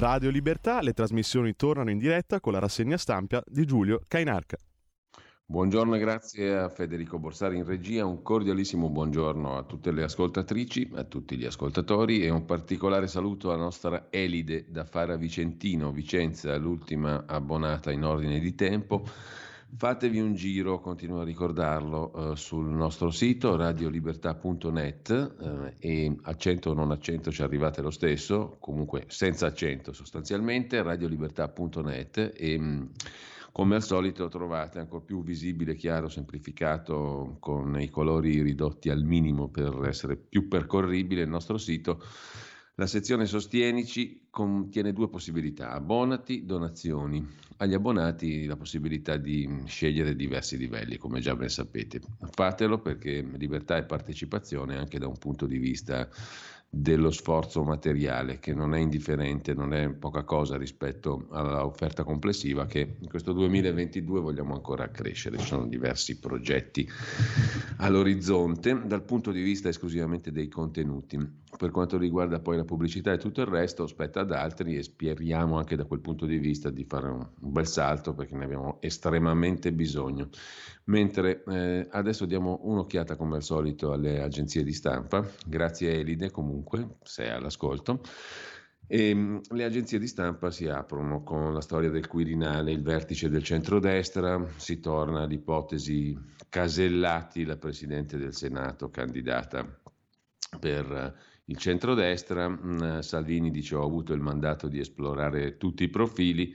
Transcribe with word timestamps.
Radio 0.00 0.30
Libertà, 0.30 0.80
le 0.80 0.94
trasmissioni 0.94 1.54
tornano 1.54 1.90
in 1.90 1.98
diretta 1.98 2.40
con 2.40 2.54
la 2.54 2.58
rassegna 2.58 2.96
stampa 2.96 3.42
di 3.46 3.66
Giulio 3.66 4.00
Cainarca. 4.08 4.56
Buongiorno 5.44 5.94
e 5.94 5.98
grazie 5.98 6.56
a 6.56 6.70
Federico 6.70 7.18
Borsari 7.18 7.58
in 7.58 7.66
regia, 7.66 8.06
un 8.06 8.22
cordialissimo 8.22 8.88
buongiorno 8.88 9.58
a 9.58 9.64
tutte 9.64 9.92
le 9.92 10.04
ascoltatrici, 10.04 10.92
a 10.94 11.04
tutti 11.04 11.36
gli 11.36 11.44
ascoltatori 11.44 12.24
e 12.24 12.30
un 12.30 12.46
particolare 12.46 13.08
saluto 13.08 13.50
alla 13.52 13.64
nostra 13.64 14.06
Elide 14.08 14.64
da 14.70 14.86
Fara 14.86 15.16
Vicentino, 15.16 15.92
Vicenza, 15.92 16.56
l'ultima 16.56 17.24
abbonata 17.26 17.92
in 17.92 18.02
ordine 18.02 18.38
di 18.38 18.54
tempo. 18.54 19.04
Fatevi 19.76 20.18
un 20.18 20.34
giro, 20.34 20.80
continuo 20.80 21.20
a 21.20 21.24
ricordarlo, 21.24 22.32
eh, 22.32 22.36
sul 22.36 22.66
nostro 22.66 23.10
sito 23.10 23.56
radiolibertà.net 23.56 25.36
eh, 25.40 25.74
e 25.78 26.16
accento 26.22 26.70
o 26.70 26.74
non 26.74 26.90
accento 26.90 27.30
ci 27.30 27.42
arrivate 27.42 27.80
lo 27.80 27.90
stesso, 27.90 28.56
comunque 28.58 29.04
senza 29.06 29.46
accento 29.46 29.92
sostanzialmente, 29.92 30.82
radiolibertà.net 30.82 32.32
e 32.36 32.58
mm, 32.58 32.82
come 33.52 33.76
al 33.76 33.82
solito 33.82 34.28
trovate 34.28 34.80
ancora 34.80 35.04
più 35.04 35.22
visibile, 35.22 35.76
chiaro, 35.76 36.08
semplificato 36.08 37.36
con 37.38 37.80
i 37.80 37.88
colori 37.88 38.42
ridotti 38.42 38.90
al 38.90 39.04
minimo 39.04 39.48
per 39.48 39.84
essere 39.86 40.16
più 40.16 40.48
percorribile 40.48 41.22
il 41.22 41.28
nostro 41.28 41.58
sito 41.58 42.02
la 42.76 42.86
sezione 42.86 43.26
Sostienici 43.26 44.28
contiene 44.30 44.92
due 44.92 45.08
possibilità, 45.08 45.70
abbonati, 45.70 46.44
donazioni. 46.46 47.26
Agli 47.58 47.74
abbonati 47.74 48.46
la 48.46 48.56
possibilità 48.56 49.18
di 49.18 49.64
scegliere 49.66 50.16
diversi 50.16 50.56
livelli, 50.56 50.96
come 50.96 51.20
già 51.20 51.36
ben 51.36 51.50
sapete. 51.50 52.00
Fatelo 52.30 52.80
perché 52.80 53.20
libertà 53.36 53.76
e 53.76 53.84
partecipazione 53.84 54.78
anche 54.78 54.98
da 54.98 55.08
un 55.08 55.18
punto 55.18 55.46
di 55.46 55.58
vista 55.58 56.08
dello 56.72 57.10
sforzo 57.10 57.64
materiale, 57.64 58.38
che 58.38 58.54
non 58.54 58.74
è 58.74 58.78
indifferente, 58.78 59.54
non 59.54 59.74
è 59.74 59.90
poca 59.90 60.22
cosa 60.22 60.56
rispetto 60.56 61.26
all'offerta 61.30 62.04
complessiva 62.04 62.66
che 62.66 62.96
in 63.00 63.08
questo 63.08 63.32
2022 63.32 64.20
vogliamo 64.20 64.54
ancora 64.54 64.88
crescere. 64.88 65.38
Ci 65.38 65.46
sono 65.46 65.66
diversi 65.66 66.20
progetti 66.20 66.88
all'orizzonte 67.78 68.82
dal 68.86 69.02
punto 69.02 69.32
di 69.32 69.42
vista 69.42 69.68
esclusivamente 69.68 70.30
dei 70.30 70.46
contenuti. 70.46 71.18
Per 71.58 71.72
quanto 71.72 71.98
riguarda 71.98 72.38
poi 72.38 72.56
la 72.56 72.64
pubblicità 72.64 73.12
e 73.12 73.18
tutto 73.18 73.40
il 73.40 73.48
resto, 73.48 73.88
spetta 73.88 74.20
ad 74.20 74.30
altri 74.30 74.76
e 74.76 74.84
speriamo 74.84 75.58
anche 75.58 75.74
da 75.74 75.84
quel 75.84 76.00
punto 76.00 76.24
di 76.24 76.38
vista 76.38 76.70
di 76.70 76.84
fare 76.84 77.08
un, 77.08 77.26
bel 77.34 77.66
salto 77.66 78.14
perché 78.14 78.36
ne 78.36 78.44
abbiamo 78.44 78.78
estremamente 78.80 79.72
bisogno. 79.72 80.28
Mentre 80.90 81.44
eh, 81.44 81.86
adesso 81.88 82.26
diamo 82.26 82.58
un'occhiata 82.64 83.14
come 83.14 83.36
al 83.36 83.44
solito 83.44 83.92
alle 83.92 84.20
agenzie 84.20 84.64
di 84.64 84.72
stampa, 84.72 85.24
grazie 85.46 85.88
a 85.88 85.92
Elide 85.92 86.32
comunque, 86.32 86.96
se 87.04 87.26
è 87.26 87.28
all'ascolto. 87.28 88.00
E, 88.88 89.10
ehm, 89.10 89.40
le 89.50 89.64
agenzie 89.64 90.00
di 90.00 90.08
stampa 90.08 90.50
si 90.50 90.66
aprono 90.66 91.22
con 91.22 91.54
la 91.54 91.60
storia 91.60 91.90
del 91.90 92.08
Quirinale, 92.08 92.72
il 92.72 92.82
vertice 92.82 93.28
del 93.28 93.44
centrodestra, 93.44 94.44
si 94.56 94.80
torna 94.80 95.22
all'ipotesi 95.22 96.18
Casellati, 96.48 97.44
la 97.44 97.56
Presidente 97.56 98.18
del 98.18 98.34
Senato, 98.34 98.90
candidata 98.90 99.64
per 100.58 101.14
il 101.44 101.56
centrodestra. 101.56 102.48
Mm, 102.48 102.98
Salvini 102.98 103.52
dice 103.52 103.76
ho 103.76 103.84
avuto 103.84 104.12
il 104.12 104.20
mandato 104.20 104.66
di 104.66 104.80
esplorare 104.80 105.56
tutti 105.56 105.84
i 105.84 105.88
profili 105.88 106.52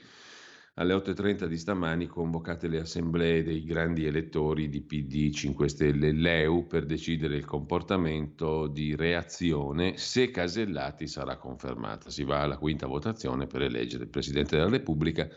alle 0.77 0.93
8.30 0.93 1.45
di 1.45 1.57
stamani 1.57 2.05
convocate 2.05 2.67
le 2.67 2.79
assemblee 2.79 3.43
dei 3.43 3.63
grandi 3.63 4.05
elettori 4.05 4.67
di 4.67 4.81
PD 4.81 5.31
5 5.31 5.69
Stelle 5.69 6.07
e 6.07 6.11
Leu 6.11 6.67
per 6.67 6.85
decidere 6.85 7.37
il 7.37 7.45
comportamento 7.45 8.67
di 8.67 8.93
reazione 8.93 9.95
se 9.95 10.31
Casellati 10.31 11.07
sarà 11.07 11.37
confermata. 11.37 12.09
Si 12.09 12.25
va 12.25 12.41
alla 12.41 12.57
quinta 12.57 12.87
votazione 12.87 13.47
per 13.47 13.61
eleggere 13.61 14.03
il 14.03 14.09
Presidente 14.09 14.57
della 14.57 14.69
Repubblica. 14.69 15.29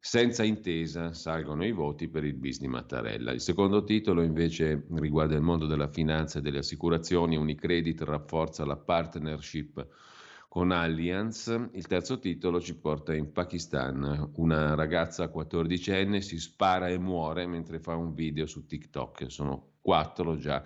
Senza 0.00 0.42
intesa 0.42 1.12
salgono 1.12 1.64
i 1.64 1.70
voti 1.70 2.08
per 2.08 2.24
il 2.24 2.34
bis 2.34 2.58
di 2.58 2.66
Mattarella. 2.66 3.30
Il 3.30 3.40
secondo 3.40 3.84
titolo 3.84 4.22
invece 4.22 4.84
riguarda 4.94 5.36
il 5.36 5.42
mondo 5.42 5.66
della 5.66 5.86
finanza 5.86 6.40
e 6.40 6.42
delle 6.42 6.58
assicurazioni. 6.58 7.36
Unicredit 7.36 8.02
rafforza 8.02 8.64
la 8.64 8.76
partnership 8.76 9.86
con 10.52 10.70
Allianz. 10.70 11.46
Il 11.72 11.86
terzo 11.86 12.18
titolo 12.18 12.60
ci 12.60 12.76
porta 12.76 13.14
in 13.14 13.32
Pakistan. 13.32 14.32
Una 14.34 14.74
ragazza 14.74 15.32
14enne 15.32 16.18
si 16.18 16.38
spara 16.38 16.88
e 16.88 16.98
muore 16.98 17.46
mentre 17.46 17.78
fa 17.78 17.96
un 17.96 18.12
video 18.12 18.44
su 18.44 18.66
TikTok. 18.66 19.30
Sono 19.30 19.76
quattro 19.80 20.36
già 20.36 20.62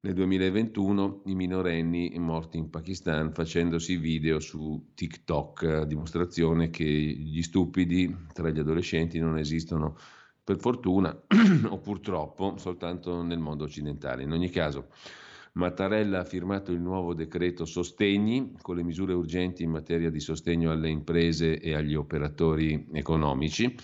nel 0.00 0.12
2021 0.12 1.22
i 1.24 1.34
minorenni 1.34 2.12
morti 2.18 2.58
in 2.58 2.68
Pakistan 2.68 3.32
facendosi 3.32 3.96
video 3.96 4.38
su 4.38 4.90
TikTok, 4.94 5.84
dimostrazione 5.84 6.68
che 6.68 6.84
gli 6.84 7.40
stupidi 7.40 8.14
tra 8.34 8.50
gli 8.50 8.58
adolescenti 8.58 9.18
non 9.18 9.38
esistono 9.38 9.96
per 10.44 10.58
fortuna 10.58 11.08
o 11.70 11.78
purtroppo 11.78 12.58
soltanto 12.58 13.22
nel 13.22 13.38
mondo 13.38 13.64
occidentale. 13.64 14.24
In 14.24 14.32
ogni 14.32 14.50
caso, 14.50 14.88
Mattarella 15.56 16.20
ha 16.20 16.24
firmato 16.24 16.70
il 16.70 16.80
nuovo 16.80 17.14
decreto 17.14 17.64
sostegni 17.64 18.52
con 18.60 18.76
le 18.76 18.82
misure 18.82 19.14
urgenti 19.14 19.62
in 19.62 19.70
materia 19.70 20.10
di 20.10 20.20
sostegno 20.20 20.70
alle 20.70 20.90
imprese 20.90 21.58
e 21.58 21.74
agli 21.74 21.94
operatori 21.94 22.88
economici. 22.92 23.74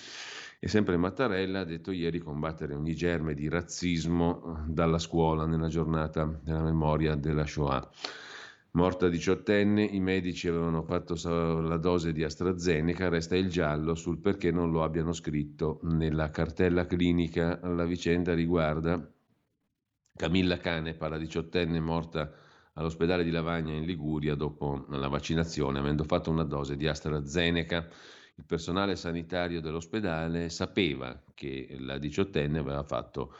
E 0.59 0.69
sempre 0.69 0.99
Mattarella 0.99 1.60
ha 1.60 1.65
detto 1.65 1.91
ieri 1.91 2.19
combattere 2.19 2.75
ogni 2.75 2.94
germe 2.94 3.33
di 3.33 3.49
razzismo 3.49 4.43
eh, 4.44 4.71
dalla 4.71 4.99
scuola 4.99 5.47
nella 5.47 5.69
giornata 5.69 6.25
della 6.44 6.62
memoria 6.62 7.15
della 7.15 7.47
Shoah. 7.47 7.91
Morta 8.72 9.09
diciottenne, 9.09 9.83
i 9.83 10.00
medici 10.00 10.49
avevano 10.49 10.83
fatto 10.83 11.15
la 11.60 11.77
dose 11.78 12.12
di 12.12 12.22
AstraZeneca, 12.22 13.09
resta 13.09 13.34
il 13.34 13.49
giallo 13.49 13.94
sul 13.94 14.19
perché 14.19 14.50
non 14.50 14.71
lo 14.71 14.83
abbiano 14.83 15.12
scritto 15.12 15.81
nella 15.83 16.31
cartella 16.31 16.87
clinica. 16.87 17.59
La 17.62 17.84
vicenda 17.84 18.34
riguarda 18.34 19.11
Camilla 20.14 20.58
Canepa, 20.58 21.08
la 21.08 21.18
diciottenne 21.18 21.80
morta 21.80 22.30
all'ospedale 22.74 23.24
di 23.24 23.30
Lavagna 23.30 23.72
in 23.72 23.84
Liguria 23.84 24.34
dopo 24.34 24.84
la 24.90 25.08
vaccinazione, 25.08 25.78
avendo 25.78 26.04
fatto 26.04 26.30
una 26.30 26.44
dose 26.44 26.76
di 26.76 26.86
AstraZeneca. 26.86 27.88
Il 28.36 28.44
personale 28.44 28.94
sanitario 28.96 29.60
dell'ospedale 29.60 30.48
sapeva 30.48 31.20
che 31.34 31.76
la 31.80 31.98
diciottenne 31.98 32.58
aveva 32.58 32.82
fatto 32.82 33.34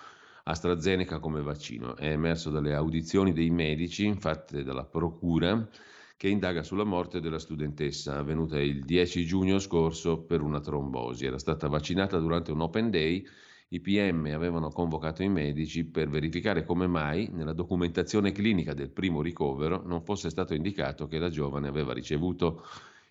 AstraZeneca 0.45 1.19
come 1.19 1.43
vaccino. 1.43 1.95
È 1.95 2.09
emerso 2.11 2.51
dalle 2.51 2.75
audizioni 2.75 3.33
dei 3.33 3.51
medici 3.51 4.15
fatte 4.19 4.65
dalla 4.65 4.85
Procura 4.85 5.69
che 6.17 6.29
indaga 6.29 6.63
sulla 6.63 6.85
morte 6.85 7.21
della 7.21 7.39
studentessa 7.39 8.19
avvenuta 8.19 8.61
il 8.61 8.85
10 8.85 9.25
giugno 9.25 9.59
scorso 9.59 10.23
per 10.23 10.41
una 10.41 10.61
trombosi. 10.61 11.27
Era 11.27 11.39
stata 11.39 11.69
vaccinata 11.69 12.19
durante 12.19 12.53
un 12.53 12.61
open 12.61 12.91
day 12.91 13.25
i 13.73 13.81
PM 13.81 14.31
avevano 14.35 14.69
convocato 14.69 15.23
i 15.23 15.31
medici 15.31 15.85
per 15.85 16.11
verificare 16.11 16.63
come 16.63 16.87
mai 16.87 17.31
nella 17.33 17.55
documentazione 17.55 18.31
clinica 18.31 18.75
del 18.75 18.91
primo 18.91 19.23
ricovero 19.23 19.83
non 19.87 20.03
fosse 20.03 20.29
stato 20.29 20.53
indicato 20.53 21.07
che 21.07 21.19
la 21.19 21.31
giovane 21.31 21.69
aveva 21.69 21.95
ricevuto 21.95 22.67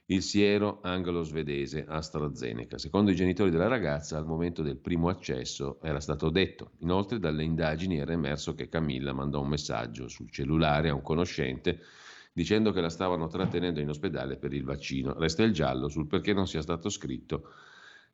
il 0.05 0.22
siero 0.22 0.79
anglo-svedese 0.83 1.85
AstraZeneca. 1.88 2.77
Secondo 2.77 3.09
i 3.09 3.16
genitori 3.16 3.49
della 3.49 3.67
ragazza, 3.67 4.17
al 4.17 4.25
momento 4.25 4.61
del 4.61 4.77
primo 4.77 5.09
accesso 5.09 5.79
era 5.81 5.99
stato 5.99 6.29
detto. 6.29 6.72
Inoltre, 6.79 7.17
dalle 7.17 7.43
indagini 7.43 7.97
era 7.97 8.11
emerso 8.11 8.53
che 8.53 8.67
Camilla 8.67 9.13
mandò 9.13 9.41
un 9.41 9.47
messaggio 9.47 10.09
sul 10.09 10.29
cellulare 10.29 10.89
a 10.89 10.93
un 10.93 11.01
conoscente 11.01 11.79
dicendo 12.33 12.72
che 12.72 12.81
la 12.81 12.89
stavano 12.89 13.28
trattenendo 13.28 13.79
in 13.79 13.89
ospedale 13.89 14.38
per 14.38 14.53
il 14.53 14.63
vaccino. 14.63 15.17
Resta 15.17 15.43
il 15.43 15.53
giallo 15.53 15.88
sul 15.88 16.07
perché 16.07 16.33
non 16.33 16.45
sia 16.45 16.61
stato 16.61 16.89
scritto 16.89 17.49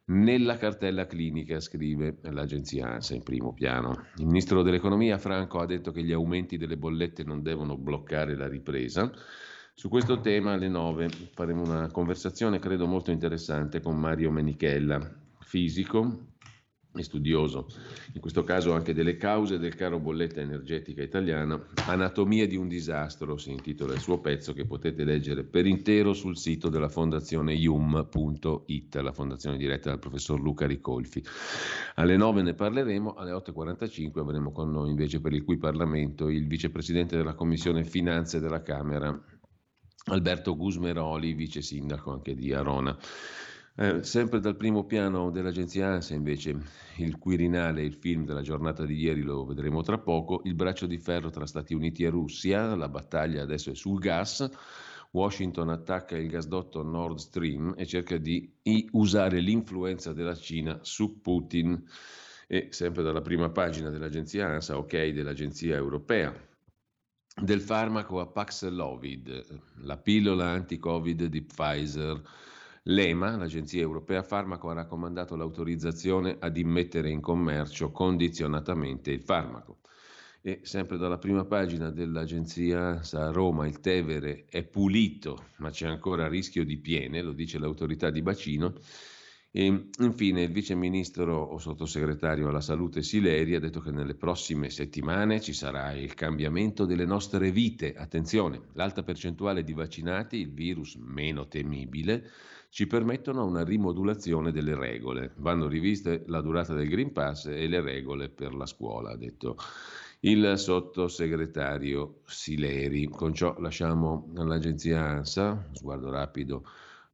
nella 0.08 0.58
cartella 0.58 1.06
clinica, 1.06 1.60
scrive 1.60 2.18
l'agenzia 2.22 2.88
ANSA 2.94 3.16
in 3.16 3.24
primo 3.24 3.54
piano. 3.54 4.06
Il 4.18 4.26
ministro 4.26 4.62
dell'economia 4.62 5.18
Franco 5.18 5.60
ha 5.60 5.66
detto 5.66 5.92
che 5.92 6.04
gli 6.04 6.12
aumenti 6.12 6.58
delle 6.58 6.78
bollette 6.78 7.24
non 7.24 7.42
devono 7.42 7.78
bloccare 7.78 8.36
la 8.36 8.48
ripresa. 8.48 9.12
Su 9.74 9.90
questo 9.90 10.20
tema 10.22 10.54
alle 10.54 10.70
9 10.70 11.10
faremo 11.34 11.64
una 11.64 11.92
conversazione 11.92 12.60
credo 12.60 12.88
molto 12.88 13.12
interessante 13.12 13.80
con 13.82 14.00
Mario 14.00 14.32
Menichella, 14.32 15.00
fisico, 15.40 16.36
studioso, 17.04 17.68
in 18.14 18.22
questo 18.22 18.44
caso 18.44 18.74
anche 18.74 18.94
delle 18.94 19.18
cause 19.18 19.60
del 19.60 19.76
caro 19.76 20.00
bolletta 20.00 20.42
energetica 20.42 21.02
italiana, 21.02 21.64
Anatomia 21.88 22.48
di 22.48 22.56
un 22.56 22.68
disastro, 22.68 23.38
si 23.38 23.52
intitola 23.52 23.94
il 23.94 24.00
suo 24.00 24.20
pezzo 24.20 24.54
che 24.54 24.66
potete 24.66 25.04
leggere 25.04 25.44
per 25.44 25.66
intero 25.66 26.14
sul 26.14 26.38
sito 26.38 26.70
della 26.70 26.90
fondazione 26.90 27.54
ium.it, 27.54 28.96
la 28.96 29.12
fondazione 29.12 29.58
diretta 29.58 29.90
dal 29.90 30.00
professor 30.00 30.40
Luca 30.40 30.66
Ricolfi. 30.66 31.24
Alle 31.96 32.18
9 32.18 32.42
ne 32.42 32.54
parleremo, 32.54 33.14
alle 33.14 33.32
8.45 33.32 34.20
avremo 34.20 34.52
con 34.52 34.72
noi 34.72 34.90
invece 34.90 35.20
per 35.20 35.34
il 35.34 35.44
cui 35.44 35.58
Parlamento 35.58 36.30
il 36.30 36.48
vicepresidente 36.48 37.18
della 37.18 37.34
Commissione 37.34 37.84
Finanze 37.84 38.40
della 38.40 38.62
Camera, 38.62 39.18
Alberto 40.10 40.56
Gusmeroli, 40.56 41.34
vice 41.34 41.62
sindaco 41.62 42.12
anche 42.12 42.34
di 42.34 42.54
Arona. 42.54 42.98
Eh, 43.80 44.04
sempre 44.04 44.40
dal 44.40 44.58
primo 44.58 44.86
piano 44.86 45.30
dell'agenzia 45.30 45.90
ANSA, 45.90 46.16
invece, 46.16 46.58
il 46.96 47.20
Quirinale, 47.20 47.84
il 47.84 47.94
film 47.94 48.26
della 48.26 48.42
giornata 48.42 48.84
di 48.86 48.96
ieri, 48.96 49.22
lo 49.22 49.46
vedremo 49.46 49.84
tra 49.84 50.00
poco. 50.00 50.42
Il 50.46 50.56
braccio 50.56 50.88
di 50.88 50.98
ferro 50.98 51.30
tra 51.30 51.46
Stati 51.46 51.76
Uniti 51.76 52.04
e 52.04 52.10
Russia, 52.10 52.76
la 52.76 52.90
battaglia 52.90 53.44
adesso 53.44 53.70
è 53.70 53.76
sul 53.76 54.00
gas. 54.00 54.50
Washington 55.12 55.70
attacca 55.70 56.18
il 56.18 56.28
gasdotto 56.28 56.82
Nord 56.82 57.18
Stream 57.18 57.76
e 57.78 57.86
cerca 57.86 58.18
di 58.18 58.52
usare 58.94 59.42
l'influenza 59.42 60.12
della 60.12 60.36
Cina 60.36 60.80
su 60.82 61.22
Putin. 61.22 61.80
E 62.48 62.70
sempre 62.72 63.04
dalla 63.04 63.22
prima 63.22 63.52
pagina 63.52 63.92
dell'agenzia 63.92 64.48
ANSA, 64.48 64.76
ok, 64.76 65.10
dell'agenzia 65.10 65.76
europea, 65.76 66.34
del 67.40 67.62
farmaco 67.62 68.22
a 68.22 68.26
Paxlovid, 68.26 69.62
la 69.82 69.98
pillola 69.98 70.48
anti-Covid 70.48 71.26
di 71.26 71.44
Pfizer. 71.44 72.24
L'EMA, 72.90 73.36
l'Agenzia 73.36 73.82
Europea 73.82 74.24
Farmaco, 74.24 74.70
ha 74.70 74.74
raccomandato 74.74 75.36
l'autorizzazione 75.36 76.38
ad 76.40 76.56
immettere 76.56 77.10
in 77.10 77.20
commercio 77.20 77.92
condizionatamente 77.92 79.12
il 79.12 79.22
farmaco. 79.22 79.80
E 80.42 80.62
sempre 80.64 80.98
dalla 80.98 81.18
prima 81.18 81.44
pagina 81.44 81.90
dell'agenzia 81.90 83.02
a 83.12 83.32
Roma 83.32 83.68
il 83.68 83.82
Tevere 83.82 84.46
è 84.48 84.64
pulito, 84.64 85.48
ma 85.58 85.70
c'è 85.70 85.86
ancora 85.86 86.30
rischio 86.30 86.64
di 86.64 86.78
piene, 86.78 87.22
lo 87.22 87.34
dice 87.34 87.60
l'autorità 87.60 88.10
di 88.10 88.22
bacino. 88.22 88.76
E 89.52 89.90
infine 90.00 90.44
il 90.44 90.52
vice 90.52 90.76
ministro 90.76 91.36
o 91.36 91.58
sottosegretario 91.58 92.48
alla 92.48 92.62
salute 92.62 93.04
Sileri 93.04 93.56
ha 93.56 93.60
detto 93.60 93.82
che 93.82 93.92
nelle 93.92 94.16
prossime 94.16 94.70
settimane 94.70 95.42
ci 95.42 95.52
sarà 95.52 95.92
il 95.92 96.14
cambiamento 96.14 96.86
delle 96.86 97.06
nostre 97.06 97.52
vite. 97.52 97.96
Attenzione, 97.96 98.62
l'alta 98.74 99.04
percentuale 99.04 99.64
di 99.64 99.74
vaccinati, 99.74 100.38
il 100.38 100.54
virus 100.54 100.96
meno 100.96 101.48
temibile, 101.48 102.30
ci 102.70 102.88
permettono 102.88 103.46
una 103.46 103.64
rimodulazione 103.64 104.52
delle 104.52 104.76
regole. 104.76 105.34
Vanno 105.38 105.68
riviste 105.68 106.24
la 106.28 106.42
durata 106.42 106.74
del 106.74 106.88
Green 106.88 107.12
Pass 107.12 107.46
e 107.46 107.68
le 107.68 107.82
regole 107.82 108.30
per 108.30 108.54
la 108.54 108.66
scuola, 108.66 109.12
ha 109.12 109.18
detto 109.18 109.58
il 110.22 110.54
sottosegretario 110.58 112.22
Sileri. 112.26 113.08
Con 113.08 113.34
ciò 113.34 113.56
lasciamo 113.60 114.32
l'agenzia 114.34 115.02
ANSA, 115.02 115.70
sguardo 115.74 116.10
rapido 116.10 116.66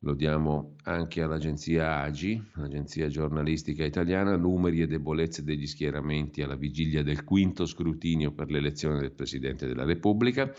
lo 0.03 0.13
diamo 0.15 0.75
anche 0.83 1.21
all'agenzia 1.21 2.01
AGI, 2.01 2.51
l'agenzia 2.55 3.07
giornalistica 3.07 3.85
italiana, 3.85 4.35
numeri 4.35 4.81
e 4.81 4.87
debolezze 4.87 5.43
degli 5.43 5.65
schieramenti 5.65 6.41
alla 6.41 6.55
vigilia 6.55 7.03
del 7.03 7.23
quinto 7.23 7.65
scrutinio 7.65 8.33
per 8.33 8.51
l'elezione 8.51 8.99
del 8.99 9.13
Presidente 9.13 9.65
della 9.65 9.85
Repubblica. 9.85 10.53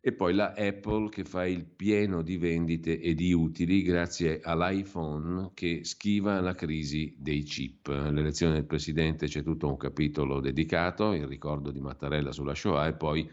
E 0.00 0.12
poi 0.12 0.32
la 0.32 0.54
Apple 0.56 1.08
che 1.08 1.24
fa 1.24 1.44
il 1.44 1.64
pieno 1.64 2.22
di 2.22 2.36
vendite 2.36 3.00
e 3.00 3.14
di 3.14 3.32
utili 3.32 3.82
grazie 3.82 4.40
all'iPhone 4.40 5.50
che 5.54 5.82
schiva 5.82 6.40
la 6.40 6.54
crisi 6.54 7.16
dei 7.18 7.42
chip. 7.42 7.88
L'elezione 7.88 8.54
del 8.54 8.64
presidente 8.64 9.26
c'è 9.26 9.42
tutto 9.42 9.66
un 9.66 9.76
capitolo 9.76 10.40
dedicato, 10.40 11.12
il 11.14 11.26
ricordo 11.26 11.72
di 11.72 11.80
Mattarella 11.80 12.30
sulla 12.30 12.54
Shoah 12.54 12.86
e 12.86 12.94
poi 12.94 13.28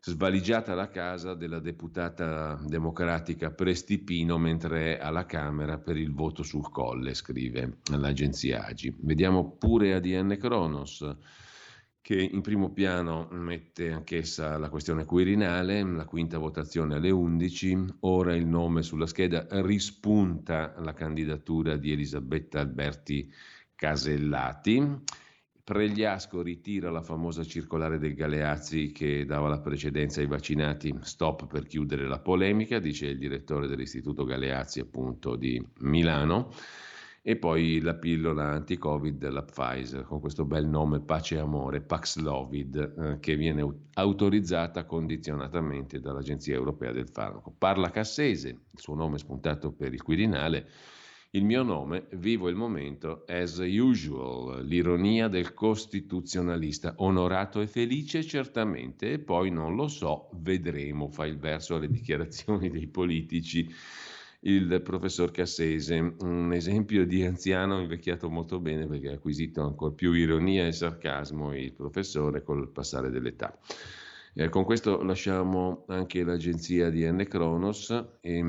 svaligiata 0.00 0.74
la 0.74 0.88
casa 0.88 1.34
della 1.34 1.60
deputata 1.60 2.58
democratica 2.66 3.52
Prestipino 3.52 4.38
mentre 4.38 4.96
è 4.96 5.00
alla 5.00 5.26
Camera 5.26 5.78
per 5.78 5.96
il 5.98 6.12
voto 6.12 6.42
sul 6.42 6.70
colle, 6.70 7.12
scrive 7.12 7.80
l'agenzia 7.90 8.64
Agi. 8.64 8.96
Vediamo 8.98 9.56
pure 9.58 9.94
ADN 9.94 10.38
Kronos 10.40 11.06
che 12.02 12.20
in 12.20 12.40
primo 12.40 12.72
piano 12.72 13.28
mette 13.30 13.92
anch'essa 13.92 14.58
la 14.58 14.68
questione 14.68 15.04
quirinale, 15.04 15.84
la 15.84 16.04
quinta 16.04 16.36
votazione 16.36 16.96
alle 16.96 17.10
11, 17.10 17.98
ora 18.00 18.34
il 18.34 18.44
nome 18.44 18.82
sulla 18.82 19.06
scheda 19.06 19.46
rispunta 19.62 20.74
la 20.78 20.92
candidatura 20.94 21.76
di 21.76 21.92
Elisabetta 21.92 22.58
Alberti 22.58 23.32
Casellati. 23.76 25.00
Pregliasco 25.62 26.42
ritira 26.42 26.90
la 26.90 27.02
famosa 27.02 27.44
circolare 27.44 27.98
del 27.98 28.14
Galeazzi 28.14 28.90
che 28.90 29.24
dava 29.24 29.48
la 29.48 29.60
precedenza 29.60 30.20
ai 30.20 30.26
vaccinati, 30.26 30.92
stop 31.02 31.46
per 31.46 31.66
chiudere 31.66 32.08
la 32.08 32.18
polemica, 32.18 32.80
dice 32.80 33.06
il 33.06 33.18
direttore 33.18 33.68
dell'Istituto 33.68 34.24
Galeazzi 34.24 34.80
appunto 34.80 35.36
di 35.36 35.64
Milano 35.82 36.50
e 37.24 37.36
poi 37.36 37.80
la 37.80 37.94
pillola 37.94 38.50
anti-Covid 38.50 39.16
della 39.16 39.44
Pfizer 39.44 40.02
con 40.02 40.18
questo 40.18 40.44
bel 40.44 40.66
nome 40.66 41.00
Pace 41.00 41.36
e 41.36 41.38
Amore, 41.38 41.80
Paxlovid, 41.80 42.94
eh, 42.98 43.20
che 43.20 43.36
viene 43.36 43.64
autorizzata 43.94 44.84
condizionatamente 44.84 46.00
dall'Agenzia 46.00 46.54
Europea 46.54 46.90
del 46.90 47.08
Farmaco. 47.08 47.54
Parla 47.56 47.90
Cassese, 47.90 48.48
il 48.48 48.78
suo 48.78 48.96
nome 48.96 49.16
è 49.16 49.18
spuntato 49.20 49.70
per 49.70 49.92
il 49.92 50.02
Quirinale, 50.02 50.68
il 51.34 51.44
mio 51.44 51.62
nome, 51.62 52.08
vivo 52.14 52.48
il 52.48 52.56
momento 52.56 53.24
as 53.26 53.56
usual, 53.58 54.66
l'ironia 54.66 55.28
del 55.28 55.54
costituzionalista, 55.54 56.94
onorato 56.98 57.60
e 57.60 57.68
felice 57.68 58.24
certamente, 58.24 59.12
e 59.12 59.18
poi 59.20 59.50
non 59.50 59.76
lo 59.76 59.86
so, 59.86 60.28
vedremo, 60.34 61.08
fa 61.08 61.24
il 61.24 61.38
verso 61.38 61.76
alle 61.76 61.88
dichiarazioni 61.88 62.68
dei 62.68 62.88
politici 62.88 63.72
il 64.44 64.80
professor 64.82 65.30
Cassese, 65.30 66.14
un 66.20 66.52
esempio 66.52 67.06
di 67.06 67.24
anziano 67.24 67.80
invecchiato 67.80 68.28
molto 68.28 68.58
bene 68.58 68.86
perché 68.86 69.10
ha 69.10 69.14
acquisito 69.14 69.62
ancora 69.62 69.94
più 69.94 70.12
ironia 70.12 70.66
e 70.66 70.72
sarcasmo 70.72 71.56
il 71.56 71.72
professore 71.72 72.42
col 72.42 72.70
passare 72.70 73.10
dell'età. 73.10 73.56
Eh, 74.34 74.48
con 74.48 74.64
questo 74.64 75.02
lasciamo 75.02 75.84
anche 75.88 76.24
l'agenzia 76.24 76.90
di 76.90 77.08
N. 77.08 77.24
Kronos 77.28 77.90
e 78.20 78.44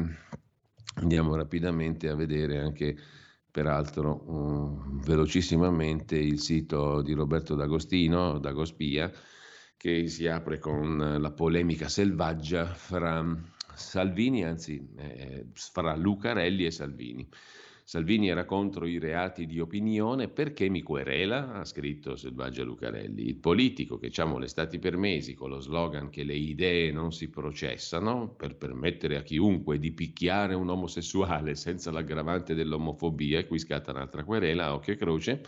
andiamo 0.96 1.36
rapidamente 1.36 2.10
a 2.10 2.16
vedere 2.16 2.60
anche 2.60 2.96
peraltro 3.52 4.24
um, 4.26 5.02
velocissimamente 5.02 6.18
il 6.18 6.40
sito 6.40 7.04
di 7.04 7.14
Roberto 7.14 7.54
D'Agostino, 7.54 8.40
D'Agospia, 8.40 9.12
che 9.78 10.08
si 10.08 10.26
apre 10.26 10.58
con 10.58 11.18
la 11.20 11.32
polemica 11.32 11.88
selvaggia 11.88 12.66
fra 12.66 13.22
Salvini, 13.76 14.44
anzi 14.44 14.86
eh, 14.98 15.46
fra 15.54 15.96
Lucarelli 15.96 16.66
e 16.66 16.72
Salvini. 16.72 17.28
Salvini 17.86 18.30
era 18.30 18.46
contro 18.46 18.86
i 18.86 18.98
reati 18.98 19.46
di 19.46 19.60
opinione 19.60 20.30
perché 20.30 20.70
mi 20.70 20.82
querela, 20.82 21.56
ha 21.56 21.66
scritto 21.66 22.16
Selvaggia 22.16 22.64
Lucarelli. 22.64 23.28
Il 23.28 23.36
politico 23.36 23.98
che 23.98 24.10
ci 24.10 24.22
ha 24.22 24.26
molestati 24.26 24.80
per 24.80 24.96
mesi 24.96 25.34
con 25.34 25.50
lo 25.50 25.60
slogan 25.60 26.10
che 26.10 26.24
le 26.24 26.34
idee 26.34 26.94
non 26.94 27.12
si 27.12 27.30
processano 27.30 28.30
per 28.30 28.56
permettere 28.56 29.18
a 29.18 29.22
chiunque 29.22 29.80
di 29.80 29.92
picchiare 29.92 30.54
un 30.54 30.70
omosessuale 30.70 31.56
senza 31.56 31.92
l'aggravante 31.92 32.56
dell'omofobia, 32.56 33.40
e 33.40 33.48
qui 33.48 33.60
scatta 33.60 33.92
un'altra 33.92 34.24
querela, 34.24 34.74
occhio 34.74 34.94
e 34.94 34.96
croce, 34.96 35.42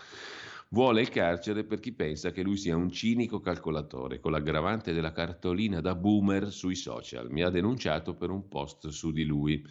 vuole 0.76 1.00
il 1.00 1.08
carcere 1.08 1.64
per 1.64 1.80
chi 1.80 1.94
pensa 1.94 2.32
che 2.32 2.42
lui 2.42 2.58
sia 2.58 2.76
un 2.76 2.92
cinico 2.92 3.40
calcolatore, 3.40 4.20
con 4.20 4.34
l'aggravante 4.34 4.92
della 4.92 5.14
cartolina 5.14 5.80
da 5.80 5.96
boomer 5.96 6.52
sui 6.52 6.76
social. 6.76 7.32
Mi 7.32 7.44
ha 7.44 7.50
denunciato 7.50 8.14
per 8.14 8.30
un 8.30 8.50
post 8.50 8.90
su 8.90 9.14
di 9.14 9.24
lui 9.24 9.66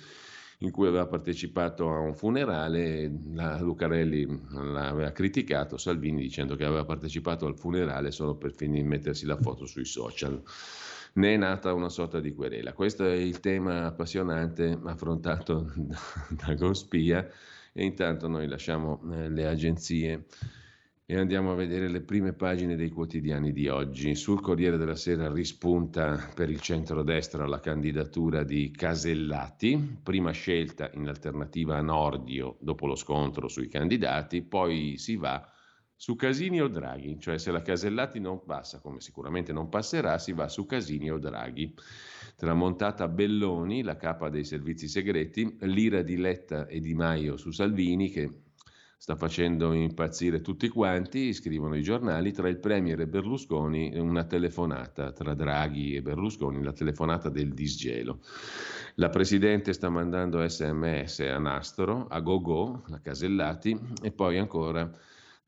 in 0.61 0.71
cui 0.71 0.87
aveva 0.87 1.07
partecipato 1.07 1.91
a 1.91 1.99
un 1.99 2.15
funerale, 2.15 3.13
la 3.35 3.61
Lucarelli 3.61 4.27
l'aveva 4.53 5.13
criticato, 5.13 5.77
Salvini 5.77 6.23
dicendo 6.23 6.57
che 6.57 6.65
aveva 6.65 6.87
partecipato 6.87 7.45
al 7.45 7.59
funerale 7.59 8.11
solo 8.11 8.37
per 8.37 8.55
finire 8.55 8.83
mettersi 8.83 9.27
la 9.27 9.37
foto 9.37 9.67
sui 9.67 9.85
social. 9.85 10.43
Ne 11.17 11.35
è 11.35 11.37
nata 11.37 11.75
una 11.75 11.91
sorta 11.91 12.19
di 12.19 12.33
querela. 12.33 12.73
Questo 12.73 13.05
è 13.05 13.13
il 13.13 13.41
tema 13.41 13.85
appassionante 13.85 14.79
affrontato 14.83 15.71
da 16.31 16.55
Gospia 16.55 17.29
e 17.75 17.85
intanto 17.85 18.27
noi 18.27 18.49
lasciamo 18.49 19.03
eh, 19.13 19.29
le 19.29 19.47
agenzie 19.47 20.25
e 21.07 21.19
andiamo 21.19 21.53
a 21.53 21.55
vedere 21.55 21.89
le 21.89 22.01
prime 22.01 22.33
pagine 22.33 22.77
dei 22.77 22.89
quotidiani 22.89 23.53
di 23.53 23.69
oggi. 23.69 24.15
Sul 24.15 24.41
Corriere 24.41 24.79
della 24.79 24.97
Sera 24.97 25.31
rispunta 25.31 26.31
per 26.35 26.49
il 26.49 26.61
centrodestra 26.61 27.47
la 27.47 27.61
candidatura 27.61 28.43
di 28.43 28.71
Casellati, 28.71 29.99
prima 30.03 30.31
scelta 30.31 30.91
in 30.95 31.07
alternativa 31.07 31.77
a 31.77 31.83
Nordio 31.83 32.57
dopo 32.61 32.87
lo 32.87 32.95
scontro 32.95 33.49
sui 33.49 33.69
candidati, 33.69 34.41
poi 34.41 34.97
si 34.97 35.17
va 35.17 35.47
su 35.95 36.17
Casini 36.17 36.63
o 36.63 36.69
Draghi, 36.69 37.19
cioè 37.21 37.37
se 37.37 37.51
la 37.51 37.61
Casellati 37.61 38.19
non 38.19 38.43
passa, 38.43 38.81
come 38.81 39.01
sicuramente 39.01 39.53
non 39.53 39.69
passerà, 39.69 40.17
si 40.19 40.33
va 40.33 40.49
su 40.49 40.65
Casini 40.65 41.11
o 41.11 41.19
Draghi. 41.19 41.75
Tramontata 42.35 43.09
Belloni, 43.09 43.83
la 43.83 43.97
capa 43.97 44.31
dei 44.31 44.45
servizi 44.45 44.89
segreti, 44.89 45.59
l'ira 45.61 46.01
di 46.01 46.17
Letta 46.17 46.67
e 46.67 46.81
Di 46.81 46.95
Maio 46.95 47.37
su 47.37 47.51
Salvini 47.51 48.09
che 48.09 48.29
sta 49.05 49.17
facendo 49.17 49.75
impazzire 49.75 50.41
tutti 50.41 50.67
quanti, 50.71 51.35
scrivono 51.35 51.77
i 51.77 51.83
giornali, 51.83 52.33
tra 52.33 52.49
il 52.49 52.57
Premier 52.57 52.99
e 53.01 53.07
Berlusconi 53.07 53.93
una 53.99 54.25
telefonata, 54.25 55.13
tra 55.13 55.35
Draghi 55.35 55.95
e 55.95 56.01
Berlusconi 56.01 56.63
la 56.63 56.73
telefonata 56.73 57.29
del 57.29 57.53
disgelo. 57.53 58.21
La 58.95 59.11
Presidente 59.11 59.75
sta 59.75 59.91
mandando 59.91 60.43
sms 60.49 61.21
a 61.21 61.39
Nastro, 61.39 62.07
a 62.09 62.19
Gogò, 62.21 62.81
a 62.93 62.99
Casellati 63.01 63.79
e 64.01 64.11
poi 64.11 64.39
ancora 64.39 64.91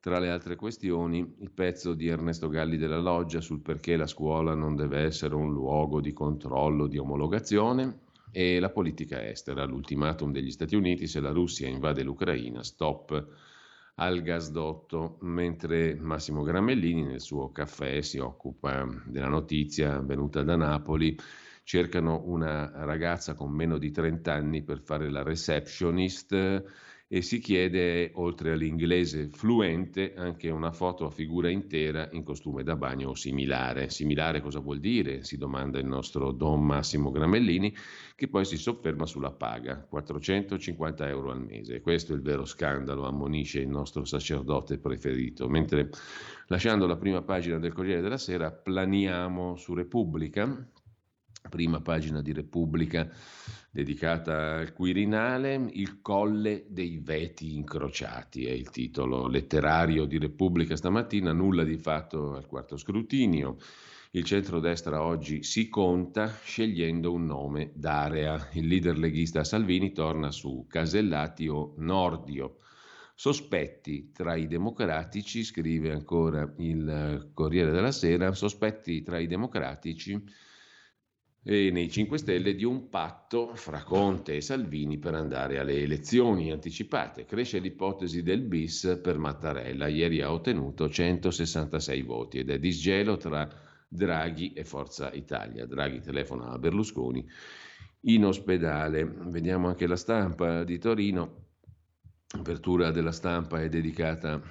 tra 0.01 0.19
le 0.19 0.29
altre 0.29 0.55
questioni, 0.57 1.37
il 1.39 1.51
pezzo 1.51 1.95
di 1.95 2.09
Ernesto 2.09 2.51
Galli 2.51 2.77
della 2.77 3.01
Loggia 3.01 3.41
sul 3.41 3.63
perché 3.63 3.97
la 3.97 4.07
scuola 4.07 4.55
non 4.55 4.77
deve 4.77 4.99
essere 4.99 5.35
un 5.35 5.51
luogo 5.51 6.03
di 6.03 6.13
controllo, 6.13 6.87
di 6.87 6.99
omologazione, 6.99 8.01
e 8.31 8.61
la 8.61 8.69
politica 8.69 9.27
estera, 9.27 9.65
l'ultimatum 9.65 10.31
degli 10.31 10.51
Stati 10.51 10.77
Uniti 10.77 11.07
se 11.07 11.21
la 11.21 11.31
Russia 11.31 11.67
invade 11.67 12.03
l'Ucraina, 12.03 12.63
stop 12.63 13.46
al 13.99 14.23
gasdotto, 14.23 15.19
mentre 15.23 15.95
Massimo 15.95 16.43
Gramellini 16.43 17.05
nel 17.05 17.21
suo 17.21 17.51
caffè 17.51 18.01
si 18.03 18.19
occupa 18.19 18.87
della 19.05 19.29
notizia 19.29 20.01
venuta 20.01 20.43
da 20.43 20.57
Napoli, 20.57 21.17
cercano 21.63 22.23
una 22.27 22.71
ragazza 22.85 23.35
con 23.35 23.51
meno 23.53 23.79
di 23.79 23.91
30 23.91 24.33
anni 24.33 24.63
per 24.63 24.81
fare 24.81 25.11
la 25.11 25.23
receptionist 25.23 26.65
e 27.09 27.23
si 27.23 27.39
chiede, 27.39 28.11
oltre 28.15 28.51
all'inglese 28.51 29.29
fluente, 29.29 30.15
anche 30.17 30.51
una 30.51 30.73
foto 30.73 31.07
a 31.07 31.11
figura 31.11 31.49
intera 31.49 32.09
in 32.11 32.25
costume 32.25 32.65
da 32.65 32.75
bagno 32.75 33.11
o 33.11 33.15
similare. 33.15 33.91
Similare 33.91 34.41
cosa 34.41 34.59
vuol 34.59 34.81
dire? 34.81 35.23
Si 35.23 35.37
domanda 35.37 35.79
il 35.79 35.87
nostro 35.87 36.33
Don 36.33 36.65
Massimo 36.65 37.13
Gramellini, 37.13 37.73
che 38.17 38.27
poi 38.27 38.45
si 38.45 38.57
sofferma 38.57 39.07
sulla 39.07 39.31
paga, 39.31 39.87
450 39.89 41.09
euro 41.09 41.31
al 41.31 41.45
mese. 41.45 41.81
Questo 41.81 42.13
è 42.13 42.17
il 42.17 42.23
vero 42.23 42.45
scandalo, 42.45 43.07
ammonisce 43.07 43.61
il 43.61 43.69
nostro 43.69 44.05
sacerdote 44.05 44.79
preferito. 44.79 45.49
Mentre 45.49 45.91
lasciando 46.49 46.89
la 46.89 46.97
prima 46.97 47.23
pagina 47.23 47.59
del 47.59 47.73
Corriere 47.73 48.01
della 48.01 48.19
Sera, 48.19 48.51
planiamo 48.51 49.55
su 49.55 49.75
Repubblica, 49.75 50.69
prima 51.49 51.81
pagina 51.81 52.21
di 52.21 52.33
Repubblica 52.33 53.09
dedicata 53.77 54.55
al 54.55 54.73
Quirinale, 54.73 55.69
Il 55.73 56.01
colle 56.01 56.65
dei 56.67 56.99
veti 56.99 57.55
incrociati 57.55 58.47
è 58.47 58.51
il 58.51 58.71
titolo 58.71 59.29
letterario 59.29 60.07
di 60.07 60.17
Repubblica 60.17 60.77
stamattina, 60.77 61.35
nulla 61.35 61.63
di 61.63 61.77
fatto 61.77 62.35
al 62.37 62.47
quarto 62.47 62.79
scrutinio. 62.79 63.59
Il 64.13 64.25
centrodestra 64.25 65.03
oggi 65.03 65.43
si 65.43 65.69
conta 65.69 66.27
scegliendo 66.43 67.13
un 67.13 67.27
nome 67.27 67.73
d'area. 67.75 68.49
Il 68.55 68.67
leader 68.67 68.97
leghista 68.97 69.45
Salvini 69.45 69.93
torna 69.93 70.31
su 70.31 70.65
Casellati 70.67 71.47
o 71.47 71.75
Nordio. 71.77 72.61
Sospetti 73.15 74.11
tra 74.11 74.37
i 74.37 74.47
democratici, 74.47 75.45
scrive 75.45 75.93
ancora 75.93 76.51
il 76.57 77.31
Corriere 77.35 77.73
della 77.73 77.93
Sera, 77.93 78.33
sospetti 78.33 79.03
tra 79.03 79.19
i 79.19 79.27
democratici 79.27 80.19
e 81.49 81.71
nei 81.71 81.89
5 81.89 82.19
Stelle 82.19 82.57
di 82.57 82.65
un 82.65 82.89
patto 82.89 83.55
fra 83.55 83.85
Conte 83.85 84.35
e 84.35 84.41
Salvini 84.41 84.99
per 84.99 85.15
andare 85.15 85.61
alle 85.61 85.81
elezioni 85.81 86.51
anticipate. 86.51 87.25
Cresce 87.25 87.61
l'ipotesi 87.61 88.25
del 88.25 88.41
bis 88.41 88.99
per 89.01 89.17
Mattarella. 89.17 89.87
Ieri 89.87 90.23
ha 90.23 90.33
ottenuto 90.33 90.89
166 90.91 92.03
voti 92.03 92.39
ed 92.39 92.51
è 92.51 92.59
disgelo 92.59 93.17
tra 93.17 93.49
Draghi 93.87 94.55
e 94.55 94.65
Forza 94.65 95.13
Italia. 95.13 95.67
Draghi 95.67 96.01
telefona 96.01 96.49
a 96.49 96.59
Berlusconi 96.59 97.25
in 98.01 98.25
ospedale. 98.25 99.05
Vediamo 99.05 99.69
anche 99.69 99.87
la 99.87 99.95
stampa 99.95 100.65
di 100.65 100.79
Torino. 100.81 101.45
L'apertura 102.35 102.91
della 102.91 103.13
stampa 103.13 103.63
è 103.63 103.69
dedicata 103.69 104.43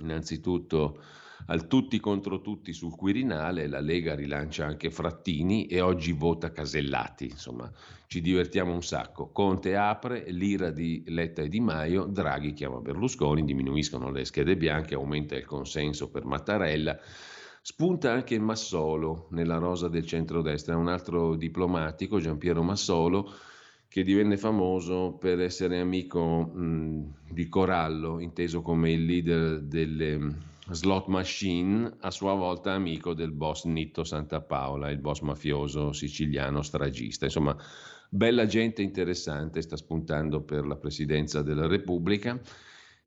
innanzitutto 0.00 1.02
al 1.46 1.66
tutti 1.66 1.98
contro 2.00 2.40
tutti 2.40 2.72
sul 2.72 2.94
Quirinale, 2.94 3.66
la 3.66 3.80
Lega 3.80 4.14
rilancia 4.14 4.66
anche 4.66 4.90
Frattini 4.90 5.66
e 5.66 5.80
oggi 5.80 6.12
vota 6.12 6.52
Casellati, 6.52 7.24
insomma 7.24 7.70
ci 8.06 8.20
divertiamo 8.20 8.72
un 8.72 8.82
sacco. 8.82 9.30
Conte 9.30 9.76
apre, 9.76 10.24
l'ira 10.30 10.70
di 10.70 11.04
Letta 11.06 11.42
e 11.42 11.48
Di 11.48 11.60
Maio, 11.60 12.06
Draghi 12.06 12.52
chiama 12.52 12.80
Berlusconi, 12.80 13.44
diminuiscono 13.44 14.10
le 14.10 14.24
schede 14.24 14.56
bianche, 14.56 14.94
aumenta 14.94 15.36
il 15.36 15.44
consenso 15.44 16.10
per 16.10 16.24
Mattarella. 16.24 16.98
Spunta 17.62 18.10
anche 18.10 18.38
Massolo 18.38 19.28
nella 19.30 19.58
rosa 19.58 19.88
del 19.88 20.06
centrodestra, 20.06 20.76
un 20.76 20.88
altro 20.88 21.36
diplomatico, 21.36 22.18
Giampiero 22.18 22.62
Massolo, 22.62 23.32
che 23.86 24.02
divenne 24.02 24.36
famoso 24.36 25.16
per 25.20 25.40
essere 25.40 25.78
amico 25.78 26.42
mh, 26.46 27.14
di 27.30 27.48
Corallo, 27.48 28.18
inteso 28.18 28.60
come 28.62 28.90
il 28.90 29.04
leader 29.04 29.60
delle 29.60 30.48
slot 30.70 31.06
machine, 31.08 31.96
a 32.00 32.10
sua 32.10 32.34
volta 32.34 32.72
amico 32.72 33.14
del 33.14 33.32
boss 33.32 33.64
Nitto 33.64 34.04
Santa 34.04 34.40
Paola, 34.40 34.90
il 34.90 34.98
boss 34.98 35.20
mafioso 35.20 35.92
siciliano 35.92 36.62
stragista. 36.62 37.24
Insomma, 37.24 37.56
bella 38.08 38.46
gente 38.46 38.82
interessante 38.82 39.62
sta 39.62 39.76
spuntando 39.76 40.42
per 40.42 40.66
la 40.66 40.76
presidenza 40.76 41.42
della 41.42 41.66
Repubblica. 41.66 42.40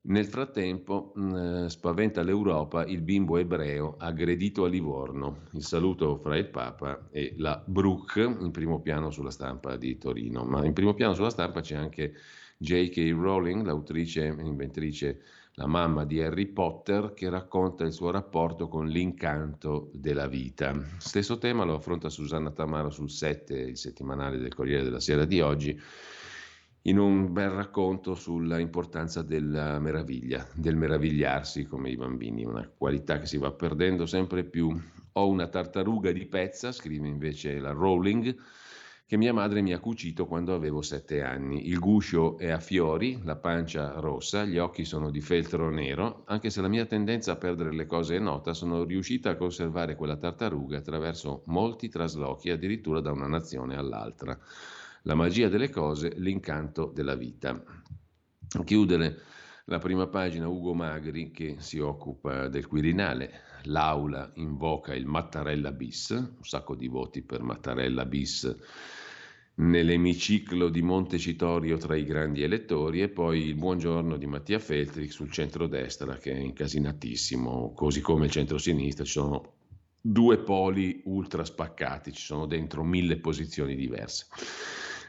Nel 0.06 0.26
frattempo 0.26 1.14
eh, 1.16 1.70
spaventa 1.70 2.22
l'Europa 2.22 2.84
il 2.84 3.00
bimbo 3.00 3.38
ebreo 3.38 3.96
aggredito 3.98 4.64
a 4.64 4.68
Livorno. 4.68 5.44
Il 5.52 5.62
saluto 5.62 6.16
fra 6.18 6.36
il 6.36 6.48
Papa 6.48 7.08
e 7.10 7.34
la 7.38 7.62
Brook 7.64 8.16
in 8.16 8.50
primo 8.50 8.82
piano 8.82 9.10
sulla 9.10 9.30
stampa 9.30 9.76
di 9.76 9.96
Torino. 9.96 10.44
Ma 10.44 10.62
in 10.66 10.74
primo 10.74 10.92
piano 10.92 11.14
sulla 11.14 11.30
stampa 11.30 11.62
c'è 11.62 11.76
anche 11.76 12.12
J.K. 12.58 13.14
Rowling, 13.16 13.64
l'autrice 13.64 14.26
e 14.26 14.42
inventrice 14.42 15.22
la 15.56 15.66
mamma 15.66 16.04
di 16.04 16.20
Harry 16.20 16.46
Potter, 16.46 17.12
che 17.14 17.28
racconta 17.28 17.84
il 17.84 17.92
suo 17.92 18.10
rapporto 18.10 18.66
con 18.66 18.88
l'incanto 18.88 19.90
della 19.92 20.26
vita. 20.26 20.74
Stesso 20.98 21.38
tema 21.38 21.64
lo 21.64 21.74
affronta 21.74 22.08
Susanna 22.08 22.50
Tamaro 22.50 22.90
sul 22.90 23.10
7, 23.10 23.54
il 23.54 23.76
settimanale 23.76 24.38
del 24.38 24.54
Corriere 24.54 24.82
della 24.82 24.98
Sera 24.98 25.24
di 25.24 25.40
oggi, 25.40 25.80
in 26.86 26.98
un 26.98 27.32
bel 27.32 27.50
racconto 27.50 28.14
sulla 28.14 28.58
importanza 28.58 29.22
della 29.22 29.78
meraviglia, 29.78 30.46
del 30.52 30.76
meravigliarsi 30.76 31.66
come 31.66 31.90
i 31.90 31.96
bambini, 31.96 32.44
una 32.44 32.68
qualità 32.76 33.20
che 33.20 33.26
si 33.26 33.38
va 33.38 33.52
perdendo 33.52 34.06
sempre 34.06 34.42
più. 34.42 34.76
Ho 35.12 35.28
una 35.28 35.46
tartaruga 35.46 36.10
di 36.10 36.26
pezza, 36.26 36.72
scrive 36.72 37.06
invece 37.06 37.60
la 37.60 37.70
Rowling, 37.70 38.36
che 39.06 39.18
mia 39.18 39.34
madre 39.34 39.60
mi 39.60 39.74
ha 39.74 39.80
cucito 39.80 40.26
quando 40.26 40.54
avevo 40.54 40.80
sette 40.80 41.22
anni. 41.22 41.68
Il 41.68 41.78
guscio 41.78 42.38
è 42.38 42.50
a 42.50 42.58
fiori, 42.58 43.20
la 43.22 43.36
pancia 43.36 44.00
rossa, 44.00 44.44
gli 44.44 44.56
occhi 44.56 44.84
sono 44.84 45.10
di 45.10 45.20
feltro 45.20 45.68
nero, 45.68 46.22
anche 46.26 46.48
se 46.48 46.62
la 46.62 46.68
mia 46.68 46.86
tendenza 46.86 47.32
a 47.32 47.36
perdere 47.36 47.74
le 47.74 47.84
cose 47.84 48.16
è 48.16 48.18
nota, 48.18 48.54
sono 48.54 48.84
riuscita 48.84 49.30
a 49.30 49.36
conservare 49.36 49.94
quella 49.94 50.16
tartaruga 50.16 50.78
attraverso 50.78 51.42
molti 51.46 51.90
traslochi, 51.90 52.50
addirittura 52.50 53.00
da 53.00 53.12
una 53.12 53.26
nazione 53.26 53.76
all'altra. 53.76 54.38
La 55.02 55.14
magia 55.14 55.50
delle 55.50 55.68
cose, 55.68 56.14
l'incanto 56.16 56.90
della 56.94 57.14
vita. 57.14 57.62
Chiudere 58.64 59.20
la 59.66 59.78
prima 59.78 60.06
pagina 60.06 60.48
Ugo 60.48 60.72
Magri 60.72 61.30
che 61.30 61.56
si 61.58 61.78
occupa 61.78 62.48
del 62.48 62.66
Quirinale. 62.66 63.53
L'aula 63.64 64.30
invoca 64.34 64.94
il 64.94 65.06
Mattarella 65.06 65.72
bis, 65.72 66.10
un 66.10 66.42
sacco 66.42 66.74
di 66.74 66.88
voti 66.88 67.22
per 67.22 67.42
Mattarella 67.42 68.04
bis 68.04 68.56
nell'emiciclo 69.56 70.68
di 70.68 70.82
Montecitorio 70.82 71.76
tra 71.76 71.94
i 71.94 72.04
grandi 72.04 72.42
elettori 72.42 73.02
e 73.02 73.08
poi 73.08 73.46
il 73.46 73.54
buongiorno 73.54 74.16
di 74.16 74.26
Mattia 74.26 74.58
Feltri 74.58 75.08
sul 75.08 75.30
centro-destra 75.30 76.16
che 76.16 76.32
è 76.32 76.38
incasinatissimo, 76.38 77.72
così 77.72 78.00
come 78.00 78.26
il 78.26 78.32
centro-sinistra 78.32 79.04
ci 79.04 79.12
sono 79.12 79.52
due 80.00 80.38
poli 80.38 81.02
ultra 81.04 81.44
spaccati, 81.44 82.12
ci 82.12 82.22
sono 82.22 82.46
dentro 82.46 82.82
mille 82.82 83.16
posizioni 83.16 83.76
diverse. 83.76 84.26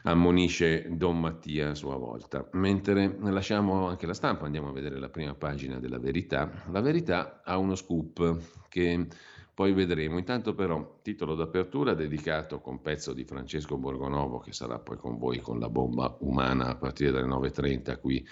Ammonisce 0.06 0.86
Don 0.96 1.18
Mattia 1.18 1.70
a 1.70 1.74
sua 1.74 1.96
volta. 1.96 2.48
Mentre 2.52 3.16
lasciamo 3.22 3.88
anche 3.88 4.06
la 4.06 4.14
stampa, 4.14 4.44
andiamo 4.44 4.68
a 4.68 4.72
vedere 4.72 5.00
la 5.00 5.08
prima 5.08 5.34
pagina 5.34 5.80
della 5.80 5.98
verità. 5.98 6.48
La 6.70 6.80
verità 6.80 7.42
ha 7.42 7.58
uno 7.58 7.74
scoop 7.74 8.38
che 8.68 9.08
poi 9.56 9.72
vedremo. 9.72 10.18
Intanto 10.18 10.54
però, 10.54 10.98
titolo 11.00 11.34
d'apertura 11.34 11.94
dedicato 11.94 12.60
con 12.60 12.82
pezzo 12.82 13.14
di 13.14 13.24
Francesco 13.24 13.78
Borgonovo 13.78 14.38
che 14.38 14.52
sarà 14.52 14.78
poi 14.78 14.98
con 14.98 15.16
voi 15.16 15.38
con 15.38 15.58
la 15.58 15.70
bomba 15.70 16.14
umana 16.20 16.66
a 16.66 16.76
partire 16.76 17.10
dalle 17.10 17.26
9.30 17.26 17.98
qui 17.98 18.22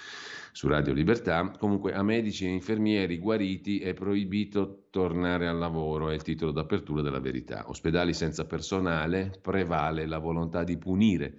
su 0.52 0.68
Radio 0.68 0.92
Libertà. 0.92 1.50
Comunque 1.58 1.94
a 1.94 2.02
medici 2.02 2.44
e 2.44 2.50
infermieri 2.50 3.16
guariti 3.16 3.78
è 3.78 3.94
proibito 3.94 4.82
tornare 4.90 5.48
al 5.48 5.56
lavoro, 5.56 6.10
è 6.10 6.14
il 6.14 6.22
titolo 6.22 6.52
d'apertura 6.52 7.00
della 7.00 7.20
verità. 7.20 7.70
Ospedali 7.70 8.12
senza 8.12 8.44
personale, 8.44 9.32
prevale 9.40 10.04
la 10.04 10.18
volontà 10.18 10.62
di 10.62 10.76
punire. 10.76 11.38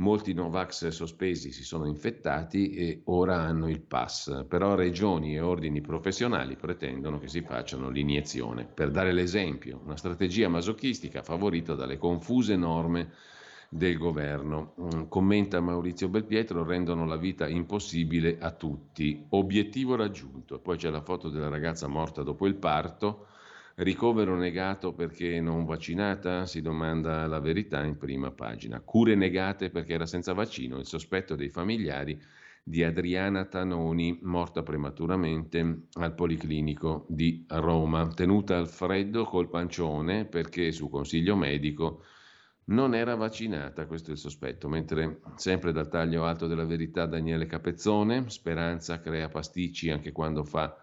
Molti 0.00 0.32
Novax 0.32 0.88
sospesi 0.88 1.52
si 1.52 1.62
sono 1.62 1.86
infettati 1.86 2.70
e 2.70 3.02
ora 3.04 3.36
hanno 3.36 3.68
il 3.68 3.82
pass, 3.82 4.46
però 4.46 4.74
regioni 4.74 5.34
e 5.34 5.40
ordini 5.40 5.82
professionali 5.82 6.56
pretendono 6.56 7.18
che 7.18 7.28
si 7.28 7.42
facciano 7.42 7.90
l'iniezione. 7.90 8.64
Per 8.64 8.90
dare 8.90 9.12
l'esempio, 9.12 9.82
una 9.84 9.96
strategia 9.96 10.48
masochistica 10.48 11.22
favorita 11.22 11.74
dalle 11.74 11.98
confuse 11.98 12.56
norme 12.56 13.12
del 13.68 13.98
governo. 13.98 14.74
Mm, 14.80 15.02
commenta 15.08 15.60
Maurizio 15.60 16.08
Belpietro, 16.08 16.64
rendono 16.64 17.04
la 17.04 17.16
vita 17.16 17.46
impossibile 17.46 18.38
a 18.40 18.52
tutti. 18.52 19.26
Obiettivo 19.28 19.96
raggiunto. 19.96 20.60
Poi 20.60 20.78
c'è 20.78 20.88
la 20.88 21.02
foto 21.02 21.28
della 21.28 21.50
ragazza 21.50 21.88
morta 21.88 22.22
dopo 22.22 22.46
il 22.46 22.54
parto 22.54 23.26
Ricovero 23.82 24.36
negato 24.36 24.92
perché 24.92 25.40
non 25.40 25.64
vaccinata? 25.64 26.44
Si 26.44 26.60
domanda 26.60 27.26
la 27.26 27.40
verità 27.40 27.82
in 27.82 27.96
prima 27.96 28.30
pagina. 28.30 28.78
Cure 28.80 29.14
negate 29.14 29.70
perché 29.70 29.94
era 29.94 30.04
senza 30.04 30.34
vaccino. 30.34 30.78
Il 30.78 30.84
sospetto 30.84 31.34
dei 31.34 31.48
familiari 31.48 32.20
di 32.62 32.84
Adriana 32.84 33.46
Tanoni, 33.46 34.18
morta 34.20 34.62
prematuramente 34.62 35.86
al 35.94 36.14
Policlinico 36.14 37.06
di 37.08 37.46
Roma, 37.48 38.06
tenuta 38.08 38.58
al 38.58 38.68
freddo 38.68 39.24
col 39.24 39.48
pancione 39.48 40.26
perché 40.26 40.72
su 40.72 40.90
consiglio 40.90 41.34
medico 41.34 42.04
non 42.64 42.94
era 42.94 43.14
vaccinata, 43.14 43.86
questo 43.86 44.10
è 44.10 44.12
il 44.12 44.18
sospetto, 44.18 44.68
mentre 44.68 45.20
sempre 45.36 45.72
dal 45.72 45.88
taglio 45.88 46.26
alto 46.26 46.46
della 46.46 46.66
verità 46.66 47.06
Daniele 47.06 47.46
Capezzone, 47.46 48.28
Speranza 48.28 49.00
crea 49.00 49.30
pasticci 49.30 49.88
anche 49.88 50.12
quando 50.12 50.44
fa 50.44 50.76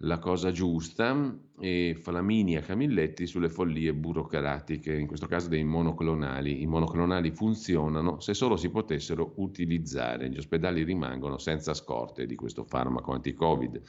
la 0.00 0.18
cosa 0.18 0.50
giusta 0.50 1.34
e 1.58 1.96
Flamini 1.98 2.54
e 2.54 2.60
Camilletti 2.60 3.26
sulle 3.26 3.48
follie 3.48 3.94
burocratiche, 3.94 4.94
in 4.94 5.06
questo 5.06 5.26
caso 5.26 5.48
dei 5.48 5.64
monoclonali. 5.64 6.60
I 6.60 6.66
monoclonali 6.66 7.30
funzionano 7.30 8.20
se 8.20 8.34
solo 8.34 8.56
si 8.56 8.68
potessero 8.68 9.32
utilizzare. 9.36 10.28
Gli 10.28 10.36
ospedali 10.36 10.82
rimangono 10.82 11.38
senza 11.38 11.72
scorte 11.72 12.26
di 12.26 12.34
questo 12.34 12.64
farmaco 12.64 13.12
anti-Covid. 13.12 13.80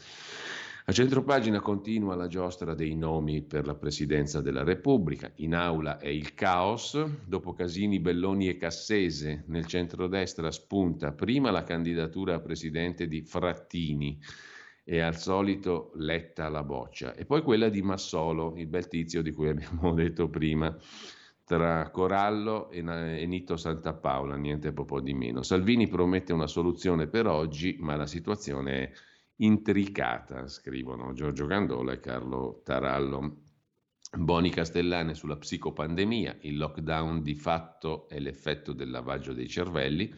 A 0.85 0.93
centropagina 0.93 1.59
continua 1.59 2.15
la 2.15 2.27
giostra 2.27 2.73
dei 2.73 2.95
nomi 2.95 3.41
per 3.41 3.65
la 3.65 3.75
presidenza 3.75 4.39
della 4.39 4.63
Repubblica. 4.63 5.29
In 5.35 5.53
aula 5.53 5.97
è 5.97 6.07
il 6.07 6.33
caos. 6.33 6.97
Dopo 7.25 7.51
Casini, 7.51 7.99
Belloni 7.99 8.47
e 8.47 8.55
Cassese, 8.55 9.43
nel 9.47 9.65
centrodestra 9.65 10.49
spunta 10.49 11.11
prima 11.11 11.51
la 11.51 11.63
candidatura 11.63 12.35
a 12.35 12.39
presidente 12.39 13.05
di 13.07 13.21
Frattini 13.21 14.17
e 14.89 15.01
al 15.01 15.17
solito 15.17 15.91
letta 15.95 16.45
alla 16.45 16.63
boccia, 16.63 17.13
e 17.13 17.25
poi 17.25 17.41
quella 17.41 17.67
di 17.67 17.81
Massolo, 17.81 18.53
il 18.55 18.67
bel 18.67 18.87
tizio 18.87 19.21
di 19.21 19.33
cui 19.33 19.49
abbiamo 19.51 19.93
detto 19.93 20.29
prima, 20.29 20.73
tra 21.43 21.89
Corallo 21.89 22.69
e, 22.69 22.79
e 22.79 23.25
Nito 23.25 23.57
Santapaola, 23.57 24.37
niente 24.37 24.71
proprio 24.71 25.01
di 25.01 25.13
meno. 25.13 25.43
Salvini 25.43 25.89
promette 25.89 26.31
una 26.31 26.47
soluzione 26.47 27.07
per 27.07 27.27
oggi, 27.27 27.75
ma 27.81 27.97
la 27.97 28.07
situazione 28.07 28.71
è 28.71 28.91
intricata, 29.37 30.47
scrivono 30.47 31.11
Giorgio 31.11 31.47
Gandola 31.47 31.91
e 31.91 31.99
Carlo 31.99 32.61
Tarallo. 32.63 33.41
Boni 34.17 34.49
Castellane 34.49 35.13
sulla 35.15 35.35
psicopandemia, 35.35 36.37
il 36.43 36.55
lockdown 36.55 37.21
di 37.21 37.35
fatto 37.35 38.07
è 38.07 38.19
l'effetto 38.19 38.71
del 38.71 38.89
lavaggio 38.89 39.33
dei 39.33 39.49
cervelli 39.49 40.13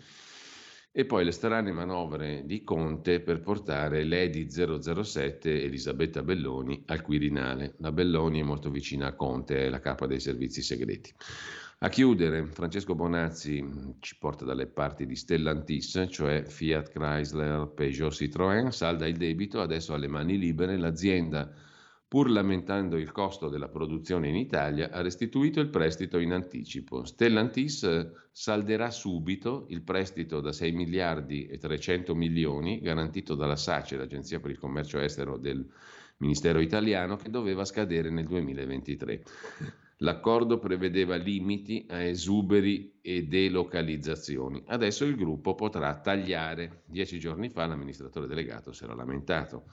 e 0.99 1.05
poi 1.05 1.23
le 1.23 1.31
strane 1.31 1.71
manovre 1.71 2.43
di 2.45 2.61
Conte 2.61 3.21
per 3.21 3.39
portare 3.39 4.03
Lady 4.03 4.49
007 4.49 5.63
Elisabetta 5.63 6.21
Belloni 6.23 6.83
al 6.87 7.01
Quirinale. 7.01 7.75
La 7.77 7.93
Belloni 7.93 8.41
è 8.41 8.43
molto 8.43 8.69
vicina 8.69 9.07
a 9.07 9.13
Conte, 9.13 9.63
è 9.63 9.69
la 9.69 9.79
capa 9.79 10.07
dei 10.07 10.19
servizi 10.19 10.61
segreti. 10.61 11.13
A 11.77 11.87
chiudere, 11.87 12.47
Francesco 12.47 12.95
Bonazzi 12.95 13.95
ci 13.99 14.17
porta 14.17 14.43
dalle 14.43 14.67
parti 14.67 15.05
di 15.05 15.15
Stellantis, 15.15 16.07
cioè 16.09 16.43
Fiat 16.43 16.89
Chrysler, 16.89 17.71
Peugeot 17.73 18.11
Citroën, 18.11 18.67
salda 18.67 19.07
il 19.07 19.15
debito, 19.15 19.61
adesso 19.61 19.93
ha 19.93 19.97
le 19.97 20.09
mani 20.09 20.37
libere, 20.37 20.75
l'azienda 20.75 21.49
pur 22.09 22.27
lamentando 22.31 22.97
il 22.97 23.11
costo 23.11 23.49
della 23.49 23.67
produzione 23.67 24.29
in 24.29 24.35
Italia, 24.35 24.89
ha 24.89 25.01
restituito 25.01 25.59
il 25.59 25.69
prestito 25.69 26.17
in 26.17 26.31
anticipo. 26.31 27.05
Stellantis 27.05 27.83
eh, 27.83 28.11
salderà 28.31 28.89
subito 28.89 29.67
il 29.69 29.83
prestito 29.83 30.41
da 30.41 30.51
6 30.51 30.71
miliardi 30.71 31.45
e 31.45 31.59
300 31.59 32.15
milioni 32.15 32.79
garantito 32.81 33.35
dalla 33.35 33.55
SACE, 33.55 33.95
l'Agenzia 33.95 34.39
per 34.39 34.49
il 34.49 34.57
Commercio 34.57 34.97
Estero 34.99 35.37
del 35.37 35.63
Ministero 36.17 36.59
italiano, 36.59 37.15
che 37.15 37.29
doveva 37.29 37.63
scadere 37.63 38.09
nel 38.09 38.25
2023. 38.25 39.23
L'accordo 39.97 40.57
prevedeva 40.57 41.15
limiti 41.15 41.85
a 41.89 42.01
esuberi 42.01 42.97
e 43.01 43.27
delocalizzazioni. 43.27 44.63
Adesso 44.65 45.05
il 45.05 45.15
gruppo 45.15 45.53
potrà 45.53 45.93
tagliare. 45.99 46.81
Dieci 46.85 47.19
giorni 47.19 47.49
fa 47.49 47.67
l'amministratore 47.67 48.25
delegato 48.25 48.71
si 48.71 48.83
era 48.83 48.95
lamentato. 48.95 49.65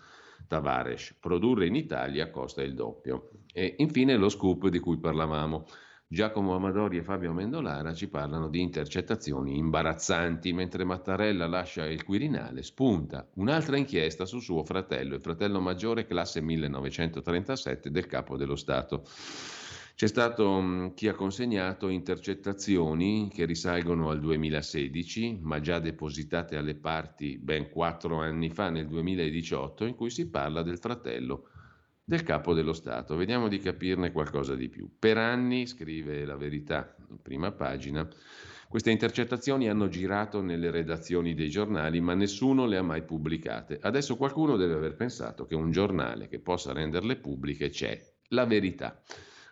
Tavares. 0.46 1.16
Produrre 1.20 1.66
in 1.66 1.74
Italia 1.74 2.30
costa 2.30 2.62
il 2.62 2.74
doppio. 2.74 3.30
E 3.52 3.74
infine 3.78 4.16
lo 4.16 4.28
scoop 4.28 4.68
di 4.68 4.78
cui 4.78 4.98
parlavamo. 4.98 5.66
Giacomo 6.08 6.54
Amadori 6.54 6.98
e 6.98 7.02
Fabio 7.02 7.32
Mendolara 7.32 7.92
ci 7.92 8.08
parlano 8.08 8.48
di 8.48 8.60
intercettazioni 8.60 9.56
imbarazzanti, 9.56 10.52
mentre 10.52 10.84
Mattarella 10.84 11.48
lascia 11.48 11.84
il 11.84 12.04
Quirinale, 12.04 12.62
spunta 12.62 13.28
un'altra 13.34 13.76
inchiesta 13.76 14.24
su 14.24 14.38
suo 14.38 14.62
fratello, 14.62 15.16
il 15.16 15.20
fratello 15.20 15.60
maggiore 15.60 16.06
classe 16.06 16.40
1937 16.40 17.90
del 17.90 18.06
capo 18.06 18.36
dello 18.36 18.54
Stato. 18.54 19.02
C'è 19.96 20.08
stato 20.08 20.60
mm, 20.60 20.88
chi 20.88 21.08
ha 21.08 21.14
consegnato 21.14 21.88
intercettazioni 21.88 23.30
che 23.32 23.46
risalgono 23.46 24.10
al 24.10 24.20
2016, 24.20 25.38
ma 25.40 25.58
già 25.60 25.78
depositate 25.78 26.58
alle 26.58 26.74
parti 26.74 27.38
ben 27.38 27.70
quattro 27.70 28.20
anni 28.20 28.50
fa, 28.50 28.68
nel 28.68 28.88
2018, 28.88 29.86
in 29.86 29.94
cui 29.94 30.10
si 30.10 30.28
parla 30.28 30.60
del 30.60 30.76
fratello 30.76 31.48
del 32.04 32.22
capo 32.24 32.52
dello 32.52 32.74
Stato. 32.74 33.16
Vediamo 33.16 33.48
di 33.48 33.58
capirne 33.58 34.12
qualcosa 34.12 34.54
di 34.54 34.68
più. 34.68 34.86
Per 34.98 35.16
anni, 35.16 35.66
scrive 35.66 36.26
la 36.26 36.36
verità 36.36 36.94
in 37.08 37.22
prima 37.22 37.50
pagina, 37.52 38.06
queste 38.68 38.90
intercettazioni 38.90 39.70
hanno 39.70 39.88
girato 39.88 40.42
nelle 40.42 40.70
redazioni 40.70 41.32
dei 41.32 41.48
giornali, 41.48 42.02
ma 42.02 42.12
nessuno 42.12 42.66
le 42.66 42.76
ha 42.76 42.82
mai 42.82 43.02
pubblicate. 43.02 43.78
Adesso 43.80 44.18
qualcuno 44.18 44.56
deve 44.56 44.74
aver 44.74 44.94
pensato 44.94 45.46
che 45.46 45.54
un 45.54 45.70
giornale 45.70 46.28
che 46.28 46.38
possa 46.38 46.74
renderle 46.74 47.16
pubbliche 47.16 47.70
c'è. 47.70 47.98
La 48.28 48.44
verità. 48.44 49.00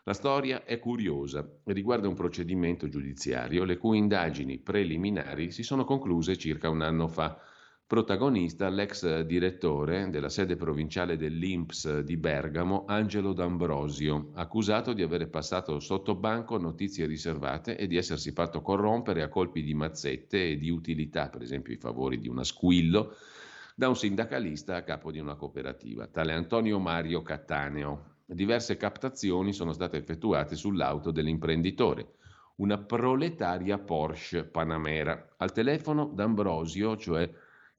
La 0.06 0.12
storia 0.12 0.64
è 0.64 0.78
curiosa 0.78 1.48
e 1.64 1.72
riguarda 1.72 2.08
un 2.08 2.14
procedimento 2.14 2.90
giudiziario 2.90 3.64
le 3.64 3.78
cui 3.78 3.96
indagini 3.96 4.58
preliminari 4.58 5.50
si 5.50 5.62
sono 5.62 5.84
concluse 5.84 6.36
circa 6.36 6.68
un 6.68 6.82
anno 6.82 7.08
fa. 7.08 7.40
Protagonista 7.86 8.68
l'ex 8.68 9.20
direttore 9.20 10.10
della 10.10 10.28
sede 10.28 10.56
provinciale 10.56 11.16
dell'INPS 11.16 12.00
di 12.00 12.18
Bergamo, 12.18 12.84
Angelo 12.86 13.32
D'Ambrosio, 13.32 14.32
accusato 14.34 14.92
di 14.92 15.00
avere 15.00 15.26
passato 15.26 15.80
sotto 15.80 16.14
banco 16.14 16.58
notizie 16.58 17.06
riservate 17.06 17.78
e 17.78 17.86
di 17.86 17.96
essersi 17.96 18.32
fatto 18.32 18.60
corrompere 18.60 19.22
a 19.22 19.30
colpi 19.30 19.62
di 19.62 19.72
mazzette 19.72 20.50
e 20.50 20.58
di 20.58 20.68
utilità, 20.68 21.30
per 21.30 21.40
esempio 21.40 21.72
i 21.72 21.78
favori 21.78 22.18
di 22.18 22.28
una 22.28 22.44
squillo, 22.44 23.14
da 23.74 23.88
un 23.88 23.96
sindacalista 23.96 24.76
a 24.76 24.82
capo 24.82 25.10
di 25.10 25.18
una 25.18 25.34
cooperativa, 25.34 26.06
tale 26.08 26.34
Antonio 26.34 26.78
Mario 26.78 27.22
Cattaneo, 27.22 28.13
diverse 28.26 28.76
captazioni 28.76 29.52
sono 29.52 29.72
state 29.72 29.96
effettuate 29.96 30.56
sull'auto 30.56 31.10
dell'imprenditore, 31.10 32.14
una 32.56 32.78
proletaria 32.78 33.78
Porsche 33.78 34.44
Panamera. 34.44 35.34
Al 35.38 35.52
telefono 35.52 36.06
D'Ambrosio, 36.06 36.96
cioè 36.96 37.28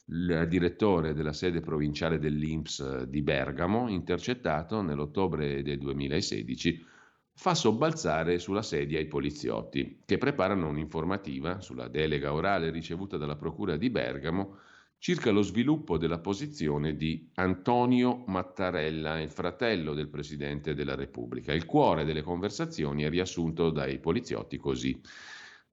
il 0.08 0.46
direttore 0.48 1.14
della 1.14 1.34
sede 1.34 1.62
provinciale 1.62 2.20
dell'Inps 2.20 2.80
eh, 2.80 3.10
di 3.10 3.22
Bergamo, 3.22 3.90
intercettato 3.90 4.82
nell'ottobre 4.82 5.64
del 5.64 5.80
2016, 5.80 6.86
fa 7.34 7.56
sobbalzare 7.56 8.40
sulla 8.40 8.62
sedia 8.62 9.00
i 9.00 9.08
poliziotti, 9.08 10.02
che 10.06 10.18
preparano 10.18 10.68
un'informativa 10.68 11.60
sulla 11.60 11.88
delega 11.88 12.34
orale 12.34 12.70
ricevuta 12.70 13.18
dalla 13.18 13.36
Procura 13.36 13.78
di 13.78 13.90
Bergamo 13.90 14.58
circa 15.06 15.30
lo 15.30 15.44
sviluppo 15.44 16.00
della 16.00 16.18
posizione 16.18 16.96
di 16.96 17.30
Antonio 17.36 18.24
Mattarella, 18.26 19.22
il 19.22 19.30
fratello 19.30 19.94
del 19.94 20.10
Presidente 20.10 20.74
della 20.74 20.96
Repubblica. 20.96 21.54
Il 21.54 21.66
cuore 21.66 22.06
delle 22.06 22.24
conversazioni 22.24 23.04
è 23.04 23.10
riassunto 23.12 23.70
dai 23.70 24.00
poliziotti 24.00 24.58
così. 24.58 25.00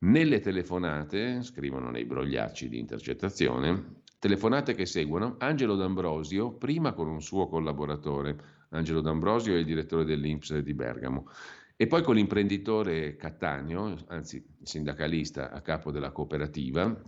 Nelle 0.01 0.41
telefonate, 0.41 1.43
scrivono 1.43 1.89
nei 1.89 2.05
brogliacci 2.05 2.69
di 2.69 2.79
intercettazione, 2.79 4.03
telefonate 4.19 4.75
che 4.75 4.85
seguono, 4.85 5.37
Angelo 5.39 5.77
D'Ambrosio, 5.77 6.53
prima 6.53 6.93
con 6.93 7.09
un 7.09 7.23
suo 7.23 7.49
collaboratore, 7.49 8.67
Angelo 8.73 9.01
D'Ambrosio 9.01 9.55
è 9.55 9.61
il 9.61 9.65
direttore 9.65 10.05
dell'Inps 10.05 10.59
di 10.59 10.75
Bergamo, 10.75 11.27
e 11.75 11.87
poi 11.87 12.03
con 12.03 12.17
l'imprenditore 12.17 13.17
Cattaneo, 13.17 13.97
anzi 14.09 14.45
sindacalista 14.61 15.51
a 15.53 15.63
capo 15.63 15.91
della 15.91 16.13
cooperativa, 16.13 17.03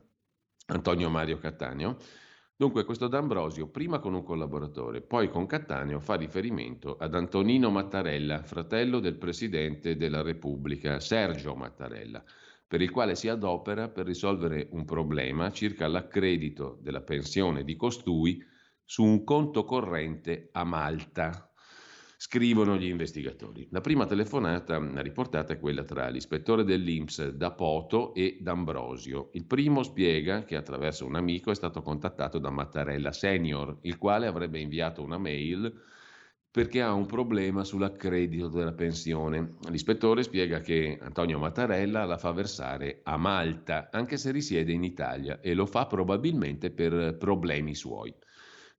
Antonio 0.67 1.11
Mario 1.11 1.39
Cattaneo. 1.39 1.97
Dunque 2.57 2.85
questo 2.85 3.09
D'Ambrosio, 3.09 3.69
prima 3.69 3.99
con 3.99 4.15
un 4.15 4.23
collaboratore, 4.23 5.03
poi 5.03 5.29
con 5.29 5.47
Cattaneo, 5.47 5.99
fa 5.99 6.15
riferimento 6.15 6.97
ad 6.97 7.15
Antonino 7.15 7.69
Mattarella, 7.71 8.43
fratello 8.45 9.01
del 9.01 9.17
Presidente 9.17 9.97
della 9.97 10.23
Repubblica, 10.23 11.01
Sergio 11.01 11.57
Mattarella, 11.57 12.23
per 12.67 12.81
il 12.81 12.91
quale 12.91 13.17
si 13.17 13.29
adopera 13.29 13.89
per 13.89 14.07
risolvere 14.07 14.69
un 14.71 14.85
problema 14.85 15.51
circa 15.51 15.89
l'accredito 15.89 16.79
della 16.81 17.03
pensione 17.03 17.65
di 17.65 17.75
costui 17.75 18.41
su 18.85 19.03
un 19.03 19.25
conto 19.25 19.65
corrente 19.65 20.51
a 20.53 20.65
Malta 20.65 21.54
scrivono 22.27 22.79
gli 22.79 22.87
investigatori. 22.87 23.69
La 23.71 23.83
prima 23.83 24.07
telefonata 24.07 24.81
riportata 25.03 25.53
è 25.53 25.59
quella 25.61 25.85
tra 25.85 26.09
l'ispettore 26.09 26.65
dell'Inps 26.65 27.29
Dapoto 27.29 28.15
e 28.15 28.39
D'Ambrosio. 28.41 29.29
Il 29.35 29.45
primo 29.45 29.83
spiega 29.83 30.43
che 30.45 30.57
attraverso 30.57 31.05
un 31.05 31.17
amico 31.17 31.51
è 31.51 31.55
stato 31.55 31.83
contattato 31.83 32.39
da 32.39 32.49
Mattarella 32.49 33.13
Senior, 33.13 33.77
il 33.83 33.99
quale 33.99 34.27
avrebbe 34.27 34.59
inviato 34.59 35.03
una 35.03 35.19
mail 35.19 35.71
perché 36.51 36.81
ha 36.81 36.95
un 36.95 37.05
problema 37.05 37.63
sull'accredito 37.63 38.49
della 38.49 38.73
pensione. 38.73 39.57
L'ispettore 39.69 40.23
spiega 40.23 40.61
che 40.61 40.99
Antonio 41.03 41.39
Mattarella 41.39 42.07
la 42.07 42.17
fa 42.17 42.33
versare 42.33 43.01
a 43.03 43.19
Malta, 43.19 43.91
anche 43.93 44.17
se 44.17 44.31
risiede 44.31 44.73
in 44.73 44.83
Italia, 44.83 45.41
e 45.43 45.53
lo 45.53 45.67
fa 45.67 45.87
probabilmente 45.87 46.71
per 46.71 47.19
problemi 47.19 47.75
suoi. 47.75 48.15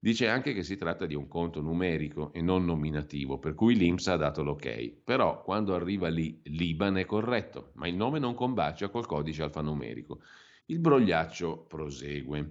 Dice 0.06 0.28
anche 0.28 0.52
che 0.52 0.62
si 0.62 0.76
tratta 0.76 1.04
di 1.04 1.16
un 1.16 1.26
conto 1.26 1.60
numerico 1.60 2.32
e 2.32 2.40
non 2.40 2.64
nominativo, 2.64 3.40
per 3.40 3.54
cui 3.54 3.74
l'Inps 3.74 4.06
ha 4.06 4.14
dato 4.14 4.44
l'ok. 4.44 5.00
Però 5.02 5.42
quando 5.42 5.74
arriva 5.74 6.06
lì 6.06 6.40
l'IBAN 6.44 6.98
è 6.98 7.04
corretto, 7.04 7.72
ma 7.74 7.88
il 7.88 7.96
nome 7.96 8.20
non 8.20 8.34
combacia 8.34 8.88
col 8.88 9.04
codice 9.04 9.42
alfanumerico. 9.42 10.20
Il 10.66 10.78
brogliaccio 10.78 11.64
prosegue. 11.64 12.50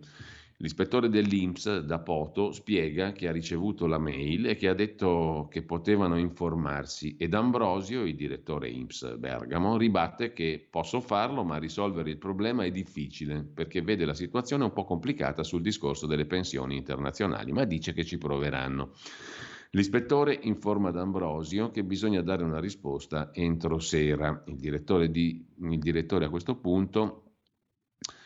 L'ispettore 0.60 1.10
dell'Inps 1.10 1.80
da 1.80 2.00
Poto 2.00 2.54
spiega 2.54 3.12
che 3.12 3.28
ha 3.28 3.34
ricevuto 3.34 3.88
la 3.88 3.98
mail 3.98 4.48
e 4.48 4.56
che 4.56 4.70
ha 4.70 4.74
detto 4.74 5.50
che 5.52 5.64
potevano 5.64 6.18
informarsi 6.18 7.18
ed 7.20 7.34
Ambrosio, 7.34 8.06
il 8.06 8.16
direttore 8.16 8.70
Inps 8.70 9.18
Bergamo, 9.18 9.76
ribatte 9.76 10.32
che 10.32 10.66
posso 10.70 11.02
farlo 11.02 11.44
ma 11.44 11.58
risolvere 11.58 12.10
il 12.10 12.18
problema 12.18 12.64
è 12.64 12.72
difficile 12.72 13.44
perché 13.44 13.82
vede 13.82 14.06
la 14.06 14.14
situazione 14.14 14.64
un 14.64 14.72
po' 14.72 14.86
complicata 14.86 15.44
sul 15.44 15.62
discorso 15.62 16.08
delle 16.08 16.26
pensioni 16.26 16.78
internazionali, 16.78 17.52
ma 17.52 17.66
dice 17.66 17.92
che 17.92 18.06
ci 18.06 18.18
proveranno. 18.18 18.94
L'ispettore 19.72 20.40
informa 20.44 20.90
D'Ambrosio 20.92 21.70
che 21.70 21.84
bisogna 21.84 22.22
dare 22.22 22.46
una 22.46 22.62
risposta 22.62 23.32
entro 23.34 23.78
sera. 23.80 24.42
Il 24.48 24.56
direttore, 24.56 25.12
di, 25.12 25.46
il 25.64 25.80
direttore 25.80 26.24
a 26.24 26.30
questo 26.30 26.56
punto 26.56 27.25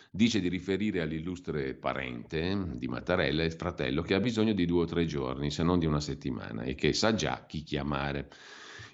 dice 0.09 0.39
di 0.39 0.49
riferire 0.49 1.01
all'illustre 1.01 1.75
parente 1.75 2.73
di 2.73 2.87
Mattarella, 2.87 3.43
il 3.43 3.53
fratello, 3.53 4.01
che 4.01 4.15
ha 4.15 4.19
bisogno 4.19 4.53
di 4.53 4.65
due 4.65 4.83
o 4.83 4.85
tre 4.85 5.05
giorni, 5.05 5.51
se 5.51 5.63
non 5.63 5.77
di 5.79 5.85
una 5.85 5.99
settimana, 5.99 6.63
e 6.63 6.75
che 6.75 6.93
sa 6.93 7.13
già 7.13 7.45
chi 7.47 7.63
chiamare. 7.63 8.29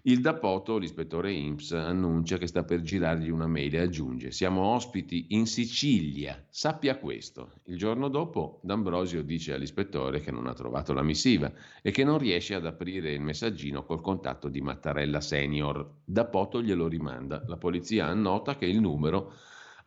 Il 0.07 0.21
Dapoto, 0.21 0.77
l'ispettore 0.77 1.31
IMSS, 1.31 1.71
annuncia 1.71 2.37
che 2.37 2.45
sta 2.45 2.63
per 2.63 2.81
girargli 2.81 3.31
una 3.31 3.47
mail 3.47 3.73
e 3.73 3.79
aggiunge: 3.79 4.29
Siamo 4.29 4.61
ospiti 4.61 5.27
in 5.29 5.47
Sicilia, 5.47 6.45
sappia 6.47 6.99
questo. 6.99 7.53
Il 7.65 7.77
giorno 7.77 8.07
dopo, 8.07 8.59
D'Ambrosio 8.61 9.23
dice 9.23 9.53
all'ispettore 9.53 10.19
che 10.19 10.29
non 10.29 10.45
ha 10.45 10.53
trovato 10.53 10.93
la 10.93 11.01
missiva 11.01 11.51
e 11.81 11.89
che 11.89 12.03
non 12.03 12.19
riesce 12.19 12.53
ad 12.53 12.67
aprire 12.67 13.13
il 13.13 13.21
messaggino 13.21 13.83
col 13.83 14.01
contatto 14.01 14.47
di 14.47 14.61
Mattarella 14.61 15.21
Senior. 15.21 16.01
Dapoto 16.05 16.61
glielo 16.61 16.87
rimanda. 16.87 17.43
La 17.47 17.57
polizia 17.57 18.05
annota 18.05 18.57
che 18.57 18.67
il 18.67 18.79
numero 18.79 19.33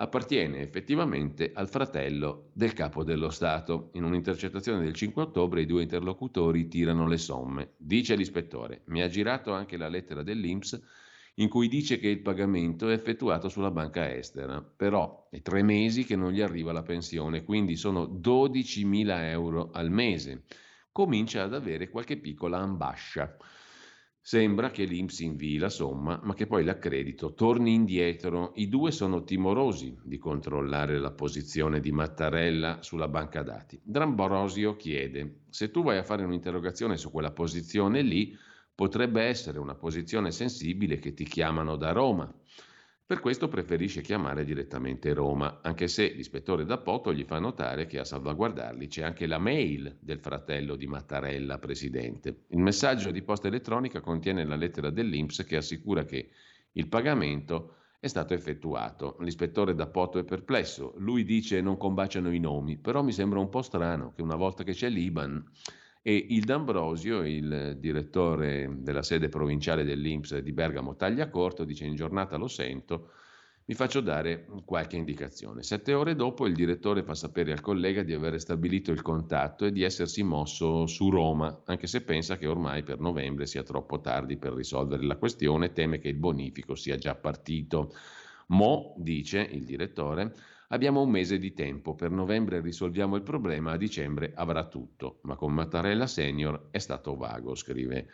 appartiene 0.00 0.60
effettivamente 0.60 1.50
al 1.52 1.68
fratello 1.68 2.50
del 2.52 2.72
capo 2.72 3.02
dello 3.02 3.30
Stato. 3.30 3.90
In 3.94 4.04
un'intercettazione 4.04 4.82
del 4.82 4.94
5 4.94 5.22
ottobre 5.22 5.62
i 5.62 5.66
due 5.66 5.82
interlocutori 5.82 6.68
tirano 6.68 7.06
le 7.08 7.18
somme. 7.18 7.72
Dice 7.76 8.14
l'ispettore, 8.14 8.82
mi 8.86 9.02
ha 9.02 9.08
girato 9.08 9.52
anche 9.52 9.76
la 9.76 9.88
lettera 9.88 10.22
dell'Inps 10.22 10.80
in 11.34 11.48
cui 11.48 11.68
dice 11.68 11.98
che 11.98 12.08
il 12.08 12.20
pagamento 12.20 12.88
è 12.88 12.92
effettuato 12.92 13.48
sulla 13.48 13.70
banca 13.70 14.12
estera, 14.12 14.60
però 14.60 15.28
è 15.30 15.40
tre 15.40 15.62
mesi 15.62 16.04
che 16.04 16.16
non 16.16 16.32
gli 16.32 16.40
arriva 16.40 16.72
la 16.72 16.82
pensione, 16.82 17.44
quindi 17.44 17.76
sono 17.76 18.06
12.000 18.06 19.22
euro 19.30 19.70
al 19.72 19.90
mese. 19.90 20.44
Comincia 20.90 21.44
ad 21.44 21.54
avere 21.54 21.90
qualche 21.90 22.16
piccola 22.18 22.58
ambascia. 22.58 23.36
Sembra 24.28 24.70
che 24.70 24.84
l'Inps 24.84 25.20
invii 25.20 25.56
la 25.56 25.70
somma, 25.70 26.20
ma 26.22 26.34
che 26.34 26.46
poi 26.46 26.62
l'accredito 26.62 27.32
torni 27.32 27.72
indietro. 27.72 28.52
I 28.56 28.68
due 28.68 28.90
sono 28.90 29.24
timorosi 29.24 29.96
di 30.02 30.18
controllare 30.18 30.98
la 30.98 31.12
posizione 31.12 31.80
di 31.80 31.92
Mattarella 31.92 32.82
sulla 32.82 33.08
banca 33.08 33.42
dati. 33.42 33.80
Dramborosio 33.82 34.76
chiede: 34.76 35.44
se 35.48 35.70
tu 35.70 35.82
vai 35.82 35.96
a 35.96 36.02
fare 36.02 36.24
un'interrogazione 36.24 36.98
su 36.98 37.10
quella 37.10 37.30
posizione 37.30 38.02
lì, 38.02 38.36
potrebbe 38.74 39.22
essere 39.22 39.58
una 39.60 39.74
posizione 39.74 40.30
sensibile 40.30 40.98
che 40.98 41.14
ti 41.14 41.24
chiamano 41.24 41.76
da 41.76 41.92
Roma. 41.92 42.30
Per 43.08 43.20
questo 43.20 43.48
preferisce 43.48 44.02
chiamare 44.02 44.44
direttamente 44.44 45.14
Roma, 45.14 45.60
anche 45.62 45.88
se 45.88 46.12
l'ispettore 46.12 46.66
D'Appoto 46.66 47.10
gli 47.10 47.24
fa 47.24 47.38
notare 47.38 47.86
che 47.86 47.98
a 47.98 48.04
salvaguardarli 48.04 48.86
c'è 48.86 49.02
anche 49.02 49.26
la 49.26 49.38
mail 49.38 49.96
del 49.98 50.20
fratello 50.20 50.76
di 50.76 50.86
Mattarella, 50.86 51.56
presidente. 51.58 52.44
Il 52.48 52.58
messaggio 52.58 53.10
di 53.10 53.22
posta 53.22 53.48
elettronica 53.48 54.02
contiene 54.02 54.44
la 54.44 54.56
lettera 54.56 54.90
dell'Inps 54.90 55.42
che 55.44 55.56
assicura 55.56 56.04
che 56.04 56.28
il 56.72 56.86
pagamento 56.88 57.76
è 57.98 58.08
stato 58.08 58.34
effettuato. 58.34 59.16
L'ispettore 59.20 59.74
D'Appoto 59.74 60.18
è 60.18 60.24
perplesso. 60.24 60.92
Lui 60.98 61.24
dice 61.24 61.62
non 61.62 61.78
combaciano 61.78 62.30
i 62.30 62.38
nomi, 62.38 62.76
però 62.76 63.02
mi 63.02 63.12
sembra 63.12 63.38
un 63.38 63.48
po' 63.48 63.62
strano 63.62 64.12
che 64.12 64.20
una 64.20 64.36
volta 64.36 64.64
che 64.64 64.72
c'è 64.72 64.90
l'Iban 64.90 65.42
e 66.02 66.26
il 66.30 66.44
D'Ambrosio, 66.44 67.22
il 67.22 67.76
direttore 67.78 68.68
della 68.78 69.02
sede 69.02 69.28
provinciale 69.28 69.84
dell'Inps 69.84 70.36
di 70.38 70.52
Bergamo 70.52 70.96
Tagliacorto, 70.96 71.64
dice 71.64 71.84
in 71.84 71.94
giornata 71.94 72.36
lo 72.36 72.48
sento, 72.48 73.10
mi 73.68 73.74
faccio 73.74 74.00
dare 74.00 74.46
qualche 74.64 74.96
indicazione. 74.96 75.62
Sette 75.62 75.92
ore 75.92 76.14
dopo 76.14 76.46
il 76.46 76.54
direttore 76.54 77.02
fa 77.02 77.14
sapere 77.14 77.52
al 77.52 77.60
collega 77.60 78.02
di 78.02 78.14
aver 78.14 78.40
stabilito 78.40 78.92
il 78.92 79.02
contatto 79.02 79.66
e 79.66 79.72
di 79.72 79.82
essersi 79.82 80.22
mosso 80.22 80.86
su 80.86 81.10
Roma, 81.10 81.62
anche 81.66 81.86
se 81.86 82.02
pensa 82.02 82.38
che 82.38 82.46
ormai 82.46 82.82
per 82.82 82.98
novembre 82.98 83.44
sia 83.44 83.62
troppo 83.62 84.00
tardi 84.00 84.38
per 84.38 84.54
risolvere 84.54 85.04
la 85.04 85.18
questione, 85.18 85.72
teme 85.72 85.98
che 85.98 86.08
il 86.08 86.16
bonifico 86.16 86.74
sia 86.74 86.96
già 86.96 87.14
partito. 87.14 87.92
Mo, 88.46 88.94
dice 88.96 89.40
il 89.40 89.66
direttore, 89.66 90.34
Abbiamo 90.70 91.00
un 91.00 91.08
mese 91.08 91.38
di 91.38 91.54
tempo, 91.54 91.94
per 91.94 92.10
novembre 92.10 92.60
risolviamo 92.60 93.16
il 93.16 93.22
problema, 93.22 93.72
a 93.72 93.76
dicembre 93.78 94.32
avrà 94.34 94.66
tutto, 94.66 95.20
ma 95.22 95.34
con 95.34 95.54
Mattarella 95.54 96.06
Senior 96.06 96.68
è 96.70 96.76
stato 96.76 97.16
vago, 97.16 97.54
scrive 97.54 98.08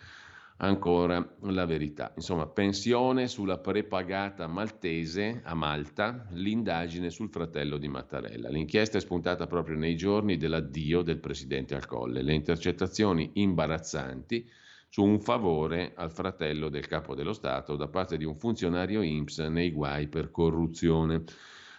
ancora 0.59 1.35
la 1.41 1.67
verità. 1.67 2.13
Insomma, 2.15 2.47
pensione 2.47 3.27
sulla 3.27 3.59
prepagata 3.59 4.47
maltese 4.47 5.41
a 5.43 5.55
Malta, 5.55 6.29
l'indagine 6.31 7.11
sul 7.11 7.29
fratello 7.29 7.77
di 7.77 7.89
Mattarella. 7.89 8.49
L'inchiesta 8.51 8.99
è 8.99 9.01
spuntata 9.01 9.49
proprio 9.49 9.77
nei 9.77 9.97
giorni 9.97 10.37
dell'addio 10.37 11.03
del 11.03 11.19
presidente 11.19 11.75
al 11.75 11.87
colle. 11.87 12.23
Le 12.23 12.35
intercettazioni 12.35 13.31
imbarazzanti 13.35 14.49
su 14.89 15.03
un 15.03 15.19
favore 15.19 15.93
al 15.97 16.13
fratello 16.13 16.69
del 16.69 16.87
capo 16.87 17.17
dello 17.17 17.33
Stato 17.33 17.75
da 17.75 17.89
parte 17.89 18.17
di 18.17 18.25
un 18.25 18.37
funzionario 18.37 19.03
INPS 19.03 19.41
nei 19.41 19.73
guai 19.73 20.07
per 20.07 20.31
corruzione. 20.31 21.25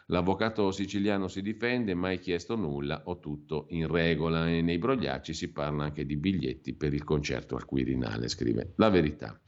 L'avvocato 0.09 0.71
siciliano 0.71 1.27
si 1.27 1.41
difende, 1.41 1.95
mai 1.95 2.19
chiesto 2.19 2.55
nulla, 2.55 3.01
ho 3.05 3.19
tutto 3.19 3.65
in 3.69 3.87
regola 3.87 4.47
e 4.47 4.61
nei 4.61 4.77
brogliacci 4.77 5.33
si 5.33 5.51
parla 5.51 5.85
anche 5.85 6.05
di 6.05 6.15
biglietti 6.15 6.75
per 6.75 6.93
il 6.93 7.03
concerto 7.03 7.55
al 7.55 7.65
Quirinale, 7.65 8.27
scrive 8.27 8.73
La 8.75 8.89
Verità. 8.89 9.39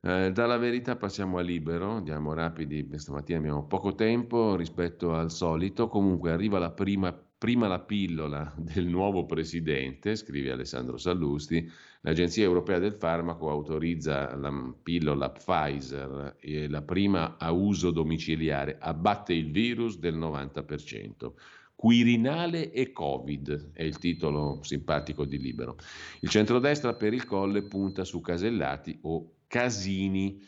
Eh, 0.00 0.30
dalla 0.30 0.56
verità 0.56 0.94
passiamo 0.94 1.38
a 1.38 1.40
libero, 1.40 1.90
andiamo 1.90 2.32
rapidi, 2.32 2.88
stamattina 2.94 3.38
abbiamo 3.38 3.66
poco 3.66 3.96
tempo 3.96 4.54
rispetto 4.54 5.14
al 5.14 5.32
solito, 5.32 5.88
comunque 5.88 6.30
arriva 6.30 6.60
la 6.60 6.70
prima, 6.70 7.12
prima 7.38 7.68
la 7.68 7.80
pillola 7.80 8.52
del 8.56 8.86
nuovo 8.86 9.26
presidente, 9.26 10.16
scrive 10.16 10.52
Alessandro 10.52 10.96
Sallusti, 10.96 11.70
L'Agenzia 12.06 12.44
Europea 12.44 12.78
del 12.78 12.92
Farmaco 12.92 13.50
autorizza 13.50 14.36
la 14.36 14.52
pillola 14.80 15.28
Pfizer, 15.30 16.36
la 16.68 16.82
prima 16.82 17.36
a 17.36 17.50
uso 17.50 17.90
domiciliare, 17.90 18.78
abbatte 18.78 19.34
il 19.34 19.50
virus 19.50 19.98
del 19.98 20.16
90%. 20.16 21.32
Quirinale 21.74 22.70
e 22.70 22.92
Covid 22.92 23.72
è 23.72 23.82
il 23.82 23.98
titolo 23.98 24.60
simpatico 24.62 25.24
di 25.24 25.36
Libero. 25.36 25.76
Il 26.20 26.28
centrodestra 26.28 26.94
per 26.94 27.12
il 27.12 27.24
colle 27.24 27.62
punta 27.62 28.04
su 28.04 28.20
Casellati 28.20 29.00
o 29.02 29.38
Casini. 29.48 30.40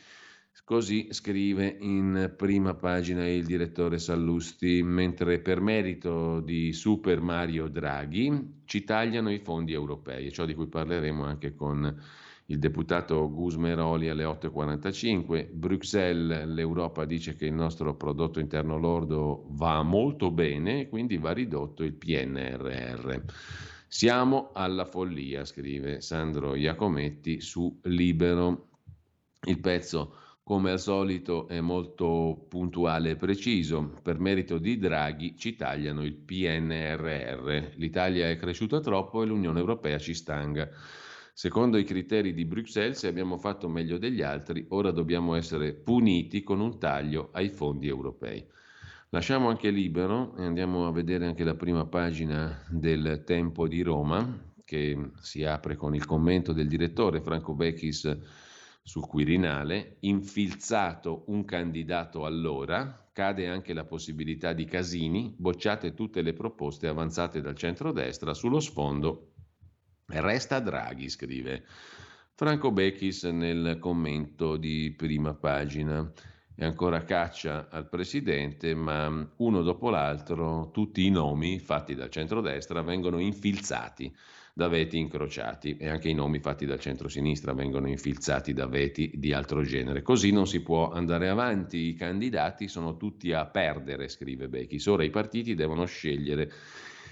Così 0.69 1.09
scrive 1.13 1.79
in 1.81 2.35
prima 2.37 2.75
pagina 2.75 3.27
il 3.27 3.47
direttore 3.47 3.99
Sallusti, 3.99 4.83
mentre 4.83 5.39
per 5.39 5.63
merito 5.63 6.41
di 6.41 6.75
Super 6.75 7.23
Mario 7.23 7.69
Draghi 7.69 8.65
ci 8.67 8.85
tagliano 8.85 9.33
i 9.33 9.39
fondi 9.39 9.73
europei, 9.73 10.31
ciò 10.31 10.45
di 10.45 10.53
cui 10.53 10.67
parleremo 10.67 11.25
anche 11.25 11.55
con 11.55 11.99
il 12.45 12.59
deputato 12.59 13.33
Gusmeroli 13.33 14.11
alle 14.11 14.25
8.45. 14.25 15.49
Bruxelles, 15.51 16.45
l'Europa 16.45 17.07
dice 17.07 17.35
che 17.35 17.47
il 17.47 17.55
nostro 17.55 17.97
prodotto 17.97 18.39
interno 18.39 18.77
lordo 18.77 19.47
va 19.53 19.83
molto 19.83 20.31
bene, 20.31 20.87
quindi 20.91 21.17
va 21.17 21.33
ridotto 21.33 21.83
il 21.83 21.95
PNRR. 21.95 23.23
Siamo 23.89 24.51
alla 24.53 24.85
follia, 24.85 25.47
scrive 25.47 26.03
Sandro 26.03 26.55
Iacometti 26.55 27.41
su 27.41 27.75
Libero. 27.85 28.67
Il 29.45 29.61
pezzo 29.61 30.27
come 30.49 30.71
al 30.71 30.81
solito 30.81 31.47
è 31.47 31.61
molto 31.61 32.47
puntuale 32.49 33.11
e 33.11 33.17
preciso. 33.17 33.93
Per 34.03 34.19
merito 34.19 34.57
di 34.57 34.79
Draghi 34.79 35.37
ci 35.37 35.57
tagliano 35.57 36.03
il 36.03 36.15
PNRR. 36.15 37.75
L'Italia 37.75 38.31
è 38.31 38.37
cresciuta 38.39 38.81
troppo 38.81 39.23
e 39.23 39.27
l'Unione 39.27 39.59
Europea 39.59 39.99
ci 39.99 40.15
stanga. 40.15 40.67
Secondo 41.35 41.77
i 41.77 41.85
criteri 41.85 42.33
di 42.33 42.47
Bruxelles, 42.47 42.97
se 42.97 43.09
abbiamo 43.09 43.37
fatto 43.37 43.69
meglio 43.69 43.99
degli 43.99 44.23
altri, 44.23 44.65
ora 44.71 44.91
dobbiamo 44.91 45.35
essere 45.35 45.75
puniti 45.75 46.43
con 46.43 46.61
un 46.61 46.79
taglio 46.79 47.29
ai 47.33 47.51
fondi 47.51 47.87
europei. 47.87 48.43
Lasciamo 49.11 49.51
anche 49.51 49.69
libero 49.69 50.35
e 50.39 50.45
andiamo 50.45 50.87
a 50.87 50.93
vedere 50.93 51.27
anche 51.27 51.45
la 51.45 51.57
prima 51.57 51.85
pagina 51.85 52.65
del 52.71 53.23
Tempo 53.27 53.69
di 53.69 53.83
Roma, 53.83 54.55
che 54.65 55.11
si 55.21 55.45
apre 55.45 55.77
con 55.77 55.95
il 55.95 56.07
commento 56.07 56.55
del 56.55 56.69
direttore 56.69 57.21
Franco 57.21 57.53
Becchis 57.53 58.47
sul 58.89 59.07
Quirinale, 59.07 59.99
infilzato 60.01 61.25
un 61.27 61.45
candidato 61.45 62.25
allora, 62.25 63.11
cade 63.13 63.47
anche 63.47 63.75
la 63.75 63.85
possibilità 63.85 64.55
di 64.55 64.65
Casini, 64.65 65.35
bocciate 65.37 65.93
tutte 65.93 66.23
le 66.23 66.33
proposte 66.33 66.87
avanzate 66.87 67.43
dal 67.43 67.55
centrodestra 67.55 68.33
sullo 68.33 68.61
sfondo. 68.61 69.33
Resta 70.07 70.59
Draghi, 70.61 71.11
scrive 71.11 71.67
Franco 72.33 72.73
Becchis 72.73 73.25
nel 73.25 73.77
commento 73.79 74.57
di 74.57 74.95
prima 74.97 75.35
pagina. 75.35 76.11
e 76.61 76.65
ancora 76.65 77.05
caccia 77.05 77.69
al 77.71 77.89
presidente, 77.91 78.75
ma 78.75 79.31
uno 79.37 79.63
dopo 79.63 79.91
l'altro 79.91 80.71
tutti 80.73 81.05
i 81.05 81.11
nomi 81.11 81.61
fatti 81.61 81.95
dal 81.95 82.11
centrodestra 82.11 82.81
vengono 82.83 83.19
infilzati 83.19 84.13
da 84.59 84.67
veti 84.67 84.99
incrociati 84.99 85.77
e 85.77 85.89
anche 85.89 86.09
i 86.09 86.15
nomi 86.15 86.41
fatti 86.41 86.67
dal 86.67 86.81
centro-sinistra 86.81 87.53
vengono 87.53 87.87
infilzati 87.87 88.53
da 88.53 88.67
veti 88.67 89.13
di 89.15 89.33
altro 89.33 89.63
genere. 89.63 90.03
Così 90.03 90.33
non 90.33 90.49
si 90.49 90.63
può 90.63 90.91
andare 90.91 91.29
avanti, 91.29 91.77
i 91.91 91.95
candidati 91.95 92.67
sono 92.67 92.97
tutti 92.97 93.33
a 93.33 93.47
perdere, 93.47 94.09
scrive 94.09 94.49
Bechis. 94.49 94.85
Ora 94.87 95.05
i 95.05 95.11
partiti 95.11 95.55
devono 95.55 95.85
scegliere 95.85 96.51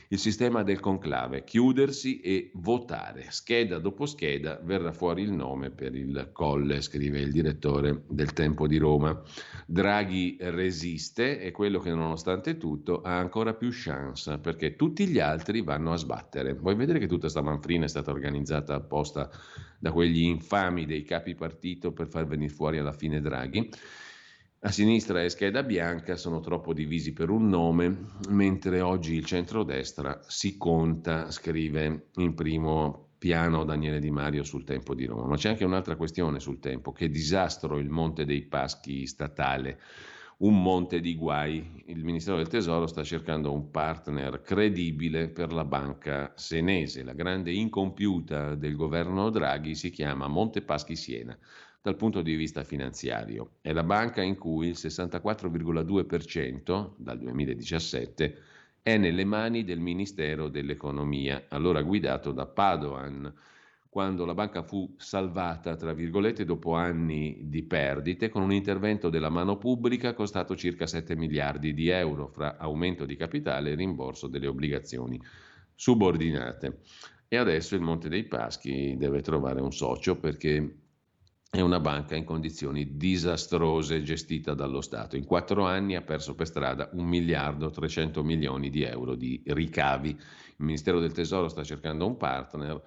il 0.08 0.18
sistema 0.18 0.62
del 0.62 0.80
conclave, 0.80 1.44
chiudersi 1.44 2.20
e 2.20 2.50
votare. 2.54 3.26
Scheda 3.30 3.78
dopo 3.78 4.06
scheda 4.06 4.60
verrà 4.62 4.92
fuori 4.92 5.22
il 5.22 5.32
nome 5.32 5.70
per 5.70 5.94
il 5.94 6.30
colle, 6.32 6.80
scrive 6.80 7.18
il 7.20 7.32
direttore 7.32 8.02
del 8.08 8.32
Tempo 8.32 8.66
di 8.66 8.76
Roma. 8.76 9.20
Draghi 9.66 10.36
resiste 10.40 11.40
e 11.40 11.50
quello 11.50 11.80
che 11.80 11.90
nonostante 11.90 12.56
tutto 12.56 13.02
ha 13.02 13.18
ancora 13.18 13.54
più 13.54 13.70
chance 13.72 14.38
perché 14.38 14.76
tutti 14.76 15.06
gli 15.08 15.18
altri 15.18 15.62
vanno 15.62 15.92
a 15.92 15.96
sbattere. 15.96 16.54
Vuoi 16.54 16.76
vedere 16.76 16.98
che 16.98 17.06
tutta 17.06 17.22
questa 17.22 17.42
manfrina 17.42 17.84
è 17.84 17.88
stata 17.88 18.10
organizzata 18.10 18.74
apposta 18.74 19.30
da 19.78 19.92
quegli 19.92 20.22
infami 20.22 20.86
dei 20.86 21.02
capi 21.02 21.34
partito 21.34 21.92
per 21.92 22.08
far 22.08 22.26
venire 22.26 22.52
fuori 22.52 22.78
alla 22.78 22.92
fine 22.92 23.20
Draghi? 23.20 23.68
A 24.66 24.72
sinistra 24.72 25.22
e 25.22 25.28
scheda 25.28 25.62
bianca 25.62 26.16
sono 26.16 26.40
troppo 26.40 26.72
divisi 26.72 27.12
per 27.12 27.30
un 27.30 27.48
nome, 27.48 28.06
mentre 28.30 28.80
oggi 28.80 29.14
il 29.14 29.24
centrodestra 29.24 30.22
si 30.26 30.56
conta, 30.56 31.30
scrive 31.30 32.08
in 32.16 32.34
primo 32.34 33.10
piano 33.16 33.62
Daniele 33.62 34.00
Di 34.00 34.10
Mario 34.10 34.42
sul 34.42 34.64
tempo 34.64 34.96
di 34.96 35.04
Roma. 35.04 35.28
Ma 35.28 35.36
c'è 35.36 35.50
anche 35.50 35.64
un'altra 35.64 35.94
questione 35.94 36.40
sul 36.40 36.58
tempo, 36.58 36.90
che 36.90 37.08
disastro 37.08 37.78
il 37.78 37.90
Monte 37.90 38.24
dei 38.24 38.42
Paschi 38.42 39.06
statale, 39.06 39.78
un 40.38 40.60
monte 40.60 40.98
di 40.98 41.14
guai. 41.14 41.84
Il 41.86 42.02
Ministero 42.02 42.38
del 42.38 42.48
Tesoro 42.48 42.88
sta 42.88 43.04
cercando 43.04 43.52
un 43.52 43.70
partner 43.70 44.42
credibile 44.42 45.28
per 45.28 45.52
la 45.52 45.64
banca 45.64 46.32
senese. 46.34 47.04
La 47.04 47.14
grande 47.14 47.52
incompiuta 47.52 48.56
del 48.56 48.74
governo 48.74 49.30
Draghi 49.30 49.76
si 49.76 49.90
chiama 49.90 50.26
Monte 50.26 50.62
Paschi 50.62 50.96
Siena 50.96 51.38
dal 51.86 51.94
punto 51.94 52.20
di 52.20 52.34
vista 52.34 52.64
finanziario. 52.64 53.58
È 53.60 53.72
la 53.72 53.84
banca 53.84 54.20
in 54.20 54.36
cui 54.36 54.66
il 54.66 54.76
64,2% 54.76 56.94
dal 56.96 57.16
2017 57.16 58.38
è 58.82 58.96
nelle 58.96 59.24
mani 59.24 59.62
del 59.62 59.78
Ministero 59.78 60.48
dell'Economia, 60.48 61.44
allora 61.48 61.82
guidato 61.82 62.32
da 62.32 62.44
Padoan, 62.44 63.32
quando 63.88 64.24
la 64.24 64.34
banca 64.34 64.64
fu 64.64 64.96
salvata, 64.96 65.76
tra 65.76 65.92
virgolette, 65.92 66.44
dopo 66.44 66.74
anni 66.74 67.42
di 67.42 67.62
perdite, 67.62 68.30
con 68.30 68.42
un 68.42 68.52
intervento 68.52 69.08
della 69.08 69.30
mano 69.30 69.56
pubblica 69.56 70.12
costato 70.12 70.56
circa 70.56 70.88
7 70.88 71.14
miliardi 71.14 71.72
di 71.72 71.88
euro, 71.88 72.26
fra 72.26 72.56
aumento 72.56 73.04
di 73.04 73.14
capitale 73.14 73.70
e 73.70 73.76
rimborso 73.76 74.26
delle 74.26 74.48
obbligazioni 74.48 75.22
subordinate. 75.72 76.80
E 77.28 77.36
adesso 77.36 77.76
il 77.76 77.80
Monte 77.80 78.08
dei 78.08 78.24
Paschi 78.24 78.96
deve 78.96 79.20
trovare 79.20 79.60
un 79.60 79.72
socio 79.72 80.16
perché 80.16 80.85
è 81.56 81.62
una 81.62 81.80
banca 81.80 82.14
in 82.14 82.24
condizioni 82.24 82.98
disastrose 82.98 84.02
gestita 84.02 84.52
dallo 84.52 84.82
Stato. 84.82 85.16
In 85.16 85.24
quattro 85.24 85.64
anni 85.64 85.96
ha 85.96 86.02
perso 86.02 86.34
per 86.34 86.46
strada 86.46 86.90
un 86.92 87.06
miliardo 87.06 87.70
300 87.70 88.22
milioni 88.22 88.68
di 88.68 88.82
euro 88.82 89.14
di 89.14 89.40
ricavi. 89.42 90.10
Il 90.10 90.64
Ministero 90.64 91.00
del 91.00 91.12
Tesoro 91.12 91.48
sta 91.48 91.64
cercando 91.64 92.06
un 92.06 92.18
partner, 92.18 92.82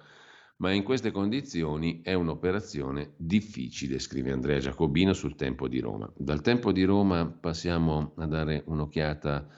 ma 0.58 0.70
in 0.70 0.84
queste 0.84 1.10
condizioni 1.10 2.00
è 2.00 2.14
un'operazione 2.14 3.14
difficile, 3.16 3.98
scrive 3.98 4.30
Andrea 4.30 4.60
Giacobino 4.60 5.14
sul 5.14 5.34
Tempo 5.34 5.66
di 5.66 5.80
Roma. 5.80 6.08
Dal 6.16 6.40
Tempo 6.40 6.70
di 6.70 6.84
Roma 6.84 7.26
passiamo 7.26 8.12
a 8.18 8.26
dare 8.26 8.62
un'occhiata 8.66 9.48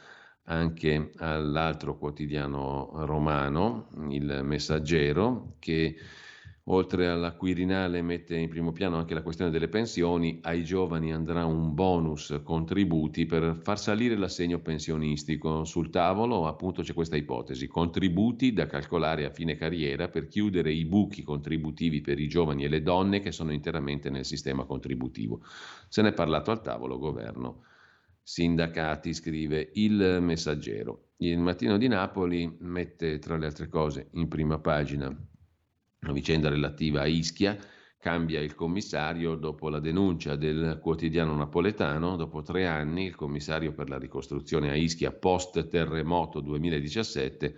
anche 0.45 1.13
all'altro 1.19 1.99
quotidiano 1.99 2.91
romano, 3.05 3.89
il 4.09 4.41
Messaggero, 4.43 5.57
che 5.59 5.97
Oltre 6.67 7.09
alla 7.09 7.33
Quirinale 7.33 8.03
mette 8.03 8.37
in 8.37 8.49
primo 8.49 8.71
piano 8.71 8.97
anche 8.97 9.15
la 9.15 9.23
questione 9.23 9.51
delle 9.51 9.69
pensioni, 9.69 10.39
ai 10.43 10.63
giovani 10.63 11.13
andrà 11.13 11.45
un 11.45 11.75
bonus 11.75 12.39
contributi 12.45 13.27
per 13.27 13.59
far 13.61 13.81
salire 13.81 14.17
l'assegno 14.17 14.61
pensionistico. 14.61 15.65
Sul 15.65 15.91
tavolo 15.91 16.47
appunto 16.47 16.83
c'è 16.83 16.95
questa 16.95 17.17
ipotesi, 17.17 17.67
contributi 17.67 18.53
da 18.53 18.67
calcolare 18.67 19.25
a 19.25 19.31
fine 19.31 19.57
carriera 19.57 20.09
per 20.09 20.29
chiudere 20.29 20.73
i 20.73 20.85
buchi 20.85 21.25
contributivi 21.25 22.01
per 22.01 22.21
i 22.21 22.29
giovani 22.29 22.63
e 22.63 22.69
le 22.69 22.83
donne 22.83 23.19
che 23.19 23.33
sono 23.33 23.53
interamente 23.53 24.09
nel 24.09 24.25
sistema 24.25 24.65
contributivo. 24.65 25.41
Se 25.89 26.01
ne 26.01 26.11
è 26.11 26.15
parlato 26.15 26.53
al 26.53 26.63
tavolo 26.63 26.97
governo. 26.97 27.65
Sindacati, 28.23 29.13
scrive 29.15 29.71
il 29.75 30.19
messaggero. 30.21 31.09
Il 31.17 31.41
mattino 31.41 31.77
di 31.77 31.89
Napoli 31.89 32.57
mette 32.61 33.19
tra 33.19 33.37
le 33.37 33.47
altre 33.47 33.67
cose 33.67 34.11
in 34.13 34.29
prima 34.29 34.61
pagina 34.61 35.13
una 36.03 36.13
vicenda 36.13 36.49
relativa 36.49 37.03
a 37.03 37.07
Ischia, 37.07 37.57
cambia 37.99 38.41
il 38.41 38.57
commissario 38.57 39.37
dopo 39.37 39.69
la 39.69 39.79
denuncia 39.79 40.35
del 40.35 40.81
quotidiano 40.83 41.35
napoletano, 41.37 42.17
dopo 42.17 42.43
tre 42.43 42.67
anni 42.67 43.07
il 43.07 43.15
commissario 43.15 43.73
per 43.73 43.89
la 43.89 43.99
ricostruzione 43.99 44.71
a 44.71 44.75
Ischia 44.75 45.13
post 45.13 45.69
terremoto 45.69 46.41
2017 46.41 47.55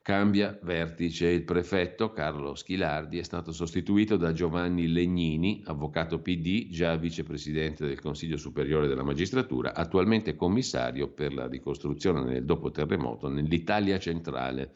cambia 0.00 0.58
vertice. 0.62 1.28
Il 1.28 1.44
prefetto 1.44 2.12
Carlo 2.12 2.54
Schilardi 2.54 3.18
è 3.18 3.22
stato 3.22 3.52
sostituito 3.52 4.16
da 4.16 4.32
Giovanni 4.32 4.86
Legnini, 4.86 5.62
avvocato 5.64 6.20
PD, 6.20 6.68
già 6.68 6.96
vicepresidente 6.96 7.86
del 7.86 8.00
Consiglio 8.00 8.36
Superiore 8.36 8.86
della 8.86 9.02
Magistratura, 9.02 9.74
attualmente 9.74 10.36
commissario 10.36 11.08
per 11.08 11.32
la 11.32 11.46
ricostruzione 11.46 12.22
nel 12.22 12.44
dopo 12.44 12.70
terremoto 12.70 13.28
nell'Italia 13.28 13.98
centrale. 13.98 14.72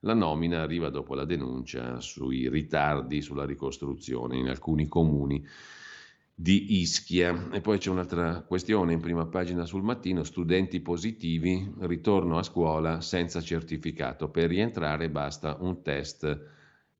La 0.00 0.14
nomina 0.14 0.62
arriva 0.62 0.90
dopo 0.90 1.14
la 1.14 1.24
denuncia 1.24 2.00
sui 2.00 2.48
ritardi 2.48 3.22
sulla 3.22 3.44
ricostruzione 3.44 4.36
in 4.36 4.48
alcuni 4.48 4.86
comuni 4.88 5.44
di 6.38 6.80
Ischia. 6.80 7.50
E 7.50 7.62
poi 7.62 7.78
c'è 7.78 7.90
un'altra 7.90 8.42
questione 8.42 8.92
in 8.92 9.00
prima 9.00 9.26
pagina 9.26 9.64
sul 9.64 9.82
mattino, 9.82 10.22
studenti 10.22 10.80
positivi, 10.80 11.72
ritorno 11.80 12.36
a 12.36 12.42
scuola 12.42 13.00
senza 13.00 13.40
certificato. 13.40 14.28
Per 14.28 14.48
rientrare 14.48 15.08
basta 15.08 15.56
un 15.60 15.82
test 15.82 16.54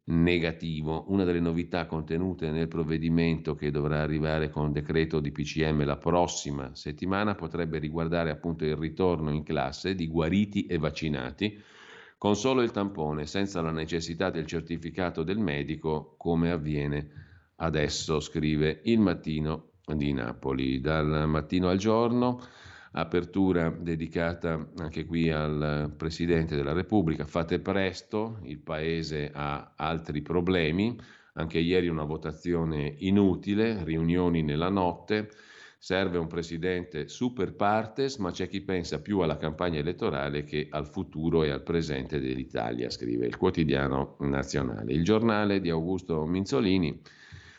negativo. 0.05 1.05
Una 1.09 1.25
delle 1.25 1.41
novità 1.41 1.85
contenute 1.85 2.51
nel 2.51 2.69
provvedimento 2.69 3.55
che 3.55 3.71
dovrà 3.71 4.01
arrivare 4.01 4.49
con 4.49 4.73
decreto 4.73 5.21
di 5.21 5.33
PCM 5.33 5.85
la 5.85 5.97
prossima 5.97 6.75
settimana 6.75 7.35
potrebbe 7.35 7.79
riguardare 7.79 8.31
appunto 8.31 8.65
il 8.65 8.77
ritorno 8.77 9.31
in 9.31 9.43
classe 9.43 9.95
di 9.95 10.07
guariti 10.07 10.67
e 10.67 10.79
vaccinati 10.79 11.61
con 12.19 12.35
solo 12.37 12.63
il 12.63 12.71
tampone, 12.71 13.27
senza 13.27 13.61
la 13.61 13.71
necessità 13.71 14.31
del 14.31 14.47
certificato 14.47 15.23
del 15.23 15.39
medico, 15.39 16.15
come 16.17 16.51
avviene 16.51 17.11
adesso, 17.57 18.21
scrive 18.21 18.81
il 18.85 19.01
mattino 19.01 19.73
di 19.85 20.13
Napoli. 20.13 20.81
Dal 20.81 21.29
mattino 21.29 21.69
al 21.69 21.79
giorno, 21.79 22.41
apertura 22.93 23.69
dedicata 23.71 24.71
anche 24.79 25.05
qui 25.05 25.31
al 25.31 25.93
Presidente 25.97 26.57
della 26.57 26.73
Repubblica, 26.73 27.27
fate 27.27 27.61
presto, 27.61 28.39
il 28.45 28.59
Paese 28.59 29.31
ha 29.33 29.75
altri 29.77 30.23
problemi, 30.23 30.99
anche 31.35 31.59
ieri 31.59 31.89
una 31.89 32.05
votazione 32.05 32.95
inutile, 32.99 33.85
riunioni 33.85 34.43
nella 34.43 34.71
notte, 34.71 35.31
Serve 35.79 36.19
un 36.19 36.27
presidente 36.27 37.07
super 37.07 37.55
partes, 37.55 38.17
ma 38.17 38.31
c'è 38.31 38.49
chi 38.49 38.63
pensa 38.63 39.01
più 39.01 39.21
alla 39.21 39.37
campagna 39.37 39.79
elettorale 39.79 40.43
che 40.43 40.67
al 40.71 40.87
futuro 40.87 41.45
e 41.45 41.51
al 41.51 41.63
presente 41.63 42.19
dell'Italia, 42.19 42.91
scrive 42.91 43.27
il 43.27 43.37
quotidiano 43.37 44.17
nazionale. 44.21 44.93
Il 44.93 45.05
giornale 45.05 45.61
di 45.61 45.71
Augusto 45.71 46.25
Minzolini, 46.25 47.01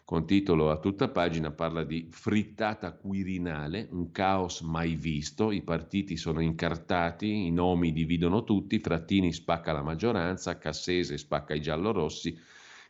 con 0.03 0.25
titolo 0.25 0.71
a 0.71 0.80
tutta 0.80 1.10
pagina, 1.10 1.51
parla 1.51 1.84
di 1.84 2.08
frittata 2.10 2.93
quirinale, 2.93 3.88
un 3.91 4.12
caos 4.12 4.62
mai 4.62 4.95
visto, 4.95 5.51
i 5.51 5.62
partiti 5.62 6.15
sono 6.15 6.39
incartati, 6.39 7.45
i 7.45 7.51
nomi 7.51 7.91
dividono 7.91 8.43
tutti, 8.43 8.80
Frattini 8.80 9.34
spacca 9.34 9.73
la 9.73 9.84
maggioranza, 9.84 10.58
Cassese 10.58 11.17
spacca 11.17 11.53
i 11.53 11.62
giallorossi, 11.62 12.38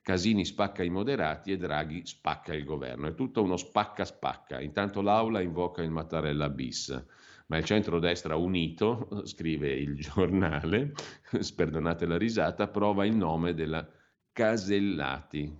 Casini 0.07 0.45
spacca 0.45 0.83
i 0.83 0.89
moderati 0.89 1.51
e 1.51 1.57
Draghi 1.57 2.05
spacca 2.05 2.53
il 2.53 2.63
governo. 2.63 3.07
È 3.07 3.13
tutto 3.13 3.43
uno 3.43 3.57
spacca-spacca. 3.57 4.61
Intanto 4.61 5.01
l'Aula 5.01 5.41
invoca 5.41 5.81
il 5.81 5.91
Mattarella 5.91 6.47
bis. 6.47 7.05
Ma 7.47 7.57
il 7.57 7.65
centro-destra 7.65 8.37
unito, 8.37 9.09
scrive 9.27 9.73
il 9.73 9.97
giornale, 9.97 10.93
sperdonate 11.37 12.05
la 12.05 12.17
risata, 12.17 12.69
prova 12.69 13.05
il 13.05 13.17
nome 13.17 13.53
della 13.53 13.85
Casellati. 14.31 15.53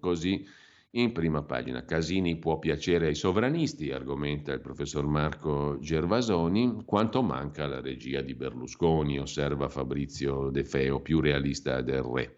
Così 0.00 0.44
in 0.90 1.12
prima 1.12 1.44
pagina. 1.44 1.84
Casini 1.84 2.38
può 2.38 2.58
piacere 2.58 3.06
ai 3.06 3.14
sovranisti, 3.14 3.92
argomenta 3.92 4.52
il 4.52 4.60
professor 4.60 5.06
Marco 5.06 5.78
Gervasoni, 5.78 6.82
quanto 6.84 7.22
manca 7.22 7.68
la 7.68 7.80
regia 7.80 8.20
di 8.20 8.34
Berlusconi, 8.34 9.20
osserva 9.20 9.68
Fabrizio 9.68 10.50
De 10.50 10.64
Feo, 10.64 11.00
più 11.00 11.20
realista 11.20 11.80
del 11.82 12.02
re. 12.02 12.34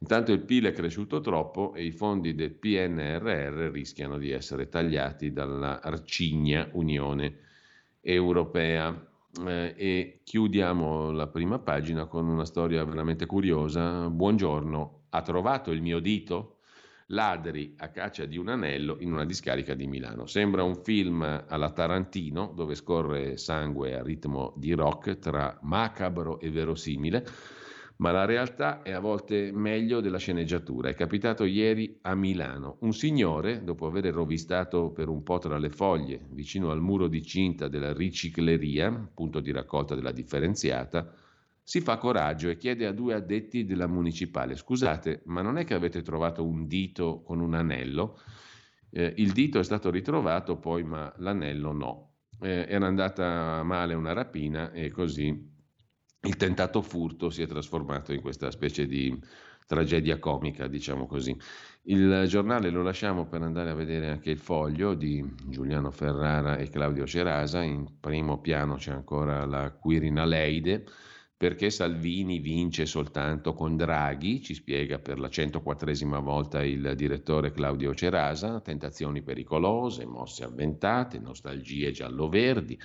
Intanto 0.00 0.30
il 0.32 0.42
PIL 0.42 0.66
è 0.66 0.72
cresciuto 0.72 1.20
troppo 1.20 1.74
e 1.74 1.84
i 1.84 1.90
fondi 1.90 2.34
del 2.34 2.52
PNRR 2.52 3.72
rischiano 3.72 4.16
di 4.16 4.30
essere 4.30 4.68
tagliati 4.68 5.32
dalla 5.32 5.80
arcigna 5.82 6.68
Unione 6.72 7.38
Europea. 8.00 9.06
Eh, 9.44 9.74
e 9.76 10.20
chiudiamo 10.22 11.10
la 11.10 11.26
prima 11.26 11.58
pagina 11.58 12.06
con 12.06 12.28
una 12.28 12.44
storia 12.44 12.84
veramente 12.84 13.26
curiosa. 13.26 14.08
Buongiorno, 14.08 15.06
ha 15.10 15.22
trovato 15.22 15.72
il 15.72 15.82
mio 15.82 15.98
dito? 15.98 16.58
Ladri 17.08 17.74
a 17.78 17.88
caccia 17.88 18.24
di 18.24 18.36
un 18.36 18.48
anello 18.48 18.98
in 19.00 19.12
una 19.12 19.24
discarica 19.24 19.74
di 19.74 19.88
Milano. 19.88 20.26
Sembra 20.26 20.62
un 20.62 20.76
film 20.76 21.22
alla 21.48 21.70
Tarantino 21.72 22.52
dove 22.54 22.76
scorre 22.76 23.36
sangue 23.36 23.98
a 23.98 24.02
ritmo 24.02 24.52
di 24.56 24.72
rock 24.74 25.18
tra 25.18 25.58
macabro 25.62 26.38
e 26.38 26.50
verosimile 26.50 27.26
ma 27.98 28.12
la 28.12 28.24
realtà 28.24 28.82
è 28.82 28.92
a 28.92 29.00
volte 29.00 29.50
meglio 29.52 30.00
della 30.00 30.18
sceneggiatura. 30.18 30.88
È 30.88 30.94
capitato 30.94 31.44
ieri 31.44 31.98
a 32.02 32.14
Milano. 32.14 32.76
Un 32.80 32.92
signore, 32.92 33.64
dopo 33.64 33.86
aver 33.86 34.06
rovistato 34.12 34.90
per 34.90 35.08
un 35.08 35.22
po' 35.22 35.38
tra 35.38 35.58
le 35.58 35.70
foglie, 35.70 36.20
vicino 36.30 36.70
al 36.70 36.80
muro 36.80 37.08
di 37.08 37.22
cinta 37.22 37.66
della 37.66 37.92
ricicleria, 37.92 39.10
punto 39.12 39.40
di 39.40 39.50
raccolta 39.50 39.96
della 39.96 40.12
differenziata, 40.12 41.12
si 41.60 41.80
fa 41.80 41.98
coraggio 41.98 42.48
e 42.48 42.56
chiede 42.56 42.86
a 42.86 42.92
due 42.92 43.14
addetti 43.14 43.64
della 43.64 43.88
municipale, 43.88 44.56
scusate, 44.56 45.22
ma 45.26 45.42
non 45.42 45.58
è 45.58 45.64
che 45.64 45.74
avete 45.74 46.00
trovato 46.02 46.44
un 46.46 46.66
dito 46.66 47.22
con 47.22 47.40
un 47.40 47.54
anello? 47.54 48.20
Eh, 48.90 49.12
il 49.16 49.32
dito 49.32 49.58
è 49.58 49.64
stato 49.64 49.90
ritrovato 49.90 50.56
poi, 50.58 50.84
ma 50.84 51.12
l'anello 51.18 51.72
no. 51.72 52.12
Eh, 52.40 52.66
era 52.68 52.86
andata 52.86 53.62
male 53.64 53.94
una 53.94 54.12
rapina 54.12 54.70
e 54.70 54.90
così 54.90 55.56
il 56.22 56.36
tentato 56.36 56.82
furto 56.82 57.30
si 57.30 57.42
è 57.42 57.46
trasformato 57.46 58.12
in 58.12 58.20
questa 58.20 58.50
specie 58.50 58.86
di 58.86 59.16
tragedia 59.66 60.18
comica, 60.18 60.66
diciamo 60.66 61.06
così. 61.06 61.36
Il 61.82 62.24
giornale 62.26 62.70
lo 62.70 62.82
lasciamo 62.82 63.26
per 63.26 63.42
andare 63.42 63.70
a 63.70 63.74
vedere 63.74 64.08
anche 64.08 64.30
il 64.30 64.38
foglio 64.38 64.94
di 64.94 65.24
Giuliano 65.46 65.90
Ferrara 65.90 66.56
e 66.56 66.70
Claudio 66.70 67.06
Cerasa. 67.06 67.62
In 67.62 68.00
primo 68.00 68.40
piano 68.40 68.76
c'è 68.76 68.92
ancora 68.92 69.44
la 69.44 69.70
Quirinaleide 69.72 70.84
perché 71.36 71.70
Salvini 71.70 72.40
vince 72.40 72.84
soltanto 72.84 73.54
con 73.54 73.76
Draghi, 73.76 74.42
ci 74.42 74.54
spiega 74.54 74.98
per 74.98 75.20
la 75.20 75.28
104esima 75.28 76.18
volta 76.20 76.64
il 76.64 76.94
direttore 76.96 77.52
Claudio 77.52 77.94
Cerasa, 77.94 78.60
tentazioni 78.60 79.22
pericolose, 79.22 80.04
mosse 80.04 80.42
avventate, 80.42 81.20
nostalgie 81.20 81.92
giallo-verdi. 81.92 82.76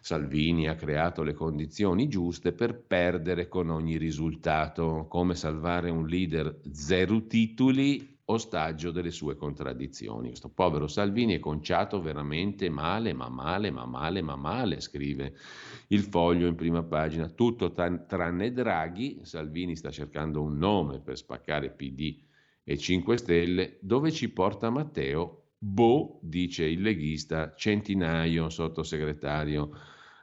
Salvini 0.00 0.68
ha 0.68 0.74
creato 0.74 1.22
le 1.22 1.32
condizioni 1.32 2.08
giuste 2.08 2.52
per 2.52 2.78
perdere 2.80 3.48
con 3.48 3.70
ogni 3.70 3.96
risultato, 3.96 5.06
come 5.08 5.34
salvare 5.34 5.90
un 5.90 6.06
leader 6.06 6.60
zero 6.70 7.26
titoli 7.26 8.10
ostaggio 8.24 8.90
delle 8.90 9.10
sue 9.10 9.36
contraddizioni. 9.36 10.28
Questo 10.28 10.48
povero 10.48 10.86
Salvini 10.86 11.34
è 11.34 11.38
conciato 11.38 12.00
veramente 12.00 12.68
male, 12.70 13.12
ma 13.12 13.28
male, 13.28 13.70
ma 13.70 13.84
male, 13.84 14.22
ma 14.22 14.36
male, 14.36 14.80
scrive 14.80 15.34
il 15.88 16.02
foglio 16.02 16.46
in 16.46 16.54
prima 16.54 16.82
pagina. 16.82 17.28
Tutto 17.28 17.72
tranne 17.72 18.52
Draghi, 18.52 19.20
Salvini 19.22 19.76
sta 19.76 19.90
cercando 19.90 20.42
un 20.42 20.56
nome 20.56 21.00
per 21.00 21.16
spaccare 21.16 21.70
PD 21.70 22.16
e 22.64 22.78
5 22.78 23.16
Stelle. 23.16 23.78
Dove 23.80 24.10
ci 24.10 24.30
porta 24.30 24.70
Matteo? 24.70 25.41
Boh, 25.64 26.18
dice 26.22 26.64
il 26.64 26.82
leghista, 26.82 27.54
centinaio, 27.54 28.48
sottosegretario 28.48 29.70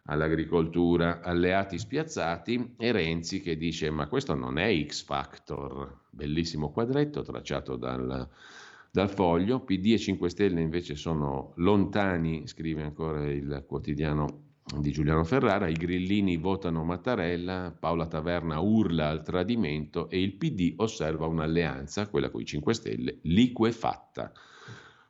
all'agricoltura, 0.07 1.21
alleati 1.21 1.79
spiazzati 1.79 2.73
e 2.77 2.91
Renzi 2.91 3.39
che 3.39 3.55
dice 3.55 3.89
ma 3.89 4.09
questo 4.09 4.35
non 4.35 4.57
è 4.57 4.85
X 4.85 5.05
Factor, 5.05 6.01
bellissimo 6.09 6.71
quadretto 6.71 7.21
tracciato 7.21 7.77
dal, 7.77 8.27
dal 8.91 9.09
foglio, 9.09 9.61
PD 9.61 9.93
e 9.93 9.97
5 9.97 10.29
Stelle 10.29 10.59
invece 10.59 10.95
sono 10.95 11.53
lontani, 11.55 12.45
scrive 12.45 12.83
ancora 12.83 13.25
il 13.31 13.63
quotidiano 13.65 14.47
di 14.77 14.91
Giuliano 14.91 15.23
Ferrara, 15.23 15.69
i 15.69 15.73
grillini 15.73 16.35
votano 16.35 16.83
Mattarella, 16.83 17.73
Paola 17.79 18.07
Taverna 18.07 18.59
urla 18.59 19.07
al 19.07 19.23
tradimento 19.23 20.09
e 20.09 20.21
il 20.21 20.33
PD 20.33 20.73
osserva 20.75 21.27
un'alleanza, 21.27 22.09
quella 22.09 22.29
con 22.29 22.41
i 22.41 22.45
5 22.45 22.73
Stelle, 22.73 23.19
liquefatta. 23.21 24.33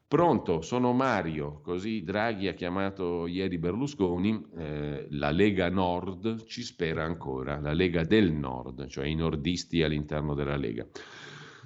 Pronto, 0.10 0.62
sono 0.62 0.92
Mario, 0.92 1.62
così 1.62 2.02
Draghi 2.02 2.48
ha 2.48 2.56
chiamato 2.56 3.28
ieri 3.28 3.60
Berlusconi, 3.60 4.44
eh, 4.58 5.06
la 5.12 5.30
Lega 5.30 5.70
Nord 5.70 6.46
ci 6.46 6.64
spera 6.64 7.04
ancora, 7.04 7.60
la 7.60 7.74
Lega 7.74 8.04
del 8.04 8.32
Nord, 8.32 8.88
cioè 8.88 9.06
i 9.06 9.14
nordisti 9.14 9.84
all'interno 9.84 10.34
della 10.34 10.56
Lega. 10.56 10.84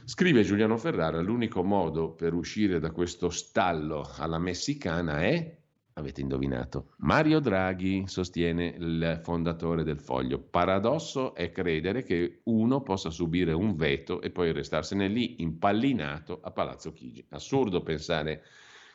Scrive 0.04 0.44
Giuliano 0.44 0.76
Ferrara, 0.76 1.22
l'unico 1.22 1.64
modo 1.64 2.12
per 2.12 2.34
uscire 2.34 2.82
da 2.82 2.92
questo 2.92 3.30
stallo 3.30 4.06
alla 4.18 4.40
messicana 4.40 5.22
è 5.22 5.63
Avete 5.96 6.22
indovinato. 6.22 6.94
Mario 6.98 7.40
Draghi 7.40 8.08
sostiene 8.08 8.76
il 8.80 9.20
fondatore 9.22 9.84
del 9.84 10.00
foglio. 10.00 10.40
Paradosso 10.40 11.36
è 11.36 11.52
credere 11.52 12.02
che 12.02 12.40
uno 12.46 12.82
possa 12.82 13.12
subire 13.12 13.54
un 13.54 13.76
veto 13.76 14.20
e 14.20 14.32
poi 14.32 14.52
restarsene 14.52 15.08
lì 15.08 15.42
impallinato 15.44 16.40
a 16.42 16.50
Palazzo 16.50 16.94
Chigi. 16.94 17.24
Assurdo 17.30 17.84
pensare 17.84 18.44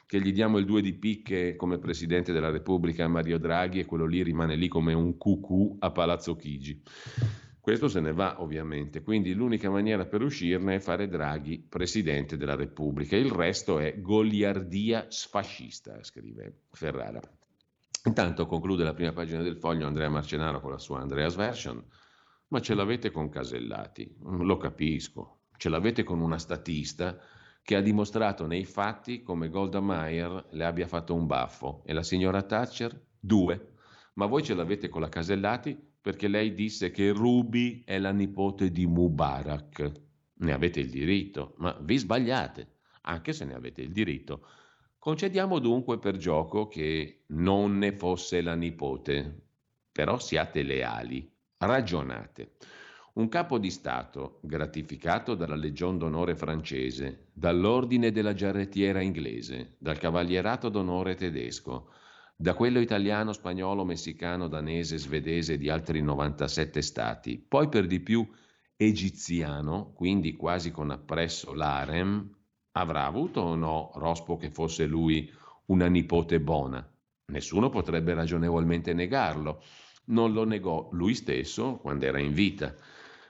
che 0.06 0.20
gli 0.20 0.32
diamo 0.32 0.58
il 0.58 0.64
2 0.64 0.80
di 0.80 0.94
picche 0.94 1.54
come 1.54 1.78
Presidente 1.78 2.32
della 2.32 2.50
Repubblica 2.50 3.04
a 3.04 3.08
Mario 3.08 3.38
Draghi 3.38 3.78
e 3.78 3.84
quello 3.84 4.06
lì 4.06 4.22
rimane 4.22 4.56
lì 4.56 4.66
come 4.66 4.92
un 4.92 5.16
cucù 5.18 5.76
a 5.78 5.92
Palazzo 5.92 6.34
Chigi. 6.34 6.82
Questo 7.68 7.88
se 7.88 8.00
ne 8.00 8.14
va 8.14 8.40
ovviamente, 8.40 9.02
quindi 9.02 9.34
l'unica 9.34 9.68
maniera 9.68 10.06
per 10.06 10.22
uscirne 10.22 10.76
è 10.76 10.80
fare 10.80 11.06
Draghi 11.06 11.66
presidente 11.68 12.38
della 12.38 12.54
Repubblica. 12.54 13.14
Il 13.14 13.30
resto 13.30 13.78
è 13.78 14.00
goliardia 14.00 15.04
sfascista, 15.10 16.02
scrive 16.02 16.60
Ferrara. 16.70 17.20
Intanto 18.06 18.46
conclude 18.46 18.84
la 18.84 18.94
prima 18.94 19.12
pagina 19.12 19.42
del 19.42 19.58
foglio 19.58 19.86
Andrea 19.86 20.08
Marcenaro 20.08 20.62
con 20.62 20.70
la 20.70 20.78
sua 20.78 21.00
Andreas 21.00 21.34
Version, 21.34 21.84
ma 22.48 22.60
ce 22.60 22.72
l'avete 22.72 23.10
con 23.10 23.28
Casellati, 23.28 24.16
lo 24.18 24.56
capisco, 24.56 25.40
ce 25.58 25.68
l'avete 25.68 26.04
con 26.04 26.22
una 26.22 26.38
statista 26.38 27.18
che 27.62 27.76
ha 27.76 27.82
dimostrato 27.82 28.46
nei 28.46 28.64
fatti 28.64 29.20
come 29.20 29.50
Golda 29.50 29.82
Meir 29.82 30.46
le 30.52 30.64
abbia 30.64 30.86
fatto 30.86 31.14
un 31.14 31.26
baffo. 31.26 31.82
E 31.84 31.92
la 31.92 32.02
signora 32.02 32.40
Thatcher? 32.40 32.98
Due, 33.20 33.72
ma 34.14 34.24
voi 34.24 34.42
ce 34.42 34.54
l'avete 34.54 34.88
con 34.88 35.02
la 35.02 35.10
Casellati 35.10 35.87
perché 36.08 36.26
lei 36.26 36.54
disse 36.54 36.90
che 36.90 37.10
Ruby 37.10 37.82
è 37.84 37.98
la 37.98 38.12
nipote 38.12 38.72
di 38.72 38.86
Mubarak. 38.86 39.92
Ne 40.36 40.52
avete 40.54 40.80
il 40.80 40.88
diritto, 40.88 41.52
ma 41.58 41.76
vi 41.82 41.98
sbagliate, 41.98 42.76
anche 43.02 43.34
se 43.34 43.44
ne 43.44 43.52
avete 43.52 43.82
il 43.82 43.92
diritto. 43.92 44.46
Concediamo 44.98 45.58
dunque 45.58 45.98
per 45.98 46.16
gioco 46.16 46.66
che 46.66 47.24
non 47.26 47.76
ne 47.76 47.92
fosse 47.92 48.40
la 48.40 48.54
nipote, 48.54 49.48
però 49.92 50.18
siate 50.18 50.62
leali, 50.62 51.30
ragionate. 51.58 52.52
Un 53.16 53.28
capo 53.28 53.58
di 53.58 53.70
Stato, 53.70 54.40
gratificato 54.42 55.34
dalla 55.34 55.56
Legion 55.56 55.98
d'onore 55.98 56.34
francese, 56.36 57.26
dall'Ordine 57.34 58.12
della 58.12 58.32
Giarrettiera 58.32 59.02
inglese, 59.02 59.76
dal 59.76 59.98
Cavalierato 59.98 60.70
d'onore 60.70 61.16
tedesco, 61.16 61.90
da 62.40 62.54
quello 62.54 62.78
italiano, 62.78 63.32
spagnolo, 63.32 63.84
messicano, 63.84 64.46
danese, 64.46 64.96
svedese 64.96 65.58
di 65.58 65.68
altri 65.68 66.00
97 66.00 66.80
stati, 66.82 67.36
poi 67.36 67.68
per 67.68 67.88
di 67.88 67.98
più 67.98 68.24
egiziano, 68.76 69.92
quindi 69.92 70.36
quasi 70.36 70.70
con 70.70 70.92
appresso 70.92 71.52
l'Arem, 71.52 72.32
avrà 72.72 73.06
avuto 73.06 73.40
o 73.40 73.56
no 73.56 73.90
Rospo 73.96 74.36
che 74.36 74.52
fosse 74.52 74.86
lui 74.86 75.28
una 75.66 75.88
nipote 75.88 76.40
buona? 76.40 76.88
Nessuno 77.32 77.70
potrebbe 77.70 78.14
ragionevolmente 78.14 78.92
negarlo. 78.92 79.60
Non 80.04 80.32
lo 80.32 80.44
negò 80.44 80.88
lui 80.92 81.14
stesso 81.14 81.78
quando 81.78 82.06
era 82.06 82.20
in 82.20 82.32
vita. 82.32 82.72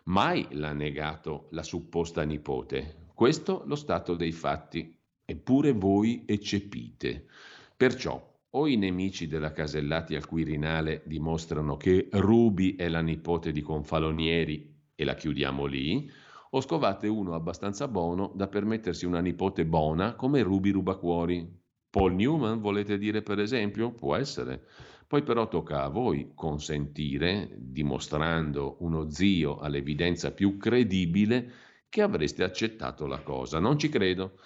Mai 0.05 0.47
l'ha 0.51 0.75
negato 0.75 1.49
la 1.53 1.63
supposta 1.63 2.25
nipote. 2.25 3.07
Questo 3.15 3.63
lo 3.65 3.75
stato 3.75 4.15
dei 4.15 4.33
fatti. 4.33 4.95
Eppure 5.25 5.73
voi 5.73 6.25
eccepite. 6.27 7.27
Perciò 7.75 8.28
o 8.51 8.67
i 8.67 8.77
nemici 8.77 9.27
della 9.27 9.53
Casellati 9.53 10.15
al 10.15 10.27
Quirinale 10.27 11.03
dimostrano 11.05 11.77
che 11.77 12.09
Rubi 12.13 12.77
è 12.77 12.89
la 12.89 13.01
nipote 13.01 13.53
di 13.53 13.61
Confalonieri 13.61 14.75
e 14.95 15.05
la 15.05 15.15
chiudiamo 15.15 15.67
lì, 15.67 16.11
o 16.51 16.61
scovate 16.61 17.09
uno 17.09 17.35
abbastanza 17.35 17.89
buono 17.89 18.33
da 18.35 18.49
permettersi 18.49 19.05
una 19.05 19.21
nipote 19.21 19.67
buona 19.67 20.15
come 20.15 20.43
Ruby 20.43 20.71
Rubacuori. 20.71 21.47
Paul 21.91 22.15
Newman 22.15 22.61
volete 22.61 22.97
dire 22.97 23.23
per 23.23 23.39
esempio? 23.39 23.93
Può 23.93 24.15
essere. 24.15 24.67
Poi 25.07 25.23
però 25.23 25.49
tocca 25.49 25.85
a 25.85 25.89
voi 25.89 26.33
consentire, 26.35 27.51
dimostrando 27.57 28.77
uno 28.81 29.11
zio 29.11 29.59
all'evidenza 29.59 30.33
più 30.33 30.57
credibile, 30.57 31.53
che 31.89 32.03
avreste 32.03 32.45
accettato 32.45 33.07
la 33.07 33.21
cosa. 33.21 33.59
Non 33.59 33.79
ci 33.79 33.89
credo, 33.89 34.39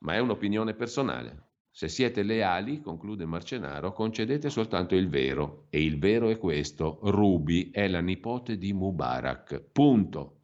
ma 0.00 0.14
è 0.14 0.18
un'opinione 0.18 0.74
personale. 0.74 1.49
Se 1.80 1.88
siete 1.88 2.22
leali, 2.22 2.82
conclude 2.82 3.24
Marcenaro, 3.24 3.94
concedete 3.94 4.50
soltanto 4.50 4.94
il 4.94 5.08
vero. 5.08 5.64
E 5.70 5.82
il 5.82 5.98
vero 5.98 6.28
è 6.28 6.36
questo: 6.36 6.98
Ruby 7.04 7.70
è 7.70 7.88
la 7.88 8.00
nipote 8.00 8.58
di 8.58 8.74
Mubarak. 8.74 9.62
Punto. 9.72 10.40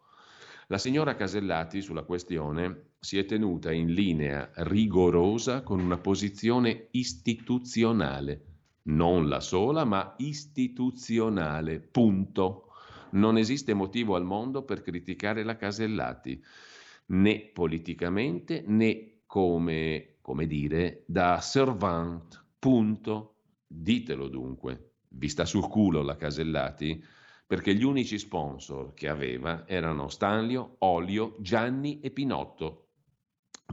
La 0.68 0.78
signora 0.78 1.14
Casellati 1.14 1.82
sulla 1.82 2.04
questione 2.04 2.92
si 2.98 3.18
è 3.18 3.26
tenuta 3.26 3.70
in 3.70 3.92
linea 3.92 4.50
rigorosa 4.54 5.60
con 5.60 5.78
una 5.78 5.98
posizione 5.98 6.86
istituzionale, 6.92 8.44
non 8.84 9.28
la 9.28 9.40
sola, 9.40 9.84
ma 9.84 10.14
istituzionale, 10.16 11.80
punto. 11.80 12.68
Non 13.10 13.36
esiste 13.36 13.74
motivo 13.74 14.16
al 14.16 14.24
mondo 14.24 14.62
per 14.62 14.80
criticare 14.80 15.44
la 15.44 15.56
Casellati, 15.56 16.42
né 17.08 17.50
politicamente 17.52 18.64
né 18.66 19.18
come, 19.26 20.15
come 20.26 20.48
dire, 20.48 21.04
da 21.06 21.38
servant, 21.38 22.44
punto. 22.58 23.34
Ditelo 23.64 24.26
dunque. 24.26 24.94
Vi 25.10 25.28
sta 25.28 25.44
sul 25.44 25.68
culo 25.68 26.02
la 26.02 26.16
Casellati? 26.16 27.00
Perché 27.46 27.72
gli 27.76 27.84
unici 27.84 28.18
sponsor 28.18 28.92
che 28.92 29.08
aveva 29.08 29.68
erano 29.68 30.08
Stanlio, 30.08 30.78
Olio, 30.78 31.36
Gianni 31.38 32.00
e 32.00 32.10
Pinotto. 32.10 32.88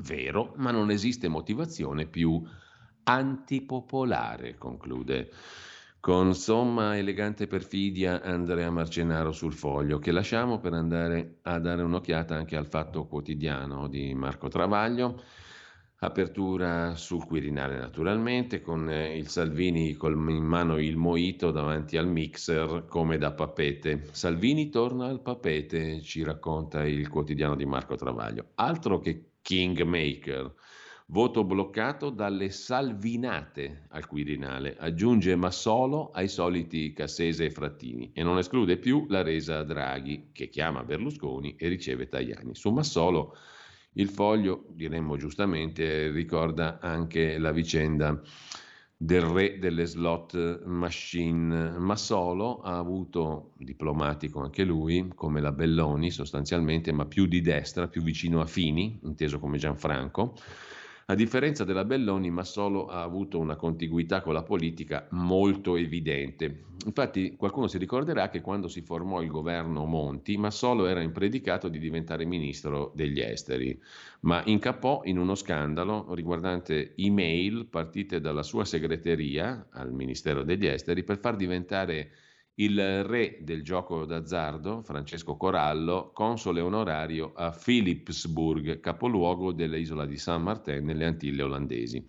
Vero, 0.01 0.53
ma 0.57 0.69
non 0.69 0.91
esiste 0.91 1.27
motivazione 1.27 2.05
più 2.05 2.39
antipopolare, 3.01 4.55
conclude 4.55 5.31
con 5.99 6.35
somma 6.35 6.97
elegante 6.97 7.47
perfidia 7.47 8.21
Andrea 8.21 8.69
Marcenaro 8.69 9.31
sul 9.31 9.53
foglio, 9.53 9.97
che 9.97 10.11
lasciamo 10.11 10.59
per 10.59 10.73
andare 10.73 11.39
a 11.43 11.57
dare 11.57 11.81
un'occhiata 11.81 12.35
anche 12.35 12.55
al 12.57 12.67
fatto 12.67 13.07
quotidiano 13.07 13.87
di 13.87 14.13
Marco 14.13 14.49
Travaglio 14.49 15.23
Apertura 16.03 16.95
sul 16.95 17.25
Quirinale 17.25 17.77
naturalmente, 17.77 18.61
con 18.61 18.89
eh, 18.89 19.17
il 19.17 19.29
Salvini 19.29 19.97
in 20.01 20.43
mano 20.43 20.77
il 20.77 20.97
moito 20.97 21.49
davanti 21.49 21.95
al 21.95 22.07
mixer 22.07 22.85
come 22.89 23.17
da 23.17 23.31
papete. 23.31 24.09
Salvini 24.11 24.69
torna 24.69 25.07
al 25.07 25.21
papete, 25.21 26.01
ci 26.01 26.21
racconta 26.23 26.85
il 26.85 27.07
quotidiano 27.07 27.55
di 27.55 27.65
Marco 27.65 27.95
Travaglio. 27.95 28.47
Altro 28.55 28.99
che 28.99 29.31
Kingmaker. 29.41 30.53
Voto 31.07 31.43
bloccato 31.45 32.09
dalle 32.09 32.49
salvinate 32.49 33.85
al 33.89 34.05
Quirinale, 34.05 34.75
aggiunge 34.77 35.35
Massolo 35.35 36.11
ai 36.11 36.27
soliti 36.27 36.91
Cassese 36.91 37.45
e 37.45 37.51
Frattini 37.51 38.11
e 38.13 38.23
non 38.23 38.37
esclude 38.37 38.77
più 38.77 39.05
la 39.07 39.21
resa 39.21 39.59
a 39.59 39.63
Draghi, 39.63 40.31
che 40.33 40.49
chiama 40.49 40.83
Berlusconi 40.83 41.55
e 41.57 41.67
riceve 41.69 42.07
Tajani. 42.07 42.55
Su 42.55 42.71
Massolo 42.71 43.37
il 43.93 44.09
foglio, 44.09 44.65
diremmo 44.71 45.17
giustamente, 45.17 46.09
ricorda 46.11 46.79
anche 46.79 47.37
la 47.37 47.51
vicenda 47.51 48.19
del 48.95 49.21
re 49.21 49.59
delle 49.59 49.85
slot 49.85 50.63
machine. 50.65 51.77
Massolo 51.77 52.61
ha 52.61 52.77
avuto, 52.77 53.51
diplomatico 53.57 54.41
anche 54.41 54.63
lui, 54.63 55.11
come 55.13 55.41
la 55.41 55.51
Belloni 55.51 56.09
sostanzialmente, 56.09 56.91
ma 56.91 57.05
più 57.05 57.25
di 57.25 57.41
destra, 57.41 57.87
più 57.87 58.01
vicino 58.01 58.39
a 58.39 58.45
Fini, 58.45 58.99
inteso 59.03 59.39
come 59.39 59.57
Gianfranco, 59.57 60.35
a 61.05 61.15
differenza 61.15 61.63
della 61.63 61.83
Belloni, 61.83 62.29
Massolo 62.29 62.87
ha 62.87 63.01
avuto 63.01 63.39
una 63.39 63.55
contiguità 63.55 64.21
con 64.21 64.33
la 64.33 64.43
politica 64.43 65.07
molto 65.11 65.75
evidente. 65.75 66.65
Infatti 66.85 67.35
qualcuno 67.35 67.67
si 67.67 67.77
ricorderà 67.77 68.29
che 68.29 68.41
quando 68.41 68.67
si 68.67 68.81
formò 68.81 69.21
il 69.21 69.29
governo 69.29 69.85
Monti, 69.85 70.37
Massolo 70.37 70.85
era 70.85 71.01
impredicato 71.01 71.67
di 71.67 71.79
diventare 71.79 72.25
ministro 72.25 72.91
degli 72.95 73.19
esteri, 73.19 73.77
ma 74.21 74.41
incappò 74.45 75.01
in 75.05 75.17
uno 75.17 75.35
scandalo 75.35 76.13
riguardante 76.13 76.93
email 76.95 77.67
partite 77.67 78.21
dalla 78.21 78.43
sua 78.43 78.65
segreteria 78.65 79.67
al 79.71 79.91
Ministero 79.91 80.43
degli 80.43 80.65
Esteri 80.65 81.03
per 81.03 81.19
far 81.19 81.35
diventare 81.35 82.11
il 82.55 83.03
re 83.03 83.39
del 83.41 83.63
gioco 83.63 84.05
d'azzardo, 84.05 84.83
Francesco 84.83 85.35
Corallo, 85.35 86.11
console 86.13 86.61
onorario 86.61 87.33
a 87.35 87.49
Philipsburg, 87.49 88.79
capoluogo 88.79 89.51
dell'isola 89.51 90.05
di 90.05 90.17
San 90.17 90.43
Martin 90.43 90.85
nelle 90.85 91.05
Antille 91.05 91.41
olandesi. 91.41 92.05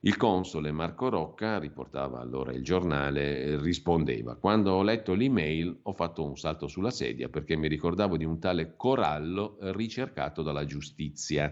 Il 0.00 0.16
console 0.16 0.70
Marco 0.70 1.08
Rocca, 1.08 1.58
riportava 1.58 2.20
allora 2.20 2.52
il 2.52 2.62
giornale, 2.62 3.58
rispondeva: 3.58 4.36
Quando 4.36 4.72
ho 4.72 4.82
letto 4.82 5.14
l'email 5.14 5.78
ho 5.82 5.92
fatto 5.92 6.24
un 6.24 6.36
salto 6.36 6.66
sulla 6.68 6.90
sedia 6.90 7.28
perché 7.28 7.56
mi 7.56 7.68
ricordavo 7.68 8.16
di 8.18 8.24
un 8.24 8.38
tale 8.38 8.74
Corallo 8.76 9.56
ricercato 9.60 10.42
dalla 10.42 10.66
giustizia. 10.66 11.50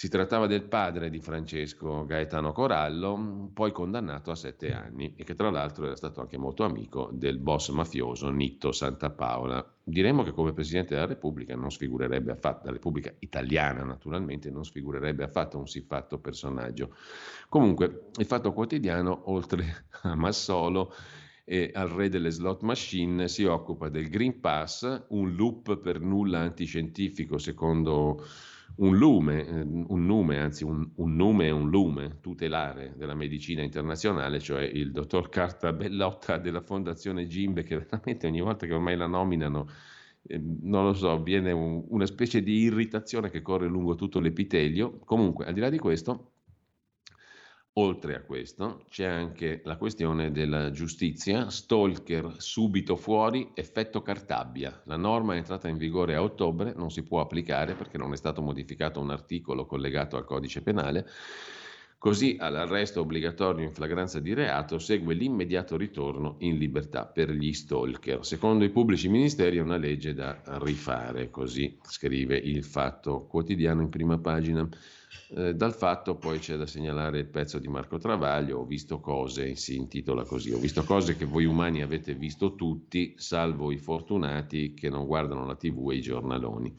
Si 0.00 0.08
trattava 0.08 0.46
del 0.46 0.62
padre 0.62 1.10
di 1.10 1.20
Francesco 1.20 2.06
Gaetano 2.06 2.52
Corallo, 2.52 3.50
poi 3.52 3.70
condannato 3.70 4.30
a 4.30 4.34
sette 4.34 4.72
anni 4.72 5.12
e 5.14 5.24
che 5.24 5.34
tra 5.34 5.50
l'altro 5.50 5.84
era 5.84 5.94
stato 5.94 6.22
anche 6.22 6.38
molto 6.38 6.64
amico 6.64 7.10
del 7.12 7.36
boss 7.36 7.68
mafioso 7.68 8.30
Nitto 8.30 8.72
Santapaola. 8.72 9.74
Diremmo 9.84 10.22
che 10.22 10.32
come 10.32 10.54
Presidente 10.54 10.94
della 10.94 11.06
Repubblica 11.06 11.54
non 11.54 11.70
sfigurerebbe 11.70 12.32
affatto, 12.32 12.64
la 12.64 12.72
Repubblica 12.72 13.12
italiana 13.18 13.84
naturalmente, 13.84 14.50
non 14.50 14.64
sfigurerebbe 14.64 15.22
affatto 15.22 15.58
un 15.58 15.68
siffatto 15.68 16.18
personaggio. 16.18 16.96
Comunque, 17.50 18.06
il 18.16 18.24
Fatto 18.24 18.54
Quotidiano, 18.54 19.24
oltre 19.24 19.84
a 20.04 20.14
Massolo, 20.14 20.94
e 21.44 21.72
al 21.74 21.88
re 21.88 22.08
delle 22.08 22.30
slot 22.30 22.62
machine 22.62 23.28
si 23.28 23.44
occupa 23.44 23.90
del 23.90 24.08
Green 24.08 24.40
Pass, 24.40 25.08
un 25.08 25.34
loop 25.34 25.76
per 25.76 26.00
nulla 26.00 26.38
antiscientifico 26.38 27.36
secondo 27.36 28.24
un 28.76 28.96
lume, 28.96 29.46
eh, 29.46 29.60
un 29.62 30.06
nume, 30.06 30.38
anzi 30.38 30.64
un, 30.64 30.88
un 30.96 31.14
nume 31.14 31.46
e 31.46 31.50
un 31.50 31.68
lume 31.68 32.18
tutelare 32.20 32.94
della 32.96 33.14
medicina 33.14 33.62
internazionale, 33.62 34.40
cioè 34.40 34.62
il 34.62 34.92
dottor 34.92 35.28
Carta 35.28 35.72
Bellotta 35.72 36.38
della 36.38 36.62
Fondazione 36.62 37.26
Gimbe, 37.26 37.62
che 37.62 37.78
veramente 37.78 38.26
ogni 38.26 38.40
volta 38.40 38.66
che 38.66 38.74
ormai 38.74 38.96
la 38.96 39.06
nominano, 39.06 39.68
eh, 40.22 40.38
non 40.38 40.84
lo 40.84 40.94
so, 40.94 41.22
viene 41.22 41.52
un, 41.52 41.84
una 41.88 42.06
specie 42.06 42.42
di 42.42 42.58
irritazione 42.60 43.30
che 43.30 43.42
corre 43.42 43.66
lungo 43.68 43.94
tutto 43.94 44.20
l'epitelio. 44.20 44.98
Comunque, 45.04 45.44
al 45.46 45.54
di 45.54 45.60
là 45.60 45.68
di 45.68 45.78
questo, 45.78 46.32
Oltre 47.74 48.16
a 48.16 48.22
questo 48.22 48.84
c'è 48.90 49.06
anche 49.06 49.60
la 49.64 49.76
questione 49.76 50.32
della 50.32 50.72
giustizia, 50.72 51.50
stalker 51.50 52.34
subito 52.38 52.96
fuori, 52.96 53.52
effetto 53.54 54.02
Cartabbia. 54.02 54.82
La 54.86 54.96
norma 54.96 55.34
è 55.34 55.36
entrata 55.36 55.68
in 55.68 55.76
vigore 55.76 56.16
a 56.16 56.22
ottobre, 56.22 56.72
non 56.74 56.90
si 56.90 57.04
può 57.04 57.20
applicare 57.20 57.74
perché 57.74 57.96
non 57.96 58.12
è 58.12 58.16
stato 58.16 58.42
modificato 58.42 58.98
un 58.98 59.10
articolo 59.10 59.66
collegato 59.66 60.16
al 60.16 60.24
codice 60.24 60.62
penale. 60.62 61.06
Così 61.96 62.36
all'arresto 62.40 63.02
obbligatorio 63.02 63.64
in 63.64 63.72
flagranza 63.72 64.18
di 64.18 64.34
reato 64.34 64.78
segue 64.78 65.14
l'immediato 65.14 65.76
ritorno 65.76 66.36
in 66.38 66.56
libertà 66.56 67.06
per 67.06 67.30
gli 67.30 67.52
stalker. 67.52 68.24
Secondo 68.26 68.64
i 68.64 68.70
pubblici 68.70 69.08
ministeri 69.08 69.58
è 69.58 69.60
una 69.60 69.76
legge 69.76 70.12
da 70.12 70.40
rifare, 70.62 71.30
così 71.30 71.78
scrive 71.82 72.36
il 72.36 72.64
Fatto 72.64 73.26
Quotidiano 73.26 73.82
in 73.82 73.90
prima 73.90 74.18
pagina. 74.18 74.68
Eh, 75.36 75.54
dal 75.54 75.74
fatto 75.74 76.16
poi 76.16 76.38
c'è 76.38 76.56
da 76.56 76.66
segnalare 76.66 77.18
il 77.18 77.26
pezzo 77.26 77.58
di 77.58 77.68
Marco 77.68 77.98
Travaglio, 77.98 78.58
ho 78.58 78.64
visto 78.64 79.00
cose, 79.00 79.56
si 79.56 79.76
intitola 79.76 80.24
così, 80.24 80.52
ho 80.52 80.58
visto 80.58 80.84
cose 80.84 81.16
che 81.16 81.24
voi 81.24 81.44
umani 81.44 81.82
avete 81.82 82.14
visto 82.14 82.54
tutti, 82.54 83.14
salvo 83.16 83.72
i 83.72 83.76
fortunati 83.76 84.74
che 84.74 84.88
non 84.88 85.06
guardano 85.06 85.44
la 85.46 85.56
tv 85.56 85.90
e 85.90 85.96
i 85.96 86.00
giornaloni. 86.00 86.72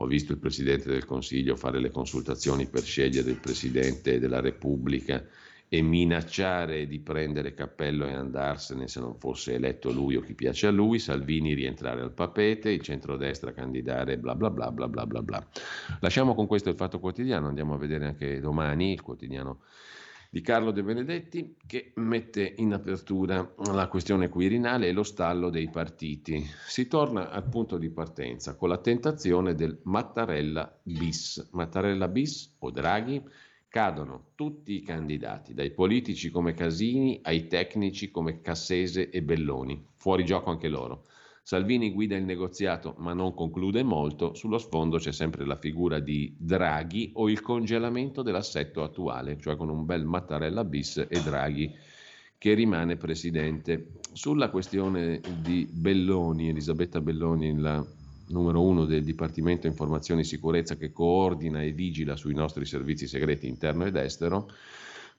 Ho 0.00 0.06
visto 0.06 0.32
il 0.32 0.38
Presidente 0.38 0.88
del 0.88 1.04
Consiglio 1.04 1.56
fare 1.56 1.80
le 1.80 1.90
consultazioni 1.90 2.68
per 2.68 2.82
scegliere 2.82 3.30
il 3.30 3.40
Presidente 3.40 4.20
della 4.20 4.40
Repubblica 4.40 5.24
e 5.68 5.82
minacciare 5.82 6.86
di 6.86 6.98
prendere 6.98 7.52
cappello 7.52 8.06
e 8.06 8.12
andarsene 8.12 8.88
se 8.88 9.00
non 9.00 9.18
fosse 9.18 9.54
eletto 9.54 9.90
lui 9.92 10.16
o 10.16 10.20
chi 10.22 10.34
piace 10.34 10.66
a 10.66 10.70
lui, 10.70 10.98
Salvini 10.98 11.52
rientrare 11.52 12.00
al 12.00 12.12
papete, 12.12 12.70
il 12.70 12.80
centrodestra 12.80 13.52
candidare, 13.52 14.18
bla 14.18 14.34
bla 14.34 14.50
bla 14.50 14.70
bla 14.70 14.88
bla 14.88 15.06
bla 15.06 15.22
bla. 15.22 15.46
Lasciamo 16.00 16.34
con 16.34 16.46
questo 16.46 16.70
il 16.70 16.76
Fatto 16.76 16.98
Quotidiano, 16.98 17.48
andiamo 17.48 17.74
a 17.74 17.78
vedere 17.78 18.06
anche 18.06 18.40
domani 18.40 18.92
il 18.92 19.02
quotidiano 19.02 19.60
di 20.30 20.42
Carlo 20.42 20.72
De 20.72 20.82
Benedetti 20.82 21.56
che 21.66 21.92
mette 21.96 22.54
in 22.56 22.74
apertura 22.74 23.54
la 23.72 23.88
questione 23.88 24.28
quirinale 24.28 24.88
e 24.88 24.92
lo 24.92 25.02
stallo 25.02 25.48
dei 25.48 25.70
partiti. 25.70 26.44
Si 26.66 26.86
torna 26.86 27.30
al 27.30 27.48
punto 27.48 27.78
di 27.78 27.88
partenza 27.90 28.54
con 28.54 28.68
la 28.68 28.78
tentazione 28.78 29.54
del 29.54 29.78
Mattarella 29.84 30.78
bis. 30.82 31.48
Mattarella 31.52 32.08
bis 32.08 32.56
o 32.58 32.70
Draghi? 32.70 33.22
Cadono 33.70 34.30
tutti 34.34 34.74
i 34.74 34.82
candidati, 34.82 35.52
dai 35.52 35.72
politici 35.72 36.30
come 36.30 36.54
Casini 36.54 37.20
ai 37.22 37.48
tecnici 37.48 38.10
come 38.10 38.40
Cassese 38.40 39.10
e 39.10 39.22
Belloni, 39.22 39.88
fuori 39.96 40.24
gioco 40.24 40.48
anche 40.48 40.68
loro. 40.68 41.04
Salvini 41.42 41.92
guida 41.92 42.16
il 42.16 42.24
negoziato 42.24 42.94
ma 42.98 43.12
non 43.12 43.34
conclude 43.34 43.82
molto, 43.82 44.32
sullo 44.32 44.56
sfondo 44.56 44.96
c'è 44.96 45.12
sempre 45.12 45.44
la 45.44 45.56
figura 45.56 45.98
di 45.98 46.34
Draghi 46.38 47.10
o 47.14 47.28
il 47.28 47.42
congelamento 47.42 48.22
dell'assetto 48.22 48.82
attuale, 48.82 49.38
cioè 49.38 49.56
con 49.56 49.68
un 49.68 49.84
bel 49.84 50.04
Mattarella 50.04 50.64
bis 50.64 51.06
e 51.08 51.20
Draghi 51.22 51.70
che 52.38 52.54
rimane 52.54 52.96
presidente. 52.96 53.92
Sulla 54.12 54.48
questione 54.48 55.20
di 55.42 55.68
Belloni, 55.70 56.48
Elisabetta 56.48 57.00
Belloni, 57.00 57.58
la 57.58 57.84
numero 58.28 58.62
uno 58.62 58.84
del 58.84 59.04
Dipartimento 59.04 59.66
Informazioni 59.66 60.20
e 60.20 60.24
Sicurezza 60.24 60.76
che 60.76 60.92
coordina 60.92 61.62
e 61.62 61.72
vigila 61.72 62.16
sui 62.16 62.34
nostri 62.34 62.64
servizi 62.64 63.06
segreti 63.06 63.46
interno 63.46 63.84
ed 63.84 63.96
estero, 63.96 64.48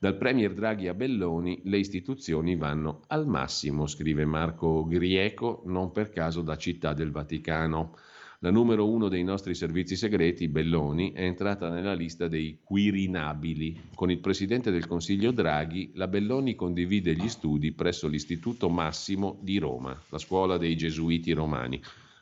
dal 0.02 0.16
Premier 0.16 0.54
Draghi 0.54 0.88
a 0.88 0.94
Belloni 0.94 1.62
le 1.66 1.78
istituzioni 1.78 2.56
vanno 2.56 3.02
al 3.08 3.28
massimo, 3.28 3.86
scrive 3.86 4.24
Marco 4.24 4.86
Grieco, 4.86 5.64
non 5.66 5.92
per 5.92 6.10
caso 6.12 6.42
da 6.42 6.56
Città 6.56 6.94
del 6.94 7.12
Vaticano. 7.12 7.98
La 8.40 8.50
numero 8.50 8.90
uno 8.90 9.10
dei 9.10 9.26
nostri 9.26 9.54
servizi 9.54 9.98
segreti, 9.98 10.48
Belloni, 10.48 11.12
è 11.12 11.24
entrata 11.24 11.68
nella 11.68 11.94
lista 11.94 12.30
dei 12.30 12.60
quirinabili. 12.64 13.90
Con 13.94 14.10
il 14.10 14.20
presidente 14.20 14.72
del 14.72 14.88
Consiglio 14.88 15.32
Draghi, 15.32 15.92
la 15.96 16.08
Belloni 16.08 16.56
condivide 16.56 17.14
gli 17.14 17.28
studi 17.28 17.74
presso 17.74 18.08
l'Istituto 18.08 18.70
Massimo 18.70 19.38
di 19.42 19.58
Roma, 19.58 20.02
la 20.08 20.18
scuola 20.18 20.58
dei 20.58 20.78
gesuiti 20.78 21.34
romani 21.34 21.82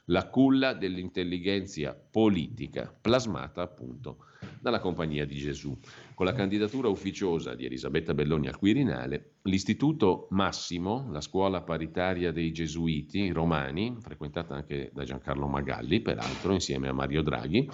la 0.10 0.28
culla 0.30 0.74
dell'intelligenza 0.74 1.96
politica, 1.96 2.94
plasmata 3.00 3.62
appunto 3.62 4.26
dalla 4.60 4.80
Compagnia 4.80 5.26
di 5.26 5.36
Gesù. 5.36 5.78
Con 6.14 6.26
la 6.26 6.34
candidatura 6.34 6.88
ufficiosa 6.88 7.54
di 7.54 7.66
Elisabetta 7.66 8.14
Belloni 8.14 8.48
al 8.48 8.58
Quirinale, 8.58 9.36
l'Istituto 9.44 10.28
Massimo, 10.32 11.08
la 11.12 11.22
scuola 11.22 11.62
paritaria 11.62 12.32
dei 12.32 12.52
Gesuiti 12.52 13.32
romani, 13.32 13.96
frequentata 14.00 14.56
anche 14.56 14.92
da 14.94 15.04
Giancarlo 15.04 15.48
Magalli, 15.48 16.02
peraltro 16.02 16.54
insieme 16.54 16.88
a 16.88 16.94
Mario 16.94 17.22
Draghi, 17.22 17.70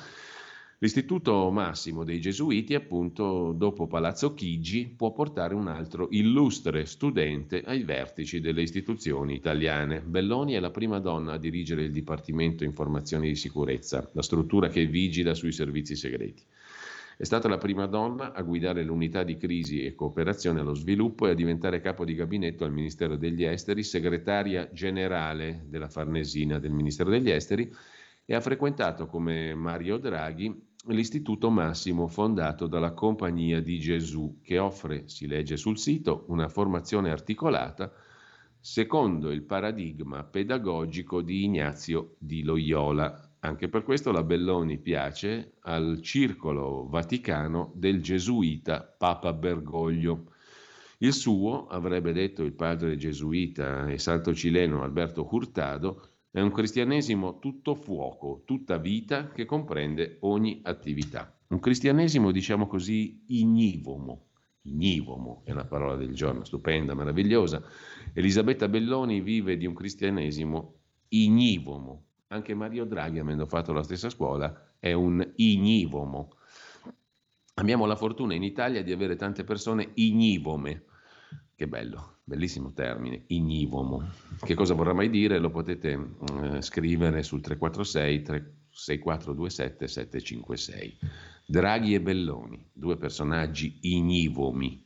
L'Istituto 0.84 1.50
Massimo 1.50 2.04
dei 2.04 2.20
Gesuiti, 2.20 2.76
appunto, 2.76 3.54
dopo 3.54 3.88
Palazzo 3.88 4.34
Chigi, 4.34 4.94
può 4.94 5.14
portare 5.14 5.54
un 5.56 5.70
altro 5.70 6.10
illustre 6.12 6.84
studente 6.84 7.62
ai 7.64 7.84
vertici 7.84 8.42
delle 8.42 8.64
istituzioni 8.64 9.34
italiane. 9.34 10.02
Belloni 10.02 10.56
è 10.56 10.60
la 10.60 10.72
prima 10.72 11.00
donna 11.00 11.32
a 11.32 11.38
dirigere 11.38 11.84
il 11.84 11.94
Dipartimento 11.94 12.66
Informazioni 12.66 13.30
di 13.30 13.38
Sicurezza, 13.38 14.10
la 14.12 14.22
struttura 14.22 14.68
che 14.68 14.86
vigila 14.86 15.34
sui 15.34 15.54
servizi 15.54 15.96
segreti. 15.96 16.44
È 17.16 17.24
stata 17.24 17.48
la 17.48 17.58
prima 17.58 17.86
donna 17.86 18.34
a 18.34 18.42
guidare 18.42 18.84
l'unità 18.84 19.24
di 19.24 19.38
crisi 19.38 19.86
e 19.86 19.96
cooperazione 19.96 20.60
allo 20.60 20.76
sviluppo 20.76 21.28
e 21.28 21.30
a 21.30 21.34
diventare 21.34 21.80
capo 21.80 22.04
di 22.04 22.14
gabinetto 22.14 22.66
al 22.66 22.74
Ministero 22.74 23.16
degli 23.16 23.46
Esteri, 23.46 23.84
segretaria 23.84 24.70
generale 24.74 25.64
della 25.66 25.88
Farnesina 25.88 26.60
del 26.60 26.74
Ministero 26.74 27.10
degli 27.10 27.30
Esteri 27.30 27.74
e 28.26 28.36
ha 28.36 28.42
frequentato 28.42 29.06
come 29.06 29.54
Mario 29.54 29.98
Draghi 29.98 30.72
l'Istituto 30.88 31.50
Massimo 31.50 32.08
fondato 32.08 32.68
dalla 32.68 32.92
Compagnia 32.92 33.62
di 33.62 33.80
Gesù, 33.80 34.40
che 34.42 34.60
offre, 34.60 35.08
si 35.08 35.28
legge 35.28 35.56
sul 35.56 35.78
sito, 35.78 36.26
una 36.28 36.50
formazione 36.50 37.10
articolata 37.10 37.92
secondo 38.60 39.30
il 39.30 39.44
paradigma 39.44 40.24
pedagogico 40.24 41.22
di 41.22 41.44
Ignazio 41.44 42.16
di 42.18 42.44
Loyola. 42.44 43.30
Anche 43.40 43.68
per 43.68 43.84
questo 43.84 44.14
la 44.14 44.24
Belloni 44.24 44.78
piace 44.78 45.56
al 45.64 46.00
circolo 46.02 46.88
vaticano 46.88 47.74
del 47.76 48.02
gesuita 48.02 48.82
Papa 48.82 49.34
Bergoglio. 49.34 50.32
Il 51.00 51.12
suo, 51.12 51.68
avrebbe 51.68 52.14
detto 52.14 52.44
il 52.44 52.54
padre 52.54 52.96
gesuita 52.96 53.88
e 53.88 53.98
santo 53.98 54.34
cileno 54.34 54.82
Alberto 54.82 55.28
Hurtado, 55.30 56.13
è 56.34 56.42
un 56.42 56.52
cristianesimo 56.52 57.38
tutto 57.38 57.76
fuoco, 57.76 58.42
tutta 58.44 58.78
vita 58.78 59.30
che 59.30 59.46
comprende 59.46 60.18
ogni 60.22 60.62
attività. 60.64 61.32
Un 61.50 61.60
cristianesimo, 61.60 62.32
diciamo 62.32 62.66
così, 62.66 63.24
ignivomo. 63.28 64.30
Ignivomo 64.64 65.44
è 65.46 65.54
la 65.54 65.66
parola 65.66 65.96
del 65.96 66.16
giorno, 66.16 66.44
stupenda, 66.44 66.96
meravigliosa. 66.96 67.62
Elisabetta 68.14 68.68
Belloni 68.68 69.22
vive 69.22 69.58
di 69.58 69.68
un 69.68 69.76
cristianesimo 69.76 70.80
ignivomo. 71.10 72.06
Anche 72.30 72.56
Mario 72.56 72.86
Draghi, 72.86 73.20
avendo 73.20 73.46
fatto 73.46 73.72
la 73.72 73.84
stessa 73.84 74.10
scuola, 74.10 74.74
è 74.80 74.92
un 74.92 75.34
ignivomo. 75.36 76.30
Abbiamo 77.54 77.86
la 77.86 77.96
fortuna 77.96 78.34
in 78.34 78.42
Italia 78.42 78.82
di 78.82 78.92
avere 78.92 79.16
tante 79.16 79.44
persone 79.44 79.92
ignivome. 79.94 80.86
Che 81.54 81.68
bello. 81.68 82.13
Bellissimo 82.26 82.72
termine, 82.72 83.24
ignivomo. 83.28 84.10
Che 84.40 84.54
cosa 84.54 84.74
vorrà 84.74 84.94
mai 84.94 85.10
dire? 85.10 85.40
Lo 85.40 85.50
potete 85.50 85.92
eh, 85.92 86.62
scrivere 86.62 87.22
sul 87.22 87.42
346 87.42 88.22
36427 88.22 89.88
756. 89.88 90.98
Draghi 91.46 91.94
e 91.94 92.00
Belloni, 92.00 92.66
due 92.72 92.96
personaggi 92.96 93.78
ignivomi. 93.82 94.82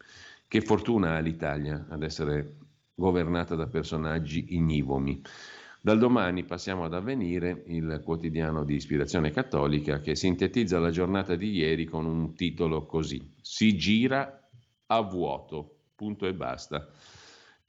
Che 0.47 0.61
fortuna 0.61 1.15
ha 1.15 1.19
l'Italia 1.19 1.85
ad 1.87 2.01
essere 2.01 2.55
governata 2.95 3.53
da 3.53 3.67
personaggi 3.67 4.55
ignivomi. 4.55 5.21
Dal 5.79 5.99
domani 5.99 6.43
passiamo 6.43 6.85
ad 6.85 6.95
avvenire 6.95 7.65
il 7.67 8.01
quotidiano 8.03 8.63
di 8.63 8.73
ispirazione 8.73 9.29
cattolica 9.29 9.99
che 9.99 10.15
sintetizza 10.15 10.79
la 10.79 10.89
giornata 10.89 11.35
di 11.35 11.51
ieri 11.51 11.85
con 11.85 12.05
un 12.07 12.33
titolo 12.33 12.87
così: 12.87 13.35
Si 13.39 13.77
gira 13.77 14.49
a 14.87 15.01
vuoto, 15.01 15.81
punto 15.93 16.25
e 16.25 16.33
basta 16.33 16.89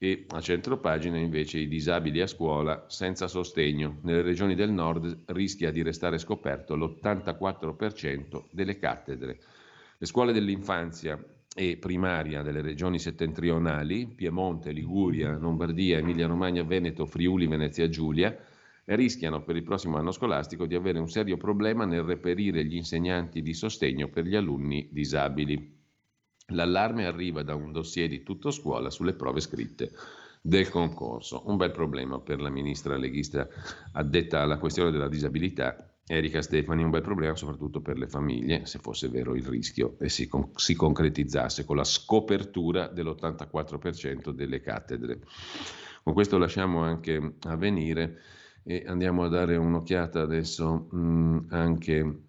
e 0.01 0.25
a 0.29 0.39
centropagina 0.39 1.17
invece 1.17 1.59
i 1.59 1.67
disabili 1.67 2.21
a 2.21 2.27
scuola 2.27 2.85
senza 2.87 3.27
sostegno. 3.27 3.99
Nelle 4.03 4.21
regioni 4.21 4.55
del 4.55 4.71
nord 4.71 5.23
rischia 5.25 5.71
di 5.71 5.81
restare 5.83 6.17
scoperto 6.17 6.75
l'84% 6.75 8.45
delle 8.49 8.77
cattedre. 8.77 9.39
Le 9.97 10.05
scuole 10.05 10.31
dell'infanzia 10.31 11.21
e 11.53 11.75
primaria 11.75 12.41
delle 12.41 12.61
regioni 12.61 12.97
settentrionali, 12.97 14.07
Piemonte, 14.07 14.71
Liguria, 14.71 15.37
Lombardia, 15.37 15.97
Emilia-Romagna, 15.97 16.63
Veneto, 16.63 17.05
Friuli, 17.05 17.47
Venezia 17.47 17.89
Giulia, 17.89 18.33
rischiano 18.85 19.43
per 19.43 19.57
il 19.57 19.63
prossimo 19.63 19.97
anno 19.97 20.11
scolastico 20.11 20.65
di 20.65 20.75
avere 20.75 20.99
un 20.99 21.09
serio 21.09 21.35
problema 21.35 21.83
nel 21.83 22.03
reperire 22.03 22.63
gli 22.63 22.77
insegnanti 22.77 23.41
di 23.41 23.53
sostegno 23.53 24.07
per 24.07 24.23
gli 24.23 24.35
alunni 24.35 24.87
disabili. 24.91 25.78
L'allarme 26.49 27.05
arriva 27.05 27.43
da 27.43 27.55
un 27.55 27.71
dossier 27.71 28.07
di 28.07 28.23
tutto 28.23 28.51
scuola 28.51 28.89
sulle 28.89 29.13
prove 29.13 29.39
scritte 29.39 29.91
del 30.41 30.69
concorso. 30.69 31.43
Un 31.45 31.57
bel 31.57 31.71
problema 31.71 32.19
per 32.19 32.39
la 32.41 32.49
ministra 32.49 32.97
leghista 32.97 33.47
addetta 33.93 34.41
alla 34.41 34.57
questione 34.57 34.91
della 34.91 35.09
disabilità, 35.09 35.93
Erika 36.07 36.41
Stefani, 36.41 36.83
un 36.83 36.89
bel 36.89 37.03
problema 37.03 37.35
soprattutto 37.35 37.81
per 37.81 37.97
le 37.97 38.07
famiglie, 38.07 38.65
se 38.65 38.79
fosse 38.79 39.09
vero 39.09 39.35
il 39.35 39.45
rischio 39.45 39.95
e 39.99 40.09
si, 40.09 40.27
con- 40.27 40.51
si 40.55 40.73
concretizzasse 40.73 41.65
con 41.65 41.75
la 41.75 41.83
scopertura 41.83 42.87
dell'84% 42.87 44.31
delle 44.31 44.61
cattedre. 44.61 45.19
Con 46.03 46.13
questo 46.13 46.37
lasciamo 46.37 46.81
anche 46.81 47.35
avvenire 47.41 48.21
e 48.63 48.83
andiamo 48.87 49.23
a 49.23 49.27
dare 49.27 49.55
un'occhiata 49.55 50.21
adesso 50.21 50.87
mh, 50.89 51.45
anche 51.49 52.21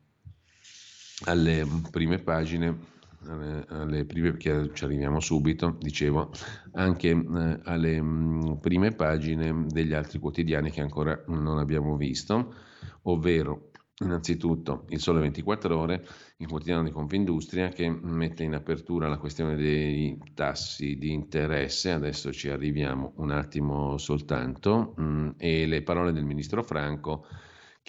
alle 1.24 1.66
prime 1.90 2.18
pagine 2.18 2.98
alle, 3.26 4.04
prime, 4.04 4.30
perché 4.30 4.70
ci 4.72 4.84
arriviamo 4.84 5.20
subito, 5.20 5.76
dicevo, 5.80 6.30
anche 6.72 7.08
eh, 7.10 7.60
alle 7.64 8.00
mh, 8.00 8.58
prime 8.60 8.92
pagine 8.92 9.66
degli 9.66 9.92
altri 9.92 10.18
quotidiani 10.18 10.70
che 10.70 10.80
ancora 10.80 11.22
non 11.26 11.58
abbiamo 11.58 11.96
visto, 11.96 12.54
ovvero 13.02 13.70
Innanzitutto 14.02 14.86
il 14.88 14.98
Sole 14.98 15.20
24 15.20 15.78
Ore, 15.78 16.06
il 16.38 16.48
quotidiano 16.48 16.84
di 16.84 16.90
Confindustria 16.90 17.68
che 17.68 17.90
mette 17.90 18.44
in 18.44 18.54
apertura 18.54 19.08
la 19.08 19.18
questione 19.18 19.56
dei 19.56 20.18
tassi 20.32 20.96
di 20.96 21.12
interesse, 21.12 21.90
adesso 21.90 22.32
ci 22.32 22.48
arriviamo 22.48 23.12
un 23.16 23.30
attimo 23.30 23.98
soltanto, 23.98 24.94
mh, 24.96 25.34
e 25.36 25.66
le 25.66 25.82
parole 25.82 26.12
del 26.12 26.24
ministro 26.24 26.62
Franco 26.62 27.26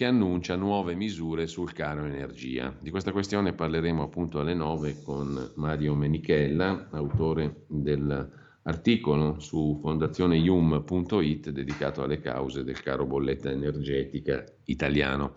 che 0.01 0.07
annuncia 0.07 0.55
nuove 0.55 0.95
misure 0.95 1.45
sul 1.45 1.73
caro 1.73 2.05
energia. 2.05 2.75
Di 2.81 2.89
questa 2.89 3.11
questione 3.11 3.53
parleremo 3.53 4.01
appunto 4.01 4.39
alle 4.39 4.55
9 4.55 5.03
con 5.03 5.51
Mario 5.57 5.93
Menichella, 5.93 6.87
autore 6.89 7.65
dell'articolo 7.67 9.39
su 9.39 9.77
fondazioneium.it 9.79 11.51
dedicato 11.51 12.01
alle 12.01 12.19
cause 12.19 12.63
del 12.63 12.81
caro 12.81 13.05
bolletta 13.05 13.51
energetica 13.51 14.43
italiano. 14.65 15.35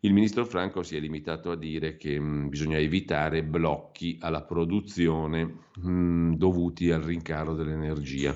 Il 0.00 0.12
ministro 0.12 0.44
Franco 0.44 0.82
si 0.82 0.96
è 0.96 0.98
limitato 0.98 1.52
a 1.52 1.56
dire 1.56 1.96
che 1.96 2.18
mh, 2.18 2.48
bisogna 2.48 2.78
evitare 2.78 3.44
blocchi 3.44 4.16
alla 4.20 4.42
produzione 4.42 5.58
mh, 5.76 6.32
dovuti 6.34 6.90
al 6.90 7.02
rincaro 7.02 7.54
dell'energia, 7.54 8.34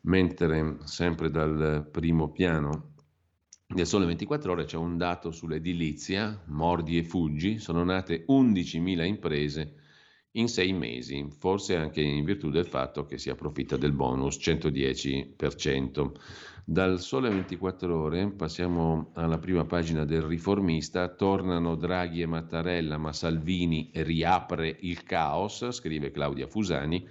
mentre 0.00 0.78
sempre 0.82 1.30
dal 1.30 1.86
primo 1.88 2.32
piano 2.32 2.90
nel 3.74 3.86
Sole 3.86 4.04
24 4.04 4.52
Ore 4.52 4.64
c'è 4.64 4.76
un 4.76 4.98
dato 4.98 5.30
sull'edilizia, 5.30 6.42
mordi 6.46 6.98
e 6.98 7.04
fuggi, 7.04 7.58
sono 7.58 7.82
nate 7.84 8.24
11.000 8.28 9.04
imprese 9.04 9.74
in 10.32 10.48
sei 10.48 10.72
mesi, 10.72 11.26
forse 11.30 11.76
anche 11.76 12.00
in 12.00 12.24
virtù 12.24 12.50
del 12.50 12.66
fatto 12.66 13.04
che 13.04 13.18
si 13.18 13.30
approfitta 13.30 13.76
del 13.76 13.92
bonus 13.92 14.36
110%. 14.36 16.10
Dal 16.64 17.00
Sole 17.00 17.28
24 17.30 17.98
Ore 17.98 18.30
passiamo 18.30 19.10
alla 19.14 19.38
prima 19.38 19.64
pagina 19.64 20.04
del 20.04 20.22
riformista, 20.22 21.08
tornano 21.08 21.74
Draghi 21.74 22.20
e 22.20 22.26
Mattarella, 22.26 22.98
ma 22.98 23.12
Salvini 23.12 23.90
riapre 23.94 24.76
il 24.80 25.02
caos, 25.02 25.70
scrive 25.70 26.10
Claudia 26.10 26.46
Fusani. 26.46 27.06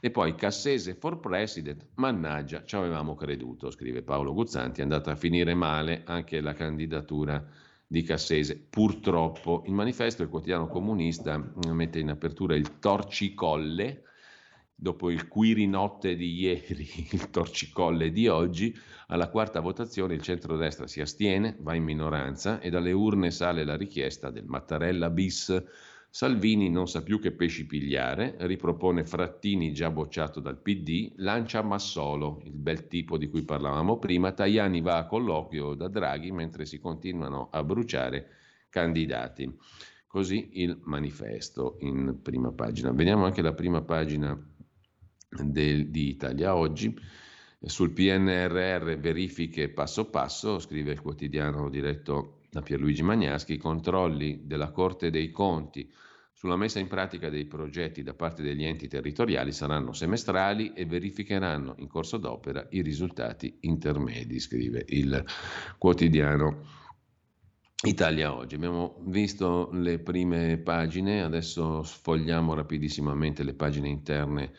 E 0.00 0.10
poi 0.10 0.34
Cassese 0.34 0.94
for 0.94 1.18
President, 1.18 1.86
mannaggia, 1.94 2.64
ci 2.64 2.76
avevamo 2.76 3.14
creduto, 3.14 3.70
scrive 3.70 4.02
Paolo 4.02 4.32
Guzzanti, 4.32 4.80
è 4.80 4.82
andata 4.84 5.12
a 5.12 5.16
finire 5.16 5.54
male 5.54 6.02
anche 6.04 6.40
la 6.40 6.52
candidatura 6.52 7.44
di 7.86 8.02
Cassese. 8.02 8.58
Purtroppo 8.58 9.62
il 9.66 9.72
manifesto, 9.72 10.22
il 10.22 10.28
quotidiano 10.28 10.68
comunista, 10.68 11.42
mette 11.68 11.98
in 11.98 12.10
apertura 12.10 12.54
il 12.54 12.78
torcicolle 12.78 14.04
dopo 14.80 15.10
il 15.10 15.26
Quirinotte 15.26 16.14
di 16.14 16.38
ieri, 16.38 16.88
il 17.10 17.30
torcicolle 17.30 18.12
di 18.12 18.28
oggi, 18.28 18.72
alla 19.08 19.28
quarta 19.28 19.58
votazione 19.58 20.14
il 20.14 20.22
centrodestra 20.22 20.86
si 20.86 21.00
astiene, 21.00 21.56
va 21.60 21.74
in 21.74 21.82
minoranza 21.82 22.60
e 22.60 22.70
dalle 22.70 22.92
urne 22.92 23.32
sale 23.32 23.64
la 23.64 23.76
richiesta 23.76 24.30
del 24.30 24.44
Mattarella 24.44 25.10
bis. 25.10 25.64
Salvini 26.10 26.70
non 26.70 26.88
sa 26.88 27.02
più 27.02 27.20
che 27.20 27.32
pesci 27.32 27.66
pigliare, 27.66 28.34
ripropone 28.40 29.04
Frattini 29.04 29.72
già 29.72 29.90
bocciato 29.90 30.40
dal 30.40 30.60
PD, 30.60 31.12
lancia 31.16 31.62
Massolo, 31.62 32.40
il 32.44 32.56
bel 32.56 32.88
tipo 32.88 33.18
di 33.18 33.28
cui 33.28 33.44
parlavamo 33.44 33.98
prima, 33.98 34.32
Tajani 34.32 34.80
va 34.80 34.96
a 34.96 35.06
colloquio 35.06 35.74
da 35.74 35.88
Draghi 35.88 36.32
mentre 36.32 36.64
si 36.64 36.78
continuano 36.78 37.50
a 37.50 37.62
bruciare 37.62 38.30
candidati. 38.70 39.54
Così 40.06 40.62
il 40.62 40.80
manifesto 40.84 41.76
in 41.80 42.20
prima 42.22 42.50
pagina. 42.52 42.90
Vediamo 42.92 43.26
anche 43.26 43.42
la 43.42 43.52
prima 43.52 43.82
pagina 43.82 44.36
del, 45.28 45.90
di 45.90 46.08
Italia 46.08 46.56
Oggi. 46.56 46.96
Sul 47.60 47.90
PNRR 47.90 48.96
verifiche 48.98 49.68
passo 49.68 50.08
passo, 50.08 50.58
scrive 50.58 50.92
il 50.92 51.02
quotidiano 51.02 51.68
diretto 51.68 52.37
da 52.50 52.62
Pierluigi 52.62 53.02
Magnaschi, 53.02 53.54
i 53.54 53.58
controlli 53.58 54.42
della 54.44 54.70
Corte 54.70 55.10
dei 55.10 55.30
Conti 55.30 55.90
sulla 56.32 56.56
messa 56.56 56.78
in 56.78 56.86
pratica 56.86 57.30
dei 57.30 57.46
progetti 57.46 58.04
da 58.04 58.14
parte 58.14 58.42
degli 58.42 58.64
enti 58.64 58.86
territoriali 58.86 59.50
saranno 59.50 59.92
semestrali 59.92 60.72
e 60.72 60.86
verificheranno 60.86 61.74
in 61.78 61.88
corso 61.88 62.16
d'opera 62.16 62.64
i 62.70 62.80
risultati 62.80 63.58
intermedi, 63.62 64.38
scrive 64.38 64.84
il 64.86 65.24
quotidiano 65.78 66.64
Italia 67.82 68.34
Oggi. 68.34 68.54
Abbiamo 68.54 69.02
visto 69.06 69.70
le 69.72 69.98
prime 69.98 70.58
pagine, 70.58 71.22
adesso 71.22 71.82
sfogliamo 71.82 72.54
rapidissimamente 72.54 73.42
le 73.42 73.54
pagine 73.54 73.88
interne 73.88 74.52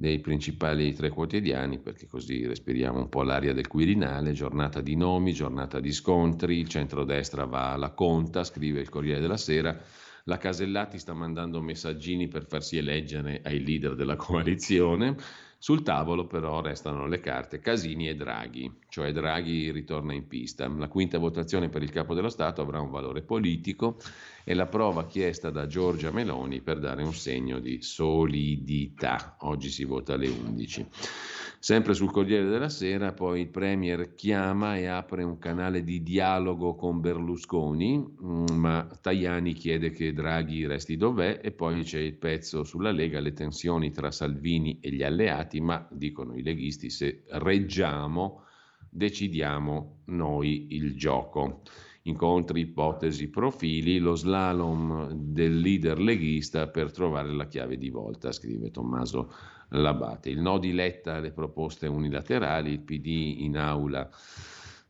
dei 0.00 0.18
principali 0.18 0.94
tre 0.94 1.10
quotidiani, 1.10 1.78
perché 1.78 2.06
così 2.06 2.46
respiriamo 2.46 3.00
un 3.00 3.10
po' 3.10 3.22
l'aria 3.22 3.52
del 3.52 3.66
Quirinale, 3.66 4.32
giornata 4.32 4.80
di 4.80 4.96
nomi, 4.96 5.34
giornata 5.34 5.78
di 5.78 5.92
scontri, 5.92 6.58
il 6.58 6.68
centrodestra 6.68 7.44
va 7.44 7.72
alla 7.72 7.90
conta, 7.90 8.42
scrive 8.42 8.80
il 8.80 8.88
Corriere 8.88 9.20
della 9.20 9.36
Sera, 9.36 9.78
la 10.24 10.38
Casellati 10.38 10.98
sta 10.98 11.12
mandando 11.12 11.60
messaggini 11.60 12.28
per 12.28 12.46
farsi 12.46 12.78
eleggere 12.78 13.42
ai 13.44 13.62
leader 13.62 13.94
della 13.94 14.16
coalizione, 14.16 15.16
sul 15.62 15.82
tavolo 15.82 16.26
però 16.26 16.62
restano 16.62 17.06
le 17.06 17.20
carte 17.20 17.60
Casini 17.60 18.08
e 18.08 18.14
Draghi, 18.14 18.72
cioè 18.88 19.12
Draghi 19.12 19.70
ritorna 19.70 20.14
in 20.14 20.26
pista. 20.26 20.66
La 20.66 20.88
quinta 20.88 21.18
votazione 21.18 21.68
per 21.68 21.82
il 21.82 21.90
capo 21.90 22.14
dello 22.14 22.30
Stato 22.30 22.62
avrà 22.62 22.80
un 22.80 22.90
valore 22.90 23.20
politico 23.20 23.98
e 24.42 24.54
la 24.54 24.64
prova 24.64 25.04
chiesta 25.04 25.50
da 25.50 25.66
Giorgia 25.66 26.10
Meloni 26.10 26.62
per 26.62 26.78
dare 26.78 27.02
un 27.02 27.12
segno 27.12 27.58
di 27.58 27.82
solidità. 27.82 29.36
Oggi 29.40 29.68
si 29.68 29.84
vota 29.84 30.14
alle 30.14 30.28
11. 30.28 30.86
Sempre 31.62 31.92
sul 31.92 32.10
Corriere 32.10 32.48
della 32.48 32.70
Sera, 32.70 33.12
poi 33.12 33.42
il 33.42 33.48
Premier 33.48 34.14
chiama 34.14 34.78
e 34.78 34.86
apre 34.86 35.22
un 35.24 35.38
canale 35.38 35.84
di 35.84 36.02
dialogo 36.02 36.74
con 36.74 37.00
Berlusconi, 37.00 37.98
mm, 37.98 38.46
ma 38.54 38.88
Tajani 38.98 39.52
chiede 39.52 39.90
che 39.90 40.14
Draghi 40.14 40.66
resti 40.66 40.96
dov'è 40.96 41.40
e 41.42 41.50
poi 41.50 41.82
c'è 41.82 41.98
il 41.98 42.14
pezzo 42.14 42.64
sulla 42.64 42.92
Lega, 42.92 43.20
le 43.20 43.34
tensioni 43.34 43.90
tra 43.90 44.10
Salvini 44.10 44.78
e 44.80 44.90
gli 44.90 45.02
alleati, 45.02 45.49
ma 45.58 45.84
dicono 45.90 46.36
i 46.36 46.42
leghisti 46.42 46.90
se 46.90 47.24
reggiamo 47.26 48.44
decidiamo 48.90 50.00
noi 50.06 50.74
il 50.74 50.96
gioco. 50.96 51.62
Incontri, 52.04 52.60
ipotesi, 52.60 53.28
profili, 53.28 53.98
lo 53.98 54.14
slalom 54.14 55.12
del 55.12 55.58
leader 55.60 55.98
leghista 56.00 56.66
per 56.68 56.90
trovare 56.90 57.30
la 57.30 57.46
chiave 57.46 57.76
di 57.76 57.90
volta, 57.90 58.32
scrive 58.32 58.70
Tommaso 58.70 59.32
l'Abate. 59.68 60.30
Il 60.30 60.40
no 60.40 60.58
di 60.58 60.72
Letta 60.72 61.16
alle 61.16 61.30
proposte 61.30 61.86
unilaterali, 61.86 62.72
il 62.72 62.80
PD 62.80 63.42
in 63.42 63.56
aula 63.56 64.08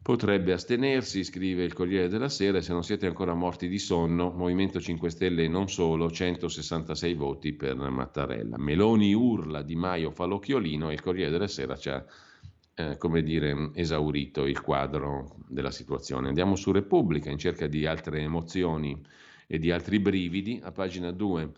potrebbe 0.03 0.53
astenersi, 0.53 1.25
scrive 1.25 1.63
il 1.65 1.73
Corriere 1.75 2.09
della 2.09 2.29
Sera, 2.29 2.59
e 2.59 2.63
se 2.63 2.73
non 2.73 2.83
siete 2.83 3.07
ancora 3.07 3.35
morti 3.35 3.69
di 3.69 3.79
sonno, 3.79 4.31
Movimento 4.31 4.81
5 4.81 5.11
Stelle 5.11 5.47
non 5.49 5.69
solo, 5.69 6.11
166 6.11 7.15
voti 7.15 7.53
per 7.53 7.77
Mattarella. 7.77 8.57
Meloni 8.59 9.13
urla, 9.13 9.63
Di 9.63 9.77
Maio 9.77 10.11
fa 10.11 10.25
l'occhiolino 10.25 10.91
e 10.91 10.95
il 10.95 11.03
Corriere 11.03 11.31
della 11.31 11.49
Sera 11.49 11.77
ci 11.77 11.91
ha 11.91 12.05
eh, 12.75 12.97
come 12.97 13.23
dire, 13.23 13.71
esaurito 13.75 14.47
il 14.47 14.61
quadro 14.61 15.37
della 15.47 15.71
situazione. 15.71 16.29
Andiamo 16.29 16.57
su 16.57 16.73
Repubblica 16.73 17.31
in 17.31 17.39
cerca 17.39 17.67
di 17.67 17.85
altre 17.85 18.21
emozioni 18.21 18.99
e 19.47 19.59
di 19.59 19.71
altri 19.71 19.99
brividi, 19.99 20.61
a 20.63 20.73
pagina 20.73 21.11
2 21.11 21.53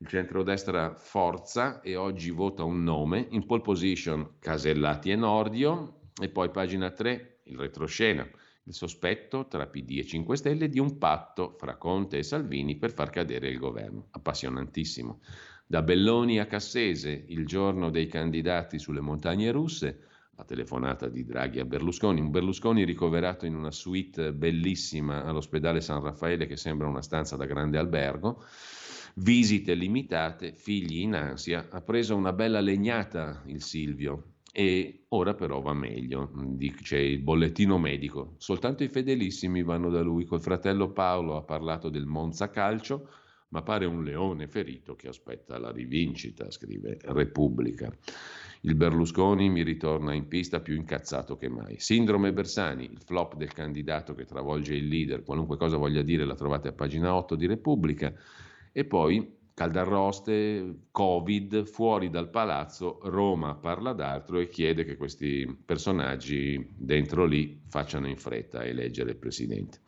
il 0.00 0.06
centrodestra 0.06 0.94
forza 0.94 1.80
e 1.80 1.96
oggi 1.96 2.30
vota 2.30 2.62
un 2.62 2.84
nome, 2.84 3.26
in 3.30 3.44
pole 3.46 3.62
position 3.62 4.34
Casellati 4.38 5.10
e 5.10 5.16
Nordio 5.16 6.02
e 6.20 6.28
poi 6.28 6.50
pagina 6.50 6.90
3 6.90 7.37
il 7.48 7.58
retroscena, 7.58 8.28
il 8.64 8.74
sospetto 8.74 9.46
tra 9.48 9.66
PD 9.66 9.98
e 9.98 10.04
5 10.04 10.36
Stelle 10.36 10.68
di 10.68 10.78
un 10.78 10.98
patto 10.98 11.54
fra 11.58 11.76
Conte 11.76 12.18
e 12.18 12.22
Salvini 12.22 12.76
per 12.76 12.92
far 12.92 13.10
cadere 13.10 13.48
il 13.48 13.58
governo. 13.58 14.08
Appassionantissimo. 14.10 15.20
Da 15.66 15.82
Belloni 15.82 16.38
a 16.38 16.46
Cassese, 16.46 17.24
il 17.28 17.46
giorno 17.46 17.90
dei 17.90 18.06
candidati 18.06 18.78
sulle 18.78 19.00
montagne 19.00 19.50
russe, 19.50 20.04
la 20.36 20.44
telefonata 20.44 21.08
di 21.08 21.24
Draghi 21.24 21.60
a 21.60 21.64
Berlusconi, 21.64 22.20
un 22.20 22.30
Berlusconi 22.30 22.84
ricoverato 22.84 23.44
in 23.44 23.54
una 23.54 23.70
suite 23.70 24.32
bellissima 24.32 25.24
all'ospedale 25.24 25.80
San 25.80 26.00
Raffaele 26.00 26.46
che 26.46 26.56
sembra 26.56 26.86
una 26.86 27.02
stanza 27.02 27.36
da 27.36 27.44
grande 27.44 27.78
albergo 27.78 28.44
visite 29.18 29.74
limitate, 29.74 30.52
figli 30.52 31.00
in 31.00 31.14
ansia, 31.14 31.68
ha 31.70 31.80
preso 31.80 32.14
una 32.14 32.32
bella 32.32 32.60
legnata 32.60 33.42
il 33.46 33.62
Silvio 33.62 34.34
e 34.52 35.04
ora 35.08 35.34
però 35.34 35.60
va 35.60 35.74
meglio, 35.74 36.30
dice 36.34 36.98
il 36.98 37.20
bollettino 37.20 37.78
medico. 37.78 38.34
Soltanto 38.38 38.82
i 38.82 38.88
fedelissimi 38.88 39.62
vanno 39.62 39.90
da 39.90 40.00
lui, 40.00 40.24
col 40.24 40.40
fratello 40.40 40.90
Paolo 40.90 41.36
ha 41.36 41.42
parlato 41.42 41.88
del 41.88 42.06
Monza 42.06 42.50
Calcio, 42.50 43.08
ma 43.50 43.62
pare 43.62 43.86
un 43.86 44.02
leone 44.04 44.46
ferito 44.46 44.94
che 44.94 45.08
aspetta 45.08 45.58
la 45.58 45.70
rivincita, 45.70 46.50
scrive 46.50 46.98
Repubblica. 47.02 47.90
Il 48.62 48.74
Berlusconi 48.74 49.48
mi 49.48 49.62
ritorna 49.62 50.12
in 50.12 50.26
pista 50.26 50.60
più 50.60 50.74
incazzato 50.74 51.36
che 51.36 51.48
mai. 51.48 51.78
Sindrome 51.78 52.32
Bersani, 52.32 52.84
il 52.84 53.00
flop 53.00 53.36
del 53.36 53.52
candidato 53.52 54.14
che 54.14 54.24
travolge 54.24 54.74
il 54.74 54.88
leader, 54.88 55.22
qualunque 55.22 55.56
cosa 55.56 55.76
voglia 55.76 56.02
dire 56.02 56.24
la 56.24 56.34
trovate 56.34 56.68
a 56.68 56.72
pagina 56.72 57.14
8 57.14 57.36
di 57.36 57.46
Repubblica. 57.46 58.12
E 58.72 58.84
poi 58.84 59.37
Caldarroste, 59.58 60.82
Covid, 60.92 61.64
fuori 61.64 62.10
dal 62.10 62.30
palazzo, 62.30 63.00
Roma 63.02 63.56
parla 63.56 63.92
d'altro 63.92 64.38
e 64.38 64.46
chiede 64.46 64.84
che 64.84 64.96
questi 64.96 65.52
personaggi 65.66 66.64
dentro 66.76 67.24
lì 67.24 67.60
facciano 67.66 68.06
in 68.06 68.16
fretta 68.16 68.62
eleggere 68.62 69.10
il 69.10 69.16
presidente. 69.16 69.80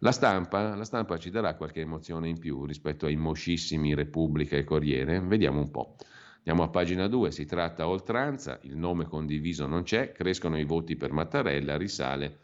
La 0.00 0.10
stampa, 0.10 0.74
la 0.74 0.82
stampa 0.82 1.16
ci 1.16 1.30
darà 1.30 1.54
qualche 1.54 1.82
emozione 1.82 2.28
in 2.28 2.40
più 2.40 2.64
rispetto 2.64 3.06
ai 3.06 3.14
moscissimi 3.14 3.94
Repubblica 3.94 4.56
e 4.56 4.64
Corriere? 4.64 5.20
Vediamo 5.20 5.60
un 5.60 5.70
po'. 5.70 5.94
Andiamo 6.38 6.64
a 6.64 6.68
pagina 6.70 7.06
2, 7.06 7.30
si 7.30 7.44
tratta 7.44 7.86
oltranza, 7.86 8.58
il 8.62 8.76
nome 8.76 9.04
condiviso 9.04 9.68
non 9.68 9.84
c'è, 9.84 10.10
crescono 10.10 10.58
i 10.58 10.64
voti 10.64 10.96
per 10.96 11.12
Mattarella, 11.12 11.76
risale 11.76 12.40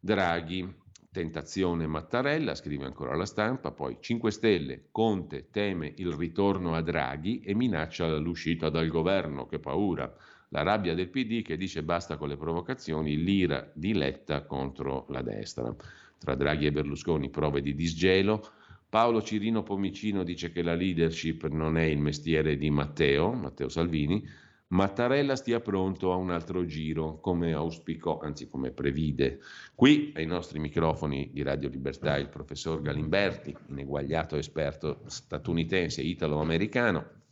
Draghi. 0.00 0.86
Tentazione 1.10 1.86
Mattarella, 1.86 2.54
scrive 2.54 2.84
ancora 2.84 3.16
la 3.16 3.24
stampa, 3.24 3.70
poi 3.70 3.96
5 3.98 4.30
Stelle, 4.30 4.88
Conte 4.90 5.48
teme 5.50 5.94
il 5.96 6.12
ritorno 6.12 6.74
a 6.74 6.82
Draghi 6.82 7.40
e 7.40 7.54
minaccia 7.54 8.14
l'uscita 8.18 8.68
dal 8.68 8.88
governo, 8.88 9.46
che 9.46 9.58
paura. 9.58 10.14
La 10.50 10.62
rabbia 10.62 10.94
del 10.94 11.08
PD 11.08 11.40
che 11.40 11.56
dice 11.56 11.82
basta 11.82 12.18
con 12.18 12.28
le 12.28 12.36
provocazioni, 12.36 13.16
l'ira 13.16 13.70
di 13.74 13.94
Letta 13.94 14.44
contro 14.44 15.06
la 15.08 15.22
destra. 15.22 15.74
Tra 16.18 16.34
Draghi 16.34 16.66
e 16.66 16.72
Berlusconi 16.72 17.30
prove 17.30 17.62
di 17.62 17.74
disgelo. 17.74 18.46
Paolo 18.86 19.22
Cirino 19.22 19.62
Pomicino 19.62 20.22
dice 20.22 20.52
che 20.52 20.60
la 20.62 20.74
leadership 20.74 21.46
non 21.48 21.78
è 21.78 21.84
il 21.84 21.98
mestiere 21.98 22.58
di 22.58 22.68
Matteo, 22.68 23.32
Matteo 23.32 23.70
Salvini, 23.70 24.26
Mattarella 24.70 25.34
stia 25.34 25.60
pronto 25.60 26.12
a 26.12 26.16
un 26.16 26.30
altro 26.30 26.66
giro, 26.66 27.20
come 27.20 27.54
auspicò, 27.54 28.18
anzi 28.18 28.48
come 28.48 28.70
previde. 28.70 29.40
Qui 29.74 30.12
ai 30.14 30.26
nostri 30.26 30.58
microfoni 30.58 31.30
di 31.32 31.42
Radio 31.42 31.70
Libertà 31.70 32.18
il 32.18 32.28
professor 32.28 32.82
Galimberti, 32.82 33.56
ineguagliato 33.68 34.36
esperto 34.36 35.00
statunitense 35.06 36.02
italo-americano, 36.02 37.22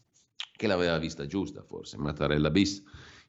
che 0.56 0.66
l'aveva 0.66 0.96
vista 0.96 1.26
giusta 1.26 1.62
forse, 1.62 1.98
Mattarella 1.98 2.50
bis. 2.50 2.82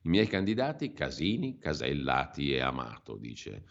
I 0.04 0.10
miei 0.10 0.28
candidati 0.28 0.94
Casini, 0.94 1.58
Casellati 1.58 2.54
e 2.54 2.62
Amato, 2.62 3.18
dice 3.18 3.66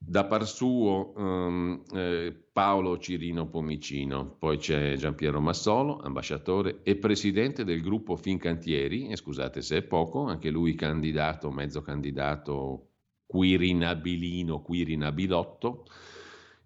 da 0.00 0.24
par 0.24 0.46
suo 0.46 1.12
um, 1.16 1.82
eh, 1.92 2.34
Paolo 2.52 2.98
Cirino 2.98 3.48
Pomicino, 3.48 4.36
poi 4.38 4.56
c'è 4.56 4.96
Giampiero 4.96 5.40
Massolo, 5.40 5.98
ambasciatore 5.98 6.80
e 6.82 6.96
presidente 6.96 7.64
del 7.64 7.82
gruppo 7.82 8.16
Fincantieri, 8.16 9.08
e 9.08 9.16
scusate 9.16 9.60
se 9.60 9.78
è 9.78 9.82
poco, 9.82 10.24
anche 10.24 10.50
lui 10.50 10.74
candidato, 10.74 11.50
mezzo 11.50 11.82
candidato 11.82 12.86
quirinabilino, 13.26 14.62
quirinabilotto, 14.62 15.84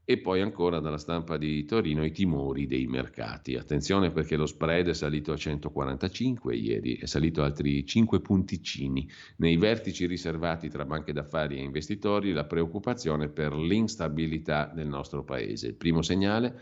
E 0.04 0.18
poi 0.18 0.40
ancora 0.40 0.80
dalla 0.80 0.98
stampa 0.98 1.36
di 1.36 1.64
Torino 1.64 2.04
i 2.04 2.10
timori 2.10 2.66
dei 2.66 2.86
mercati. 2.86 3.54
Attenzione 3.54 4.10
perché 4.10 4.36
lo 4.36 4.46
spread 4.46 4.88
è 4.88 4.94
salito 4.94 5.30
a 5.30 5.36
145 5.36 6.56
ieri, 6.56 6.96
è 6.96 7.06
salito 7.06 7.44
altri 7.44 7.86
5 7.86 8.20
punticini. 8.20 9.08
Nei 9.36 9.56
vertici 9.56 10.06
riservati 10.06 10.68
tra 10.68 10.84
banche 10.84 11.12
d'affari 11.12 11.58
e 11.58 11.62
investitori 11.62 12.32
la 12.32 12.46
preoccupazione 12.46 13.28
per 13.28 13.54
l'instabilità 13.54 14.72
del 14.74 14.88
nostro 14.88 15.22
paese. 15.22 15.68
Il 15.68 15.76
primo 15.76 16.02
segnale 16.02 16.60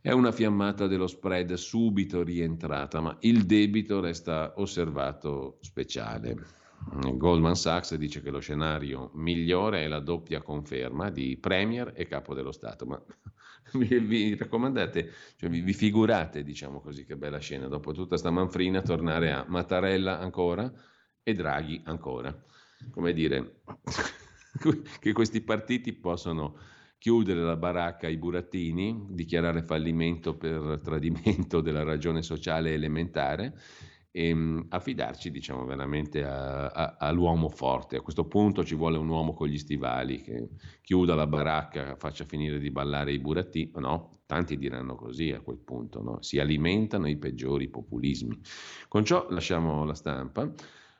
è 0.00 0.10
una 0.10 0.32
fiammata 0.32 0.88
dello 0.88 1.06
spread 1.06 1.52
subito 1.54 2.24
rientrata, 2.24 3.00
ma 3.00 3.16
il 3.20 3.44
debito 3.44 4.00
resta 4.00 4.54
osservato 4.56 5.58
speciale. 5.60 6.36
Goldman 6.88 7.56
Sachs 7.56 7.94
dice 7.96 8.22
che 8.22 8.30
lo 8.30 8.38
scenario 8.38 9.10
migliore 9.14 9.84
è 9.84 9.88
la 9.88 9.98
doppia 9.98 10.40
conferma 10.40 11.10
di 11.10 11.36
Premier 11.36 11.92
e 11.96 12.06
Capo 12.06 12.32
dello 12.32 12.52
Stato, 12.52 12.86
ma 12.86 13.02
vi, 13.74 13.98
vi 13.98 14.36
raccomandate, 14.36 15.12
cioè 15.36 15.50
vi, 15.50 15.60
vi, 15.60 15.72
figurate, 15.72 16.44
diciamo 16.44 16.80
così, 16.80 17.04
che 17.04 17.16
bella 17.16 17.38
scena, 17.38 17.66
dopo 17.66 17.92
tutta 17.92 18.16
sta 18.16 18.30
manfrina 18.30 18.82
tornare 18.82 19.32
a 19.32 19.44
Mattarella 19.48 20.18
ancora 20.20 20.72
e 21.22 21.34
Draghi 21.34 21.82
ancora. 21.84 22.34
Come 22.90 23.12
dire, 23.12 23.62
che 25.00 25.12
questi 25.12 25.40
partiti 25.40 25.92
possono 25.92 26.56
chiudere 26.98 27.40
la 27.40 27.56
baracca 27.56 28.06
ai 28.06 28.16
burattini, 28.16 29.06
dichiarare 29.10 29.62
fallimento 29.62 30.36
per 30.36 30.80
tradimento 30.82 31.60
della 31.60 31.82
ragione 31.82 32.22
sociale 32.22 32.72
elementare 32.72 33.54
e 34.16 34.28
ehm, 34.28 34.66
affidarci 34.70 35.30
diciamo 35.30 35.66
veramente 35.66 36.24
a, 36.24 36.68
a, 36.68 36.96
all'uomo 36.98 37.50
forte. 37.50 37.96
A 37.96 38.00
questo 38.00 38.24
punto 38.24 38.64
ci 38.64 38.74
vuole 38.74 38.96
un 38.96 39.08
uomo 39.08 39.34
con 39.34 39.46
gli 39.46 39.58
stivali 39.58 40.22
che 40.22 40.48
chiuda 40.80 41.14
la 41.14 41.26
baracca, 41.26 41.96
faccia 41.96 42.24
finire 42.24 42.58
di 42.58 42.70
ballare 42.70 43.12
i 43.12 43.18
burattini. 43.18 43.72
No, 43.74 44.20
tanti 44.24 44.56
diranno 44.56 44.94
così 44.94 45.32
a 45.32 45.40
quel 45.40 45.58
punto, 45.58 46.02
no? 46.02 46.22
si 46.22 46.38
alimentano 46.38 47.06
i 47.08 47.18
peggiori 47.18 47.68
populismi. 47.68 48.40
Con 48.88 49.04
ciò 49.04 49.26
lasciamo 49.28 49.84
la 49.84 49.94
stampa. 49.94 50.50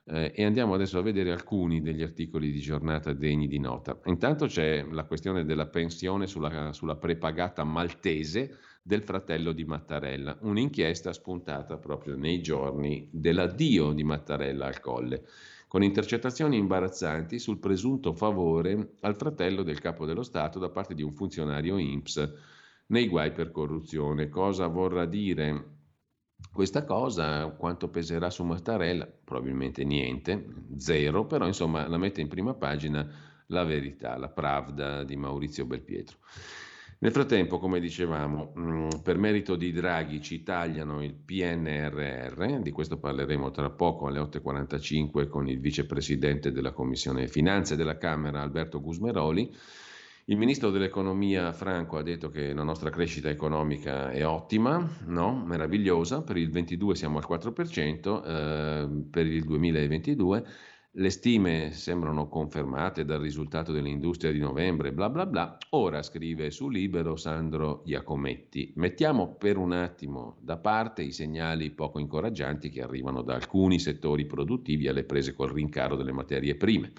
Eh, 0.08 0.32
e 0.36 0.44
andiamo 0.44 0.74
adesso 0.74 0.98
a 0.98 1.02
vedere 1.02 1.32
alcuni 1.32 1.80
degli 1.80 2.02
articoli 2.02 2.52
di 2.52 2.60
giornata 2.60 3.14
degni 3.14 3.48
di 3.48 3.58
nota. 3.58 3.98
Intanto 4.04 4.46
c'è 4.46 4.86
la 4.88 5.04
questione 5.04 5.46
della 5.46 5.66
pensione 5.66 6.26
sulla, 6.26 6.72
sulla 6.72 6.96
prepagata 6.96 7.64
maltese 7.64 8.58
del 8.86 9.02
fratello 9.02 9.50
di 9.50 9.64
Mattarella, 9.64 10.38
un'inchiesta 10.42 11.12
spuntata 11.12 11.76
proprio 11.76 12.14
nei 12.14 12.40
giorni 12.40 13.08
dell'addio 13.10 13.90
di 13.90 14.04
Mattarella 14.04 14.66
al 14.66 14.78
colle, 14.78 15.26
con 15.66 15.82
intercettazioni 15.82 16.56
imbarazzanti 16.56 17.40
sul 17.40 17.58
presunto 17.58 18.14
favore 18.14 18.92
al 19.00 19.16
fratello 19.16 19.64
del 19.64 19.80
capo 19.80 20.06
dello 20.06 20.22
Stato 20.22 20.60
da 20.60 20.68
parte 20.68 20.94
di 20.94 21.02
un 21.02 21.12
funzionario 21.14 21.78
INPS 21.78 22.32
nei 22.86 23.08
guai 23.08 23.32
per 23.32 23.50
corruzione. 23.50 24.28
Cosa 24.28 24.68
vorrà 24.68 25.04
dire 25.04 25.78
questa 26.52 26.84
cosa? 26.84 27.48
Quanto 27.58 27.88
peserà 27.88 28.30
su 28.30 28.44
Mattarella? 28.44 29.04
Probabilmente 29.04 29.82
niente, 29.82 30.46
zero, 30.76 31.26
però 31.26 31.44
insomma 31.44 31.88
la 31.88 31.98
mette 31.98 32.20
in 32.20 32.28
prima 32.28 32.54
pagina 32.54 33.04
la 33.48 33.64
verità, 33.64 34.16
la 34.16 34.28
Pravda 34.28 35.02
di 35.02 35.16
Maurizio 35.16 35.64
Belpietro. 35.64 36.18
Nel 36.98 37.12
frattempo, 37.12 37.58
come 37.58 37.78
dicevamo, 37.78 38.54
mm, 38.58 38.88
per 39.02 39.18
merito 39.18 39.54
di 39.54 39.70
Draghi 39.70 40.22
ci 40.22 40.42
tagliano 40.42 41.04
il 41.04 41.14
PNRR, 41.14 42.60
di 42.60 42.70
questo 42.70 42.98
parleremo 42.98 43.50
tra 43.50 43.68
poco 43.68 44.06
alle 44.06 44.18
8.45 44.18 45.28
con 45.28 45.46
il 45.46 45.60
vicepresidente 45.60 46.52
della 46.52 46.72
Commissione 46.72 47.28
Finanze 47.28 47.76
della 47.76 47.98
Camera, 47.98 48.40
Alberto 48.40 48.80
Gusmeroli. 48.80 49.54
Il 50.28 50.38
ministro 50.38 50.70
dell'economia 50.70 51.52
Franco 51.52 51.98
ha 51.98 52.02
detto 52.02 52.30
che 52.30 52.54
la 52.54 52.64
nostra 52.64 52.88
crescita 52.88 53.28
economica 53.28 54.10
è 54.10 54.26
ottima, 54.26 54.88
no? 55.04 55.44
meravigliosa, 55.44 56.22
per 56.22 56.38
il 56.38 56.50
22 56.50 56.94
siamo 56.94 57.18
al 57.18 57.26
4%, 57.28 58.24
eh, 58.24 58.88
per 59.10 59.26
il 59.26 59.44
2022 59.44 60.44
le 60.98 61.10
stime 61.10 61.72
sembrano 61.72 62.26
confermate 62.26 63.04
dal 63.04 63.20
risultato 63.20 63.70
dell'industria 63.70 64.32
di 64.32 64.38
novembre, 64.38 64.92
bla 64.92 65.10
bla 65.10 65.26
bla. 65.26 65.58
Ora 65.70 66.02
scrive 66.02 66.50
su 66.50 66.70
Libero 66.70 67.16
Sandro 67.16 67.82
Iacometti. 67.84 68.72
Mettiamo 68.76 69.34
per 69.34 69.58
un 69.58 69.72
attimo 69.72 70.38
da 70.40 70.56
parte 70.56 71.02
i 71.02 71.12
segnali 71.12 71.70
poco 71.70 71.98
incoraggianti 71.98 72.70
che 72.70 72.80
arrivano 72.80 73.20
da 73.20 73.34
alcuni 73.34 73.78
settori 73.78 74.24
produttivi 74.24 74.88
alle 74.88 75.04
prese 75.04 75.34
col 75.34 75.52
rincaro 75.52 75.96
delle 75.96 76.12
materie 76.12 76.56
prime. 76.56 76.92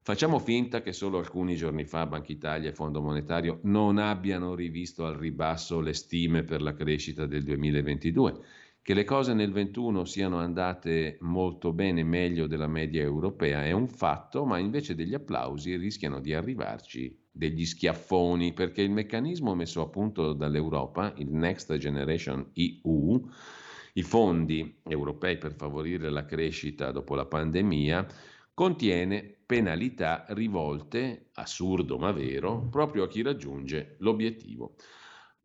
Facciamo 0.00 0.40
finta 0.40 0.80
che 0.80 0.92
solo 0.92 1.18
alcuni 1.18 1.54
giorni 1.54 1.84
fa 1.84 2.06
Banca 2.06 2.32
Italia 2.32 2.70
e 2.70 2.74
Fondo 2.74 3.00
Monetario 3.00 3.60
non 3.64 3.98
abbiano 3.98 4.56
rivisto 4.56 5.06
al 5.06 5.14
ribasso 5.14 5.80
le 5.80 5.92
stime 5.92 6.42
per 6.42 6.60
la 6.60 6.74
crescita 6.74 7.24
del 7.24 7.44
2022 7.44 8.40
che 8.88 8.94
le 8.94 9.04
cose 9.04 9.34
nel 9.34 9.52
21 9.52 10.06
siano 10.06 10.38
andate 10.38 11.18
molto 11.20 11.74
bene, 11.74 12.02
meglio 12.04 12.46
della 12.46 12.68
media 12.68 13.02
europea, 13.02 13.62
è 13.62 13.72
un 13.72 13.86
fatto, 13.86 14.46
ma 14.46 14.56
invece 14.56 14.94
degli 14.94 15.12
applausi 15.12 15.76
rischiano 15.76 16.20
di 16.20 16.32
arrivarci 16.32 17.14
degli 17.30 17.66
schiaffoni, 17.66 18.54
perché 18.54 18.80
il 18.80 18.90
meccanismo 18.90 19.54
messo 19.54 19.82
a 19.82 19.88
punto 19.90 20.32
dall'Europa, 20.32 21.12
il 21.18 21.28
Next 21.28 21.76
Generation 21.76 22.50
EU, 22.54 23.28
i 23.92 24.02
fondi 24.02 24.78
europei 24.84 25.36
per 25.36 25.52
favorire 25.52 26.08
la 26.08 26.24
crescita 26.24 26.90
dopo 26.90 27.14
la 27.14 27.26
pandemia, 27.26 28.06
contiene 28.54 29.36
penalità 29.44 30.24
rivolte, 30.30 31.28
assurdo 31.34 31.98
ma 31.98 32.10
vero, 32.12 32.66
proprio 32.70 33.02
a 33.02 33.08
chi 33.08 33.20
raggiunge 33.20 33.96
l'obiettivo. 33.98 34.76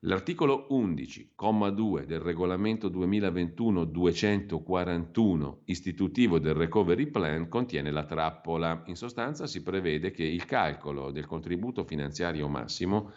L'articolo 0.05 0.65
11, 0.67 1.31
comma 1.33 1.69
2 1.69 2.05
del 2.05 2.19
regolamento 2.19 2.89
2021-241 2.89 5.59
istitutivo 5.65 6.39
del 6.39 6.55
Recovery 6.55 7.05
Plan 7.05 7.47
contiene 7.47 7.89
la 7.89 8.03
trappola. 8.03 8.83
In 8.87 8.97
sostanza 8.97 9.47
si 9.47 9.63
prevede 9.63 10.11
che 10.11 10.25
il 10.25 10.43
calcolo 10.43 11.09
del 11.09 11.25
contributo 11.25 11.85
finanziario 11.85 12.49
massimo 12.49 13.13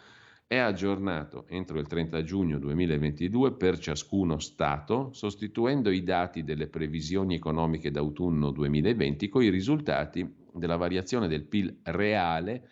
è 0.47 0.55
aggiornato 0.55 1.45
entro 1.49 1.77
il 1.77 1.87
30 1.87 2.23
giugno 2.23 2.57
2022 2.57 3.55
per 3.55 3.79
ciascuno 3.79 4.39
Stato, 4.39 5.09
sostituendo 5.11 5.89
i 5.89 6.03
dati 6.03 6.45
delle 6.45 6.67
previsioni 6.67 7.35
economiche 7.35 7.91
d'autunno 7.91 8.51
2020 8.51 9.27
con 9.27 9.43
i 9.43 9.49
risultati 9.49 10.25
della 10.53 10.77
variazione 10.77 11.27
del 11.27 11.43
PIL 11.43 11.79
reale 11.83 12.69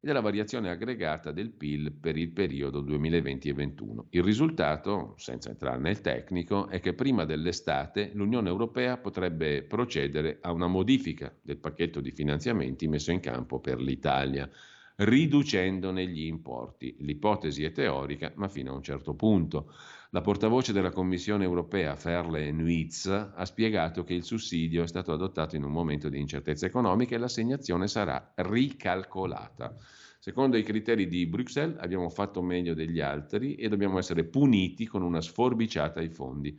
e 0.00 0.06
della 0.06 0.20
variazione 0.20 0.70
aggregata 0.70 1.32
del 1.32 1.50
PIL 1.50 1.92
per 1.92 2.16
il 2.16 2.30
periodo 2.30 2.82
2020-2021. 2.82 4.04
Il 4.10 4.22
risultato, 4.22 5.14
senza 5.16 5.50
entrare 5.50 5.78
nel 5.78 6.00
tecnico, 6.00 6.68
è 6.68 6.78
che 6.78 6.94
prima 6.94 7.24
dell'estate 7.24 8.12
l'Unione 8.14 8.48
Europea 8.48 8.96
potrebbe 8.96 9.64
procedere 9.64 10.38
a 10.40 10.52
una 10.52 10.68
modifica 10.68 11.34
del 11.42 11.58
pacchetto 11.58 12.00
di 12.00 12.12
finanziamenti 12.12 12.86
messo 12.86 13.10
in 13.10 13.20
campo 13.20 13.58
per 13.58 13.80
l'Italia, 13.80 14.48
riducendone 14.96 16.06
gli 16.06 16.26
importi. 16.26 16.96
L'ipotesi 17.00 17.64
è 17.64 17.72
teorica, 17.72 18.32
ma 18.36 18.48
fino 18.48 18.72
a 18.72 18.76
un 18.76 18.82
certo 18.82 19.14
punto. 19.14 19.72
La 20.12 20.22
portavoce 20.22 20.72
della 20.72 20.90
Commissione 20.90 21.44
europea, 21.44 21.94
Ferle 21.94 22.50
Nuitz, 22.50 23.04
ha 23.04 23.44
spiegato 23.44 24.04
che 24.04 24.14
il 24.14 24.24
sussidio 24.24 24.82
è 24.82 24.86
stato 24.86 25.12
adottato 25.12 25.54
in 25.54 25.64
un 25.64 25.70
momento 25.70 26.08
di 26.08 26.18
incertezza 26.18 26.64
economica 26.64 27.14
e 27.14 27.18
l'assegnazione 27.18 27.88
sarà 27.88 28.32
ricalcolata. 28.36 29.76
Secondo 30.18 30.56
i 30.56 30.62
criteri 30.62 31.08
di 31.08 31.26
Bruxelles 31.26 31.76
abbiamo 31.78 32.08
fatto 32.08 32.40
meglio 32.40 32.72
degli 32.72 33.00
altri 33.00 33.56
e 33.56 33.68
dobbiamo 33.68 33.98
essere 33.98 34.24
puniti 34.24 34.86
con 34.86 35.02
una 35.02 35.20
sforbiciata 35.20 36.00
ai 36.00 36.08
fondi. 36.08 36.58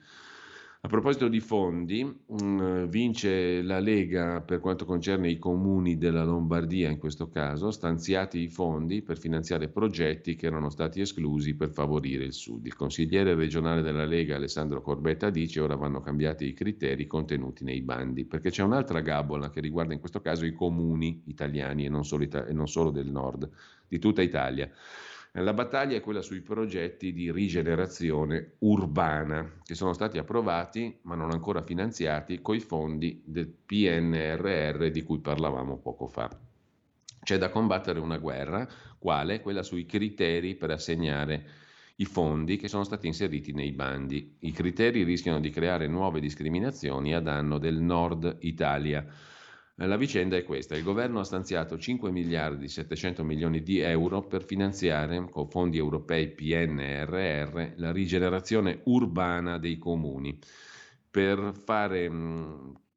A 0.81 0.87
proposito 0.87 1.27
di 1.27 1.41
fondi, 1.41 2.05
mm, 2.05 2.85
vince 2.85 3.61
la 3.61 3.79
Lega 3.79 4.39
per 4.39 4.61
quanto 4.61 4.85
concerne 4.85 5.29
i 5.29 5.37
comuni 5.37 5.97
della 5.97 6.23
Lombardia 6.23 6.89
in 6.89 6.97
questo 6.97 7.27
caso, 7.27 7.69
stanziati 7.69 8.39
i 8.39 8.47
fondi 8.47 9.01
per 9.01 9.17
finanziare 9.19 9.67
progetti 9.67 10.35
che 10.35 10.45
erano 10.45 10.69
stati 10.69 11.01
esclusi 11.01 11.55
per 11.55 11.71
favorire 11.71 12.23
il 12.23 12.31
Sud. 12.31 12.65
Il 12.65 12.77
consigliere 12.77 13.35
regionale 13.35 13.81
della 13.81 14.05
Lega 14.05 14.37
Alessandro 14.37 14.81
Corbetta 14.81 15.29
dice 15.29 15.59
ora 15.59 15.75
vanno 15.75 15.99
cambiati 15.99 16.45
i 16.45 16.53
criteri 16.53 17.07
contenuti 17.07 17.65
nei 17.65 17.81
bandi, 17.81 18.23
perché 18.23 18.49
c'è 18.49 18.63
un'altra 18.63 19.01
gabola 19.01 19.49
che 19.49 19.59
riguarda 19.59 19.93
in 19.93 19.99
questo 19.99 20.21
caso 20.21 20.45
i 20.45 20.53
comuni 20.53 21.23
italiani 21.25 21.83
e 21.85 21.89
non 21.89 22.05
solo, 22.05 22.23
ita- 22.23 22.45
e 22.45 22.53
non 22.53 22.69
solo 22.69 22.89
del 22.89 23.11
nord, 23.11 23.49
di 23.85 23.99
tutta 23.99 24.21
Italia. 24.21 24.71
La 25.33 25.53
battaglia 25.53 25.95
è 25.95 26.01
quella 26.01 26.23
sui 26.23 26.41
progetti 26.41 27.13
di 27.13 27.31
rigenerazione 27.31 28.55
urbana 28.59 29.59
che 29.63 29.75
sono 29.75 29.93
stati 29.93 30.17
approvati 30.17 30.97
ma 31.03 31.13
non 31.13 31.29
ancora 31.29 31.61
finanziati 31.61 32.41
coi 32.41 32.59
fondi 32.59 33.21
del 33.23 33.47
PNRR 33.47 34.87
di 34.87 35.03
cui 35.03 35.19
parlavamo 35.19 35.77
poco 35.77 36.07
fa. 36.07 36.29
C'è 37.21 37.37
da 37.37 37.49
combattere 37.49 37.99
una 37.99 38.17
guerra, 38.17 38.67
quale? 38.97 39.39
Quella 39.41 39.61
sui 39.61 39.85
criteri 39.85 40.55
per 40.55 40.71
assegnare 40.71 41.45
i 41.97 42.05
fondi 42.05 42.57
che 42.57 42.67
sono 42.67 42.83
stati 42.83 43.05
inseriti 43.05 43.53
nei 43.53 43.71
bandi. 43.71 44.37
I 44.39 44.51
criteri 44.51 45.03
rischiano 45.03 45.39
di 45.39 45.51
creare 45.51 45.85
nuove 45.87 46.19
discriminazioni 46.19 47.13
a 47.13 47.19
danno 47.19 47.59
del 47.59 47.79
nord 47.79 48.37
Italia. 48.39 49.05
La 49.81 49.95
vicenda 49.95 50.35
è 50.35 50.43
questa, 50.43 50.75
il 50.75 50.83
governo 50.83 51.21
ha 51.21 51.23
stanziato 51.23 51.77
5 51.77 52.11
miliardi 52.11 52.67
700 52.67 53.23
milioni 53.23 53.63
di 53.63 53.79
euro 53.79 54.27
per 54.27 54.43
finanziare 54.43 55.29
con 55.29 55.47
fondi 55.47 55.77
europei 55.77 56.31
PNRR 56.31 57.75
la 57.77 57.89
rigenerazione 57.93 58.81
urbana 58.83 59.57
dei 59.57 59.77
comuni. 59.77 60.37
Per 61.09 61.53
fare, 61.63 62.11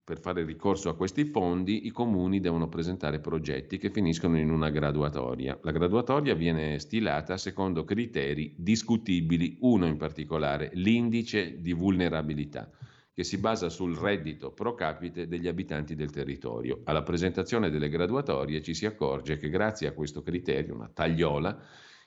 per 0.02 0.18
fare 0.18 0.44
ricorso 0.44 0.88
a 0.88 0.96
questi 0.96 1.26
fondi 1.26 1.86
i 1.86 1.90
comuni 1.90 2.40
devono 2.40 2.68
presentare 2.68 3.20
progetti 3.20 3.78
che 3.78 3.92
finiscono 3.92 4.36
in 4.36 4.50
una 4.50 4.70
graduatoria. 4.70 5.56
La 5.62 5.70
graduatoria 5.70 6.34
viene 6.34 6.80
stilata 6.80 7.36
secondo 7.36 7.84
criteri 7.84 8.56
discutibili, 8.58 9.56
uno 9.60 9.86
in 9.86 9.96
particolare, 9.96 10.70
l'indice 10.74 11.60
di 11.60 11.72
vulnerabilità 11.72 12.68
che 13.14 13.24
si 13.24 13.36
basa 13.38 13.68
sul 13.68 13.96
reddito 13.96 14.52
pro 14.52 14.74
capite 14.74 15.28
degli 15.28 15.46
abitanti 15.46 15.94
del 15.94 16.10
territorio. 16.10 16.80
Alla 16.84 17.02
presentazione 17.02 17.68
delle 17.68 17.90
graduatorie 17.90 18.62
ci 18.62 18.74
si 18.74 18.86
accorge 18.86 19.36
che 19.36 19.50
grazie 19.50 19.86
a 19.86 19.92
questo 19.92 20.22
criterio, 20.22 20.74
una 20.74 20.90
tagliola, 20.92 21.58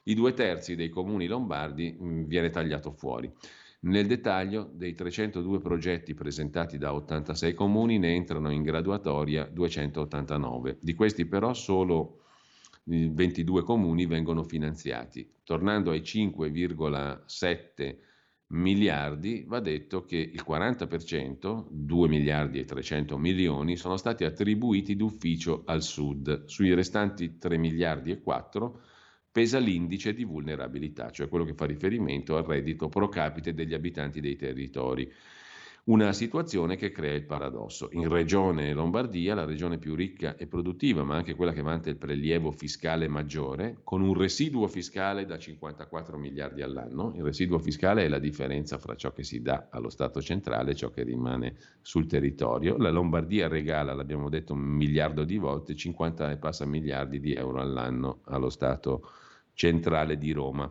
i 0.04 0.16
due 0.16 0.34
terzi 0.34 0.76
dei 0.76 0.90
comuni 0.90 1.28
lombardi 1.28 1.96
mm, 2.00 2.24
viene 2.24 2.50
tagliato 2.50 2.92
fuori. 2.92 3.32
Nel 3.82 4.08
dettaglio, 4.08 4.72
dei 4.74 4.96
302 4.96 5.60
progetti 5.60 6.16
presentati 6.16 6.80
da 6.80 6.96
86 6.96 7.54
comuni 7.54 8.00
ne 8.00 8.16
entrano 8.16 8.50
in 8.50 8.64
graduatoria 8.64 9.46
289. 9.46 10.78
Di 10.80 10.96
questi 10.96 11.28
però 11.28 11.54
solo 11.54 12.22
22 12.86 13.62
comuni 13.62 14.08
vengono 14.08 14.44
finanziati. 14.44 15.30
Tornando 15.44 15.92
ai 15.92 16.02
5,7 16.02 17.98
miliardi, 18.48 19.44
va 19.48 19.60
detto 19.60 20.04
che 20.04 20.18
il 20.18 20.44
40%, 20.48 21.68
2 21.70 22.08
miliardi 22.08 22.60
e 22.60 22.66
300 22.66 23.18
milioni, 23.18 23.76
sono 23.76 23.98
stati 23.98 24.24
attribuiti 24.24 24.96
d'ufficio 24.96 25.64
al 25.66 25.82
sud. 25.82 26.46
Sui 26.46 26.74
restanti 26.74 27.38
3 27.38 27.58
miliardi 27.58 28.12
e 28.12 28.22
4 28.22 28.82
pesa 29.32 29.60
l'indice 29.60 30.14
di 30.14 30.24
vulnerabilità, 30.24 31.10
cioè 31.10 31.28
quello 31.28 31.44
che 31.44 31.56
fa 31.56 31.66
riferimento 31.66 32.38
al 32.38 32.46
reddito 32.46 32.88
pro 32.88 33.10
capite 33.10 33.54
degli 33.54 33.74
abitanti 33.74 34.22
dei 34.22 34.38
territori. 34.38 35.12
Una 35.88 36.14
situazione 36.14 36.78
che 36.78 36.90
crea 36.90 37.14
il 37.14 37.28
paradosso. 37.28 37.90
In 37.92 38.10
regione 38.10 38.74
Lombardia, 38.74 39.36
la 39.36 39.46
regione 39.46 39.78
più 39.78 39.94
ricca 39.94 40.36
e 40.36 40.48
produttiva, 40.48 41.04
ma 41.04 41.16
anche 41.16 41.36
quella 41.36 41.54
che 41.54 41.62
vanta 41.62 41.92
il 41.92 41.98
prelievo 41.98 42.50
fiscale 42.50 43.08
maggiore, 43.08 43.82
con 43.84 44.02
un 44.02 44.16
residuo 44.16 44.68
fiscale 44.68 45.28
da 45.28 45.38
54 45.38 46.18
miliardi 46.18 46.64
all'anno. 46.64 47.14
Il 47.16 47.22
residuo 47.22 47.60
fiscale 47.60 48.04
è 48.04 48.08
la 48.08 48.18
differenza 48.18 48.80
fra 48.80 48.96
ciò 48.96 49.12
che 49.12 49.22
si 49.22 49.44
dà 49.44 49.68
allo 49.70 49.90
Stato 49.90 50.24
centrale 50.24 50.72
e 50.72 50.76
ciò 50.76 50.90
che 50.90 51.04
rimane 51.04 51.56
sul 51.84 52.08
territorio. 52.08 52.78
La 52.78 52.90
Lombardia 52.90 53.48
regala, 53.48 53.94
l'abbiamo 53.94 54.28
detto 54.30 54.54
un 54.54 54.62
miliardo 54.62 55.24
di 55.24 55.38
volte, 55.38 55.76
50 55.76 56.32
e 56.32 56.38
passa 56.38 56.66
miliardi 56.66 57.20
di 57.20 57.36
euro 57.36 57.62
all'anno 57.62 58.22
allo 58.24 58.50
Stato 58.50 59.08
centrale 59.54 60.18
di 60.18 60.32
Roma 60.32 60.68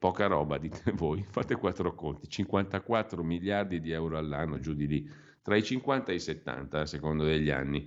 poca 0.00 0.26
roba, 0.26 0.56
dite 0.56 0.92
voi, 0.96 1.22
fate 1.28 1.56
quattro 1.56 1.94
conti, 1.94 2.26
54 2.26 3.22
miliardi 3.22 3.80
di 3.80 3.90
euro 3.92 4.16
all'anno, 4.16 4.58
giù 4.58 4.72
di 4.72 4.86
lì, 4.86 5.08
tra 5.42 5.56
i 5.56 5.62
50 5.62 6.10
e 6.10 6.14
i 6.14 6.20
70 6.20 6.80
a 6.80 6.86
secondo 6.86 7.24
degli 7.24 7.50
anni. 7.50 7.86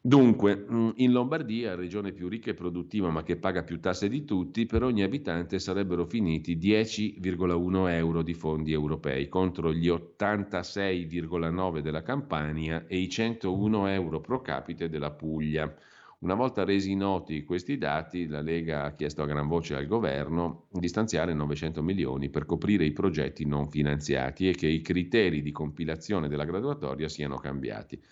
Dunque, 0.00 0.66
mm, 0.70 0.90
in 0.96 1.12
Lombardia, 1.12 1.74
regione 1.74 2.12
più 2.12 2.28
ricca 2.28 2.50
e 2.50 2.54
produttiva 2.54 3.10
ma 3.10 3.22
che 3.22 3.36
paga 3.36 3.64
più 3.64 3.80
tasse 3.80 4.08
di 4.08 4.24
tutti, 4.24 4.66
per 4.66 4.82
ogni 4.82 5.02
abitante 5.02 5.58
sarebbero 5.58 6.04
finiti 6.04 6.58
10,1 6.58 7.88
euro 7.88 8.22
di 8.22 8.34
fondi 8.34 8.72
europei 8.72 9.28
contro 9.28 9.72
gli 9.72 9.88
86,9 9.88 11.80
della 11.80 12.02
Campania 12.02 12.86
e 12.86 12.98
i 12.98 13.08
101 13.08 13.88
euro 13.88 14.20
pro 14.20 14.42
capite 14.42 14.90
della 14.90 15.10
Puglia. 15.10 15.74
Una 16.20 16.34
volta 16.34 16.64
resi 16.64 16.96
noti 16.96 17.44
questi 17.44 17.78
dati, 17.78 18.26
la 18.26 18.40
Lega 18.40 18.82
ha 18.82 18.94
chiesto 18.96 19.22
a 19.22 19.26
gran 19.26 19.46
voce 19.46 19.76
al 19.76 19.86
governo 19.86 20.66
di 20.72 20.88
stanziare 20.88 21.32
900 21.32 21.80
milioni 21.80 22.28
per 22.28 22.44
coprire 22.44 22.84
i 22.84 22.90
progetti 22.90 23.46
non 23.46 23.70
finanziati 23.70 24.48
e 24.48 24.52
che 24.52 24.66
i 24.66 24.80
criteri 24.80 25.42
di 25.42 25.52
compilazione 25.52 26.26
della 26.26 26.44
graduatoria 26.44 27.08
siano 27.08 27.36
cambiati. 27.36 28.02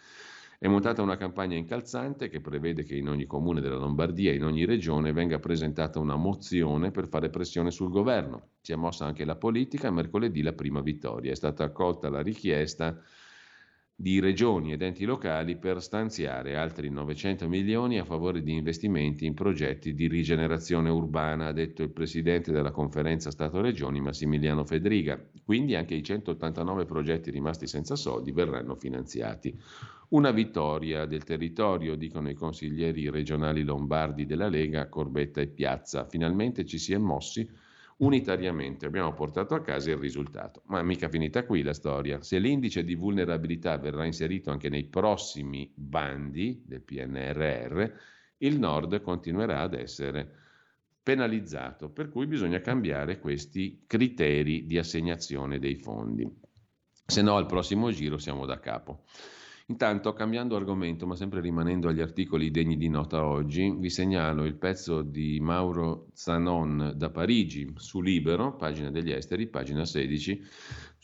È 0.57 0.69
montata 0.69 1.03
una 1.03 1.17
campagna 1.17 1.57
incalzante 1.57 2.29
che 2.29 2.41
prevede 2.41 2.85
che 2.85 2.95
in 2.95 3.09
ogni 3.09 3.27
comune 3.27 3.61
della 3.61 3.75
Lombardia 3.75 4.33
in 4.33 4.45
ogni 4.45 4.65
regione 4.65 5.13
venga 5.13 5.41
presentata 5.41 5.99
una 5.99 6.15
mozione 6.15 6.93
per 6.93 7.09
fare 7.09 7.29
pressione 7.29 7.73
sul 7.73 7.91
governo. 7.91 8.51
Si 8.61 8.71
è 8.71 8.77
mossa 8.77 9.05
anche 9.05 9.25
la 9.25 9.35
politica, 9.35 9.91
mercoledì 9.91 10.43
la 10.43 10.53
prima 10.53 10.81
vittoria. 10.81 11.33
È 11.33 11.35
stata 11.37 11.65
accolta 11.65 12.09
la 12.09 12.23
richiesta 12.23 12.97
di 13.99 14.21
regioni 14.21 14.73
ed 14.73 14.83
enti 14.83 15.07
locali 15.07 15.57
per 15.57 15.81
stanziare 15.81 16.55
altri 16.55 16.91
900 16.91 17.49
milioni 17.49 17.99
a 17.99 18.05
favore 18.05 18.43
di 18.43 18.53
investimenti 18.53 19.25
in 19.25 19.33
progetti 19.33 19.95
di 19.95 20.07
rigenerazione 20.07 20.91
urbana, 20.91 21.47
ha 21.47 21.53
detto 21.53 21.83
il 21.83 21.89
presidente 21.89 22.53
della 22.53 22.73
conferenza 22.73 23.31
Stato-Regioni 23.31 24.03
Massimiliano 24.03 24.67
Fedriga. 24.67 25.19
Quindi 25.43 25.77
anche 25.77 25.95
i 25.95 26.03
189 26.03 26.85
progetti 26.85 27.31
rimasti 27.31 27.67
senza 27.67 27.97
soldi 27.97 28.33
verranno 28.33 28.75
finanziati. 28.75 29.59
Una 30.09 30.31
vittoria 30.31 31.07
del 31.07 31.25
territorio, 31.25 31.97
dicono 31.97 32.29
i 32.29 32.35
consiglieri 32.35 33.09
regionali 33.09 33.63
lombardi 33.63 34.27
della 34.27 34.49
Lega, 34.49 34.91
Corbetta 34.91 35.41
e 35.41 35.47
Piazza. 35.47 36.05
Finalmente 36.05 36.67
ci 36.67 36.77
si 36.77 36.93
è 36.93 36.99
mossi 36.99 37.49
unitariamente 37.99 38.87
abbiamo 38.87 39.15
portato 39.15 39.55
a 39.55 39.63
casa 39.63 39.91
il 39.91 39.97
risultato. 39.97 40.63
Ma 40.67 40.83
mica 40.83 41.09
finita 41.09 41.45
qui 41.45 41.63
la 41.63 41.73
storia. 41.73 42.23
Se 42.23 42.39
l'indice 42.39 42.85
di 42.85 42.95
vulnerabilità 42.95 43.79
verrà 43.79 44.05
inserito 44.05 44.51
anche 44.51 44.69
nei 44.69 44.85
prossimi 44.85 45.71
bandi 45.75 46.63
del 46.67 46.83
PNRR, 46.83 47.85
il 48.39 48.59
Nord 48.59 49.01
continuerà 49.01 49.61
ad 49.61 49.75
essere 49.75 50.45
penalizzato, 51.03 51.89
per 51.89 52.09
cui 52.11 52.27
bisogna 52.27 52.61
cambiare 52.61 53.21
questi 53.21 53.85
criteri 53.87 54.67
di 54.67 54.77
assegnazione 54.77 55.59
dei 55.59 55.77
fondi. 55.77 56.29
Se 57.07 57.23
no 57.23 57.37
al 57.37 57.47
prossimo 57.47 57.91
giro 57.93 58.19
siamo 58.19 58.45
da 58.45 58.59
capo. 58.59 59.05
Intanto, 59.69 60.13
cambiando 60.13 60.55
argomento, 60.55 61.09
ma 61.09 61.17
sempre 61.17 61.41
rimanendo 61.41 61.89
agli 61.89 62.01
articoli 62.01 62.53
degni 62.53 62.77
di 62.77 62.89
nota 62.89 63.27
oggi, 63.27 63.75
vi 63.77 63.91
segnalo 63.91 64.45
il 64.45 64.55
pezzo 64.55 65.03
di 65.03 65.41
Mauro 65.41 66.07
Zanon 66.15 66.93
da 66.95 67.11
Parigi 67.11 67.73
su 67.75 68.01
Libero, 68.01 68.55
pagina 68.55 68.93
degli 68.93 69.11
esteri, 69.11 69.49
pagina 69.49 69.85
16, 69.85 70.41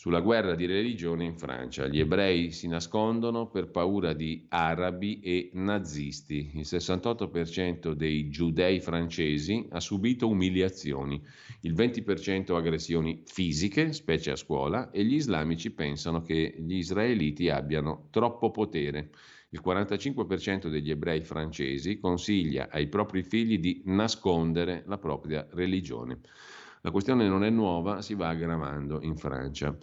sulla 0.03 0.19
guerra 0.19 0.57
di 0.57 0.67
religione 0.67 1.25
in 1.25 1.39
Francia. 1.39 1.87
Gli 1.87 2.01
ebrei 2.01 2.51
si 2.51 2.67
nascondono 2.67 3.47
per 3.47 3.71
paura 3.71 4.15
di 4.15 4.47
arabi 4.49 5.21
e 5.21 5.51
nazisti. 5.53 6.51
Il 6.55 6.65
68% 6.65 7.93
dei 7.93 8.29
giudei 8.29 8.81
francesi 8.81 9.65
ha 9.71 9.79
subito 9.79 10.27
umiliazioni, 10.27 11.23
il 11.61 11.75
20% 11.75 12.53
aggressioni 12.57 13.23
fisiche, 13.25 13.93
specie 13.93 14.33
a 14.33 14.37
scuola, 14.37 14.91
e 14.91 15.05
gli 15.05 15.15
islamici 15.15 15.71
pensano 15.71 16.21
che 16.21 16.53
gli 16.59 16.79
israeliti 16.79 17.49
abbiano 17.49 18.09
troppo 18.11 18.51
potere. 18.51 19.11
Il 19.51 19.63
45% 19.65 20.69
degli 20.69 20.91
ebrei 20.91 21.23
francesi 21.23 22.01
consiglia 22.01 22.71
ai 22.73 22.89
propri 22.89 23.23
figli 23.23 23.61
di 23.61 23.83
nascondere 23.85 24.83
la 24.87 24.99
propria 24.99 25.47
religione. 25.53 26.19
La 26.85 26.91
questione 26.91 27.29
non 27.29 27.45
è 27.45 27.51
nuova, 27.51 28.03
si 28.03 28.15
va 28.15 28.29
aggravando 28.29 29.01
in 29.03 29.17
Francia. 29.17 29.77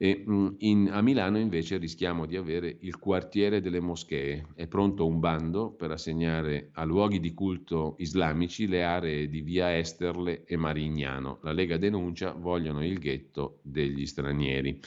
E 0.00 0.24
mm, 0.24 0.46
in, 0.58 0.90
a 0.92 1.00
Milano 1.02 1.38
invece 1.38 1.76
rischiamo 1.76 2.24
di 2.24 2.36
avere 2.36 2.76
il 2.82 3.00
quartiere 3.00 3.60
delle 3.60 3.80
moschee. 3.80 4.46
È 4.54 4.68
pronto 4.68 5.04
un 5.04 5.18
bando 5.18 5.72
per 5.72 5.90
assegnare 5.90 6.68
a 6.74 6.84
luoghi 6.84 7.18
di 7.18 7.34
culto 7.34 7.96
islamici 7.98 8.68
le 8.68 8.84
aree 8.84 9.28
di 9.28 9.40
via 9.40 9.76
Esterle 9.76 10.44
e 10.44 10.56
Marignano. 10.56 11.40
La 11.42 11.50
Lega 11.50 11.78
denuncia 11.78 12.30
vogliono 12.30 12.84
il 12.84 12.96
ghetto 13.00 13.58
degli 13.62 14.06
stranieri. 14.06 14.78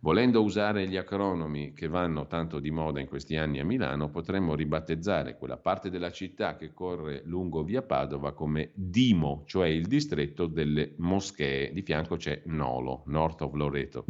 Volendo 0.00 0.42
usare 0.42 0.86
gli 0.86 0.96
acronomi 0.98 1.72
che 1.72 1.88
vanno 1.88 2.26
tanto 2.26 2.60
di 2.60 2.70
moda 2.70 3.00
in 3.00 3.06
questi 3.06 3.36
anni 3.36 3.60
a 3.60 3.64
Milano, 3.64 4.10
potremmo 4.10 4.54
ribattezzare 4.54 5.38
quella 5.38 5.56
parte 5.56 5.88
della 5.88 6.12
città 6.12 6.56
che 6.56 6.74
corre 6.74 7.22
lungo 7.24 7.64
via 7.64 7.80
Padova 7.80 8.34
come 8.34 8.72
Dimo, 8.74 9.42
cioè 9.46 9.68
il 9.68 9.86
distretto 9.86 10.44
delle 10.44 10.92
moschee. 10.98 11.72
Di 11.72 11.80
fianco 11.80 12.16
c'è 12.16 12.42
Nolo, 12.44 13.04
North 13.06 13.40
of 13.40 13.54
Loreto 13.54 14.04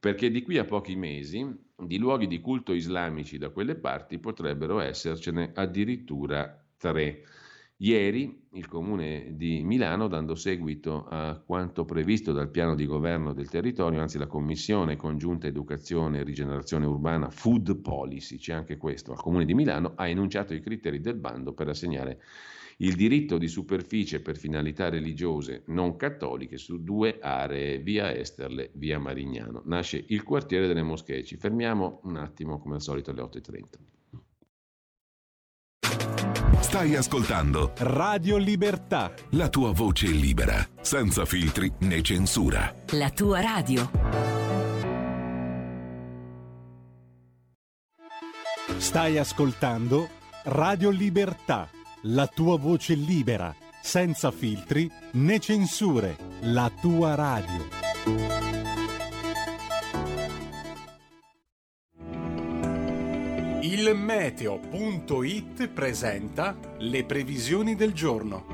perché 0.00 0.30
di 0.30 0.42
qui 0.42 0.56
a 0.56 0.64
pochi 0.64 0.96
mesi 0.96 1.46
di 1.76 1.98
luoghi 1.98 2.26
di 2.26 2.40
culto 2.40 2.72
islamici 2.72 3.36
da 3.36 3.50
quelle 3.50 3.76
parti 3.76 4.18
potrebbero 4.18 4.80
essercene 4.80 5.52
addirittura 5.54 6.66
tre. 6.78 7.22
Ieri 7.76 8.48
il 8.52 8.66
Comune 8.66 9.36
di 9.36 9.62
Milano, 9.62 10.08
dando 10.08 10.34
seguito 10.34 11.06
a 11.06 11.38
quanto 11.38 11.84
previsto 11.84 12.32
dal 12.32 12.50
piano 12.50 12.74
di 12.74 12.84
governo 12.86 13.32
del 13.32 13.48
territorio, 13.48 14.00
anzi 14.00 14.18
la 14.18 14.26
Commissione 14.26 14.96
congiunta 14.96 15.46
educazione 15.46 16.18
e 16.18 16.22
rigenerazione 16.22 16.86
urbana 16.86 17.30
Food 17.30 17.80
Policy, 17.80 18.36
c'è 18.36 18.52
anche 18.52 18.76
questo, 18.76 19.12
al 19.12 19.20
Comune 19.20 19.46
di 19.46 19.54
Milano, 19.54 19.92
ha 19.96 20.08
enunciato 20.08 20.52
i 20.52 20.60
criteri 20.60 21.00
del 21.00 21.16
bando 21.16 21.54
per 21.54 21.68
assegnare 21.68 22.20
il 22.80 22.94
diritto 22.94 23.38
di 23.38 23.48
superficie 23.48 24.20
per 24.20 24.36
finalità 24.36 24.88
religiose 24.88 25.62
non 25.66 25.96
cattoliche 25.96 26.56
su 26.56 26.82
due 26.82 27.18
aree, 27.20 27.78
via 27.78 28.14
Esterle, 28.14 28.70
via 28.74 28.98
Marignano. 28.98 29.62
Nasce 29.66 30.02
il 30.08 30.22
quartiere 30.22 30.66
delle 30.66 30.82
moschee. 30.82 31.24
Ci 31.24 31.36
fermiamo 31.36 32.00
un 32.04 32.16
attimo, 32.16 32.58
come 32.58 32.76
al 32.76 32.82
solito, 32.82 33.10
alle 33.10 33.22
8.30. 33.22 33.64
Stai 36.60 36.94
ascoltando 36.94 37.72
Radio 37.78 38.36
Libertà. 38.36 39.12
La 39.30 39.48
tua 39.48 39.72
voce 39.72 40.06
libera, 40.06 40.66
senza 40.80 41.24
filtri 41.24 41.72
né 41.80 42.00
censura. 42.02 42.72
La 42.92 43.10
tua 43.10 43.40
radio. 43.40 43.90
Stai 48.76 49.18
ascoltando 49.18 50.08
Radio 50.44 50.90
Libertà. 50.90 51.68
La 52.04 52.26
tua 52.28 52.56
voce 52.56 52.94
libera, 52.94 53.54
senza 53.82 54.30
filtri 54.30 54.90
né 55.12 55.38
censure. 55.38 56.16
La 56.44 56.72
tua 56.80 57.14
radio. 57.14 57.68
Il 63.60 63.94
meteo.it 63.94 65.68
presenta 65.68 66.56
le 66.78 67.04
previsioni 67.04 67.74
del 67.74 67.92
giorno. 67.92 68.46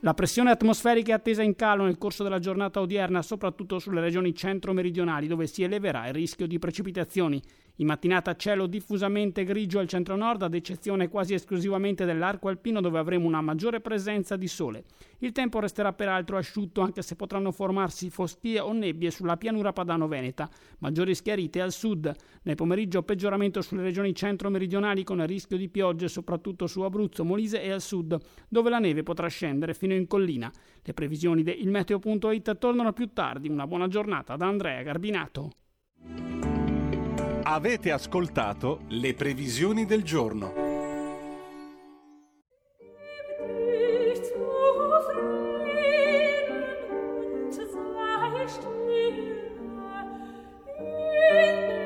La 0.00 0.12
pressione 0.12 0.50
atmosferica 0.50 1.12
è 1.12 1.14
attesa 1.14 1.42
in 1.42 1.54
calo 1.54 1.84
nel 1.84 1.96
corso 1.96 2.22
della 2.22 2.38
giornata 2.38 2.82
odierna, 2.82 3.22
soprattutto 3.22 3.78
sulle 3.78 4.02
regioni 4.02 4.34
centro-meridionali, 4.34 5.28
dove 5.28 5.46
si 5.46 5.62
eleverà 5.62 6.08
il 6.08 6.12
rischio 6.12 6.46
di 6.46 6.58
precipitazioni. 6.58 7.42
In 7.78 7.86
mattinata 7.88 8.36
cielo 8.36 8.68
diffusamente 8.68 9.42
grigio 9.42 9.80
al 9.80 9.88
centro-nord, 9.88 10.42
ad 10.42 10.54
eccezione 10.54 11.08
quasi 11.08 11.34
esclusivamente 11.34 12.04
dell'arco 12.04 12.46
alpino 12.46 12.80
dove 12.80 13.00
avremo 13.00 13.26
una 13.26 13.40
maggiore 13.40 13.80
presenza 13.80 14.36
di 14.36 14.46
sole. 14.46 14.84
Il 15.18 15.32
tempo 15.32 15.58
resterà 15.58 15.92
peraltro 15.92 16.36
asciutto 16.36 16.82
anche 16.82 17.02
se 17.02 17.16
potranno 17.16 17.50
formarsi 17.50 18.10
fostie 18.10 18.60
o 18.60 18.72
nebbie 18.72 19.10
sulla 19.10 19.36
pianura 19.36 19.72
padano-veneta, 19.72 20.48
maggiori 20.78 21.16
schiarite 21.16 21.60
al 21.60 21.72
sud. 21.72 22.12
Nel 22.42 22.54
pomeriggio 22.54 23.02
peggioramento 23.02 23.60
sulle 23.60 23.82
regioni 23.82 24.14
centro-meridionali 24.14 25.02
con 25.02 25.18
il 25.18 25.26
rischio 25.26 25.56
di 25.56 25.68
piogge 25.68 26.06
soprattutto 26.06 26.68
su 26.68 26.82
Abruzzo, 26.82 27.24
Molise 27.24 27.60
e 27.60 27.72
al 27.72 27.80
sud, 27.80 28.16
dove 28.48 28.70
la 28.70 28.78
neve 28.78 29.02
potrà 29.02 29.26
scendere 29.26 29.74
fino 29.74 29.94
in 29.94 30.06
collina. 30.06 30.48
Le 30.80 30.94
previsioni 30.94 31.42
del 31.42 31.66
Meteo.it 31.66 32.56
tornano 32.58 32.92
più 32.92 33.12
tardi. 33.12 33.48
Una 33.48 33.66
buona 33.66 33.88
giornata 33.88 34.36
da 34.36 34.46
Andrea 34.46 34.80
Garbinato. 34.82 35.50
Avete 37.46 37.92
ascoltato 37.92 38.80
le 38.88 39.12
previsioni 39.12 39.84
del 39.84 40.02
giorno. 40.02 40.50
E 50.78 51.83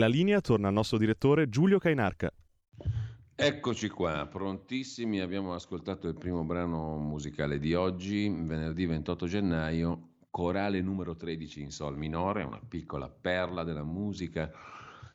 la 0.00 0.06
linea 0.06 0.40
torna 0.40 0.68
al 0.68 0.72
nostro 0.72 0.96
direttore 0.96 1.50
Giulio 1.50 1.78
Cainarca. 1.78 2.32
Eccoci 3.34 3.90
qua, 3.90 4.26
prontissimi. 4.30 5.20
Abbiamo 5.20 5.52
ascoltato 5.52 6.08
il 6.08 6.14
primo 6.14 6.42
brano 6.42 6.96
musicale 6.96 7.58
di 7.58 7.74
oggi, 7.74 8.26
venerdì 8.30 8.86
28 8.86 9.26
gennaio, 9.26 10.08
corale 10.30 10.80
numero 10.80 11.16
13 11.16 11.60
in 11.60 11.70
sol 11.70 11.98
minore, 11.98 12.44
una 12.44 12.62
piccola 12.66 13.10
perla 13.10 13.62
della 13.62 13.84
musica 13.84 14.50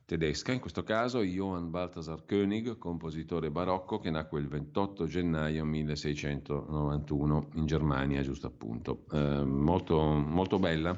tedesca, 0.06 0.52
in 0.52 0.60
questo 0.60 0.84
caso 0.84 1.24
Johann 1.24 1.72
Balthasar 1.72 2.24
König, 2.24 2.78
compositore 2.78 3.50
barocco 3.50 3.98
che 3.98 4.12
nacque 4.12 4.40
il 4.40 4.48
28 4.48 5.08
gennaio 5.08 5.66
1691 5.66 7.50
in 7.56 7.66
Germania, 7.66 8.22
giusto 8.22 8.46
appunto. 8.46 9.06
Eh, 9.12 9.44
molto, 9.44 10.00
molto 10.00 10.60
bella 10.60 10.96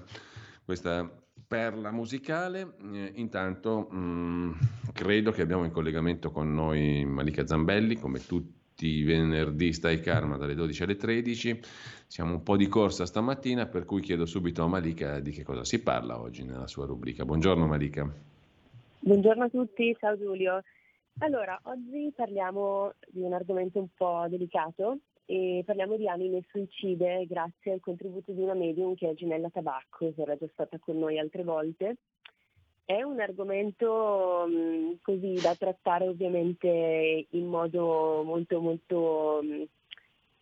questa 0.65 1.09
perla 1.47 1.91
musicale. 1.91 2.73
Eh, 2.93 3.11
intanto 3.15 3.87
mh, 3.89 3.97
mm, 3.97 4.51
credo 4.93 5.31
che 5.31 5.41
abbiamo 5.41 5.63
in 5.63 5.71
collegamento 5.71 6.29
con 6.31 6.53
noi 6.53 7.05
Malika 7.05 7.47
Zambelli, 7.47 7.95
come 7.95 8.19
tutti 8.25 8.87
i 8.87 9.03
venerdì 9.03 9.73
stai 9.73 9.99
karma 10.01 10.37
dalle 10.37 10.53
12 10.53 10.83
alle 10.83 10.95
13. 10.95 11.59
Siamo 12.05 12.33
un 12.33 12.43
po' 12.43 12.57
di 12.57 12.67
corsa 12.67 13.05
stamattina, 13.05 13.65
per 13.65 13.85
cui 13.85 14.01
chiedo 14.01 14.25
subito 14.25 14.63
a 14.63 14.67
Malika 14.67 15.19
di 15.19 15.31
che 15.31 15.43
cosa 15.43 15.63
si 15.63 15.81
parla 15.81 16.19
oggi 16.19 16.43
nella 16.43 16.67
sua 16.67 16.85
rubrica. 16.85 17.25
Buongiorno 17.25 17.65
Malika. 17.65 18.07
Buongiorno 18.99 19.45
a 19.45 19.49
tutti, 19.49 19.95
ciao 19.99 20.17
Giulio. 20.17 20.61
Allora, 21.19 21.59
oggi 21.63 22.11
parliamo 22.15 22.93
di 23.07 23.21
un 23.21 23.33
argomento 23.33 23.79
un 23.79 23.87
po' 23.95 24.27
delicato 24.29 24.99
e 25.29 25.61
parliamo 25.65 25.97
di 25.97 26.07
anime 26.07 26.41
suicide 26.47 27.25
grazie 27.27 27.73
al 27.73 27.81
contributo 27.81 28.31
di 28.31 28.41
una 28.41 28.53
medium 28.53 28.95
che 28.95 29.09
è 29.09 29.13
Ginella 29.13 29.49
Tabacco, 29.49 30.13
che 30.13 30.21
era 30.21 30.37
già 30.37 30.47
stata 30.53 30.79
con 30.79 30.97
noi 30.97 31.19
altre 31.19 31.43
volte. 31.43 31.97
È 32.85 33.01
un 33.01 33.19
argomento 33.19 34.45
mh, 34.47 34.53
mm, 34.53 34.91
così 35.01 35.33
da 35.33 35.53
trattare 35.55 36.07
ovviamente 36.07 37.27
in 37.29 37.45
modo 37.45 38.23
molto 38.23 38.61
molto 38.61 39.41
mh, 39.43 39.47
mm, 39.47 39.63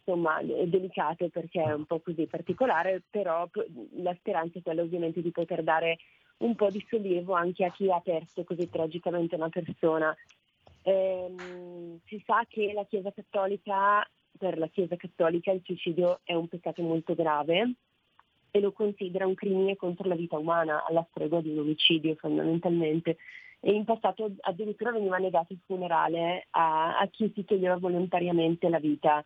insomma, 0.05 0.39
delicato 0.43 1.29
perché 1.29 1.63
è 1.63 1.73
un 1.73 1.85
po' 1.85 1.99
così 1.99 2.27
particolare, 2.27 3.01
però 3.09 3.49
la 3.95 4.13
speranza 4.19 4.59
è 4.59 4.61
quella 4.61 4.83
ovviamente 4.83 5.23
di 5.23 5.31
poter 5.31 5.63
dare 5.63 5.97
un 6.37 6.53
po' 6.53 6.69
di 6.69 6.85
sollievo 6.87 7.33
anche 7.33 7.65
a 7.65 7.71
chi 7.71 7.89
ha 7.89 7.99
perso 8.01 8.43
così 8.43 8.69
tragicamente 8.69 9.33
una 9.33 9.49
persona. 9.49 10.15
Ehm, 10.83 11.99
si 12.05 12.21
sa 12.23 12.45
che 12.47 12.71
la 12.71 12.85
Chiesa 12.85 13.11
Cattolica 13.11 14.07
per 14.37 14.57
la 14.57 14.67
Chiesa 14.67 14.95
Cattolica 14.95 15.51
il 15.51 15.61
suicidio 15.63 16.19
è 16.23 16.33
un 16.33 16.47
peccato 16.47 16.81
molto 16.81 17.15
grave 17.15 17.73
e 18.51 18.59
lo 18.59 18.71
considera 18.71 19.27
un 19.27 19.33
crimine 19.33 19.75
contro 19.75 20.07
la 20.07 20.15
vita 20.15 20.37
umana, 20.37 20.85
alla 20.85 21.05
stregua 21.09 21.41
di 21.41 21.49
un 21.49 21.59
omicidio 21.59 22.15
fondamentalmente. 22.15 23.17
E 23.59 23.71
in 23.71 23.83
passato 23.83 24.31
addirittura 24.41 24.91
veniva 24.91 25.17
negato 25.17 25.51
il 25.51 25.59
funerale 25.65 26.47
a, 26.51 26.97
a 26.97 27.07
chi 27.07 27.31
si 27.35 27.43
toglieva 27.43 27.77
volontariamente 27.77 28.69
la 28.69 28.79
vita. 28.79 29.23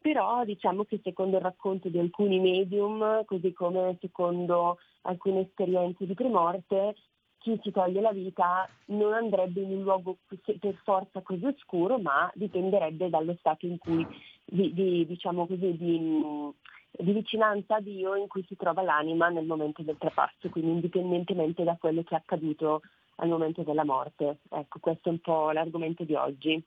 Però 0.00 0.44
diciamo 0.44 0.84
che 0.84 1.00
secondo 1.02 1.38
il 1.38 1.42
racconto 1.42 1.88
di 1.88 1.98
alcuni 1.98 2.38
medium, 2.38 3.24
così 3.24 3.52
come 3.52 3.96
secondo 4.00 4.78
alcune 5.02 5.40
esperienze 5.40 6.06
di 6.06 6.14
premorte, 6.14 6.94
chi 7.38 7.58
si 7.62 7.70
toglie 7.70 8.00
la 8.00 8.12
vita 8.12 8.68
non 8.86 9.12
andrebbe 9.12 9.60
in 9.60 9.70
un 9.70 9.82
luogo 9.82 10.18
per 10.26 10.74
forza 10.82 11.20
così 11.20 11.46
oscuro, 11.46 11.98
ma 11.98 12.30
dipenderebbe 12.34 13.08
dallo 13.08 13.34
stato 13.38 13.66
in 13.66 13.78
cui, 13.78 14.06
di, 14.44 14.72
di, 14.72 15.06
diciamo 15.06 15.46
così, 15.46 15.76
di, 15.76 16.54
di, 16.90 17.12
vicinanza 17.12 17.76
a 17.76 17.80
Dio 17.80 18.14
in 18.14 18.28
cui 18.28 18.44
si 18.46 18.56
trova 18.56 18.82
l'anima 18.82 19.28
nel 19.28 19.46
momento 19.46 19.82
del 19.82 19.98
trapasso, 19.98 20.48
quindi 20.50 20.72
indipendentemente 20.72 21.64
da 21.64 21.76
quello 21.78 22.02
che 22.02 22.14
è 22.14 22.18
accaduto 22.18 22.82
al 23.16 23.28
momento 23.28 23.62
della 23.62 23.84
morte. 23.84 24.38
Ecco, 24.50 24.78
questo 24.80 25.08
è 25.08 25.12
un 25.12 25.20
po' 25.20 25.50
l'argomento 25.50 26.04
di 26.04 26.14
oggi. 26.14 26.62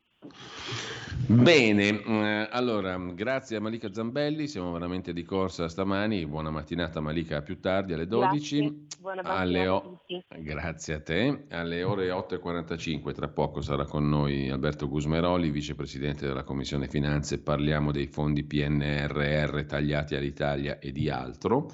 Bene, 1.27 2.03
eh, 2.03 2.47
allora 2.51 2.95
grazie 3.13 3.57
a 3.57 3.59
Malika 3.59 3.91
Zambelli, 3.91 4.47
siamo 4.47 4.71
veramente 4.71 5.13
di 5.13 5.23
corsa 5.23 5.67
stamani, 5.67 6.27
buona 6.27 6.51
mattinata 6.51 6.99
Malika 6.99 7.37
a 7.37 7.41
più 7.41 7.59
tardi 7.59 7.93
alle 7.93 8.05
12. 8.05 8.59
Grazie, 8.59 8.85
buona 8.99 9.21
alle 9.23 9.67
o- 9.67 10.01
Grazie 10.39 10.93
a 10.93 11.01
te, 11.01 11.45
alle 11.49 11.83
ore 11.83 12.09
8.45 12.11 13.13
tra 13.13 13.29
poco 13.29 13.61
sarà 13.61 13.85
con 13.85 14.09
noi 14.09 14.49
Alberto 14.49 14.87
Gusmeroli, 14.87 15.49
vicepresidente 15.49 16.27
della 16.27 16.43
Commissione 16.43 16.87
Finanze, 16.87 17.41
parliamo 17.41 17.91
dei 17.91 18.07
fondi 18.07 18.43
PNRR 18.43 19.65
tagliati 19.65 20.15
all'Italia 20.15 20.79
e 20.79 20.91
di 20.91 21.09
altro. 21.09 21.71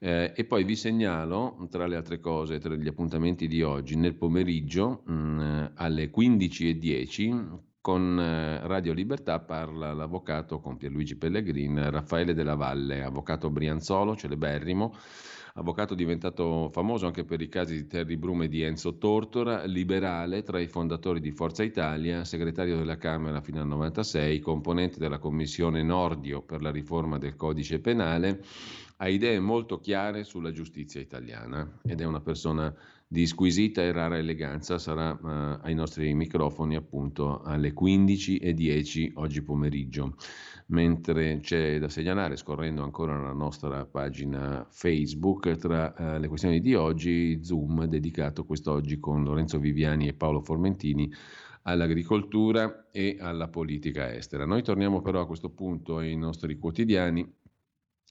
Eh, 0.00 0.32
e 0.34 0.44
poi 0.44 0.64
vi 0.64 0.76
segnalo, 0.76 1.66
tra 1.70 1.86
le 1.86 1.96
altre 1.96 2.20
cose, 2.20 2.58
tra 2.58 2.74
gli 2.74 2.88
appuntamenti 2.88 3.46
di 3.46 3.62
oggi, 3.62 3.96
nel 3.96 4.14
pomeriggio 4.14 5.02
mh, 5.04 5.72
alle 5.76 6.10
15.10 6.10 7.72
Con 7.84 8.18
eh, 8.18 8.66
Radio 8.66 8.94
Libertà 8.94 9.40
parla 9.40 9.92
l'avvocato 9.92 10.58
con 10.58 10.78
Pierluigi 10.78 11.18
Pellegrin, 11.18 11.90
Raffaele 11.90 12.32
Della 12.32 12.54
Valle, 12.54 13.02
avvocato 13.02 13.50
brianzolo, 13.50 14.16
celeberrimo, 14.16 14.94
avvocato 15.56 15.94
diventato 15.94 16.70
famoso 16.70 17.04
anche 17.04 17.24
per 17.24 17.42
i 17.42 17.48
casi 17.50 17.74
di 17.74 17.86
Terry 17.86 18.16
Brume 18.16 18.46
e 18.46 18.48
di 18.48 18.62
Enzo 18.62 18.96
Tortora, 18.96 19.64
liberale 19.64 20.42
tra 20.42 20.60
i 20.60 20.66
fondatori 20.66 21.20
di 21.20 21.30
Forza 21.32 21.62
Italia, 21.62 22.24
segretario 22.24 22.78
della 22.78 22.96
Camera 22.96 23.42
fino 23.42 23.60
al 23.60 23.66
96, 23.66 24.40
componente 24.40 24.98
della 24.98 25.18
Commissione 25.18 25.82
Nordio 25.82 26.40
per 26.40 26.62
la 26.62 26.70
riforma 26.70 27.18
del 27.18 27.36
codice 27.36 27.80
penale, 27.80 28.42
ha 28.96 29.08
idee 29.08 29.38
molto 29.40 29.78
chiare 29.78 30.24
sulla 30.24 30.52
giustizia 30.52 31.02
italiana 31.02 31.80
ed 31.82 32.00
è 32.00 32.04
una 32.06 32.22
persona 32.22 32.74
di 33.06 33.26
squisita 33.26 33.82
e 33.82 33.92
rara 33.92 34.18
eleganza, 34.18 34.78
sarà 34.78 35.10
uh, 35.12 35.60
ai 35.62 35.74
nostri 35.74 36.12
microfoni 36.14 36.74
appunto 36.74 37.42
alle 37.42 37.72
15.10 37.72 39.12
oggi 39.14 39.42
pomeriggio. 39.42 40.16
Mentre 40.66 41.40
c'è 41.40 41.78
da 41.78 41.88
segnalare, 41.88 42.36
scorrendo 42.36 42.82
ancora 42.82 43.18
la 43.20 43.32
nostra 43.32 43.84
pagina 43.84 44.66
Facebook, 44.70 45.56
tra 45.56 45.94
uh, 45.96 46.18
le 46.18 46.28
questioni 46.28 46.60
di 46.60 46.74
oggi, 46.74 47.44
Zoom 47.44 47.84
dedicato 47.84 48.44
quest'oggi 48.44 48.98
con 48.98 49.22
Lorenzo 49.22 49.58
Viviani 49.58 50.08
e 50.08 50.14
Paolo 50.14 50.40
Formentini 50.40 51.12
all'agricoltura 51.64 52.88
e 52.90 53.16
alla 53.20 53.48
politica 53.48 54.12
estera. 54.12 54.44
Noi 54.44 54.62
torniamo 54.62 55.00
però 55.00 55.20
a 55.20 55.26
questo 55.26 55.50
punto 55.50 55.98
ai 55.98 56.16
nostri 56.16 56.56
quotidiani, 56.56 57.26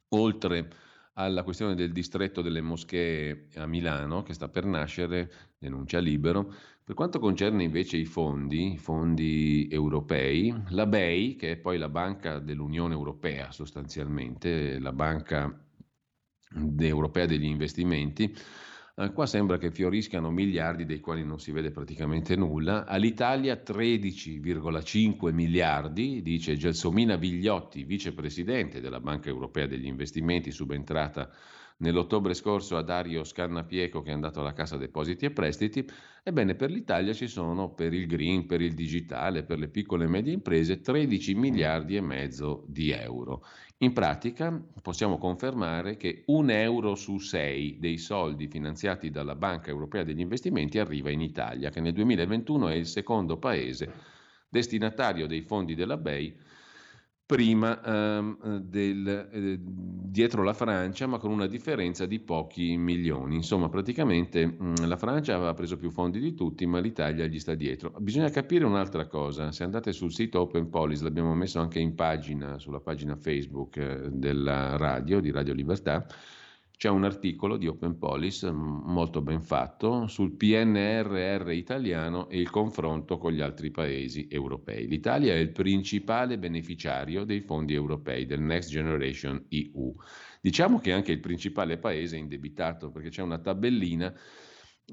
oltre 0.10 0.70
alla 1.14 1.44
questione 1.44 1.76
del 1.76 1.92
distretto 1.92 2.42
delle 2.42 2.62
moschee 2.62 3.48
a 3.56 3.66
Milano, 3.66 4.24
che 4.24 4.34
sta 4.34 4.48
per 4.48 4.66
nascere, 4.66 5.32
denuncia 5.58 6.00
libero. 6.00 6.54
Per 6.84 6.96
quanto 6.96 7.20
concerne 7.20 7.64
invece 7.64 7.98
i 7.98 8.06
fondi, 8.06 8.74
i 8.74 8.78
fondi 8.78 9.68
europei, 9.72 10.54
la 10.70 10.86
BEI, 10.86 11.36
che 11.36 11.52
è 11.52 11.58
poi 11.58 11.78
la 11.78 11.90
banca 11.90 12.40
dell'Unione 12.40 12.94
Europea 12.94 13.52
sostanzialmente, 13.52 14.80
la 14.80 14.92
banca 14.92 15.66
europea 16.80 17.26
degli 17.26 17.46
investimenti, 17.46 18.36
qua 19.12 19.26
sembra 19.26 19.58
che 19.58 19.72
fioriscano 19.72 20.30
miliardi 20.30 20.86
dei 20.86 21.00
quali 21.00 21.24
non 21.26 21.40
si 21.40 21.52
vede 21.52 21.72
praticamente 21.72 22.36
nulla. 22.36 22.86
All'Italia 22.86 23.56
13,5 23.56 25.34
miliardi, 25.34 26.22
dice 26.22 26.56
Gelsomina 26.56 27.16
Vigliotti, 27.16 27.86
vicepresidente 27.86 28.82
della 28.82 29.00
Banca 29.00 29.30
Europea 29.30 29.66
degli 29.66 29.88
Investimenti, 29.88 30.52
subentrata 30.52 31.28
nell'ottobre 31.78 32.34
scorso 32.34 32.78
a 32.78 32.82
Dario 32.82 33.24
Scannapieco 33.24 34.02
che 34.02 34.12
è 34.12 34.14
andato 34.14 34.40
alla 34.40 34.54
Cassa 34.54 34.78
Depositi 34.78 35.26
e 35.26 35.32
Prestiti. 35.32 35.88
Ebbene, 36.24 36.56
per 36.56 36.72
l'Italia 36.72 37.14
ci 37.14 37.28
sono 37.28 37.74
per 37.74 37.94
il 37.94 38.08
green, 38.08 38.46
per 38.46 38.62
il 38.62 38.74
digitale, 38.74 39.44
per 39.44 39.60
le 39.60 39.68
piccole 39.68 40.06
e 40.06 40.08
medie 40.08 40.34
imprese 40.34 40.82
13 40.82 41.36
miliardi 41.36 41.96
e 41.96 42.02
mezzo 42.02 42.64
di 42.68 42.92
euro. 42.92 43.44
In 43.80 43.92
pratica 43.92 44.64
possiamo 44.82 45.18
confermare 45.18 45.98
che 45.98 46.24
un 46.28 46.50
euro 46.50 46.96
su 46.96 47.18
sei 47.18 47.78
dei 47.80 47.98
soldi 47.98 48.48
finanziati 48.48 49.10
dalla 49.10 49.36
Banca 49.36 49.70
Europea 49.70 50.04
degli 50.04 50.22
Investimenti 50.22 50.80
arriva 50.80 51.10
in 51.10 51.20
Italia, 51.20 51.70
che 51.70 51.82
nel 51.82 51.92
2021 51.92 52.70
è 52.70 52.76
il 52.76 52.86
secondo 52.86 53.38
paese 53.38 53.92
destinatario 54.48 55.28
dei 55.28 55.42
fondi 55.42 55.74
della 55.74 55.98
BEI 55.98 56.38
prima 57.34 57.82
ehm, 57.82 58.60
del, 58.60 59.28
eh, 59.32 59.58
dietro 59.60 60.44
la 60.44 60.54
Francia, 60.54 61.08
ma 61.08 61.18
con 61.18 61.32
una 61.32 61.48
differenza 61.48 62.06
di 62.06 62.20
pochi 62.20 62.78
milioni. 62.78 63.34
Insomma, 63.34 63.70
praticamente 63.70 64.46
mh, 64.46 64.64
mm, 64.64 64.76
la 64.86 64.98
Francia 64.98 65.34
aveva 65.34 65.56
preso 65.56 65.76
più 65.76 65.90
fondi 65.90 66.20
di 66.20 66.36
tutti, 66.36 66.68
ma 66.68 66.78
l'Italia 66.78 67.26
gli 67.26 67.40
sta 67.40 67.56
dietro. 67.56 67.92
Bisogna 67.98 68.30
capire 68.30 68.66
un'altra 68.66 69.08
cosa. 69.08 69.52
Se 69.52 69.64
andate 69.64 69.94
sul 69.94 70.14
sito 70.14 70.42
Open 70.42 70.70
Policy, 70.70 71.02
l'abbiamo 71.02 71.34
messo 71.34 71.60
anche 71.60 71.80
in 71.80 71.96
pagina, 71.96 72.60
sulla 72.60 72.80
pagina 72.80 73.16
Facebook 73.16 73.78
eh, 73.78 74.10
della 74.12 74.78
radio, 74.78 75.20
di 75.20 75.32
Radio 75.32 75.56
Libertà, 75.56 76.06
c'è 76.78 76.90
un 76.90 77.04
articolo 77.04 77.56
di 77.58 77.68
Open 77.68 77.98
Police 77.98 78.52
molto 78.52 79.22
ben 79.22 79.42
fatto 79.42 80.08
sul 80.08 80.36
PNRR 80.36 81.52
italiano 81.52 82.28
e 82.30 82.40
il 82.40 82.50
confronto 82.50 83.18
con 83.18 83.32
gli 83.32 83.42
altri 83.42 83.72
paesi 83.72 84.28
europei. 84.30 84.88
L'Italia 84.88 85.34
è 85.34 85.38
il 85.38 85.52
principale 85.52 86.38
beneficiario 86.38 87.24
dei 87.24 87.42
fondi 87.42 87.74
europei 87.74 88.26
del 88.26 88.42
Next 88.42 88.70
Generation 88.70 89.46
EU. 89.50 89.96
Diciamo 90.42 90.80
che 90.80 90.90
è 90.90 90.94
anche 90.94 91.14
il 91.14 91.20
principale 91.22 91.78
paese 91.78 92.18
indebitato 92.18 92.92
perché 92.92 93.10
c'è 93.10 93.22
una 93.22 93.40
tabellina 93.40 94.14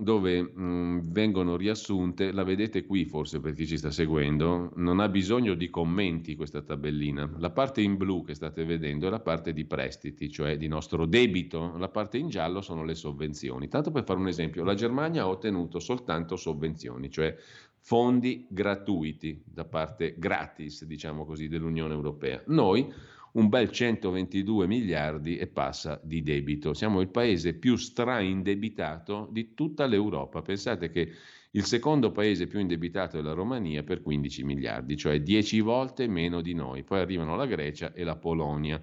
dove 0.01 0.42
mh, 0.42 0.62
mm, 0.62 0.98
vengono 1.11 1.57
riassunte, 1.57 2.32
la 2.32 2.42
vedete 2.42 2.84
qui 2.84 3.05
forse 3.05 3.40
per 3.40 3.55
chi 3.55 3.66
ci 3.66 3.76
sta 3.76 3.90
seguendo, 3.90 4.72
non 4.76 5.01
ha 5.01 5.09
bisogno 5.09 5.55
di 5.55 5.68
commenti 5.70 6.36
questa 6.36 6.62
tabellina. 6.62 7.30
La 7.38 7.51
parte 7.51 7.82
in 7.82 7.96
blu 7.96 8.24
che 8.24 8.34
state 8.34 8.64
vedendo 8.64 9.07
è 9.07 9.11
la 9.11 9.20
parte 9.20 9.53
di 9.53 9.64
prestiti, 9.64 10.30
cioè 10.30 10.57
di 10.57 10.68
nostro 10.68 11.07
debito, 11.07 11.76
la 11.76 11.88
parte 11.88 12.18
in 12.18 12.28
giallo 12.28 12.61
sono 12.61 12.84
le 12.84 12.94
sovvenzioni. 12.94 13.68
Tanto 13.68 13.90
per 13.90 14.05
fare 14.05 14.18
un 14.18 14.28
esempio, 14.28 14.64
la 14.64 14.74
Germania 14.74 15.22
ha 15.22 15.28
ottenuto 15.28 15.78
soltanto 15.78 16.36
sovvenzioni, 16.36 17.11
cioè 17.11 17.36
fondi 17.82 18.46
gratuiti 18.48 19.42
da 19.44 19.64
parte 19.64 20.14
gratis, 20.18 20.84
diciamo 20.84 21.24
così, 21.24 21.48
dell'Unione 21.48 21.94
Europea. 21.94 22.42
Noi 22.46 22.92
un 23.33 23.49
bel 23.49 23.70
122 23.70 24.66
miliardi 24.66 25.37
e 25.37 25.47
passa 25.47 26.01
di 26.03 26.22
debito. 26.22 26.74
Siamo 26.74 27.01
il 27.01 27.09
paese 27.09 27.55
più 27.55 27.76
straindebitato 27.76 29.28
di 29.31 29.55
tutta 29.55 29.87
l'Europa. 29.87 30.43
Pensate 30.43 30.91
che 30.91 31.12
il 31.53 31.64
secondo 31.64 32.11
paese 32.11 32.47
più 32.47 32.59
indebitato 32.59 33.18
è 33.18 33.22
la 33.22 33.33
Romania 33.33 33.83
per 33.83 34.03
15 34.03 34.45
miliardi, 34.45 34.97
cioè 34.97 35.20
10 35.20 35.61
volte 35.61 36.07
meno 36.07 36.41
di 36.41 36.55
noi. 36.55 36.83
Poi 36.83 37.01
arrivano 37.01 37.37
la 37.37 37.47
Grecia 37.47 37.93
e 37.93 38.05
la 38.05 38.16
Polonia. 38.16 38.83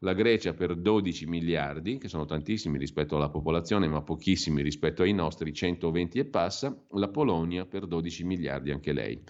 La 0.00 0.14
Grecia 0.14 0.52
per 0.52 0.74
12 0.74 1.26
miliardi, 1.26 1.98
che 1.98 2.08
sono 2.08 2.24
tantissimi 2.24 2.76
rispetto 2.76 3.16
alla 3.16 3.28
popolazione, 3.28 3.86
ma 3.86 4.02
pochissimi 4.02 4.60
rispetto 4.60 5.02
ai 5.02 5.12
nostri 5.12 5.52
120 5.52 6.18
e 6.18 6.24
passa, 6.24 6.76
la 6.90 7.08
Polonia 7.08 7.66
per 7.66 7.86
12 7.86 8.24
miliardi 8.24 8.72
anche 8.72 8.92
lei. 8.92 9.22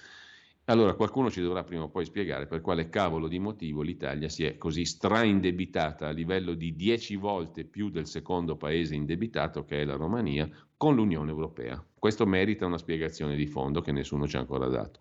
Allora 0.73 0.95
qualcuno 0.95 1.31
ci 1.31 1.43
dovrà 1.43 1.65
prima 1.65 1.83
o 1.83 1.91
poi 1.91 2.07
spiegare 2.07 2.47
per 2.47 2.63
quale 2.63 2.89
cavolo 2.89 3.29
di 3.29 3.39
motivo 3.39 3.83
l'Italia 3.83 4.31
si 4.31 4.43
è 4.45 4.57
così 4.57 4.87
straindebitata 4.87 6.09
a 6.09 6.13
livello 6.13 6.55
di 6.55 6.75
10 6.75 7.17
volte 7.17 7.65
più 7.65 7.91
del 7.91 8.07
secondo 8.07 8.57
paese 8.57 8.95
indebitato 8.95 9.67
che 9.67 9.83
è 9.83 9.85
la 9.85 9.97
Romania 9.97 10.49
con 10.79 10.95
l'Unione 10.95 11.31
Europea. 11.31 11.85
Questo 11.99 12.25
merita 12.25 12.65
una 12.65 12.79
spiegazione 12.79 13.37
di 13.37 13.47
fondo 13.47 13.83
che 13.83 13.93
nessuno 13.93 14.27
ci 14.27 14.37
ha 14.37 14.41
ancora 14.41 14.67
dato. 14.69 15.01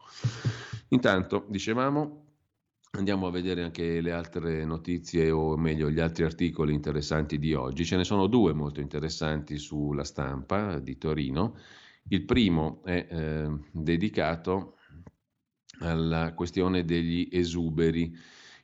Intanto, 0.90 1.46
dicevamo, 1.48 2.26
andiamo 2.92 3.28
a 3.28 3.32
vedere 3.32 3.64
anche 3.64 4.02
le 4.02 4.12
altre 4.12 4.66
notizie 4.66 5.32
o 5.32 5.56
meglio 5.56 5.90
gli 5.90 6.02
altri 6.02 6.26
articoli 6.26 6.74
interessanti 6.74 7.40
di 7.40 7.54
oggi. 7.54 7.86
Ce 7.86 7.96
ne 7.96 8.04
sono 8.04 8.28
due 8.28 8.52
molto 8.52 8.82
interessanti 8.82 9.58
sulla 9.58 10.04
stampa 10.04 10.80
di 10.80 10.98
Torino. 10.98 11.56
Il 12.10 12.26
primo 12.26 12.82
è 12.84 13.08
eh, 13.10 13.48
dedicato 13.72 14.76
alla 15.82 16.34
questione 16.34 16.86
degli 16.86 17.28
esuberi. 17.32 18.16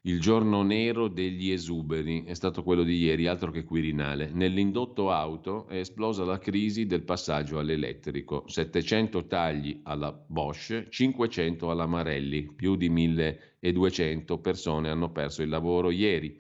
Il 0.02 0.22
giorno 0.22 0.64
nero 0.64 1.10
degli 1.10 1.52
esuberi 1.52 2.24
è 2.24 2.34
stato 2.34 2.64
quello 2.64 2.84
di 2.84 2.98
ieri, 2.98 3.28
altro 3.28 3.52
che 3.52 3.66
Quirinale. 3.66 4.30
Nell'indotto 4.32 5.12
auto 5.12 5.68
è 5.68 5.80
esplosa 5.80 6.24
la 6.24 6.38
crisi 6.38 6.86
del 6.86 7.04
passaggio 7.04 7.60
all'elettrico. 7.60 8.46
700 8.48 9.28
tagli 9.28 9.82
alla 9.84 10.14
Bosch, 10.14 10.88
500 10.88 11.70
alla 11.70 11.88
Marelli, 11.88 12.54
più 12.54 12.76
di 12.76 12.88
1200 12.90 14.38
persone 14.40 14.90
hanno 14.90 15.12
perso 15.12 15.42
il 15.42 15.50
lavoro 15.50 15.92
ieri. 15.92 16.40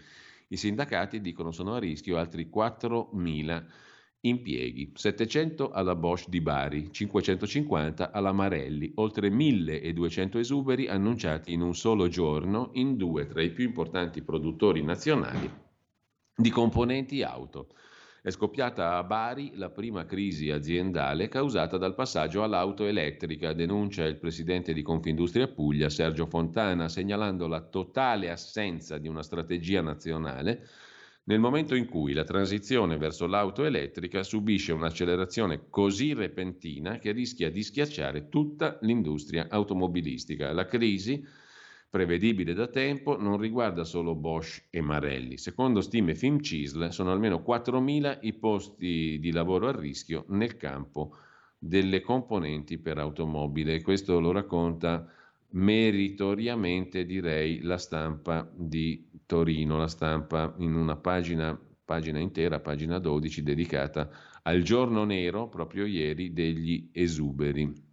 I 0.49 0.55
sindacati 0.55 1.19
dicono 1.19 1.51
sono 1.51 1.73
a 1.73 1.79
rischio 1.79 2.17
altri 2.17 2.49
4.000 2.53 3.65
Impieghi: 4.27 4.91
700 4.93 5.71
alla 5.71 5.95
Bosch 5.95 6.27
di 6.29 6.41
Bari, 6.41 6.91
550 6.91 8.11
alla 8.11 8.31
Marelli, 8.31 8.91
oltre 8.95 9.29
1200 9.29 10.39
esuberi 10.39 10.87
annunciati 10.87 11.53
in 11.53 11.61
un 11.61 11.75
solo 11.75 12.07
giorno 12.07 12.71
in 12.73 12.97
due 12.97 13.25
tra 13.25 13.41
i 13.41 13.51
più 13.51 13.65
importanti 13.65 14.21
produttori 14.21 14.83
nazionali 14.83 15.49
di 16.35 16.49
componenti 16.49 17.23
auto. 17.23 17.69
È 18.21 18.29
scoppiata 18.29 18.97
a 18.97 19.03
Bari 19.03 19.53
la 19.55 19.69
prima 19.69 20.05
crisi 20.05 20.51
aziendale 20.51 21.29
causata 21.29 21.77
dal 21.77 21.95
passaggio 21.95 22.43
all'auto 22.43 22.85
elettrica, 22.85 23.53
denuncia 23.53 24.03
il 24.03 24.17
presidente 24.17 24.73
di 24.73 24.81
Confindustria 24.81 25.47
Puglia 25.47 25.87
Sergio 25.87 26.25
Fontana, 26.25 26.89
segnalando 26.89 27.47
la 27.47 27.61
totale 27.61 28.29
assenza 28.29 28.97
di 28.97 29.07
una 29.07 29.23
strategia 29.23 29.81
nazionale 29.81 30.67
nel 31.27 31.39
momento 31.39 31.75
in 31.75 31.87
cui 31.87 32.13
la 32.13 32.23
transizione 32.23 32.97
verso 32.97 33.27
l'auto 33.27 33.65
elettrica 33.65 34.23
subisce 34.23 34.71
un'accelerazione 34.71 35.69
così 35.69 36.13
repentina 36.13 36.99
che 36.99 37.11
rischia 37.11 37.51
di 37.51 37.63
schiacciare 37.63 38.29
tutta 38.29 38.77
l'industria 38.81 39.47
automobilistica. 39.49 40.53
La 40.53 40.65
crisi, 40.65 41.21
prevedibile 41.89 42.53
da 42.53 42.67
tempo, 42.67 43.19
non 43.19 43.37
riguarda 43.37 43.83
solo 43.83 44.15
Bosch 44.15 44.67
e 44.69 44.79
Marelli. 44.79 45.37
Secondo 45.37 45.81
stime 45.81 46.15
FIMCISL 46.15 46.91
sono 46.91 47.11
almeno 47.11 47.43
4.000 47.45 48.19
i 48.21 48.33
posti 48.33 49.17
di 49.19 49.31
lavoro 49.33 49.67
a 49.67 49.77
rischio 49.77 50.23
nel 50.29 50.55
campo 50.55 51.17
delle 51.57 51.99
componenti 51.99 52.77
per 52.77 52.99
automobile. 52.99 53.81
Questo 53.81 54.21
lo 54.21 54.31
racconta 54.31 55.05
meritoriamente 55.57 57.05
direi 57.05 57.61
la 57.61 57.77
stampa 57.77 58.49
di 58.53 59.09
Torino, 59.25 59.77
la 59.77 59.88
stampa 59.88 60.53
in 60.59 60.75
una 60.75 60.95
pagina, 60.95 61.59
pagina 61.84 62.19
intera, 62.19 62.59
pagina 62.59 62.99
12, 62.99 63.43
dedicata 63.43 64.09
al 64.43 64.61
giorno 64.61 65.03
nero, 65.03 65.49
proprio 65.49 65.85
ieri, 65.85 66.31
degli 66.31 66.89
esuberi. 66.93 67.85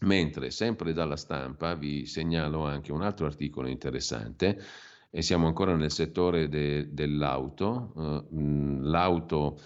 Mentre 0.00 0.50
sempre 0.50 0.92
dalla 0.92 1.16
stampa 1.16 1.74
vi 1.74 2.06
segnalo 2.06 2.64
anche 2.64 2.92
un 2.92 3.02
altro 3.02 3.26
articolo 3.26 3.68
interessante 3.68 4.60
e 5.10 5.22
siamo 5.22 5.46
ancora 5.46 5.74
nel 5.74 5.90
settore 5.90 6.48
de, 6.48 6.92
dell'auto. 6.92 7.92
Uh, 7.94 8.80
l'auto 8.82 9.58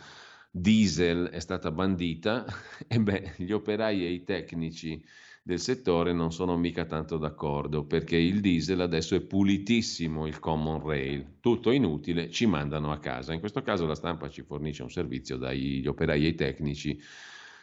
diesel 0.50 1.28
è 1.28 1.40
stata 1.40 1.70
bandita 1.70 2.44
e 2.86 3.00
beh, 3.00 3.34
gli 3.38 3.52
operai 3.52 4.04
e 4.04 4.10
i 4.10 4.22
tecnici 4.22 5.02
del 5.44 5.59
settore 5.59 6.12
non 6.12 6.31
sono 6.31 6.56
mica 6.56 6.85
tanto 6.85 7.19
d'accordo 7.19 7.85
perché 7.85 8.16
il 8.16 8.40
diesel 8.40 8.81
adesso 8.81 9.16
è 9.16 9.20
pulitissimo, 9.20 10.28
il 10.28 10.39
common 10.39 10.81
rail, 10.86 11.39
tutto 11.40 11.73
inutile, 11.73 12.31
ci 12.31 12.47
mandano 12.47 12.93
a 12.93 12.98
casa. 12.98 13.32
In 13.32 13.40
questo 13.40 13.60
caso 13.60 13.85
la 13.85 13.97
stampa 13.97 14.31
ci 14.31 14.43
fornisce 14.43 14.85
un 14.85 14.90
servizio 14.90 15.36
dagli 15.36 15.85
operai 15.85 16.24
e 16.24 16.28
i 16.28 16.35
tecnici 16.36 17.01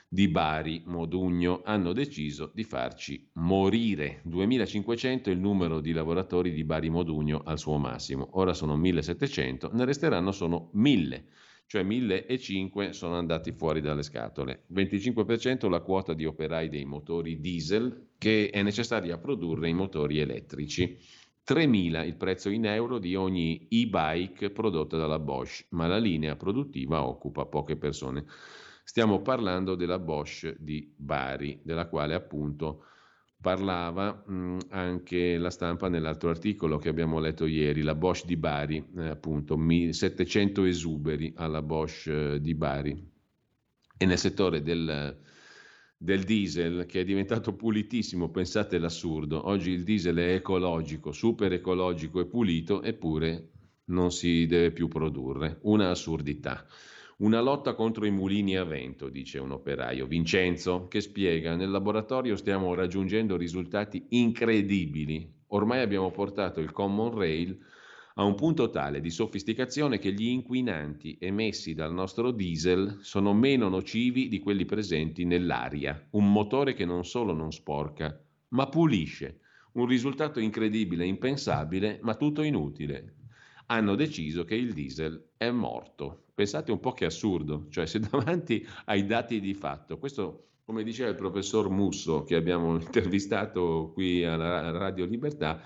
di 0.09 0.27
Bari, 0.27 0.81
Modugno, 0.87 1.61
hanno 1.63 1.93
deciso 1.93 2.51
di 2.53 2.65
farci 2.65 3.29
morire. 3.33 4.21
2500 4.25 5.29
è 5.29 5.33
il 5.33 5.39
numero 5.39 5.79
di 5.79 5.93
lavoratori 5.93 6.51
di 6.51 6.65
Bari 6.65 6.89
Modugno 6.89 7.43
al 7.45 7.59
suo 7.59 7.77
massimo. 7.77 8.27
Ora 8.33 8.53
sono 8.53 8.75
1700, 8.75 9.69
ne 9.71 9.85
resteranno 9.85 10.33
solo 10.33 10.69
1000 10.73 11.27
cioè 11.69 11.83
1005 11.83 12.93
sono 12.93 13.13
andati 13.13 13.51
fuori 13.51 13.79
dalle 13.79 14.01
scatole. 14.01 14.63
25% 14.73 15.69
la 15.69 15.81
quota 15.81 16.15
di 16.15 16.25
operai 16.25 16.67
dei 16.67 16.83
motori 16.83 17.39
diesel 17.39 18.07
che 18.17 18.49
è 18.49 18.63
necessaria 18.63 19.13
a 19.13 19.17
produrre 19.19 19.69
i 19.69 19.73
motori 19.73 20.17
elettrici. 20.17 20.97
3.000 21.47 22.07
il 22.07 22.15
prezzo 22.15 22.49
in 22.49 22.65
euro 22.65 22.97
di 22.97 23.13
ogni 23.13 23.67
e-bike 23.69 24.49
prodotta 24.49 24.97
dalla 24.97 25.19
Bosch, 25.19 25.67
ma 25.69 25.85
la 25.85 25.99
linea 25.99 26.35
produttiva 26.35 27.05
occupa 27.05 27.45
poche 27.45 27.75
persone. 27.75 28.25
Stiamo 28.83 29.21
parlando 29.21 29.75
della 29.75 29.99
Bosch 29.99 30.55
di 30.57 30.91
Bari, 30.97 31.61
della 31.63 31.87
quale 31.87 32.15
appunto 32.15 32.85
parlava 33.41 34.23
mh, 34.25 34.57
anche 34.69 35.37
la 35.37 35.49
stampa 35.49 35.87
nell'altro 35.87 36.29
articolo 36.29 36.77
che 36.77 36.89
abbiamo 36.89 37.19
letto 37.19 37.45
ieri, 37.45 37.81
la 37.81 37.95
Bosch 37.95 38.25
di 38.25 38.35
Bari, 38.35 38.85
eh, 38.97 39.07
appunto 39.07 39.57
700 39.57 40.65
esuberi 40.65 41.33
alla 41.35 41.61
Bosch 41.61 42.07
eh, 42.07 42.41
di 42.41 42.53
Bari. 42.53 43.11
E 43.97 44.05
nel 44.05 44.17
settore 44.17 44.61
del, 44.61 45.17
del 45.97 46.23
diesel 46.23 46.85
che 46.85 47.01
è 47.01 47.03
diventato 47.05 47.55
pulitissimo, 47.55 48.29
pensate 48.29 48.77
l'assurdo, 48.77 49.47
oggi 49.47 49.71
il 49.71 49.83
diesel 49.83 50.17
è 50.17 50.33
ecologico, 50.33 51.11
super 51.11 51.51
ecologico 51.53 52.19
e 52.19 52.25
pulito, 52.25 52.81
eppure 52.81 53.51
non 53.85 54.11
si 54.11 54.45
deve 54.47 54.71
più 54.71 54.87
produrre, 54.87 55.59
una 55.63 55.89
assurdità. 55.89 56.65
Una 57.19 57.41
lotta 57.41 57.73
contro 57.73 58.05
i 58.05 58.11
mulini 58.11 58.55
a 58.55 58.63
vento, 58.63 59.09
dice 59.09 59.39
un 59.39 59.51
operaio, 59.51 60.07
Vincenzo, 60.07 60.87
che 60.87 61.01
spiega, 61.01 61.57
nel 61.57 61.69
laboratorio 61.69 62.37
stiamo 62.37 62.73
raggiungendo 62.73 63.35
risultati 63.35 64.05
incredibili. 64.11 65.29
Ormai 65.47 65.81
abbiamo 65.81 66.11
portato 66.11 66.61
il 66.61 66.71
Common 66.71 67.13
Rail 67.13 67.59
a 68.13 68.23
un 68.23 68.35
punto 68.35 68.69
tale 68.69 69.01
di 69.01 69.09
sofisticazione 69.09 69.99
che 69.99 70.13
gli 70.13 70.27
inquinanti 70.27 71.17
emessi 71.19 71.73
dal 71.73 71.93
nostro 71.93 72.31
diesel 72.31 72.99
sono 73.01 73.33
meno 73.33 73.67
nocivi 73.67 74.29
di 74.29 74.39
quelli 74.39 74.63
presenti 74.63 75.25
nell'aria. 75.25 76.07
Un 76.11 76.31
motore 76.31 76.73
che 76.73 76.85
non 76.85 77.03
solo 77.03 77.33
non 77.33 77.51
sporca, 77.51 78.17
ma 78.49 78.69
pulisce. 78.69 79.41
Un 79.73 79.87
risultato 79.87 80.39
incredibile, 80.39 81.05
impensabile, 81.05 81.99
ma 82.01 82.15
tutto 82.15 82.43
inutile. 82.43 83.15
Hanno 83.65 83.95
deciso 83.95 84.45
che 84.45 84.55
il 84.55 84.71
diesel 84.71 85.31
è 85.35 85.51
morto. 85.51 86.27
Pensate 86.39 86.71
un 86.71 86.79
po' 86.79 86.93
che 86.93 87.03
assurdo, 87.03 87.65
cioè 87.69 87.85
se 87.85 87.99
davanti 88.09 88.65
ai 88.85 89.05
dati 89.05 89.41
di 89.41 89.53
fatto, 89.53 89.97
questo 89.97 90.51
come 90.63 90.83
diceva 90.83 91.09
il 91.09 91.17
professor 91.17 91.69
Musso 91.69 92.23
che 92.23 92.35
abbiamo 92.35 92.75
intervistato 92.79 93.91
qui 93.93 94.23
alla 94.23 94.71
Radio 94.71 95.03
Libertà, 95.03 95.61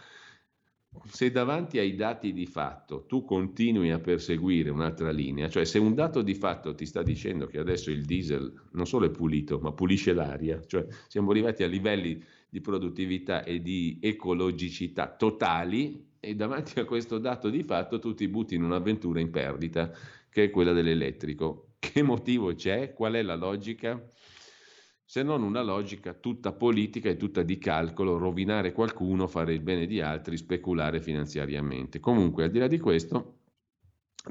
se 1.06 1.30
davanti 1.30 1.78
ai 1.78 1.94
dati 1.94 2.34
di 2.34 2.48
fatto 2.48 3.06
tu 3.06 3.24
continui 3.24 3.92
a 3.92 4.00
perseguire 4.00 4.72
un'altra 4.72 5.12
linea, 5.12 5.48
cioè 5.48 5.64
se 5.64 5.78
un 5.78 5.94
dato 5.94 6.24
di 6.24 6.34
fatto 6.34 6.74
ti 6.74 6.88
sta 6.88 7.04
dicendo 7.04 7.46
che 7.46 7.60
adesso 7.60 7.92
il 7.92 8.04
diesel 8.04 8.52
non 8.72 8.88
solo 8.88 9.06
è 9.06 9.12
pulito, 9.12 9.60
ma 9.60 9.74
pulisce 9.74 10.12
l'aria, 10.12 10.60
cioè 10.66 10.88
siamo 11.08 11.30
arrivati 11.30 11.62
a 11.62 11.68
livelli 11.68 12.20
di 12.50 12.62
produttività 12.62 13.44
e 13.44 13.62
di 13.62 14.00
ecologicità 14.02 15.08
totali 15.16 16.14
e 16.20 16.34
davanti 16.34 16.80
a 16.80 16.86
questo 16.86 17.20
dato 17.20 17.52
di 17.52 17.62
fatto 17.62 18.00
tu 18.00 18.16
ti 18.16 18.28
butti 18.28 18.56
in 18.56 18.64
un'avventura 18.64 19.20
in 19.20 19.30
perdita 19.30 19.92
che 20.34 20.46
è 20.46 20.50
quella 20.50 20.74
dell'elettrico. 20.74 21.68
Che 21.84 22.02
motivo 22.02 22.56
c'è? 22.56 22.94
Qual 22.94 23.14
è 23.14 23.22
la 23.22 23.36
logica? 23.36 24.04
Se 25.06 25.22
non 25.22 25.44
una 25.44 25.62
logica 25.62 26.14
tutta 26.14 26.54
politica 26.54 27.10
e 27.10 27.18
tutta 27.18 27.44
di 27.44 27.60
calcolo, 27.60 28.18
rovinare 28.18 28.72
qualcuno, 28.72 29.28
fare 29.28 29.54
il 29.54 29.62
bene 29.62 29.86
di 29.86 30.02
altri, 30.02 30.38
speculare 30.38 31.02
finanziariamente. 31.02 32.00
Comunque, 32.00 32.46
al 32.46 32.52
di 32.52 32.58
là 32.58 32.68
di 32.68 32.80
questo, 32.80 33.42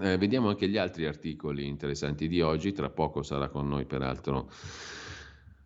eh, 0.00 0.16
vediamo 0.16 0.48
anche 0.48 0.68
gli 0.68 0.78
altri 0.78 1.06
articoli 1.06 1.66
interessanti 1.66 2.26
di 2.26 2.40
oggi. 2.40 2.72
Tra 2.72 2.90
poco 2.90 3.22
sarà 3.22 3.48
con 3.48 3.68
noi, 3.68 3.84
peraltro, 3.84 4.50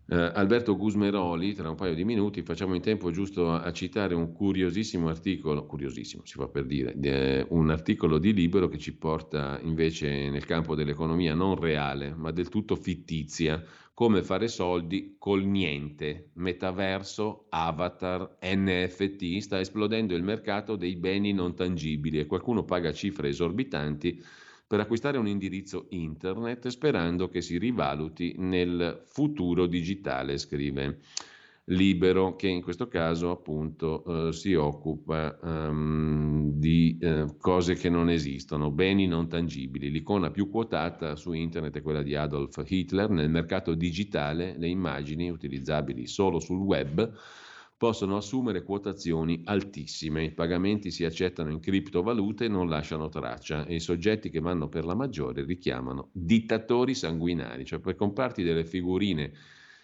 eh, 0.09 0.15
Alberto 0.15 0.77
Gusmeroli, 0.77 1.53
tra 1.53 1.69
un 1.69 1.75
paio 1.75 1.93
di 1.93 2.05
minuti, 2.05 2.41
facciamo 2.41 2.75
in 2.75 2.81
tempo 2.81 3.11
giusto 3.11 3.51
a, 3.51 3.61
a 3.61 3.73
citare 3.73 4.15
un 4.15 4.31
curiosissimo 4.31 5.09
articolo, 5.09 5.65
curiosissimo 5.65 6.23
si 6.25 6.35
fa 6.35 6.47
per 6.47 6.65
dire, 6.65 6.95
eh, 7.01 7.45
un 7.49 7.69
articolo 7.69 8.17
di 8.17 8.33
libero 8.33 8.69
che 8.69 8.77
ci 8.77 8.95
porta 8.95 9.59
invece 9.61 10.29
nel 10.29 10.45
campo 10.45 10.75
dell'economia 10.75 11.33
non 11.33 11.59
reale, 11.59 12.13
ma 12.15 12.31
del 12.31 12.47
tutto 12.47 12.77
fittizia, 12.77 13.61
come 13.93 14.23
fare 14.23 14.47
soldi 14.47 15.15
col 15.17 15.43
niente, 15.43 16.29
metaverso, 16.35 17.47
avatar, 17.49 18.37
NFT, 18.41 19.39
sta 19.39 19.59
esplodendo 19.59 20.15
il 20.15 20.23
mercato 20.23 20.75
dei 20.75 20.95
beni 20.95 21.33
non 21.33 21.55
tangibili 21.55 22.19
e 22.19 22.27
qualcuno 22.27 22.63
paga 22.63 22.93
cifre 22.93 23.29
esorbitanti 23.29 24.23
per 24.67 24.81
acquistare 24.81 25.17
un 25.17 25.27
indirizzo 25.27 25.85
internet 25.89 26.67
sperando 26.67 27.29
che 27.29 27.41
si 27.41 27.57
rivaluti 27.57 28.35
nel 28.37 29.03
futuro 29.05 29.65
digitale, 29.65 30.37
scrive 30.37 30.99
Libero, 31.69 32.35
che 32.35 32.47
in 32.47 32.61
questo 32.61 32.87
caso 32.87 33.29
appunto 33.31 34.27
eh, 34.27 34.33
si 34.33 34.53
occupa 34.53 35.37
um, 35.41 36.51
di 36.53 36.97
eh, 36.99 37.25
cose 37.39 37.75
che 37.75 37.89
non 37.89 38.09
esistono, 38.09 38.71
beni 38.71 39.05
non 39.05 39.27
tangibili. 39.27 39.89
L'icona 39.89 40.31
più 40.31 40.49
quotata 40.49 41.15
su 41.15 41.33
internet 41.33 41.77
è 41.77 41.81
quella 41.81 42.03
di 42.03 42.15
Adolf 42.15 42.61
Hitler, 42.65 43.09
nel 43.09 43.29
mercato 43.29 43.73
digitale 43.73 44.55
le 44.57 44.67
immagini 44.67 45.29
utilizzabili 45.29 46.07
solo 46.07 46.39
sul 46.39 46.59
web 46.59 47.13
possono 47.77 48.17
assumere 48.17 48.63
quotazioni 48.63 49.41
altissime. 49.45 50.23
I 50.23 50.31
pagamenti 50.31 50.89
si 50.89 51.05
accettano 51.05 51.51
in 51.51 51.59
criptovalute 51.59 52.45
e 52.45 52.49
non 52.49 52.67
lasciano 52.67 53.07
traccia 53.07 53.65
e 53.65 53.75
i 53.75 53.79
soggetti 53.79 54.31
che 54.31 54.39
vanno 54.39 54.67
per 54.67 54.83
la 54.83 54.95
maggiore 54.95 55.45
richiamano 55.45 56.09
dittatori 56.11 56.95
sanguinari, 56.95 57.65
cioè 57.65 57.79
per 57.79 57.95
comprarti 57.95 58.41
delle 58.41 58.65
figurine 58.65 59.31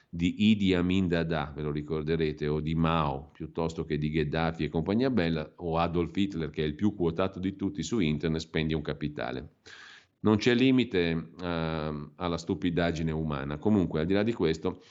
di 0.09 0.51
Idi 0.51 0.75
Amin 0.75 1.07
Dada, 1.07 1.51
ve 1.55 1.63
lo 1.63 1.71
ricorderete, 1.71 2.47
o 2.47 2.59
di 2.59 2.75
Mao, 2.75 3.31
piuttosto 3.33 3.83
che 3.83 3.97
di 3.97 4.11
Gheddafi 4.11 4.63
e 4.63 4.69
compagnia 4.69 5.09
bella, 5.09 5.53
o 5.57 5.79
Adolf 5.79 6.15
Hitler, 6.15 6.51
che 6.51 6.61
è 6.61 6.67
il 6.67 6.75
più 6.75 6.93
quotato 6.93 7.39
di 7.39 7.55
tutti 7.55 7.81
su 7.81 7.99
internet, 7.99 8.41
spendi 8.41 8.75
un 8.75 8.83
capitale. 8.83 9.53
Non 10.19 10.37
c'è 10.37 10.53
limite 10.53 11.13
uh, 11.13 11.43
alla 12.15 12.37
stupidaggine 12.37 13.11
umana. 13.11 13.57
Comunque, 13.57 14.01
al 14.01 14.05
di 14.05 14.13
là 14.13 14.21
di 14.21 14.33
questo, 14.33 14.83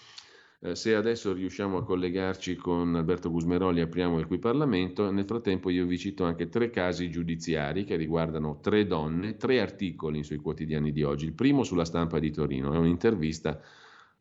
eh, 0.64 0.76
se 0.76 0.94
adesso 0.94 1.32
riusciamo 1.32 1.78
a 1.78 1.84
collegarci 1.84 2.54
con 2.54 2.94
Alberto 2.94 3.30
Gusmeroli, 3.30 3.80
apriamo 3.80 4.20
il 4.20 4.26
qui 4.26 4.38
Parlamento. 4.38 5.10
Nel 5.10 5.24
frattempo 5.24 5.70
io 5.70 5.86
vi 5.86 5.98
cito 5.98 6.22
anche 6.24 6.48
tre 6.48 6.70
casi 6.70 7.10
giudiziari 7.10 7.82
che 7.82 7.96
riguardano 7.96 8.60
tre 8.60 8.86
donne, 8.86 9.36
tre 9.36 9.60
articoli 9.60 10.22
sui 10.22 10.36
quotidiani 10.36 10.92
di 10.92 11.02
oggi. 11.02 11.24
Il 11.24 11.32
primo 11.32 11.64
sulla 11.64 11.84
stampa 11.84 12.20
di 12.20 12.30
Torino, 12.30 12.72
è 12.72 12.78
un'intervista 12.78 13.60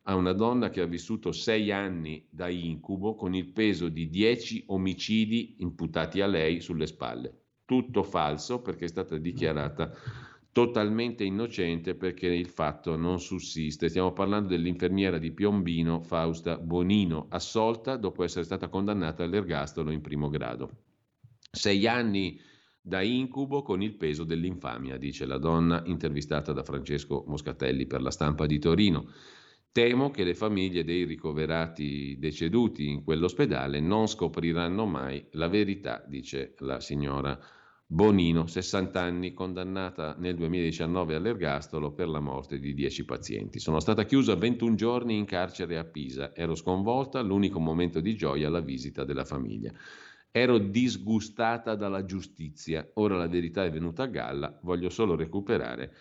a 0.03 0.15
una 0.15 0.33
donna 0.33 0.71
che 0.71 0.81
ha 0.81 0.87
vissuto 0.87 1.31
sei 1.31 1.71
anni 1.71 2.25
da 2.27 2.49
incubo 2.49 3.13
con 3.13 3.35
il 3.35 3.45
peso 3.45 3.87
di 3.87 4.09
dieci 4.09 4.63
omicidi 4.65 5.57
imputati 5.59 6.21
a 6.21 6.27
lei 6.27 6.59
sulle 6.59 6.87
spalle. 6.87 7.35
Tutto 7.65 8.01
falso 8.01 8.61
perché 8.61 8.85
è 8.85 8.87
stata 8.89 9.15
dichiarata 9.17 9.93
totalmente 10.51 11.23
innocente 11.23 11.95
perché 11.95 12.27
il 12.27 12.49
fatto 12.49 12.95
non 12.95 13.19
sussiste. 13.19 13.89
Stiamo 13.89 14.11
parlando 14.11 14.49
dell'infermiera 14.49 15.17
di 15.17 15.31
Piombino, 15.31 16.01
Fausta 16.01 16.57
Bonino, 16.57 17.27
assolta 17.29 17.95
dopo 17.95 18.23
essere 18.23 18.43
stata 18.43 18.67
condannata 18.67 19.23
all'ergastolo 19.23 19.91
in 19.91 20.01
primo 20.01 20.29
grado. 20.29 20.69
Sei 21.51 21.87
anni 21.87 22.39
da 22.81 23.01
incubo 23.01 23.61
con 23.61 23.81
il 23.81 23.93
peso 23.95 24.23
dell'infamia, 24.23 24.97
dice 24.97 25.25
la 25.25 25.37
donna 25.37 25.83
intervistata 25.85 26.51
da 26.51 26.63
Francesco 26.63 27.23
Moscatelli 27.27 27.85
per 27.85 28.01
la 28.01 28.11
stampa 28.11 28.45
di 28.45 28.59
Torino. 28.59 29.07
Temo 29.71 30.11
che 30.11 30.25
le 30.25 30.33
famiglie 30.33 30.83
dei 30.83 31.05
ricoverati 31.05 32.17
deceduti 32.19 32.89
in 32.89 33.03
quell'ospedale 33.03 33.79
non 33.79 34.07
scopriranno 34.07 34.85
mai 34.85 35.25
la 35.31 35.47
verità, 35.47 36.03
dice 36.05 36.55
la 36.59 36.81
signora 36.81 37.39
Bonino, 37.93 38.47
60 38.47 39.01
anni, 39.01 39.33
condannata 39.33 40.15
nel 40.17 40.37
2019 40.37 41.13
all'ergastolo 41.13 41.91
per 41.91 42.07
la 42.07 42.21
morte 42.21 42.57
di 42.57 42.73
10 42.73 43.03
pazienti. 43.03 43.59
Sono 43.59 43.81
stata 43.81 44.05
chiusa 44.05 44.33
21 44.35 44.75
giorni 44.75 45.17
in 45.17 45.25
carcere 45.25 45.77
a 45.77 45.83
Pisa. 45.83 46.33
Ero 46.33 46.55
sconvolta, 46.55 47.19
l'unico 47.19 47.59
momento 47.59 47.99
di 47.99 48.15
gioia 48.15 48.49
la 48.49 48.61
visita 48.61 49.03
della 49.03 49.25
famiglia. 49.25 49.73
Ero 50.31 50.57
disgustata 50.57 51.75
dalla 51.75 52.05
giustizia. 52.05 52.89
Ora 52.93 53.17
la 53.17 53.27
verità 53.27 53.65
è 53.65 53.69
venuta 53.69 54.03
a 54.03 54.07
galla, 54.07 54.57
voglio 54.61 54.89
solo 54.89 55.17
recuperare 55.17 55.93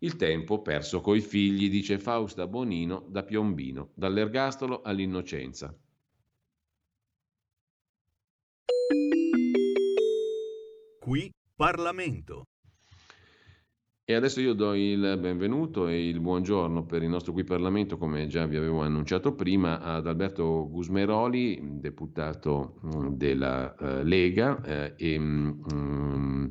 il 0.00 0.16
tempo 0.16 0.60
perso 0.60 1.00
coi 1.00 1.22
figli, 1.22 1.70
dice 1.70 1.98
Fausta 1.98 2.46
Bonino 2.46 3.06
da 3.08 3.22
Piombino, 3.22 3.92
dall'ergastolo 3.94 4.82
all'innocenza. 4.82 5.74
Qui 11.08 11.32
Parlamento. 11.56 12.48
E 14.04 14.12
adesso 14.12 14.42
io 14.42 14.52
do 14.52 14.74
il 14.74 15.16
benvenuto 15.18 15.88
e 15.88 16.06
il 16.06 16.20
buongiorno 16.20 16.84
per 16.84 17.02
il 17.02 17.08
nostro 17.08 17.32
qui 17.32 17.44
Parlamento, 17.44 17.96
come 17.96 18.26
già 18.26 18.44
vi 18.44 18.56
avevo 18.58 18.82
annunciato 18.82 19.32
prima, 19.32 19.80
ad 19.80 20.06
Alberto 20.06 20.68
Gusmeroli, 20.68 21.80
deputato 21.80 22.78
mm, 22.84 23.06
della 23.14 23.74
uh, 23.78 24.02
Lega. 24.02 24.60
Eh, 24.62 24.92
e, 24.98 25.16
um, 25.16 26.50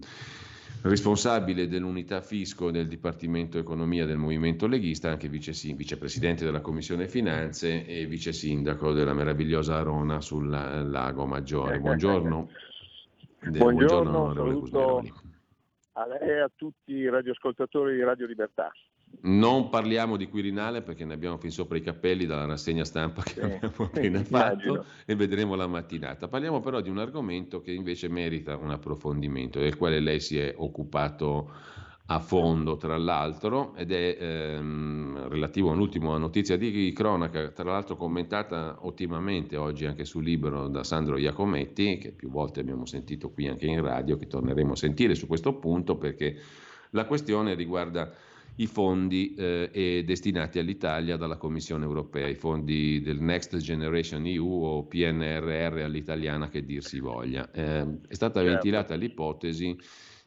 responsabile 0.82 1.68
dell'unità 1.68 2.22
fisco 2.22 2.72
del 2.72 2.88
Dipartimento 2.88 3.60
Economia 3.60 4.08
del 4.08 4.18
Movimento 4.18 4.66
Leghista, 4.66 5.12
anche 5.12 5.30
vice, 5.30 5.52
vicepresidente 5.76 6.46
della 6.46 6.62
Commissione 6.62 7.08
Finanze 7.08 7.86
e 7.86 8.08
vice 8.08 8.34
sindaco 8.34 8.92
della 8.92 9.14
meravigliosa 9.14 9.76
Arona 9.76 10.20
sul 10.20 10.50
Lago 10.50 11.28
Maggiore. 11.28 11.78
Buongiorno. 11.80 12.50
Buongiorno, 13.40 14.34
buongiorno 14.34 14.66
saluto 14.68 15.04
a 15.94 16.06
lei 16.06 16.30
e 16.30 16.40
a 16.40 16.52
tutti 16.56 16.94
i 16.94 17.10
radioascoltatori 17.10 17.96
di 17.96 18.04
Radio 18.04 18.28
Libertà. 18.28 18.72
Non 19.22 19.70
parliamo 19.70 20.18
di 20.18 20.28
Quirinale 20.28 20.82
perché 20.82 21.06
ne 21.06 21.14
abbiamo 21.14 21.38
fin 21.38 21.50
sopra 21.50 21.78
i 21.78 21.82
capelli 21.82 22.26
dalla 22.26 22.46
rassegna 22.46 22.84
stampa 22.84 23.24
che 23.24 23.34
sì, 23.34 23.40
abbiamo 23.40 23.74
appena 23.86 24.24
fatto 24.24 24.86
e 25.06 25.16
vedremo 25.16 25.56
la 25.56 25.68
mattinata. 25.68 26.28
Parliamo 26.28 26.60
però 26.60 26.82
di 26.82 26.90
un 26.90 26.98
argomento 26.98 27.62
che 27.62 27.72
invece 27.72 28.10
merita 28.10 28.58
un 28.58 28.70
approfondimento, 28.70 29.60
del 29.60 29.78
quale 29.78 30.00
lei 30.00 30.20
si 30.20 30.38
è 30.38 30.54
occupato 30.58 31.52
a 32.10 32.20
fondo, 32.20 32.78
tra 32.78 32.98
l'altro, 32.98 33.76
ed 33.76 33.92
è 33.92 34.18
ehm, 34.18 35.28
relativo 35.28 35.72
all'ultima 35.72 36.18
notizia 36.18 36.56
di 36.56 36.94
cronaca, 36.94 37.50
tra 37.50 37.72
l'altro 37.72 37.98
commentata 37.98 38.78
ottimamente 38.82 39.58
oggi 39.58 39.86
anche 39.86 40.06
sul 40.06 40.24
libro 40.24 40.70
da 40.70 40.84
Sandro 40.84 41.18
Iacometti, 41.18 41.98
che 41.98 42.12
più 42.12 42.30
volte 42.30 42.62
abbiamo 42.62 42.86
sentito 42.86 43.30
qui 43.32 43.48
anche 43.48 43.66
in 43.66 43.82
radio, 43.82 44.16
che 44.16 44.28
torneremo 44.28 44.72
a 44.72 44.76
sentire 44.78 45.16
su 45.16 45.28
questo 45.28 45.56
punto 45.56 45.98
perché 45.98 46.38
la 46.92 47.06
questione 47.06 47.56
riguarda 47.56 48.14
i 48.60 48.68
fondi 48.68 49.36
eh, 49.36 50.04
destinati 50.06 50.60
all'Italia 50.60 51.18
dalla 51.18 51.36
Commissione 51.36 51.84
europea, 51.84 52.28
i 52.28 52.36
fondi 52.36 53.02
del 53.02 53.22
Next 53.22 53.58
Generation 53.58 54.26
EU 54.26 54.64
o 54.64 54.86
PNRR 54.86 55.82
all'italiana 55.84 56.48
che 56.48 56.64
dir 56.64 56.84
si 56.84 57.00
voglia. 57.00 57.52
Eh, 57.52 57.86
è 58.08 58.14
stata 58.14 58.40
certo. 58.40 58.54
ventilata 58.54 58.96
l'ipotesi 58.96 59.78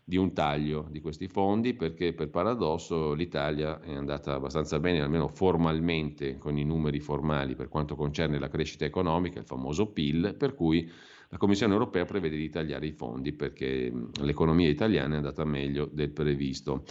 di 0.04 0.16
un 0.16 0.32
taglio 0.32 0.88
di 0.90 1.00
questi 1.00 1.28
fondi 1.28 1.74
perché 1.74 2.12
per 2.12 2.30
paradosso 2.30 3.12
l'Italia 3.12 3.80
è 3.80 3.94
andata 3.94 4.34
abbastanza 4.34 4.80
bene, 4.80 5.00
almeno 5.00 5.28
formalmente, 5.28 6.36
con 6.38 6.58
i 6.58 6.64
numeri 6.64 7.00
formali 7.00 7.54
per 7.54 7.68
quanto 7.68 7.94
concerne 7.94 8.38
la 8.38 8.48
crescita 8.48 8.84
economica, 8.84 9.38
il 9.38 9.46
famoso 9.46 9.86
PIL, 9.92 10.34
per 10.36 10.54
cui 10.54 10.90
la 11.28 11.36
Commissione 11.36 11.72
europea 11.72 12.04
prevede 12.04 12.36
di 12.36 12.48
tagliare 12.48 12.86
i 12.86 12.92
fondi 12.92 13.32
perché 13.32 13.92
l'economia 14.20 14.68
italiana 14.68 15.14
è 15.14 15.18
andata 15.18 15.44
meglio 15.44 15.88
del 15.92 16.10
previsto. 16.10 16.84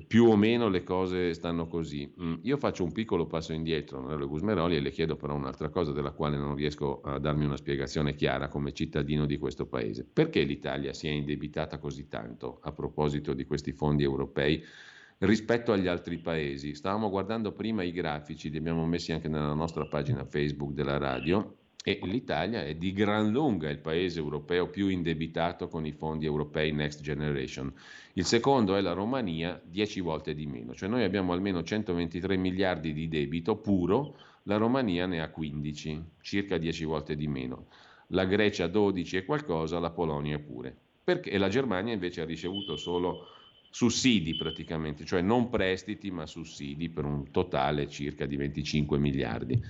Più 0.00 0.24
o 0.24 0.36
meno 0.36 0.68
le 0.68 0.82
cose 0.82 1.34
stanno 1.34 1.66
così. 1.66 2.12
Mm, 2.20 2.34
io 2.42 2.56
faccio 2.56 2.84
un 2.84 2.92
piccolo 2.92 3.26
passo 3.26 3.52
indietro, 3.52 3.98
onorevole 3.98 4.26
Gusmeroli, 4.26 4.76
e 4.76 4.80
le 4.80 4.90
chiedo 4.90 5.16
però 5.16 5.34
un'altra 5.34 5.68
cosa 5.68 5.92
della 5.92 6.10
quale 6.10 6.36
non 6.36 6.54
riesco 6.54 7.00
a 7.02 7.18
darmi 7.18 7.44
una 7.44 7.56
spiegazione 7.56 8.14
chiara 8.14 8.48
come 8.48 8.72
cittadino 8.72 9.26
di 9.26 9.38
questo 9.38 9.66
paese. 9.66 10.04
Perché 10.04 10.42
l'Italia 10.42 10.92
si 10.92 11.06
è 11.06 11.10
indebitata 11.10 11.78
così 11.78 12.08
tanto 12.08 12.58
a 12.62 12.72
proposito 12.72 13.34
di 13.34 13.44
questi 13.44 13.72
fondi 13.72 14.02
europei? 14.02 14.62
rispetto 15.18 15.72
agli 15.72 15.86
altri 15.86 16.18
paesi. 16.18 16.74
Stavamo 16.74 17.08
guardando 17.08 17.52
prima 17.52 17.82
i 17.82 17.92
grafici, 17.92 18.50
li 18.50 18.58
abbiamo 18.58 18.84
messi 18.84 19.12
anche 19.12 19.28
nella 19.28 19.54
nostra 19.54 19.86
pagina 19.86 20.24
Facebook 20.24 20.72
della 20.72 20.98
radio 20.98 21.58
e 21.86 22.00
l'Italia 22.04 22.64
è 22.64 22.76
di 22.76 22.94
gran 22.94 23.30
lunga 23.30 23.68
il 23.68 23.76
paese 23.76 24.18
europeo 24.18 24.70
più 24.70 24.88
indebitato 24.88 25.68
con 25.68 25.84
i 25.84 25.92
fondi 25.92 26.24
europei 26.24 26.72
Next 26.72 27.02
Generation. 27.02 27.70
Il 28.14 28.24
secondo 28.24 28.74
è 28.74 28.80
la 28.80 28.94
Romania, 28.94 29.60
10 29.62 30.00
volte 30.00 30.34
di 30.34 30.46
meno. 30.46 30.74
Cioè 30.74 30.88
noi 30.88 31.04
abbiamo 31.04 31.34
almeno 31.34 31.62
123 31.62 32.38
miliardi 32.38 32.94
di 32.94 33.06
debito 33.06 33.56
puro, 33.56 34.16
la 34.44 34.56
Romania 34.56 35.04
ne 35.04 35.20
ha 35.20 35.28
15, 35.28 36.02
circa 36.22 36.56
10 36.56 36.84
volte 36.86 37.16
di 37.16 37.28
meno. 37.28 37.66
La 38.08 38.24
Grecia 38.24 38.66
12 38.66 39.18
e 39.18 39.24
qualcosa, 39.26 39.78
la 39.78 39.90
Polonia 39.90 40.38
pure. 40.38 40.74
Perché? 41.04 41.36
La 41.36 41.48
Germania 41.48 41.92
invece 41.92 42.22
ha 42.22 42.24
ricevuto 42.24 42.76
solo 42.76 43.26
sussidi 43.68 44.34
praticamente, 44.36 45.04
cioè 45.04 45.20
non 45.20 45.50
prestiti 45.50 46.10
ma 46.10 46.24
sussidi 46.24 46.88
per 46.88 47.04
un 47.04 47.30
totale 47.30 47.88
circa 47.88 48.24
di 48.24 48.36
25 48.36 48.98
miliardi. 48.98 49.62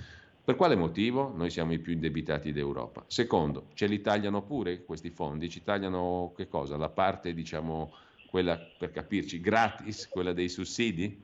Per 0.45 0.55
quale 0.55 0.75
motivo? 0.75 1.33
Noi 1.35 1.49
siamo 1.49 1.73
i 1.73 1.79
più 1.79 1.91
indebitati 1.91 2.51
d'Europa. 2.51 3.03
Secondo, 3.07 3.69
ce 3.73 3.87
li 3.87 3.99
tagliano 4.01 4.43
pure 4.43 4.83
questi 4.83 5.09
fondi? 5.09 5.49
Ci 5.49 5.63
tagliano 5.63 6.33
che 6.37 6.47
cosa? 6.47 6.77
La 6.77 6.89
parte, 6.89 7.33
diciamo, 7.33 7.91
quella 8.29 8.55
per 8.55 8.91
capirci, 8.91 9.41
gratis, 9.41 10.07
quella 10.07 10.33
dei 10.33 10.47
sussidi? 10.47 11.19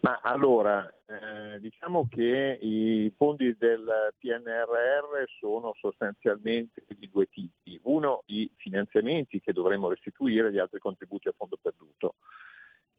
Ma 0.00 0.20
allora, 0.22 0.86
eh, 1.06 1.58
diciamo 1.60 2.08
che 2.10 2.58
i 2.60 3.10
fondi 3.16 3.56
del 3.56 4.12
PNRR 4.18 5.24
sono 5.40 5.72
sostanzialmente 5.80 6.84
di 6.88 7.08
due 7.08 7.26
tipi. 7.30 7.80
Uno 7.84 8.22
i 8.26 8.50
finanziamenti 8.54 9.40
che 9.40 9.54
dovremmo 9.54 9.88
restituire, 9.88 10.52
gli 10.52 10.58
altri 10.58 10.78
contributi 10.78 11.28
a 11.28 11.34
fondo 11.34 11.56
perduto. 11.58 12.16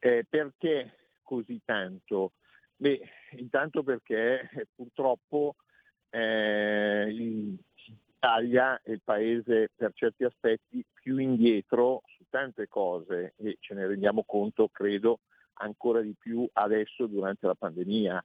Eh, 0.00 0.26
perché 0.28 1.12
così 1.22 1.60
tanto? 1.64 2.32
Beh, 2.80 3.00
intanto 3.32 3.82
perché 3.82 4.48
eh, 4.52 4.66
purtroppo 4.72 5.56
eh, 6.10 7.06
l'Italia 7.10 8.80
è 8.80 8.92
il 8.92 9.00
paese 9.02 9.70
per 9.74 9.92
certi 9.94 10.22
aspetti 10.22 10.84
più 10.92 11.18
indietro 11.18 12.02
su 12.06 12.24
tante 12.30 12.68
cose 12.68 13.34
e 13.36 13.56
ce 13.58 13.74
ne 13.74 13.84
rendiamo 13.84 14.22
conto, 14.24 14.68
credo, 14.68 15.18
ancora 15.54 16.02
di 16.02 16.14
più 16.16 16.48
adesso 16.52 17.06
durante 17.06 17.48
la 17.48 17.56
pandemia. 17.56 18.24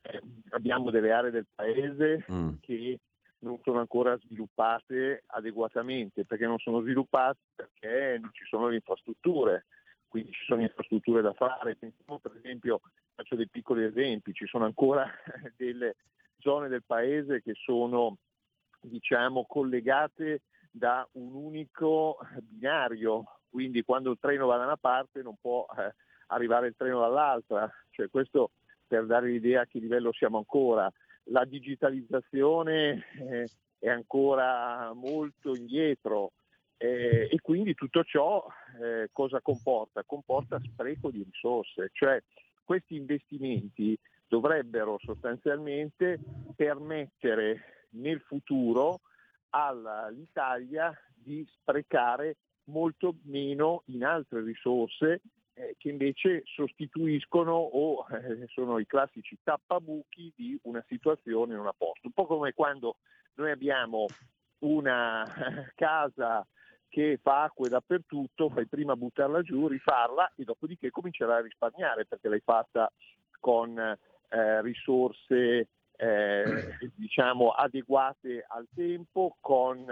Eh, 0.00 0.22
abbiamo 0.52 0.90
delle 0.90 1.12
aree 1.12 1.30
del 1.30 1.46
paese 1.54 2.24
mm. 2.32 2.52
che 2.60 2.98
non 3.40 3.60
sono 3.62 3.80
ancora 3.80 4.16
sviluppate 4.16 5.24
adeguatamente, 5.26 6.24
perché 6.24 6.46
non 6.46 6.58
sono 6.58 6.80
sviluppate 6.80 7.38
perché 7.54 8.18
non 8.18 8.30
ci 8.32 8.44
sono 8.46 8.68
le 8.68 8.76
infrastrutture 8.76 9.66
quindi 10.10 10.32
ci 10.32 10.44
sono 10.44 10.60
infrastrutture 10.60 11.22
da 11.22 11.32
fare. 11.32 11.76
Per 11.76 12.32
esempio, 12.36 12.80
faccio 13.14 13.36
dei 13.36 13.48
piccoli 13.48 13.84
esempi, 13.84 14.34
ci 14.34 14.46
sono 14.46 14.64
ancora 14.64 15.08
delle 15.56 15.96
zone 16.40 16.68
del 16.68 16.82
paese 16.84 17.40
che 17.40 17.54
sono 17.54 18.16
diciamo, 18.80 19.46
collegate 19.46 20.42
da 20.70 21.08
un 21.12 21.34
unico 21.34 22.18
binario, 22.42 23.24
quindi 23.48 23.82
quando 23.82 24.10
il 24.10 24.18
treno 24.20 24.46
va 24.46 24.56
da 24.56 24.64
una 24.64 24.76
parte 24.76 25.22
non 25.22 25.36
può 25.40 25.64
eh, 25.78 25.94
arrivare 26.28 26.68
il 26.68 26.74
treno 26.76 27.00
dall'altra, 27.00 27.70
cioè, 27.90 28.08
questo 28.10 28.50
per 28.86 29.06
dare 29.06 29.28
l'idea 29.28 29.62
a 29.62 29.66
che 29.66 29.78
livello 29.78 30.12
siamo 30.12 30.38
ancora. 30.38 30.90
La 31.24 31.44
digitalizzazione 31.44 33.04
eh, 33.16 33.48
è 33.78 33.88
ancora 33.88 34.92
molto 34.92 35.54
indietro, 35.54 36.32
eh, 36.82 37.28
e 37.30 37.40
quindi 37.42 37.74
tutto 37.74 38.02
ciò 38.04 38.42
eh, 38.82 39.10
cosa 39.12 39.42
comporta? 39.42 40.02
Comporta 40.04 40.58
spreco 40.64 41.10
di 41.10 41.22
risorse, 41.30 41.90
cioè 41.92 42.22
questi 42.64 42.96
investimenti 42.96 43.98
dovrebbero 44.26 44.98
sostanzialmente 44.98 46.18
permettere 46.56 47.88
nel 47.90 48.20
futuro 48.20 49.00
all'Italia 49.50 50.90
di 51.12 51.46
sprecare 51.52 52.36
molto 52.64 53.16
meno 53.24 53.82
in 53.86 54.02
altre 54.02 54.40
risorse 54.42 55.20
eh, 55.52 55.74
che 55.76 55.90
invece 55.90 56.44
sostituiscono 56.46 57.52
o 57.52 58.06
eh, 58.08 58.46
sono 58.46 58.78
i 58.78 58.86
classici 58.86 59.36
tappabuchi 59.42 60.32
di 60.34 60.58
una 60.62 60.82
situazione 60.88 61.52
in 61.52 61.58
una 61.58 61.74
posta. 61.76 62.06
Un 62.06 62.12
po' 62.12 62.24
come 62.24 62.54
quando 62.54 62.96
noi 63.34 63.50
abbiamo 63.50 64.06
una 64.60 65.26
casa 65.76 66.46
che 66.90 67.18
fa 67.22 67.44
acque 67.44 67.68
dappertutto, 67.68 68.50
fai 68.50 68.66
prima 68.66 68.96
buttarla 68.96 69.42
giù, 69.42 69.68
rifarla 69.68 70.32
e 70.36 70.44
dopodiché 70.44 70.90
comincerai 70.90 71.38
a 71.38 71.42
risparmiare 71.42 72.04
perché 72.04 72.28
l'hai 72.28 72.42
fatta 72.44 72.92
con 73.38 73.78
eh, 73.78 74.60
risorse 74.60 75.68
eh, 75.96 76.44
diciamo, 76.96 77.50
adeguate 77.50 78.44
al 78.48 78.66
tempo, 78.74 79.36
con 79.40 79.86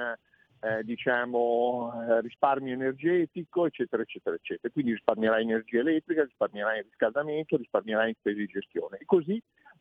eh, 0.60 0.82
diciamo, 0.82 1.92
eh, 2.08 2.20
risparmio 2.20 2.72
energetico, 2.72 3.66
eccetera, 3.66 4.02
eccetera, 4.02 4.34
eccetera. 4.34 4.72
Quindi 4.72 4.92
risparmierà 4.92 5.38
energia 5.38 5.78
elettrica, 5.78 6.24
risparmierà 6.24 6.76
in 6.76 6.82
riscaldamento, 6.82 7.56
risparmierà 7.56 8.08
in 8.08 8.14
spese 8.14 8.38
di 8.38 8.46
gestione. 8.46 8.98
E 8.98 9.04
così 9.04 9.40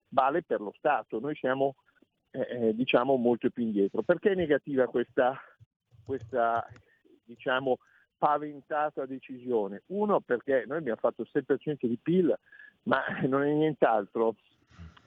vale 0.10 0.44
per 0.44 0.62
lo 0.62 0.74
Stato. 0.78 1.20
Noi 1.20 1.36
siamo 1.36 1.76
eh, 2.32 2.48
eh 2.50 2.76
diciamo, 2.76 3.16
molto 3.16 3.50
più 3.50 3.64
indietro. 3.64 4.04
Perché 4.04 4.32
è 4.32 4.36
negativa 4.36 4.86
questa, 4.86 5.36
questa 6.04 6.66
diciamo, 7.28 7.78
paventata 8.18 9.06
decisione? 9.06 9.84
Uno, 9.88 10.22
perché 10.22 10.64
noi 10.66 10.78
abbiamo 10.78 11.00
fatto 11.00 11.22
il 11.22 11.30
6% 11.32 11.86
di 11.86 12.00
PIL, 12.02 12.38
ma 12.84 13.04
non 13.28 13.44
è 13.44 13.52
nient'altro, 13.52 14.36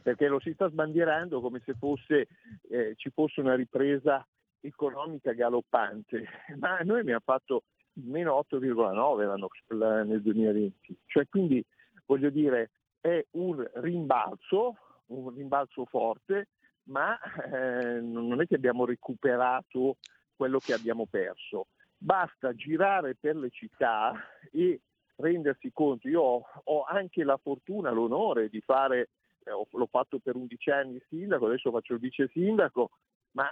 perché 0.02 0.28
lo 0.28 0.38
si 0.40 0.52
sta 0.52 0.68
sbandierando 0.68 1.40
come 1.40 1.60
se 1.64 1.74
fosse, 1.74 2.28
eh, 2.68 2.94
ci 2.96 3.10
fosse 3.10 3.40
una 3.40 3.54
ripresa 3.54 4.26
economica 4.60 5.32
galoppante, 5.32 6.26
ma 6.58 6.78
noi 6.80 7.00
abbiamo 7.00 7.22
fatto 7.24 7.64
meno 7.94 8.44
8,9 8.50 10.06
nel 10.06 10.22
2020, 10.22 10.98
cioè 11.06 11.26
quindi 11.28 11.64
voglio 12.06 12.30
dire 12.30 12.70
è 13.00 13.24
un 13.32 13.68
rimbalzo, 13.74 14.76
un 15.06 15.34
rimbalzo 15.34 15.86
forte, 15.86 16.48
ma 16.84 17.18
eh, 17.20 18.00
non 18.00 18.40
è 18.40 18.46
che 18.46 18.56
abbiamo 18.56 18.84
recuperato 18.84 19.96
quello 20.36 20.58
che 20.58 20.72
abbiamo 20.72 21.06
perso. 21.06 21.68
Basta 22.02 22.54
girare 22.54 23.14
per 23.14 23.36
le 23.36 23.50
città 23.50 24.14
e 24.50 24.80
rendersi 25.16 25.70
conto. 25.70 26.08
Io 26.08 26.22
ho, 26.22 26.46
ho 26.64 26.84
anche 26.84 27.24
la 27.24 27.36
fortuna, 27.36 27.90
l'onore 27.90 28.48
di 28.48 28.62
fare, 28.62 29.10
eh, 29.44 29.50
l'ho 29.50 29.86
fatto 29.86 30.18
per 30.18 30.34
11 30.34 30.70
anni 30.70 31.02
sindaco, 31.08 31.44
adesso 31.44 31.70
faccio 31.70 31.92
il 31.92 32.00
vice 32.00 32.28
sindaco, 32.32 32.90
ma 33.32 33.46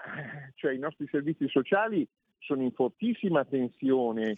cioè, 0.55 0.73
i 0.73 0.79
nostri 0.79 1.07
servizi 1.09 1.47
sociali 1.49 2.09
sono 2.39 2.63
in 2.63 2.73
fortissima 2.73 3.45
tensione, 3.45 4.37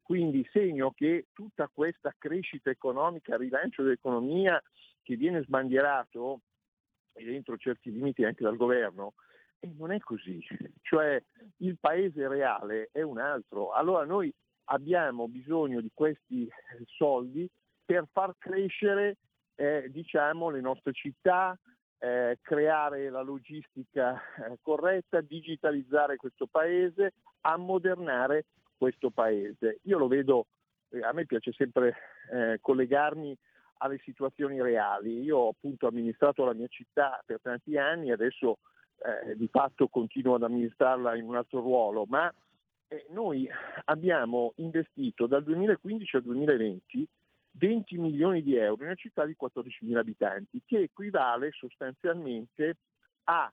quindi 0.00 0.48
segno 0.50 0.92
che 0.92 1.26
tutta 1.34 1.68
questa 1.70 2.14
crescita 2.16 2.70
economica, 2.70 3.36
rilancio 3.36 3.82
dell'economia 3.82 4.58
che 5.02 5.16
viene 5.16 5.42
sbandierato, 5.42 6.40
e 7.12 7.24
dentro 7.24 7.58
certi 7.58 7.92
limiti 7.92 8.24
anche 8.24 8.42
dal 8.42 8.56
governo, 8.56 9.14
e 9.60 9.72
non 9.76 9.92
è 9.92 9.98
così, 10.00 10.42
cioè 10.82 11.22
il 11.58 11.76
paese 11.78 12.26
reale 12.26 12.88
è 12.92 13.02
un 13.02 13.18
altro. 13.18 13.72
Allora 13.72 14.04
noi 14.04 14.32
abbiamo 14.64 15.28
bisogno 15.28 15.80
di 15.80 15.90
questi 15.92 16.48
soldi 16.86 17.48
per 17.84 18.06
far 18.10 18.34
crescere 18.38 19.18
eh, 19.56 19.88
diciamo, 19.90 20.48
le 20.48 20.60
nostre 20.60 20.92
città, 20.92 21.58
eh, 21.98 22.38
creare 22.40 23.10
la 23.10 23.20
logistica 23.20 24.14
eh, 24.14 24.56
corretta, 24.62 25.20
digitalizzare 25.20 26.16
questo 26.16 26.46
paese, 26.46 27.12
ammodernare 27.42 28.46
questo 28.78 29.10
paese. 29.10 29.80
Io 29.82 29.98
lo 29.98 30.08
vedo, 30.08 30.46
eh, 30.88 31.02
a 31.02 31.12
me 31.12 31.26
piace 31.26 31.52
sempre 31.52 31.94
eh, 32.32 32.58
collegarmi 32.62 33.36
alle 33.78 33.98
situazioni 33.98 34.62
reali. 34.62 35.20
Io 35.20 35.36
ho 35.36 35.48
appunto 35.50 35.86
amministrato 35.86 36.44
la 36.44 36.54
mia 36.54 36.68
città 36.68 37.20
per 37.24 37.40
tanti 37.42 37.76
anni, 37.76 38.10
adesso 38.10 38.58
eh, 39.02 39.36
di 39.36 39.48
fatto 39.48 39.88
continuo 39.88 40.34
ad 40.34 40.42
amministrarla 40.42 41.16
in 41.16 41.24
un 41.24 41.36
altro 41.36 41.60
ruolo, 41.60 42.04
ma 42.08 42.32
eh, 42.88 43.06
noi 43.10 43.48
abbiamo 43.84 44.52
investito 44.56 45.26
dal 45.26 45.44
2015 45.44 46.16
al 46.16 46.22
2020 46.22 47.08
20 47.52 47.98
milioni 47.98 48.42
di 48.42 48.56
euro 48.56 48.82
in 48.82 48.88
una 48.88 48.94
città 48.94 49.24
di 49.24 49.36
14.000 49.40 49.96
abitanti, 49.96 50.62
che 50.64 50.80
equivale 50.80 51.50
sostanzialmente 51.52 52.76
a 53.24 53.52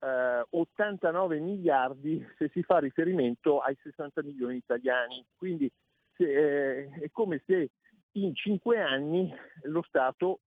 eh, 0.00 0.44
89 0.50 1.38
miliardi 1.38 2.26
se 2.36 2.50
si 2.52 2.62
fa 2.62 2.78
riferimento 2.78 3.60
ai 3.60 3.76
60 3.82 4.22
milioni 4.22 4.56
italiani. 4.56 5.24
Quindi 5.36 5.70
se, 6.16 6.24
eh, 6.24 6.90
è 7.00 7.10
come 7.10 7.42
se 7.46 7.70
in 8.12 8.34
cinque 8.34 8.80
anni 8.80 9.32
lo 9.62 9.82
Stato 9.82 10.40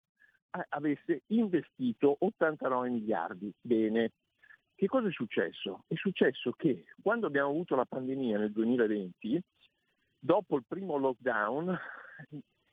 eh, 0.52 0.66
avesse 0.70 1.24
investito 1.28 2.18
89 2.20 2.90
miliardi. 2.90 3.52
Bene. 3.60 4.12
Che 4.84 4.90
cosa 4.90 5.08
è 5.08 5.12
successo? 5.12 5.86
È 5.88 5.96
successo 5.96 6.52
che 6.52 6.84
quando 7.02 7.28
abbiamo 7.28 7.48
avuto 7.48 7.74
la 7.74 7.86
pandemia 7.86 8.38
nel 8.38 8.52
2020, 8.52 9.42
dopo 10.20 10.58
il 10.58 10.66
primo 10.68 10.98
lockdown, 10.98 11.80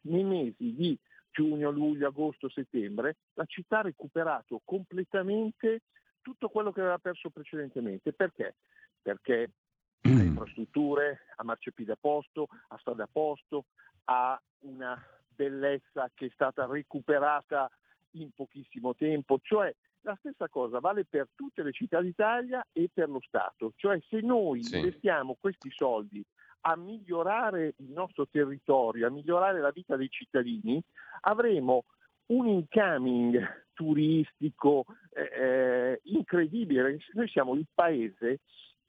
nei 0.09 0.25
mesi 0.25 0.75
di 0.75 0.99
giugno, 1.31 1.71
luglio, 1.71 2.09
agosto, 2.09 2.49
settembre, 2.49 3.19
la 3.35 3.45
città 3.45 3.79
ha 3.79 3.83
recuperato 3.83 4.61
completamente 4.65 5.83
tutto 6.21 6.49
quello 6.49 6.73
che 6.73 6.81
aveva 6.81 6.99
perso 6.99 7.31
precedentemente. 7.31 8.13
Perché? 8.13 8.57
Perché 9.01 9.53
ha 10.01 10.09
infrastrutture, 10.09 11.27
ha 11.37 11.45
marciapiede 11.45 11.93
a 11.93 11.99
posto, 12.01 12.49
ha 12.71 12.79
strade 12.79 13.05
a 13.05 13.09
posto, 13.09 13.67
ha 14.07 14.37
una 14.63 15.01
bellezza 15.29 16.11
che 16.13 16.27
è 16.27 16.31
stata 16.35 16.67
recuperata 16.67 17.71
in 18.15 18.33
pochissimo 18.33 18.97
tempo, 18.97 19.39
cioè 19.41 19.73
la 20.03 20.17
stessa 20.19 20.49
cosa 20.49 20.81
vale 20.81 21.05
per 21.05 21.29
tutte 21.35 21.63
le 21.63 21.73
città 21.73 22.01
d'Italia 22.01 22.67
e 22.73 22.89
per 22.93 23.09
lo 23.09 23.21
Stato, 23.21 23.73
cioè 23.77 24.01
se 24.09 24.21
noi 24.21 24.63
sì. 24.63 24.77
investiamo 24.77 25.37
questi 25.39 25.71
soldi 25.71 26.25
a 26.63 26.77
migliorare 26.77 27.75
il 27.79 27.91
nostro 27.91 28.27
territorio, 28.29 29.07
a 29.07 29.11
migliorare 29.11 29.61
la 29.61 29.71
vita 29.71 29.97
dei 29.97 30.11
cittadini, 30.11 30.83
avremo 31.23 31.85
un 32.27 32.47
incoming 32.47 33.67
turistico 33.73 34.85
eh, 35.11 35.23
eh 35.23 36.01
incredibile. 36.05 36.99
Noi 37.13 37.29
siamo 37.29 37.55
il 37.55 37.67
paese 37.73 38.41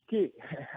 che 0.05 0.33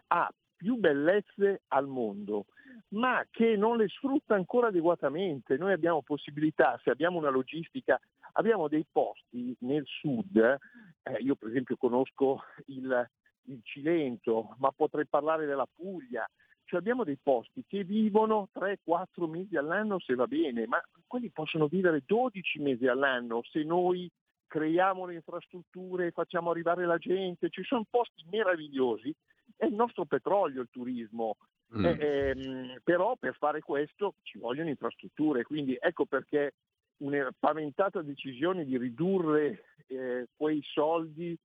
ha 0.09 0.33
più 0.57 0.77
bellezze 0.77 1.63
al 1.69 1.89
mondo, 1.89 2.47
ma 2.91 3.27
che 3.31 3.57
non 3.57 3.77
le 3.77 3.89
sfrutta 3.89 4.35
ancora 4.35 4.69
adeguatamente. 4.69 5.57
Noi 5.57 5.73
abbiamo 5.73 6.03
possibilità, 6.03 6.79
se 6.83 6.91
abbiamo 6.91 7.19
una 7.19 7.31
logistica, 7.31 8.01
abbiamo 8.35 8.69
dei 8.69 8.87
posti 8.91 9.57
nel 9.61 9.85
sud, 9.87 10.37
eh, 10.37 11.13
io 11.21 11.35
per 11.35 11.49
esempio 11.49 11.77
conosco 11.77 12.43
il, 12.67 13.11
il 13.47 13.61
Cilento, 13.63 14.55
ma 14.59 14.71
potrei 14.71 15.07
parlare 15.07 15.47
della 15.47 15.67
Puglia, 15.73 16.29
cioè 16.65 16.79
abbiamo 16.79 17.05
dei 17.05 17.19
posti 17.23 17.65
che 17.67 17.85
vivono 17.85 18.49
3-4 18.55 19.29
mesi 19.29 19.57
all'anno 19.57 19.99
se 19.99 20.15
va 20.15 20.27
bene, 20.27 20.67
ma 20.67 20.81
quelli 21.07 21.31
possono 21.31 21.67
vivere 21.67 22.03
12 22.05 22.61
mesi 22.61 22.87
all'anno 22.87 23.43
se 23.43 23.63
noi 23.63 24.11
creiamo 24.47 25.07
le 25.07 25.15
infrastrutture, 25.15 26.13
facciamo 26.13 26.51
arrivare 26.51 26.87
la 26.87 26.99
gente, 26.99 27.51
ci 27.51 27.63
sono 27.65 27.85
posti 27.89 28.25
meravigliosi, 28.31 29.15
è 29.57 29.67
il 29.67 29.75
nostro 29.75 30.05
petrolio 30.05 30.63
il 30.63 30.69
turismo, 30.71 31.37
mm. 31.77 31.85
eh, 31.85 31.99
ehm, 31.99 32.77
però 32.83 33.17
per 33.17 33.37
fare 33.37 33.61
questo 33.61 34.15
ci 34.23 34.39
vogliono 34.39 34.69
infrastrutture, 34.69 35.43
quindi 35.43 35.77
ecco 35.79 36.07
perché 36.07 36.55
una 36.99 37.31
paventata 37.39 38.03
decisione 38.03 38.65
di 38.65 38.77
ridurre 38.79 39.65
eh, 39.89 40.29
quei 40.37 40.61
soldi 40.63 41.37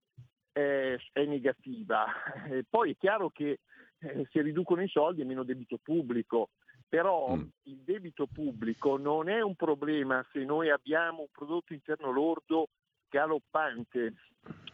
eh, 0.52 0.98
è 1.12 1.24
negativa. 1.24 2.06
poi 2.68 2.92
è 2.92 2.96
chiaro 2.96 3.30
che 3.30 3.60
eh, 4.00 4.26
si 4.30 4.40
riducono 4.40 4.82
i 4.82 4.88
soldi 4.88 5.20
e 5.20 5.24
meno 5.24 5.42
debito 5.42 5.78
pubblico. 5.82 6.50
Però 6.88 7.36
mm. 7.36 7.42
il 7.64 7.78
debito 7.84 8.26
pubblico 8.26 8.96
non 8.96 9.28
è 9.28 9.40
un 9.40 9.54
problema 9.54 10.26
se 10.32 10.44
noi 10.44 10.70
abbiamo 10.70 11.20
un 11.20 11.28
prodotto 11.30 11.72
interno 11.72 12.10
lordo 12.10 12.68
galoppante, 13.08 14.14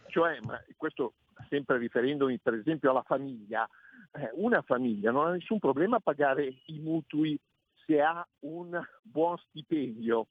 cioè, 0.07 0.39
ma 0.41 0.59
questo 0.75 1.13
sempre 1.49 1.77
riferendomi 1.77 2.39
per 2.39 2.55
esempio 2.55 2.89
alla 2.89 3.03
famiglia, 3.03 3.67
eh, 4.13 4.29
una 4.33 4.61
famiglia 4.61 5.11
non 5.11 5.27
ha 5.27 5.31
nessun 5.31 5.59
problema 5.59 5.97
a 5.97 6.01
pagare 6.01 6.61
i 6.65 6.79
mutui 6.79 7.39
se 7.85 8.01
ha 8.01 8.25
un 8.39 8.79
buon 9.01 9.37
stipendio. 9.37 10.27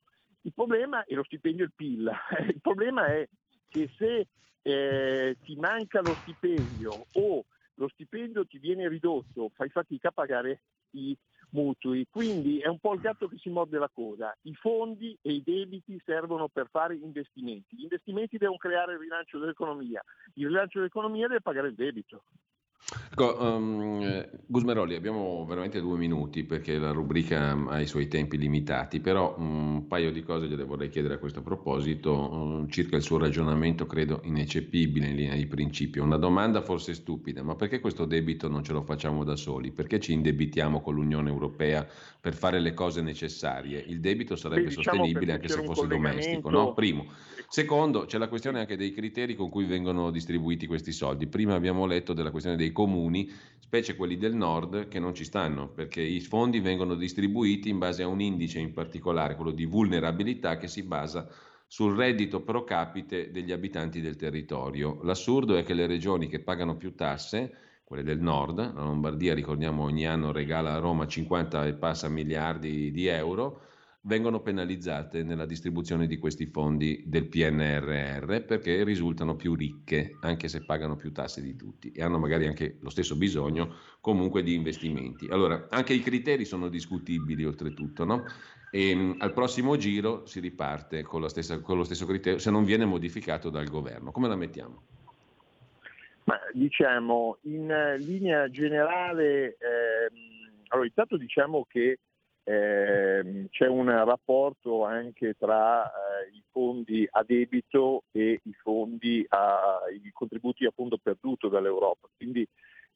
Il 0.47 0.53
problema 0.55 1.05
è 1.05 1.15
lo 1.15 1.25
stipendio 1.25 1.65
e 1.65 1.67
il 1.67 1.73
PIL. 1.75 2.11
Il 2.55 2.61
problema 2.61 3.07
è 3.09 3.29
che 3.69 3.91
se 3.99 4.29
eh, 4.63 5.37
ti 5.43 5.57
manca 5.57 6.01
lo 6.01 6.15
stipendio 6.21 7.07
o 7.13 7.45
lo 7.75 7.89
stipendio 7.89 8.47
ti 8.47 8.59
viene 8.59 8.89
ridotto, 8.89 9.51
fai 9.55 9.69
fatica 9.71 10.09
a 10.09 10.13
pagare 10.13 10.63
i 10.91 11.17
mutui. 11.51 12.07
Quindi 12.09 12.61
è 12.61 12.69
un 12.69 12.79
po' 12.79 12.95
il 12.95 13.01
gatto 13.01 13.27
che 13.27 13.39
si 13.39 13.51
morde 13.51 13.79
la 13.79 13.91
coda. 13.93 14.33
I 14.43 14.55
fondi 14.55 15.19
e 15.21 15.33
i 15.33 15.43
debiti 15.43 16.01
servono 16.05 16.49
per 16.49 16.69
fare 16.71 16.95
investimenti. 16.95 17.75
Gli 17.75 17.83
investimenti 17.83 18.39
devono 18.39 18.57
creare 18.57 18.93
il 18.93 19.01
rilancio 19.01 19.41
dell'economia. 19.41 20.01
Il 20.35 20.47
rilancio 20.47 20.79
dell'economia 20.79 21.27
deve 21.27 21.43
pagare 21.43 21.69
il 21.69 21.75
debito. 21.75 22.23
Ecco, 23.11 23.37
um, 23.43 24.29
Gusmeroli, 24.47 24.95
abbiamo 24.95 25.45
veramente 25.45 25.81
due 25.81 25.99
minuti 25.99 26.45
perché 26.45 26.79
la 26.79 26.93
rubrica 26.93 27.51
ha 27.67 27.81
i 27.81 27.87
suoi 27.87 28.07
tempi 28.07 28.39
limitati, 28.39 29.01
però 29.01 29.35
un 29.39 29.89
paio 29.89 30.13
di 30.13 30.23
cose 30.23 30.47
gliele 30.47 30.63
vorrei 30.63 30.89
chiedere 30.89 31.15
a 31.15 31.19
questo 31.19 31.43
proposito, 31.43 32.13
um, 32.15 32.69
circa 32.69 32.95
il 32.95 33.03
suo 33.03 33.19
ragionamento, 33.19 33.87
credo 33.87 34.21
ineccepibile 34.23 35.09
in 35.09 35.17
linea 35.17 35.35
di 35.35 35.47
principio. 35.47 36.05
Una 36.05 36.17
domanda 36.17 36.63
forse 36.63 36.95
stupida, 36.95 37.43
ma 37.43 37.57
perché 37.57 37.81
questo 37.81 38.05
debito 38.05 38.49
non 38.49 38.63
ce 38.63 38.73
lo 38.73 38.83
facciamo 38.83 39.25
da 39.25 39.35
soli? 39.35 39.73
Perché 39.73 39.99
ci 39.99 40.13
indebitiamo 40.13 40.81
con 40.81 40.95
l'Unione 40.95 41.29
Europea 41.29 41.85
per 42.21 42.35
fare 42.35 42.61
le 42.61 42.73
cose 42.73 43.03
necessarie? 43.03 43.83
Il 43.85 43.99
debito 43.99 44.37
sarebbe 44.37 44.63
Beh, 44.63 44.69
diciamo 44.77 44.99
sostenibile 44.99 45.33
anche 45.33 45.49
se 45.49 45.65
fosse 45.65 45.89
domestico, 45.89 46.51
no? 46.51 46.73
Primo. 46.73 47.07
Secondo, 47.49 48.07
c'è 48.07 48.19
la 48.19 48.29
questione 48.29 48.59
anche 48.59 48.77
dei 48.77 48.93
criteri 48.93 49.37
con 49.37 49.49
cui 49.49 49.65
vengono 49.65 50.11
distribuiti 50.11 50.67
questi 50.67 50.93
soldi. 50.93 51.27
Prima 51.27 51.55
abbiamo 51.55 51.87
letto 51.87 52.13
della 52.13 52.31
questione 52.31 52.57
dei 52.57 52.73
comuni, 52.77 53.33
specie 53.59 53.97
quelli 53.97 54.19
del 54.19 54.35
nord, 54.35 54.89
che 54.89 54.99
non 54.99 55.15
ci 55.15 55.25
stanno, 55.25 55.69
perché 55.69 56.03
i 56.03 56.21
fondi 56.21 56.61
vengono 56.61 56.95
distribuiti 56.95 57.71
in 57.71 57.79
base 57.79 58.03
a 58.03 58.07
un 58.07 58.21
indice 58.21 58.59
in 58.59 58.75
particolare, 58.75 59.35
quello 59.35 59.51
di 59.51 59.65
vulnerabilità, 59.65 60.59
che 60.59 60.69
si 60.69 60.83
basa 60.83 61.27
sul 61.67 61.97
reddito 61.97 62.43
pro 62.43 62.65
capite 62.65 63.31
degli 63.31 63.51
abitanti 63.51 64.03
del 64.03 64.17
territorio. 64.17 65.01
L'assurdo 65.03 65.57
è 65.57 65.65
che 65.65 65.73
le 65.73 65.87
regioni 65.87 66.29
che 66.29 66.41
pagano 66.41 66.77
più 66.77 66.95
tasse, 66.95 67.81
quelle 67.83 68.03
del 68.03 68.21
nord, 68.21 68.59
la 68.59 68.83
Lombardia 68.83 69.33
ricordiamo 69.33 69.85
ogni 69.85 70.07
anno 70.07 70.33
regala 70.33 70.75
a 70.75 70.79
Roma 70.79 71.07
50 71.07 71.67
e 71.67 71.75
passa 71.75 72.09
miliardi 72.09 72.91
di 72.91 73.07
euro, 73.07 73.63
vengono 74.07 74.41
penalizzate 74.41 75.25
nella 75.25 75.47
distribuzione 75.47 76.07
di 76.07 76.17
questi 76.17 76.47
fondi 76.47 77.03
del 77.07 77.27
PNRR 77.27 78.41
perché 78.43 78.85
risultano 78.85 79.35
più 79.35 79.55
ricche, 79.55 80.17
anche 80.21 80.49
se 80.49 80.65
pagano 80.65 80.97
più 80.97 81.13
tasse 81.13 81.43
di 81.43 81.57
tutti 81.57 81.91
e 81.91 82.03
hanno 82.03 82.19
magari 82.19 82.47
anche 82.47 82.79
lo 82.81 82.89
stesso 82.89 83.17
bisogno 83.17 83.75
comunque 84.01 84.43
di 84.43 84.55
investimenti. 84.55 85.27
Allora, 85.29 85.67
anche 85.71 85.93
i 85.93 86.01
criteri 86.01 86.45
sono 86.45 86.69
discutibili 86.69 87.45
oltretutto, 87.45 88.05
no? 88.05 88.25
E 88.71 88.93
um, 88.95 89.17
al 89.19 89.33
prossimo 89.33 89.77
giro 89.77 90.25
si 90.27 90.39
riparte 90.39 91.03
con, 91.03 91.29
stessa, 91.29 91.61
con, 91.61 91.77
lo 91.77 91.85
stesso 91.85 92.07
criterio 92.07 92.39
se 92.39 92.51
non 92.51 92.65
viene 92.65 92.85
modificato 92.85 93.51
dal 93.51 93.69
governo. 93.69 94.13
Come 94.13 94.29
la 94.29 94.37
mettiamo? 94.37 94.83
Ma 96.25 96.39
diciamo, 96.53 97.39
in 97.43 97.97
linea 97.99 98.49
generale, 98.51 99.57
ehm, 99.59 100.61
allora 100.69 100.87
intanto 100.87 101.17
diciamo 101.17 101.65
che 101.69 101.99
eh, 102.49 103.49
c'è 103.51 103.67
un 103.67 103.89
rapporto 104.05 104.85
anche 104.85 105.35
tra 105.35 105.85
eh, 105.85 106.29
i 106.33 106.45
fondi 106.53 107.07
a 107.11 107.25
debito 107.25 108.05
e 108.13 108.39
i 108.41 108.53
fondi 108.53 109.27
a, 109.31 109.81
i 109.93 110.13
contributi 110.13 110.65
a 110.65 110.71
fondo 110.73 110.97
perduto 110.97 111.49
dall'Europa. 111.49 112.09
Quindi 112.17 112.47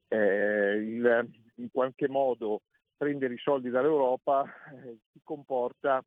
eh, 0.07 0.75
il, 0.77 1.29
in 1.57 1.69
qualche 1.73 2.09
modo 2.09 2.61
prendere 2.97 3.35
i 3.35 3.39
soldi 3.39 3.71
dall'Europa 3.71 4.45
eh, 4.45 4.99
comporta 5.25 6.01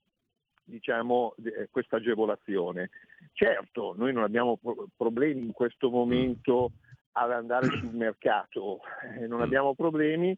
diciamo, 0.64 1.36
questa 1.70 1.98
agevolazione. 1.98 2.91
Certo, 3.34 3.94
noi 3.98 4.14
non 4.14 4.24
abbiamo 4.24 4.56
pro- 4.56 4.88
problemi 4.95 5.41
in 5.41 5.52
questo 5.52 5.90
momento 5.90 6.72
ad 7.15 7.32
andare 7.32 7.68
sul 7.68 7.94
mercato, 7.94 8.80
eh, 9.20 9.28
non 9.28 9.41
abbiamo 9.41 9.76
problemi 9.76 10.36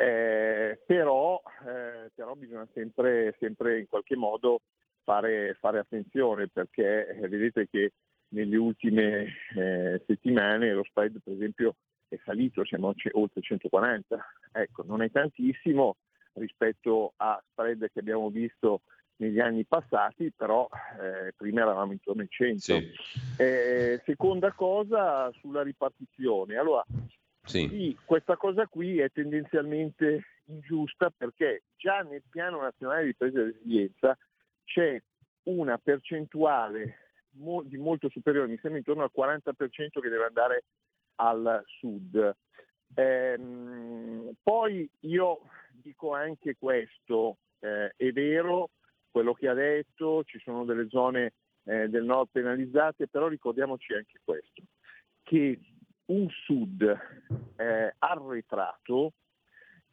eh, 0.00 0.80
però, 0.86 1.42
eh, 1.66 2.10
però, 2.14 2.34
bisogna 2.34 2.66
sempre, 2.72 3.36
sempre, 3.38 3.80
in 3.80 3.86
qualche 3.86 4.16
modo 4.16 4.62
fare, 5.04 5.56
fare 5.60 5.78
attenzione 5.78 6.48
perché 6.48 7.08
eh, 7.08 7.28
vedete 7.28 7.68
che 7.68 7.92
nelle 8.28 8.56
ultime 8.56 9.26
eh, 9.56 10.02
settimane 10.06 10.72
lo 10.72 10.84
spread 10.84 11.20
per 11.22 11.34
esempio 11.34 11.74
è 12.08 12.18
salito, 12.24 12.64
siamo 12.64 12.94
oltre 13.12 13.40
140, 13.42 14.24
ecco 14.52 14.84
non 14.86 15.02
è 15.02 15.10
tantissimo 15.10 15.96
rispetto 16.34 17.12
a 17.16 17.42
spread 17.50 17.90
che 17.92 17.98
abbiamo 18.00 18.30
visto 18.30 18.80
negli 19.16 19.38
anni 19.38 19.66
passati, 19.66 20.32
però 20.34 20.66
eh, 20.98 21.34
prima 21.36 21.60
eravamo 21.60 21.92
intorno 21.92 22.22
ai 22.22 22.28
100. 22.30 22.58
Sì. 22.58 22.90
Eh, 23.36 24.00
seconda 24.06 24.52
cosa 24.52 25.30
sulla 25.40 25.62
ripartizione. 25.62 26.56
Allora, 26.56 26.84
sì. 27.50 27.68
sì. 27.68 27.98
questa 28.04 28.36
cosa 28.36 28.66
qui 28.66 28.98
è 28.98 29.10
tendenzialmente 29.10 30.24
ingiusta 30.46 31.10
perché 31.10 31.64
già 31.76 32.00
nel 32.00 32.22
piano 32.28 32.60
nazionale 32.60 33.02
di 33.02 33.06
ripresa 33.08 33.40
e 33.40 33.44
resilienza 33.44 34.18
c'è 34.64 35.00
una 35.44 35.78
percentuale 35.78 37.10
mo- 37.32 37.62
di 37.62 37.76
molto 37.76 38.08
superiore, 38.08 38.48
mi 38.48 38.58
sembra 38.58 38.78
intorno 38.78 39.02
al 39.02 39.10
40% 39.14 40.00
che 40.00 40.08
deve 40.08 40.24
andare 40.24 40.64
al 41.16 41.62
sud. 41.66 42.36
Ehm, 42.94 44.32
poi 44.42 44.88
io 45.00 45.40
dico 45.70 46.12
anche 46.12 46.56
questo, 46.58 47.38
eh, 47.60 47.92
è 47.96 48.12
vero 48.12 48.70
quello 49.10 49.34
che 49.34 49.48
ha 49.48 49.54
detto, 49.54 50.24
ci 50.24 50.38
sono 50.40 50.64
delle 50.64 50.88
zone 50.88 51.32
eh, 51.64 51.88
del 51.88 52.04
nord 52.04 52.28
penalizzate, 52.32 53.08
però 53.08 53.28
ricordiamoci 53.28 53.92
anche 53.94 54.20
questo, 54.24 54.62
che 55.22 55.58
un 56.10 56.28
sud 56.28 56.82
eh, 57.56 57.94
arretrato 57.98 59.12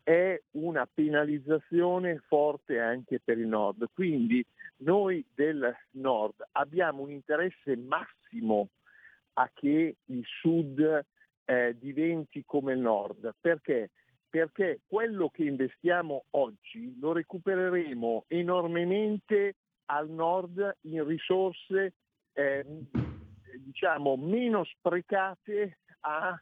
è 0.04 0.42
una 0.52 0.88
penalizzazione 0.92 2.24
forte 2.28 2.80
anche 2.80 3.20
per 3.24 3.38
il 3.38 3.48
nord. 3.48 3.90
Quindi 3.94 4.44
noi 4.78 5.26
del 5.36 5.76
nord 5.92 6.48
abbiamo 6.54 7.04
un 7.04 7.12
interesse 7.12 7.76
massimo 7.76 8.70
a 9.34 9.50
che 9.54 9.98
il 10.06 10.24
sud 10.26 11.06
eh, 11.46 11.76
diventi 11.78 12.44
come 12.46 12.74
il 12.74 12.80
nord. 12.80 13.36
Perché? 13.40 13.92
Perché 14.30 14.82
quello 14.88 15.30
che 15.30 15.44
investiamo 15.44 16.26
oggi 16.32 16.98
lo 17.00 17.12
recupereremo 17.12 18.26
enormemente 18.28 19.56
al 19.86 20.10
nord 20.10 20.78
in 20.82 21.06
risorse 21.06 21.94
eh, 22.34 22.66
diciamo 23.58 24.16
meno 24.16 24.64
sprecate 24.64 25.78
a 26.02 26.42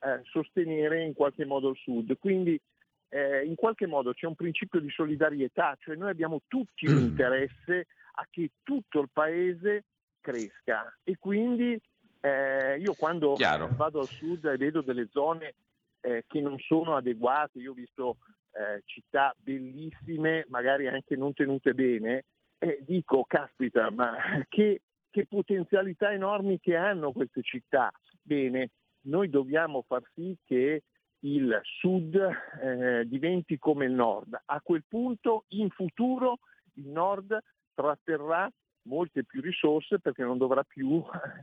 eh, 0.00 0.20
sostenere 0.24 1.02
in 1.02 1.14
qualche 1.14 1.44
modo 1.44 1.70
il 1.70 1.76
Sud. 1.76 2.16
Quindi 2.18 2.60
eh, 3.08 3.44
in 3.44 3.54
qualche 3.54 3.86
modo 3.86 4.12
c'è 4.12 4.26
un 4.26 4.34
principio 4.34 4.80
di 4.80 4.90
solidarietà, 4.90 5.76
cioè 5.78 5.96
noi 5.96 6.10
abbiamo 6.10 6.42
tutti 6.46 6.86
un 6.86 6.98
interesse 7.02 7.86
a 8.18 8.26
che 8.30 8.50
tutto 8.62 9.00
il 9.00 9.08
paese 9.12 9.84
cresca 10.20 10.92
e 11.04 11.16
quindi 11.18 11.78
eh, 12.20 12.78
io 12.78 12.94
quando 12.94 13.34
Chiaro. 13.34 13.68
vado 13.76 14.00
al 14.00 14.08
sud 14.08 14.44
e 14.46 14.56
vedo 14.56 14.80
delle 14.80 15.08
zone 15.10 15.54
eh, 16.00 16.24
che 16.26 16.40
non 16.40 16.58
sono 16.58 16.96
adeguate, 16.96 17.58
io 17.58 17.70
ho 17.70 17.74
visto 17.74 18.16
eh, 18.52 18.82
città 18.84 19.34
bellissime, 19.36 20.46
magari 20.48 20.88
anche 20.88 21.14
non 21.16 21.32
tenute 21.32 21.74
bene, 21.74 22.24
e 22.58 22.78
dico, 22.86 23.24
caspita, 23.24 23.90
ma 23.90 24.16
che, 24.48 24.82
che 25.10 25.26
potenzialità 25.26 26.12
enormi 26.12 26.58
che 26.58 26.74
hanno 26.74 27.12
queste 27.12 27.42
città. 27.42 27.90
Bene, 28.22 28.70
noi 29.06 29.28
dobbiamo 29.28 29.82
far 29.86 30.02
sì 30.14 30.36
che 30.44 30.82
il 31.20 31.60
sud 31.62 32.14
eh, 32.14 33.04
diventi 33.06 33.58
come 33.58 33.86
il 33.86 33.92
nord. 33.92 34.40
A 34.44 34.60
quel 34.60 34.84
punto 34.86 35.44
in 35.48 35.70
futuro 35.70 36.38
il 36.74 36.88
nord 36.88 37.36
tratterrà 37.74 38.50
molte 38.82 39.24
più 39.24 39.40
risorse 39.40 39.98
perché 39.98 40.22
non 40.22 40.38
dovrà 40.38 40.62
più 40.62 40.88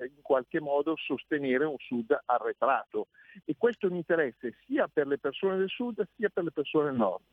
in 0.02 0.22
qualche 0.22 0.60
modo 0.60 0.96
sostenere 0.96 1.66
un 1.66 1.78
sud 1.78 2.18
arretrato. 2.26 3.08
E 3.46 3.56
questo 3.58 3.88
è 3.88 3.90
un 3.90 3.98
interesse 3.98 4.56
sia 4.66 4.88
per 4.88 5.08
le 5.08 5.18
persone 5.18 5.58
del 5.58 5.70
sud 5.70 6.08
sia 6.16 6.30
per 6.30 6.44
le 6.44 6.52
persone 6.52 6.86
del 6.86 6.96
nord. 6.96 7.24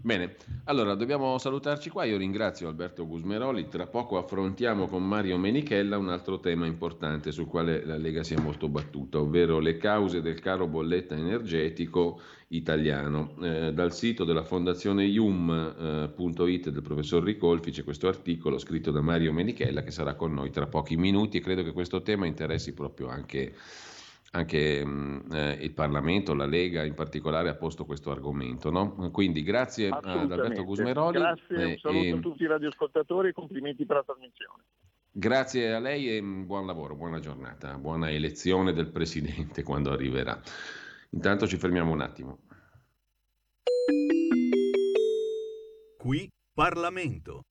Bene, 0.00 0.36
allora 0.64 0.94
dobbiamo 0.94 1.38
salutarci 1.38 1.90
qua. 1.90 2.04
Io 2.04 2.16
ringrazio 2.16 2.68
Alberto 2.68 3.06
Gusmeroli. 3.06 3.68
Tra 3.68 3.86
poco 3.86 4.18
affrontiamo 4.18 4.86
con 4.86 5.06
Mario 5.06 5.38
Menichella 5.38 5.96
un 5.96 6.08
altro 6.08 6.38
tema 6.40 6.66
importante 6.66 7.32
sul 7.32 7.46
quale 7.46 7.84
la 7.84 7.96
Lega 7.96 8.22
si 8.22 8.34
è 8.34 8.40
molto 8.40 8.68
battuta, 8.68 9.18
ovvero 9.18 9.58
le 9.58 9.76
cause 9.76 10.22
del 10.22 10.40
caro 10.40 10.66
bolletta 10.66 11.16
energetico 11.16 12.20
italiano. 12.48 13.34
Eh, 13.42 13.72
dal 13.72 13.92
sito 13.92 14.24
della 14.24 14.44
fondazione 14.44 15.04
ium.it 15.04 16.66
eh, 16.66 16.70
del 16.70 16.82
professor 16.82 17.22
Ricolfi 17.22 17.70
c'è 17.70 17.82
questo 17.82 18.06
articolo 18.06 18.58
scritto 18.58 18.90
da 18.90 19.00
Mario 19.00 19.32
Menichella 19.32 19.82
che 19.82 19.90
sarà 19.90 20.14
con 20.14 20.32
noi 20.32 20.50
tra 20.50 20.66
pochi 20.66 20.96
minuti 20.96 21.38
e 21.38 21.40
credo 21.40 21.64
che 21.64 21.72
questo 21.72 22.02
tema 22.02 22.26
interessi 22.26 22.74
proprio 22.74 23.08
anche 23.08 23.54
anche 24.32 24.80
eh, 24.80 25.58
il 25.60 25.72
Parlamento, 25.72 26.34
la 26.34 26.46
Lega 26.46 26.84
in 26.84 26.94
particolare 26.94 27.48
ha 27.48 27.54
posto 27.54 27.84
questo 27.84 28.10
argomento. 28.10 28.70
No? 28.70 29.10
Quindi 29.10 29.42
grazie 29.42 29.88
ad 29.88 30.04
Alberto 30.04 30.64
Gusmeroli. 30.64 31.18
Grazie, 31.18 31.64
un 31.64 31.76
saluto 31.78 32.04
e... 32.04 32.12
a 32.12 32.18
tutti 32.18 32.42
i 32.42 32.46
radioascoltatori 32.46 33.28
e 33.28 33.32
complimenti 33.32 33.86
per 33.86 33.96
la 33.96 34.02
trasmissione. 34.04 34.62
Grazie 35.10 35.72
a 35.72 35.78
lei 35.78 36.14
e 36.14 36.22
buon 36.22 36.66
lavoro, 36.66 36.94
buona 36.94 37.20
giornata, 37.20 37.78
buona 37.78 38.10
elezione 38.10 38.74
del 38.74 38.88
Presidente 38.88 39.62
quando 39.64 39.90
arriverà. 39.90 40.38
Intanto 41.10 41.46
ci 41.46 41.56
fermiamo 41.56 41.90
un 41.90 42.00
attimo. 42.02 42.38
Qui 45.96 46.30
Parlamento. 46.52 47.44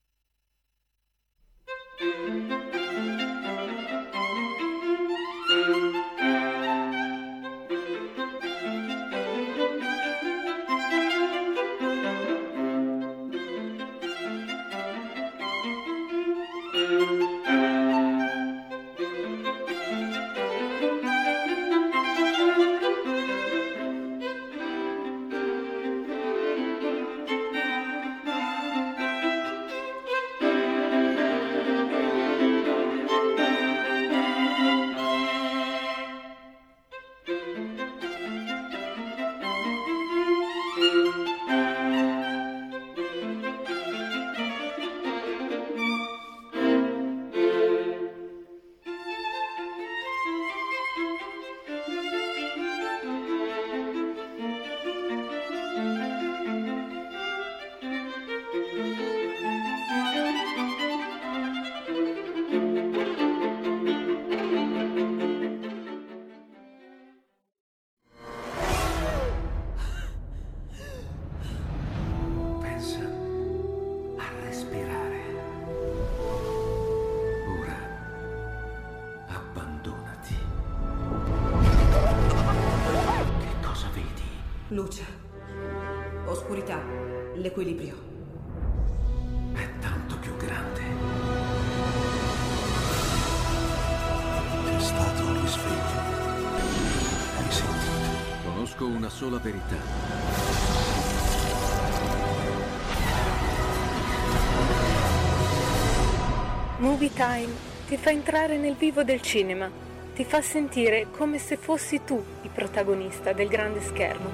Entrare 108.26 108.58
nel 108.58 108.74
vivo 108.74 109.04
del 109.04 109.22
cinema, 109.22 109.70
ti 110.12 110.24
fa 110.24 110.42
sentire 110.42 111.06
come 111.12 111.38
se 111.38 111.56
fossi 111.56 112.02
tu 112.04 112.20
il 112.42 112.50
protagonista 112.50 113.32
del 113.32 113.46
grande 113.46 113.80
schermo. 113.80 114.28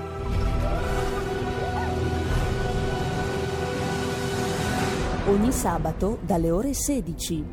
Ogni 5.26 5.52
sabato 5.52 6.18
dalle 6.22 6.50
ore 6.50 6.72
16. 6.72 7.44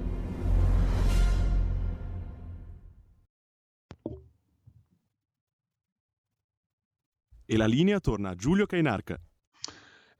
E 7.45 7.57
la 7.57 7.65
linea 7.65 7.99
torna 7.99 8.29
a 8.29 8.35
Giulio 8.35 8.65
Cainarca. 8.65 9.19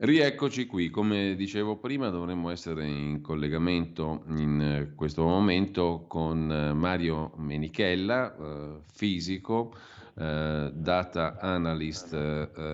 Rieccoci 0.02 0.66
qui, 0.66 0.90
come 0.90 1.36
dicevo 1.36 1.76
prima 1.76 2.08
dovremmo 2.08 2.52
essere 2.52 2.88
in 2.88 3.20
collegamento 3.20 4.24
in 4.28 4.62
eh, 4.62 4.96
questo 4.96 5.26
momento 5.26 6.06
con 6.08 6.50
eh, 6.50 6.72
Mario 6.72 7.34
Menichella, 7.36 8.34
eh, 8.34 8.80
fisico, 8.94 9.74
data 10.16 11.38
analyst 11.40 12.14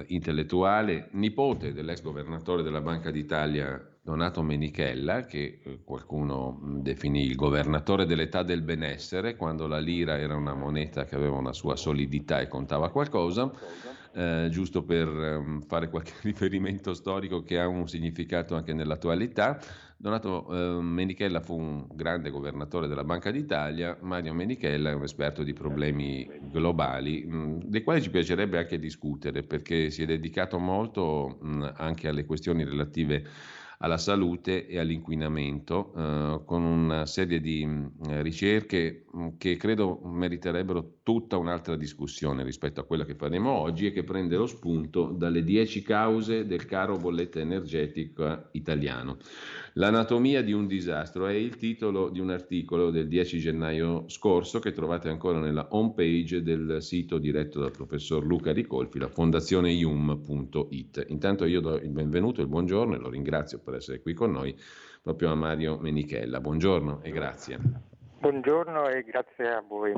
intellettuale, 0.08 1.10
nipote 1.12 1.74
dell'ex 1.74 2.02
governatore 2.02 2.64
della 2.64 2.82
Banca 2.82 3.12
d'Italia 3.12 3.80
Donato 4.02 4.42
Menichella, 4.42 5.26
che 5.26 5.60
qualcuno 5.84 6.60
definì 6.82 7.24
il 7.24 7.36
governatore 7.36 8.08
dell'età 8.08 8.42
del 8.42 8.64
benessere, 8.64 9.36
quando 9.36 9.68
la 9.68 9.78
lira 9.78 10.18
era 10.18 10.36
una 10.36 10.56
moneta 10.56 11.06
che 11.06 11.14
aveva 11.14 11.38
una 11.38 11.54
sua 11.54 11.76
solidità 11.76 12.40
e 12.40 12.48
contava 12.48 12.90
qualcosa 12.90 13.52
eh, 14.16 14.48
giusto 14.50 14.84
per 14.84 15.08
um, 15.08 15.62
fare 15.62 15.90
qualche 15.90 16.14
riferimento 16.24 16.94
storico 16.94 17.44
che 17.44 17.60
ha 17.60 17.68
un 17.68 17.88
significato 17.88 18.56
anche 18.56 18.74
nell'attualità. 18.74 19.60
Donato 19.98 20.48
eh, 20.52 20.82
Menichella 20.82 21.42
fu 21.42 21.58
un 21.58 21.88
grande 21.94 22.30
governatore 22.30 22.88
della 22.88 23.04
Banca 23.04 23.32
d'Italia, 23.32 23.98
Mario 24.02 24.34
Menichella 24.34 24.90
è 24.90 24.94
un 24.94 25.04
esperto 25.04 25.44
di 25.44 25.54
problemi 25.54 26.30
globali, 26.50 27.26
mh, 27.26 27.36
mm, 27.36 27.60
dei 27.66 27.84
quali 27.84 28.02
ci 28.02 28.10
piacerebbe 28.10 28.58
anche 28.58 28.80
discutere 28.80 29.44
perché 29.44 29.90
si 29.90 30.04
è 30.04 30.06
dedicato 30.06 30.60
molto 30.60 31.38
mh, 31.42 31.48
mm, 31.48 31.64
anche 31.76 32.08
alle 32.08 32.26
questioni 32.26 32.64
relative 32.64 33.24
alla 33.80 33.98
salute 33.98 34.68
e 34.68 34.80
all'inquinamento, 34.80 35.94
eh, 35.96 36.42
con 36.46 36.64
una 36.64 37.06
serie 37.06 37.42
di 37.42 37.66
mh, 37.66 37.92
mm, 38.08 38.22
ricerche 38.22 39.06
mh, 39.12 39.28
che 39.38 39.58
credo 39.58 40.00
meriterebbero 40.04 41.00
tutta 41.04 41.38
un'altra 41.38 41.76
discussione 41.76 42.44
rispetto 42.44 42.80
a 42.80 42.86
quella 42.86 43.06
che 43.06 43.16
faremo 43.16 43.52
oggi 43.52 43.88
e 43.88 43.92
che 43.92 44.04
prende 44.04 44.38
lo 44.38 44.46
spunto 44.48 45.12
dalle 45.12 45.44
dieci 45.44 45.82
cause 45.82 46.46
del 46.46 46.66
caro 46.66 46.98
bolletta 46.98 47.40
energetica 47.40 48.50
italiano. 48.54 49.18
L'anatomia 49.74 50.42
di 50.42 50.54
un 50.54 50.68
disastro 50.68 51.28
è 51.28 51.34
il 51.34 51.58
titolo 51.58 52.10
di 52.10 52.20
un 52.20 52.30
articolo 52.30 52.92
del 52.92 53.08
10 53.10 53.40
gennaio 53.40 54.06
scorso 54.08 54.60
che 54.60 54.72
trovate 54.72 55.10
ancora 55.10 55.40
nella 55.40 55.68
home 55.72 55.94
page 55.94 56.42
del 56.42 56.78
sito 56.82 57.18
diretto 57.18 57.60
dal 57.60 57.72
professor 57.72 58.26
Luca 58.26 58.54
Ricolfi, 58.54 59.00
la 59.00 59.10
fondazione 59.10 59.72
ium.it. 59.72 61.06
Intanto 61.10 61.46
io 61.46 61.60
do 61.60 61.76
il 61.76 61.90
benvenuto 61.90 62.42
il 62.42 62.48
buongiorno 62.48 62.96
e 62.96 63.00
lo 63.00 63.10
ringrazio 63.10 63.60
per 63.66 63.74
essere 63.74 64.02
qui 64.02 64.14
con 64.14 64.32
noi 64.32 64.56
proprio 65.02 65.32
a 65.32 65.36
Mario 65.36 65.78
Menichella. 65.78 66.40
Buongiorno 66.40 67.02
e 67.02 67.12
grazie. 67.12 67.60
Buongiorno 68.20 68.88
e 68.88 69.04
grazie 69.04 69.50
a 69.50 69.64
voi. 69.68 69.94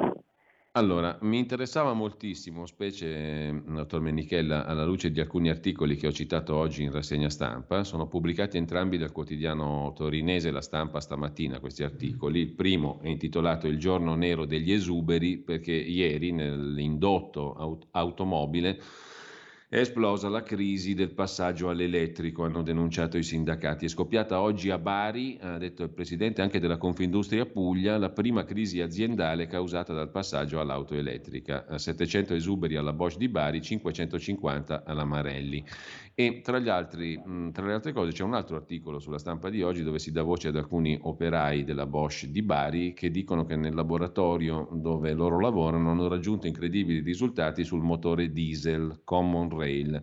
Allora, 0.77 1.17
mi 1.21 1.39
interessava 1.39 1.93
moltissimo, 1.93 2.67
specie, 2.67 3.63
dottor 3.65 3.99
Menichella, 3.99 4.65
alla 4.65 4.85
luce 4.85 5.09
di 5.09 5.19
alcuni 5.19 5.49
articoli 5.49 5.95
che 5.95 6.05
ho 6.05 6.11
citato 6.11 6.55
oggi 6.55 6.83
in 6.83 6.91
rassegna 6.91 7.31
stampa, 7.31 7.83
sono 7.83 8.07
pubblicati 8.07 8.57
entrambi 8.57 8.99
dal 8.99 9.11
quotidiano 9.11 9.91
torinese 9.95 10.51
La 10.51 10.61
Stampa 10.61 10.99
stamattina 10.99 11.59
questi 11.59 11.81
articoli. 11.81 12.41
Il 12.41 12.51
primo 12.53 12.99
è 13.01 13.07
intitolato 13.07 13.65
Il 13.65 13.79
giorno 13.79 14.13
nero 14.13 14.45
degli 14.45 14.71
esuberi 14.71 15.39
perché 15.39 15.71
ieri 15.71 16.31
nell'indotto 16.31 17.55
aut- 17.55 17.87
automobile 17.91 18.79
è 19.69 19.79
esplosa 19.79 20.29
la 20.29 20.43
crisi 20.43 20.93
del 20.93 21.11
passaggio 21.11 21.67
all'elettrico, 21.67 22.45
hanno 22.45 22.63
denunciato 22.63 23.17
i 23.17 23.23
sindacati. 23.23 23.83
È 23.83 23.89
scoppiata 23.89 24.39
oggi 24.39 24.69
a 24.69 24.77
Bari, 24.77 25.37
ha 25.41 25.57
detto 25.57 25.83
il 25.83 25.89
presidente 25.89 26.41
anche 26.41 26.61
della 26.61 26.77
Confindustria 26.77 27.45
Puglia, 27.45 27.97
la 27.97 28.11
prima 28.11 28.45
crisi 28.45 28.79
aziendale 28.79 29.45
causata 29.47 29.91
dal 29.93 30.09
passaggio 30.09 30.61
all'auto 30.61 30.95
elettrica. 30.95 31.77
700 31.77 32.33
esuberi 32.33 32.77
alla 32.77 32.93
Bosch 32.93 33.17
di 33.17 33.27
Bari, 33.27 33.61
550 33.61 34.83
alla 34.85 35.03
Marelli. 35.03 35.61
E 36.19 36.41
tra, 36.41 36.57
altri, 36.73 37.21
tra, 37.51 37.67
le 37.67 37.73
altre 37.73 37.93
cose 37.93 38.11
c'è 38.11 38.23
un 38.23 38.33
altro 38.33 38.55
articolo 38.55 38.97
sulla 38.97 39.19
stampa 39.19 39.51
di 39.51 39.61
oggi 39.61 39.83
dove 39.83 39.99
si 39.99 40.11
dà 40.11 40.23
voce 40.23 40.47
ad 40.47 40.55
alcuni 40.55 40.97
operai 40.99 41.63
della 41.63 41.85
Bosch 41.85 42.25
di 42.25 42.41
Bari 42.41 42.93
che 42.95 43.11
dicono 43.11 43.45
che 43.45 43.55
nel 43.55 43.75
laboratorio 43.75 44.67
dove 44.71 45.13
loro 45.13 45.39
lavorano 45.39 45.91
hanno 45.91 46.07
raggiunto 46.07 46.47
incredibili 46.47 47.01
risultati 47.01 47.63
sul 47.63 47.83
motore 47.83 48.31
diesel 48.31 49.01
Common 49.03 49.55
Rail 49.55 50.01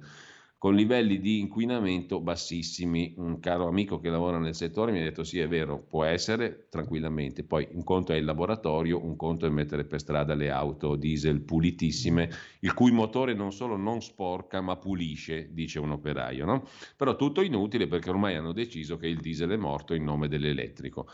con 0.64 0.76
livelli 0.76 1.20
di 1.20 1.40
inquinamento 1.40 2.22
bassissimi. 2.22 3.12
Un 3.18 3.38
caro 3.38 3.68
amico 3.68 4.00
che 4.00 4.08
lavora 4.08 4.38
nel 4.38 4.54
settore 4.54 4.92
mi 4.92 5.00
ha 5.00 5.02
detto 5.02 5.22
sì 5.22 5.38
è 5.38 5.46
vero, 5.46 5.78
può 5.78 6.04
essere 6.04 6.68
tranquillamente, 6.70 7.44
poi 7.44 7.68
un 7.72 7.84
conto 7.84 8.14
è 8.14 8.16
il 8.16 8.24
laboratorio, 8.24 9.04
un 9.04 9.14
conto 9.14 9.44
è 9.44 9.50
mettere 9.50 9.84
per 9.84 10.00
strada 10.00 10.32
le 10.32 10.48
auto 10.48 10.96
diesel 10.96 11.42
pulitissime, 11.42 12.30
il 12.60 12.72
cui 12.72 12.92
motore 12.92 13.34
non 13.34 13.52
solo 13.52 13.76
non 13.76 14.00
sporca 14.00 14.62
ma 14.62 14.76
pulisce, 14.76 15.50
dice 15.52 15.80
un 15.80 15.90
operaio, 15.90 16.46
no? 16.46 16.66
Però 16.96 17.14
tutto 17.14 17.42
inutile 17.42 17.86
perché 17.86 18.08
ormai 18.08 18.34
hanno 18.34 18.52
deciso 18.52 18.96
che 18.96 19.06
il 19.06 19.20
diesel 19.20 19.50
è 19.50 19.56
morto 19.56 19.92
in 19.92 20.04
nome 20.04 20.28
dell'elettrico. 20.28 21.06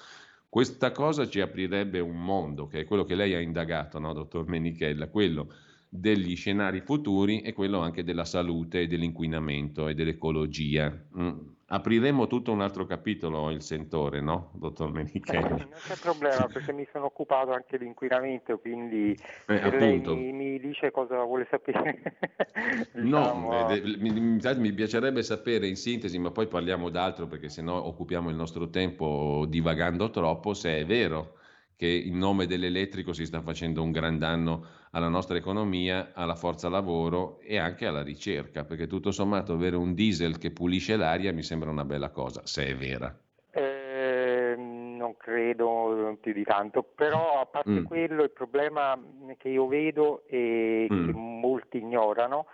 Questa 0.48 0.92
cosa 0.92 1.28
ci 1.28 1.40
aprirebbe 1.40 1.98
un 1.98 2.22
mondo, 2.22 2.68
che 2.68 2.82
è 2.82 2.84
quello 2.84 3.02
che 3.02 3.16
lei 3.16 3.34
ha 3.34 3.40
indagato, 3.40 3.98
no, 3.98 4.12
dottor 4.12 4.46
Menichella, 4.46 5.08
quello 5.08 5.52
degli 5.92 6.36
scenari 6.36 6.80
futuri 6.80 7.40
e 7.40 7.52
quello 7.52 7.80
anche 7.80 8.04
della 8.04 8.24
salute 8.24 8.82
e 8.82 8.86
dell'inquinamento 8.86 9.88
e 9.88 9.94
dell'ecologia. 9.94 10.96
Mm. 11.18 11.38
Apriremo 11.72 12.26
tutto 12.26 12.50
un 12.50 12.60
altro 12.60 12.84
capitolo 12.84 13.50
il 13.50 13.62
sentore, 13.62 14.20
no, 14.20 14.50
dottor 14.54 14.92
Menichelli? 14.92 15.60
Eh, 15.60 15.66
non 15.66 15.78
c'è 15.86 15.96
problema 16.00 16.46
perché 16.52 16.72
mi 16.72 16.86
sono 16.92 17.06
occupato 17.06 17.52
anche 17.52 17.78
di 17.78 17.86
inquinamento, 17.86 18.58
quindi 18.58 19.16
eh, 19.46 19.70
lei 19.78 20.00
mi, 20.00 20.32
mi, 20.32 20.58
dice 20.58 20.90
cosa 20.90 21.22
vuole 21.22 21.46
sapere. 21.48 22.02
diciamo... 22.92 23.52
No, 23.52 23.68
eh, 23.68 23.82
mi, 23.98 24.10
mi, 24.10 24.72
piacerebbe 24.72 25.22
sapere 25.22 25.68
in 25.68 25.76
sintesi, 25.76 26.18
ma 26.18 26.32
poi 26.32 26.48
parliamo 26.48 26.88
d'altro 26.88 27.28
perché 27.28 27.48
sennò 27.48 27.84
occupiamo 27.84 28.30
il 28.30 28.36
nostro 28.36 28.68
tempo 28.68 29.44
divagando 29.48 30.10
troppo, 30.10 30.54
se 30.54 30.78
è 30.78 30.84
vero 30.84 31.38
che 31.80 31.86
in 31.86 32.18
nome 32.18 32.44
dell'elettrico 32.44 33.14
si 33.14 33.24
sta 33.24 33.40
facendo 33.40 33.82
un 33.82 33.90
gran 33.90 34.18
danno 34.18 34.66
alla 34.90 35.08
nostra 35.08 35.38
economia, 35.38 36.10
alla 36.12 36.34
forza 36.34 36.68
lavoro 36.68 37.40
e 37.40 37.56
anche 37.56 37.86
alla 37.86 38.02
ricerca, 38.02 38.64
perché 38.64 38.86
tutto 38.86 39.10
sommato 39.10 39.54
avere 39.54 39.76
un 39.76 39.94
diesel 39.94 40.36
che 40.36 40.50
pulisce 40.50 40.96
l'aria 40.96 41.32
mi 41.32 41.42
sembra 41.42 41.70
una 41.70 41.86
bella 41.86 42.10
cosa, 42.10 42.42
se 42.44 42.66
è 42.66 42.76
vera. 42.76 43.18
Eh, 43.50 44.56
non 44.58 45.16
credo 45.16 46.18
più 46.20 46.34
di 46.34 46.44
tanto, 46.44 46.82
però 46.82 47.40
a 47.40 47.46
parte 47.46 47.70
mm. 47.70 47.84
quello 47.84 48.24
il 48.24 48.30
problema 48.30 49.00
che 49.38 49.48
io 49.48 49.66
vedo 49.66 50.24
e 50.26 50.86
mm. 50.92 51.06
che 51.06 51.12
molti 51.14 51.78
ignorano 51.78 52.44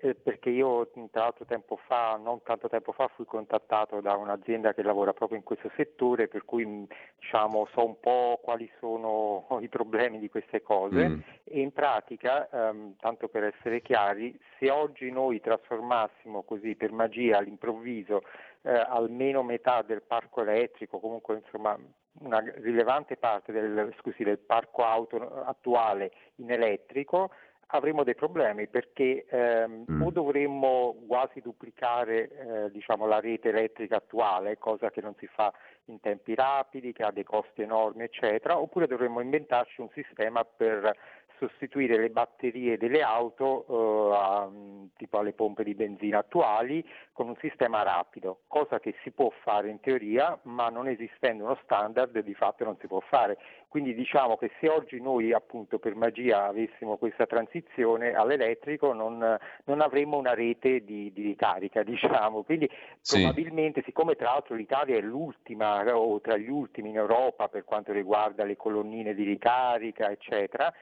eh, 0.00 0.14
perché 0.14 0.50
io 0.50 0.88
tra 1.10 1.22
l'altro 1.22 1.44
tempo 1.44 1.76
fa, 1.86 2.18
non 2.22 2.40
tanto 2.42 2.68
tempo 2.68 2.92
fa, 2.92 3.08
fui 3.08 3.24
contattato 3.24 4.00
da 4.00 4.14
un'azienda 4.14 4.72
che 4.72 4.82
lavora 4.82 5.12
proprio 5.12 5.38
in 5.38 5.44
questo 5.44 5.70
settore, 5.74 6.28
per 6.28 6.44
cui 6.44 6.86
diciamo, 7.18 7.66
so 7.72 7.84
un 7.84 7.98
po' 7.98 8.38
quali 8.42 8.70
sono 8.78 9.46
i 9.60 9.68
problemi 9.68 10.18
di 10.20 10.28
queste 10.28 10.62
cose 10.62 11.08
mm. 11.08 11.20
e 11.44 11.60
in 11.60 11.72
pratica, 11.72 12.48
ehm, 12.48 12.94
tanto 12.98 13.28
per 13.28 13.44
essere 13.44 13.82
chiari, 13.82 14.38
se 14.58 14.70
oggi 14.70 15.10
noi 15.10 15.40
trasformassimo 15.40 16.42
così 16.42 16.76
per 16.76 16.92
magia 16.92 17.38
all'improvviso 17.38 18.22
eh, 18.62 18.70
almeno 18.70 19.42
metà 19.42 19.82
del 19.82 20.02
parco 20.02 20.42
elettrico, 20.42 21.00
comunque 21.00 21.42
insomma 21.44 21.76
una 22.20 22.38
rilevante 22.56 23.16
parte 23.16 23.52
del, 23.52 23.94
scusi, 24.00 24.24
del 24.24 24.38
parco 24.38 24.84
auto 24.84 25.44
attuale 25.44 26.10
in 26.36 26.50
elettrico, 26.50 27.30
avremo 27.68 28.04
dei 28.04 28.14
problemi 28.14 28.66
perché 28.68 29.26
ehm, 29.28 29.84
mm. 29.90 30.02
o 30.02 30.10
dovremmo 30.10 30.96
quasi 31.06 31.40
duplicare 31.40 32.30
eh, 32.30 32.70
diciamo, 32.70 33.06
la 33.06 33.20
rete 33.20 33.48
elettrica 33.50 33.96
attuale, 33.96 34.58
cosa 34.58 34.90
che 34.90 35.00
non 35.00 35.14
si 35.18 35.26
fa 35.26 35.52
in 35.86 36.00
tempi 36.00 36.34
rapidi, 36.34 36.92
che 36.92 37.02
ha 37.02 37.10
dei 37.10 37.24
costi 37.24 37.62
enormi, 37.62 38.04
eccetera, 38.04 38.58
oppure 38.58 38.86
dovremmo 38.86 39.20
inventarci 39.20 39.80
un 39.80 39.88
sistema 39.92 40.44
per 40.44 40.96
sostituire 41.38 41.98
le 41.98 42.10
batterie 42.10 42.76
delle 42.76 43.02
auto 43.02 43.66
eh, 43.68 44.16
a, 44.16 44.50
tipo 44.96 45.18
alle 45.18 45.32
pompe 45.32 45.64
di 45.64 45.74
benzina 45.74 46.18
attuali 46.18 46.84
con 47.12 47.28
un 47.28 47.36
sistema 47.40 47.82
rapido, 47.82 48.40
cosa 48.46 48.78
che 48.78 48.94
si 49.02 49.10
può 49.10 49.30
fare 49.42 49.70
in 49.70 49.80
teoria, 49.80 50.38
ma 50.42 50.68
non 50.68 50.86
esistendo 50.86 51.44
uno 51.44 51.58
standard 51.64 52.18
di 52.20 52.34
fatto 52.34 52.64
non 52.64 52.76
si 52.78 52.86
può 52.86 53.00
fare. 53.00 53.38
Quindi 53.68 53.94
diciamo 53.94 54.36
che 54.36 54.50
se 54.60 54.68
oggi 54.68 55.00
noi 55.00 55.32
appunto 55.32 55.78
per 55.78 55.94
magia 55.94 56.44
avessimo 56.44 56.96
questa 56.96 57.26
transizione 57.26 58.12
all'elettrico 58.12 58.92
non, 58.92 59.36
non 59.64 59.80
avremmo 59.80 60.16
una 60.16 60.34
rete 60.34 60.84
di, 60.84 61.12
di 61.12 61.22
ricarica, 61.22 61.82
diciamo. 61.84 62.42
Quindi 62.44 62.70
sì. 63.00 63.20
probabilmente, 63.20 63.82
siccome 63.84 64.14
tra 64.14 64.30
l'altro 64.30 64.54
l'Italia 64.54 64.96
è 64.96 65.00
l'ultima 65.00 65.84
o 65.96 66.20
tra 66.20 66.36
gli 66.36 66.48
ultimi 66.48 66.90
in 66.90 66.96
Europa 66.96 67.48
per 67.48 67.64
quanto 67.64 67.92
riguarda 67.92 68.44
le 68.44 68.56
colonnine 68.56 69.14
di 69.14 69.24
ricarica, 69.24 70.10
eccetera, 70.10 70.72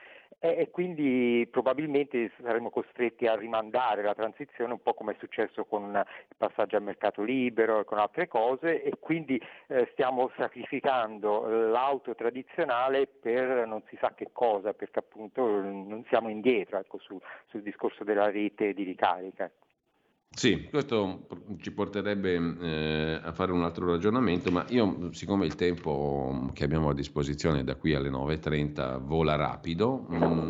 e 0.54 0.70
quindi 0.70 1.48
probabilmente 1.50 2.30
saremo 2.40 2.70
costretti 2.70 3.26
a 3.26 3.34
rimandare 3.34 4.02
la 4.02 4.14
transizione 4.14 4.72
un 4.72 4.82
po' 4.82 4.94
come 4.94 5.12
è 5.12 5.16
successo 5.18 5.64
con 5.64 5.90
il 5.94 6.36
passaggio 6.36 6.76
al 6.76 6.82
mercato 6.82 7.22
libero 7.22 7.80
e 7.80 7.84
con 7.84 7.98
altre 7.98 8.28
cose 8.28 8.82
e 8.82 8.92
quindi 8.98 9.40
eh, 9.68 9.88
stiamo 9.92 10.30
sacrificando 10.36 11.46
l'auto 11.70 12.14
tradizionale 12.14 13.06
per 13.06 13.66
non 13.66 13.82
si 13.88 13.96
sa 13.98 14.12
che 14.14 14.28
cosa 14.32 14.72
perché 14.74 14.98
appunto 14.98 15.44
non 15.46 16.04
siamo 16.08 16.28
indietro 16.28 16.78
ecco, 16.78 16.98
su, 16.98 17.18
sul 17.48 17.62
discorso 17.62 18.04
della 18.04 18.30
rete 18.30 18.74
di 18.74 18.84
ricarica. 18.84 19.50
Sì, 20.36 20.68
questo 20.68 21.26
ci 21.62 21.72
porterebbe 21.72 22.34
eh, 22.60 23.20
a 23.22 23.32
fare 23.32 23.52
un 23.52 23.62
altro 23.62 23.86
ragionamento, 23.86 24.50
ma 24.50 24.66
io, 24.68 25.10
siccome 25.12 25.46
il 25.46 25.54
tempo 25.54 26.50
che 26.52 26.62
abbiamo 26.62 26.90
a 26.90 26.94
disposizione 26.94 27.64
da 27.64 27.74
qui 27.76 27.94
alle 27.94 28.10
9.30 28.10 29.00
vola 29.00 29.34
rapido, 29.34 30.04
mh, 30.06 30.16
mm, 30.16 30.48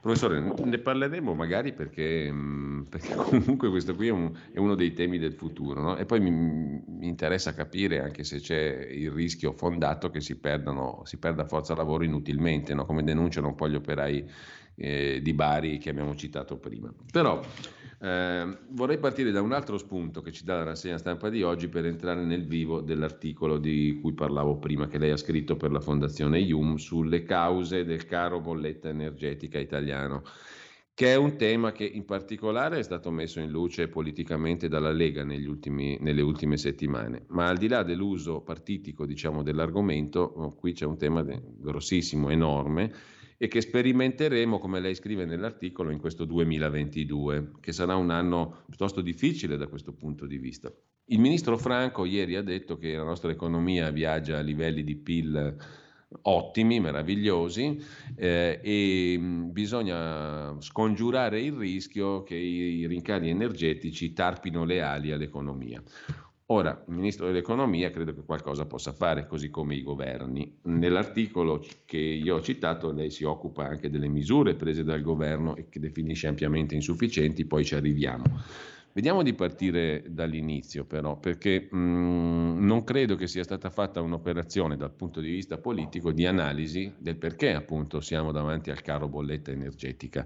professore, 0.00 0.40
ne 0.40 0.78
parleremo 0.78 1.34
magari 1.34 1.74
perché, 1.74 2.32
mh, 2.32 2.36
mm, 2.36 2.82
perché 2.84 3.12
comunque 3.28 3.68
questo 3.68 3.94
qui 3.94 4.06
è, 4.06 4.10
un, 4.10 4.32
è, 4.50 4.58
uno 4.58 4.74
dei 4.74 4.94
temi 4.94 5.18
del 5.18 5.34
futuro, 5.34 5.82
no? 5.82 5.96
e 5.98 6.06
poi 6.06 6.20
mi, 6.20 6.30
mi, 6.30 7.06
interessa 7.06 7.52
capire 7.52 8.00
anche 8.00 8.24
se 8.24 8.40
c'è 8.40 8.88
il 8.90 9.10
rischio 9.10 9.52
fondato 9.52 10.08
che 10.08 10.22
si, 10.22 10.38
perdano, 10.38 11.02
si 11.04 11.18
perda 11.18 11.44
forza 11.44 11.74
lavoro 11.74 12.04
inutilmente, 12.04 12.72
no? 12.72 12.86
come 12.86 13.04
denunciano 13.04 13.48
un 13.48 13.54
po' 13.54 13.68
gli 13.68 13.74
operai 13.74 14.30
eh, 14.76 15.20
di 15.22 15.34
Bari 15.34 15.76
che 15.76 15.90
abbiamo 15.90 16.14
citato 16.14 16.56
prima. 16.56 16.90
Però 17.12 17.42
eh, 17.98 18.58
vorrei 18.70 18.98
partire 18.98 19.30
da 19.30 19.40
un 19.40 19.52
altro 19.52 19.78
spunto 19.78 20.20
che 20.20 20.32
ci 20.32 20.44
dà 20.44 20.56
la 20.56 20.64
rassegna 20.64 20.98
stampa 20.98 21.28
di 21.28 21.42
oggi 21.42 21.68
per 21.68 21.86
entrare 21.86 22.24
nel 22.24 22.46
vivo 22.46 22.80
dell'articolo 22.80 23.58
di 23.58 23.98
cui 24.00 24.12
parlavo 24.12 24.58
prima, 24.58 24.86
che 24.86 24.98
lei 24.98 25.10
ha 25.10 25.16
scritto 25.16 25.56
per 25.56 25.70
la 25.70 25.80
Fondazione 25.80 26.38
IUM 26.40 26.76
sulle 26.76 27.22
cause 27.22 27.84
del 27.84 28.04
caro 28.04 28.40
bolletta 28.40 28.88
energetica 28.88 29.58
italiano 29.58 30.22
che 30.96 31.12
è 31.12 31.14
un 31.14 31.36
tema 31.36 31.72
che 31.72 31.84
in 31.84 32.06
particolare 32.06 32.78
è 32.78 32.82
stato 32.82 33.10
messo 33.10 33.38
in 33.38 33.50
luce 33.50 33.86
politicamente 33.86 34.66
dalla 34.66 34.92
Lega 34.92 35.24
ultimi, 35.24 35.98
nelle 36.00 36.22
ultime 36.22 36.56
settimane. 36.56 37.26
Ma 37.26 37.48
al 37.48 37.58
di 37.58 37.68
là 37.68 37.82
dell'uso 37.82 38.40
partitico 38.40 39.04
diciamo, 39.04 39.42
dell'argomento, 39.42 40.20
oh, 40.20 40.54
qui 40.54 40.72
c'è 40.72 40.86
un 40.86 40.96
tema 40.96 41.22
grossissimo, 41.22 42.30
enorme, 42.30 42.90
e 43.38 43.48
che 43.48 43.60
sperimenteremo, 43.60 44.58
come 44.58 44.80
lei 44.80 44.94
scrive 44.94 45.24
nell'articolo, 45.24 45.90
in 45.90 45.98
questo 45.98 46.24
2022, 46.24 47.52
che 47.60 47.72
sarà 47.72 47.96
un 47.96 48.10
anno 48.10 48.62
piuttosto 48.66 49.00
difficile 49.00 49.56
da 49.56 49.66
questo 49.66 49.92
punto 49.92 50.26
di 50.26 50.38
vista. 50.38 50.72
Il 51.06 51.20
ministro 51.20 51.56
Franco 51.56 52.04
ieri 52.04 52.36
ha 52.36 52.42
detto 52.42 52.76
che 52.78 52.96
la 52.96 53.04
nostra 53.04 53.30
economia 53.30 53.90
viaggia 53.90 54.38
a 54.38 54.42
livelli 54.42 54.82
di 54.82 54.96
PIL 54.96 55.56
ottimi, 56.22 56.80
meravigliosi 56.80 57.78
eh, 58.14 58.60
e 58.62 59.18
bisogna 59.50 60.56
scongiurare 60.60 61.40
il 61.40 61.52
rischio 61.52 62.22
che 62.22 62.36
i 62.36 62.86
rincari 62.86 63.28
energetici 63.28 64.12
tarpino 64.12 64.64
le 64.64 64.80
ali 64.82 65.12
all'economia. 65.12 65.82
Ora, 66.50 66.84
il 66.86 66.94
Ministro 66.94 67.26
dell'Economia 67.26 67.90
credo 67.90 68.14
che 68.14 68.22
qualcosa 68.22 68.66
possa 68.66 68.92
fare, 68.92 69.26
così 69.26 69.50
come 69.50 69.74
i 69.74 69.82
governi. 69.82 70.58
Nell'articolo 70.62 71.64
che 71.84 71.96
io 71.98 72.36
ho 72.36 72.40
citato 72.40 72.92
lei 72.92 73.10
si 73.10 73.24
occupa 73.24 73.66
anche 73.66 73.90
delle 73.90 74.06
misure 74.06 74.54
prese 74.54 74.84
dal 74.84 75.02
governo 75.02 75.56
e 75.56 75.68
che 75.68 75.80
definisce 75.80 76.28
ampiamente 76.28 76.76
insufficienti, 76.76 77.46
poi 77.46 77.64
ci 77.64 77.74
arriviamo. 77.74 78.24
Vediamo 78.92 79.24
di 79.24 79.34
partire 79.34 80.04
dall'inizio 80.08 80.84
però, 80.84 81.18
perché 81.18 81.66
mh, 81.68 81.76
mm, 81.76 82.64
non 82.64 82.84
credo 82.84 83.16
che 83.16 83.26
sia 83.26 83.42
stata 83.42 83.68
fatta 83.68 84.00
un'operazione 84.00 84.76
dal 84.76 84.92
punto 84.92 85.20
di 85.20 85.30
vista 85.30 85.58
politico 85.58 86.12
di 86.12 86.26
analisi 86.26 86.90
del 86.96 87.16
perché 87.16 87.54
appunto 87.54 88.00
siamo 88.00 88.30
davanti 88.30 88.70
al 88.70 88.80
caro 88.82 89.08
bolletta 89.08 89.50
energetica 89.50 90.24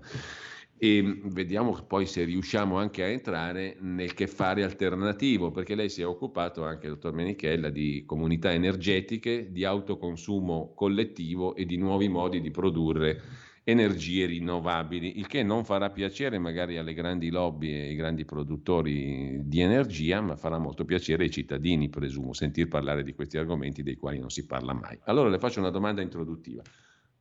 e 0.83 1.21
vediamo 1.25 1.73
poi 1.87 2.07
se 2.07 2.25
riusciamo 2.25 2.79
anche 2.79 3.03
a 3.05 3.09
entrare 3.09 3.77
nel 3.81 4.15
che 4.15 4.27
fare 4.27 4.63
alternativo, 4.63 5.51
perché 5.51 5.75
lei 5.75 5.91
si 5.91 6.01
è 6.01 6.07
occupato 6.07 6.65
anche, 6.65 6.89
dottor 6.89 7.13
Menichella, 7.13 7.69
di 7.69 8.03
comunità 8.07 8.51
energetiche, 8.51 9.53
di 9.53 9.67
autoconsumo 9.67 10.73
collettivo 10.75 11.55
e 11.55 11.67
di 11.67 11.77
nuovi 11.77 12.09
modi 12.09 12.41
di 12.41 12.51
produrre 12.51 13.21
energie 13.63 14.25
rinnovabili, 14.25 15.19
il 15.19 15.27
che 15.27 15.43
non 15.43 15.67
farà 15.67 15.91
piacere 15.91 16.39
magari 16.39 16.79
alle 16.79 16.95
grandi 16.95 17.29
lobby 17.29 17.73
e 17.75 17.89
ai 17.89 17.95
grandi 17.95 18.25
produttori 18.25 19.39
di 19.45 19.61
energia, 19.61 20.23
ma 20.23 20.35
farà 20.35 20.57
molto 20.57 20.87
piacere 20.87 21.25
ai 21.25 21.31
cittadini, 21.31 21.91
presumo, 21.91 22.33
sentir 22.33 22.69
parlare 22.69 23.03
di 23.03 23.13
questi 23.13 23.37
argomenti 23.37 23.83
dei 23.83 23.97
quali 23.97 24.19
non 24.19 24.31
si 24.31 24.47
parla 24.47 24.73
mai. 24.73 24.99
Allora 25.03 25.29
le 25.29 25.39
faccio 25.39 25.61
una 25.61 25.69
domanda 25.69 26.01
introduttiva. 26.01 26.63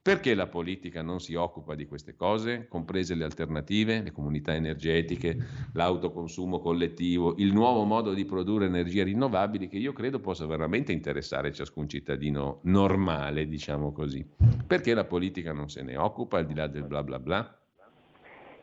Perché 0.02 0.34
la 0.34 0.48
politica 0.48 1.02
non 1.02 1.20
si 1.20 1.36
occupa 1.36 1.76
di 1.76 1.86
queste 1.86 2.16
cose, 2.16 2.68
comprese 2.70 3.16
le 3.16 3.26
alternative, 3.26 4.02
le 4.02 4.12
comunità 4.12 4.56
energetiche, 4.56 5.38
l'autoconsumo 5.74 6.60
collettivo, 6.60 7.36
il 7.38 7.52
nuovo 7.52 7.84
modo 7.84 8.14
di 8.14 8.24
produrre 8.24 8.68
energie 8.68 9.04
rinnovabili 9.04 9.68
che 9.68 9.78
io 9.78 9.92
credo 9.92 10.22
possa 10.22 10.46
veramente 10.46 10.94
interessare 10.94 11.52
ciascun 11.52 11.90
cittadino 11.90 12.62
normale, 12.64 13.46
diciamo 13.46 13.92
così? 13.92 14.26
Perché 14.66 14.94
la 14.94 15.04
politica 15.04 15.52
non 15.52 15.70
se 15.70 15.84
ne 15.84 15.98
occupa 15.98 16.38
al 16.38 16.46
di 16.46 16.56
là 16.56 16.68
del 16.68 16.86
bla 16.86 17.04
bla 17.04 17.20
bla? 17.20 17.59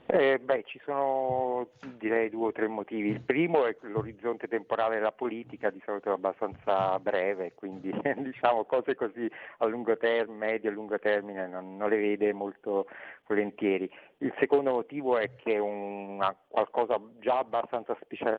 Eh, 0.08 0.38
beh, 0.38 0.62
ci 0.66 0.80
sono 0.84 1.68
direi 1.98 2.30
due 2.30 2.46
o 2.46 2.52
tre 2.52 2.68
motivi. 2.68 3.08
Il 3.08 3.22
primo 3.22 3.66
è 3.66 3.76
l'orizzonte 3.80 4.46
temporale 4.46 4.94
della 4.94 5.10
politica 5.10 5.68
di 5.70 5.82
solito 5.84 6.10
è 6.10 6.12
abbastanza 6.12 6.96
breve, 7.00 7.54
quindi 7.54 7.90
diciamo 8.18 8.64
cose 8.66 8.94
così 8.94 9.28
a 9.58 9.66
lungo 9.66 9.96
termine, 9.96 10.46
medio 10.46 10.70
e 10.70 10.72
lungo 10.72 10.98
termine 11.00 11.48
non, 11.48 11.76
non, 11.76 11.88
le 11.88 11.96
vede 11.96 12.32
molto 12.32 12.86
volentieri. 13.26 13.90
Il 14.18 14.32
secondo 14.38 14.70
motivo 14.70 15.18
è 15.18 15.34
che 15.34 15.56
è 15.56 16.34
qualcosa 16.48 17.00
già 17.18 17.38
abbastanza 17.38 17.96
speciale 18.00 18.38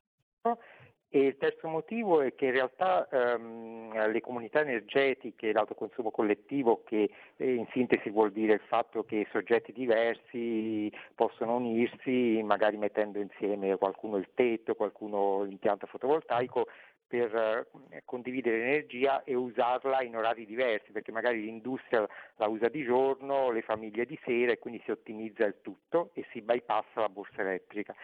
e 1.09 1.19
il 1.19 1.37
terzo 1.37 1.67
motivo 1.69 2.21
è 2.21 2.35
che 2.35 2.45
in 2.45 2.51
realtà 2.51 3.07
ehm, 3.09 4.11
le 4.11 4.21
comunità 4.21 4.59
energetiche, 4.59 5.53
l'autoconsumo 5.53 6.11
collettivo, 6.11 6.83
che 6.83 7.09
eh, 7.37 7.53
in 7.53 7.65
sintesi 7.71 8.09
vuol 8.09 8.31
dire 8.31 8.53
il 8.53 8.61
fatto 8.67 9.03
che 9.03 9.25
soggetti 9.31 9.71
diversi 9.71 10.91
possono 11.15 11.55
unirsi, 11.55 12.41
magari 12.43 12.77
mettendo 12.77 13.19
insieme 13.19 13.77
qualcuno 13.77 14.17
il 14.17 14.27
tetto, 14.33 14.75
qualcuno 14.75 15.43
l'impianto 15.43 15.87
fotovoltaico, 15.87 16.67
per 17.07 17.67
eh, 17.89 18.01
condividere 18.03 18.57
l'energia 18.57 19.23
e 19.23 19.33
usarla 19.33 20.01
in 20.03 20.15
orari 20.15 20.45
diversi, 20.45 20.91
perché 20.91 21.11
magari 21.11 21.41
l'industria 21.41 22.05
la 22.35 22.47
usa 22.47 22.67
di 22.67 22.83
giorno, 22.83 23.49
le 23.49 23.61
famiglie 23.61 24.05
di 24.05 24.19
sera 24.23 24.51
e 24.51 24.59
quindi 24.59 24.81
si 24.83 24.91
ottimizza 24.91 25.45
il 25.45 25.55
tutto 25.61 26.11
e 26.13 26.25
si 26.31 26.41
bypassa 26.41 26.99
la 26.99 27.09
borsa 27.09 27.41
elettrica. 27.41 27.95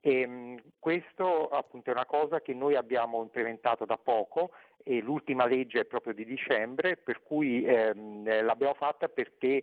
E, 0.00 0.20
ehm, 0.20 0.62
questo 0.78 1.48
appunto 1.48 1.90
è 1.90 1.92
una 1.92 2.06
cosa 2.06 2.40
che 2.40 2.54
noi 2.54 2.74
abbiamo 2.76 3.22
implementato 3.22 3.84
da 3.84 3.96
poco 3.96 4.50
e 4.82 5.00
l'ultima 5.00 5.46
legge 5.46 5.80
è 5.80 5.84
proprio 5.84 6.14
di 6.14 6.24
dicembre, 6.24 6.96
per 6.96 7.22
cui 7.22 7.64
ehm, 7.64 8.44
l'abbiamo 8.44 8.74
fatta 8.74 9.08
perché 9.08 9.62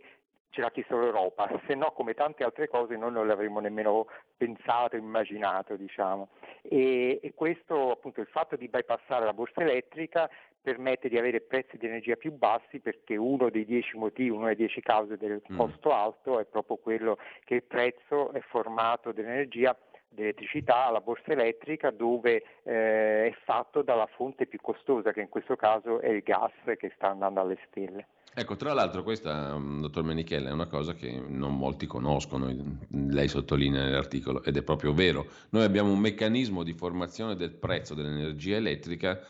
ce 0.55 0.61
l'ha 0.61 0.71
chiesto 0.71 0.97
l'Europa, 0.97 1.49
se 1.67 1.75
no 1.75 1.91
come 1.91 2.13
tante 2.13 2.45
altre 2.45 2.69
cose 2.69 2.95
noi 2.95 3.11
non 3.11 3.27
l'avremmo 3.27 3.59
nemmeno 3.59 4.07
pensato, 4.37 4.95
immaginato. 4.95 5.75
Diciamo. 5.75 6.29
E, 6.61 7.19
e, 7.21 7.33
questo 7.33 7.91
appunto 7.91 8.21
il 8.21 8.27
fatto 8.27 8.55
di 8.55 8.69
bypassare 8.69 9.25
la 9.25 9.33
borsa 9.33 9.61
elettrica 9.61 10.29
permette 10.61 11.09
di 11.09 11.17
avere 11.17 11.41
prezzi 11.41 11.77
di 11.77 11.85
energia 11.85 12.15
più 12.15 12.31
bassi 12.31 12.79
perché 12.79 13.17
uno 13.17 13.49
dei 13.49 13.65
dieci 13.65 13.97
motivi, 13.97 14.29
una 14.29 14.45
delle 14.45 14.55
dieci 14.55 14.81
cause 14.81 15.17
del 15.17 15.41
mm. 15.51 15.57
costo 15.57 15.91
alto 15.91 16.39
è 16.39 16.45
proprio 16.45 16.77
quello 16.77 17.17
che 17.43 17.55
il 17.55 17.63
prezzo 17.63 18.31
è 18.31 18.39
formato 18.39 19.11
dell'energia 19.11 19.77
dell'elettricità 20.09 20.85
alla 20.85 21.01
borsa 21.01 21.31
elettrica 21.31 21.91
dove 21.91 22.43
eh, 22.63 23.27
è 23.27 23.35
fatto 23.43 23.81
dalla 23.81 24.07
fonte 24.15 24.45
più 24.45 24.59
costosa 24.61 25.11
che 25.11 25.21
in 25.21 25.29
questo 25.29 25.55
caso 25.55 25.99
è 25.99 26.09
il 26.09 26.21
gas 26.21 26.53
che 26.77 26.91
sta 26.95 27.09
andando 27.09 27.41
alle 27.41 27.57
stelle. 27.69 28.07
Ecco, 28.37 28.57
tra 28.57 28.73
l'altro 28.73 29.01
questa, 29.01 29.57
mm, 29.57 29.79
dottor 29.79 30.03
Menichella, 30.03 30.49
è 30.49 30.51
una 30.51 30.67
cosa 30.67 30.93
che 30.93 31.23
non 31.25 31.57
molti 31.57 31.85
conoscono, 31.85 32.53
lei 32.89 33.29
sottolinea 33.29 33.83
nell'articolo, 33.83 34.43
ed 34.43 34.57
è 34.57 34.61
proprio 34.61 34.93
vero. 34.93 35.27
Noi 35.51 35.63
abbiamo 35.63 35.91
un 35.91 35.99
meccanismo 35.99 36.63
di 36.63 36.73
formazione 36.73 37.35
del 37.35 37.53
prezzo 37.53 37.93
dell'energia 37.93 38.57
elettrica 38.57 39.21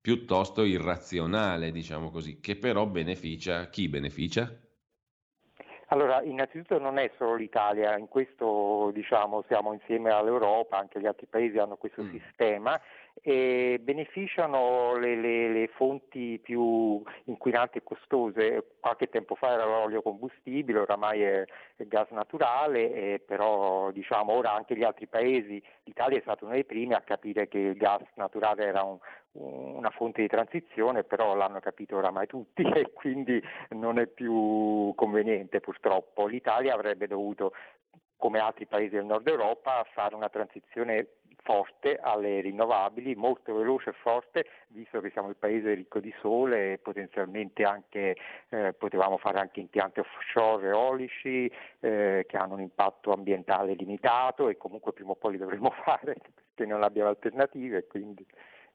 piuttosto 0.00 0.64
irrazionale, 0.64 1.70
diciamo 1.70 2.10
così, 2.10 2.40
che 2.40 2.56
però 2.56 2.86
beneficia 2.86 3.68
chi 3.68 3.88
beneficia? 3.88 4.50
Allora, 5.90 6.22
innanzitutto 6.22 6.78
non 6.78 6.98
è 6.98 7.10
solo 7.16 7.34
l'Italia, 7.34 7.96
in 7.96 8.08
questo 8.08 8.90
diciamo, 8.92 9.42
siamo 9.46 9.72
insieme 9.72 10.10
all'Europa, 10.10 10.76
anche 10.76 11.00
gli 11.00 11.06
altri 11.06 11.26
paesi 11.26 11.58
hanno 11.58 11.76
questo 11.76 12.02
mm. 12.02 12.10
sistema 12.10 12.78
e 13.22 13.78
beneficiano 13.80 14.96
le, 14.96 15.16
le, 15.16 15.52
le, 15.52 15.68
fonti 15.68 16.38
più 16.42 17.02
inquinanti 17.24 17.78
e 17.78 17.82
costose. 17.82 18.76
Qualche 18.80 19.08
tempo 19.08 19.34
fa 19.34 19.52
era 19.52 19.64
l'olio 19.64 20.02
combustibile, 20.02 20.80
oramai 20.80 21.22
è, 21.22 21.44
è 21.76 21.84
gas 21.84 22.08
naturale, 22.10 22.92
eh, 22.92 23.22
però 23.24 23.90
diciamo, 23.90 24.32
ora 24.32 24.52
anche 24.54 24.76
gli 24.76 24.84
altri 24.84 25.06
paesi, 25.06 25.62
l'Italia 25.84 26.18
è 26.18 26.22
stato 26.22 26.44
uno 26.44 26.54
dei 26.54 26.64
primi 26.64 26.94
a 26.94 27.00
capire 27.00 27.48
che 27.48 27.58
il 27.58 27.76
gas 27.76 28.02
naturale 28.14 28.64
era 28.64 28.82
un, 28.82 28.98
una 29.32 29.90
fonte 29.90 30.22
di 30.22 30.28
transizione, 30.28 31.04
però 31.04 31.34
l'hanno 31.34 31.60
capito 31.60 31.96
oramai 31.96 32.26
tutti 32.26 32.62
e 32.74 32.92
quindi 32.92 33.42
non 33.70 33.98
è 33.98 34.06
più 34.06 34.92
conveniente 34.94 35.60
purtroppo. 35.60 36.26
L'Italia 36.26 36.74
avrebbe 36.74 37.06
dovuto 37.06 37.52
come 38.18 38.40
altri 38.40 38.66
paesi 38.66 38.96
del 38.96 39.06
nord 39.06 39.26
Europa, 39.26 39.86
fare 39.94 40.14
una 40.14 40.28
transizione 40.28 41.06
forte 41.48 41.96
alle 41.96 42.40
rinnovabili, 42.42 43.14
molto 43.14 43.54
veloce 43.54 43.90
e 43.90 43.92
forte, 43.94 44.44
visto 44.68 45.00
che 45.00 45.08
siamo 45.10 45.30
il 45.30 45.36
paese 45.36 45.72
ricco 45.72 45.98
di 45.98 46.12
sole 46.20 46.74
e 46.74 46.78
potenzialmente 46.78 47.62
anche 47.62 48.16
eh, 48.50 48.74
potevamo 48.74 49.16
fare 49.16 49.38
anche 49.38 49.60
impianti 49.60 50.00
offshore 50.00 50.68
eolici 50.68 51.50
eh, 51.80 52.26
che 52.28 52.36
hanno 52.36 52.54
un 52.54 52.60
impatto 52.60 53.12
ambientale 53.12 53.72
limitato 53.72 54.50
e 54.50 54.58
comunque 54.58 54.92
prima 54.92 55.12
o 55.12 55.14
poi 55.14 55.32
li 55.32 55.38
dovremo 55.38 55.70
fare 55.84 56.16
perché 56.34 56.66
non 56.66 56.82
abbiamo 56.82 57.08
alternative. 57.08 57.86
Quindi... 57.86 58.26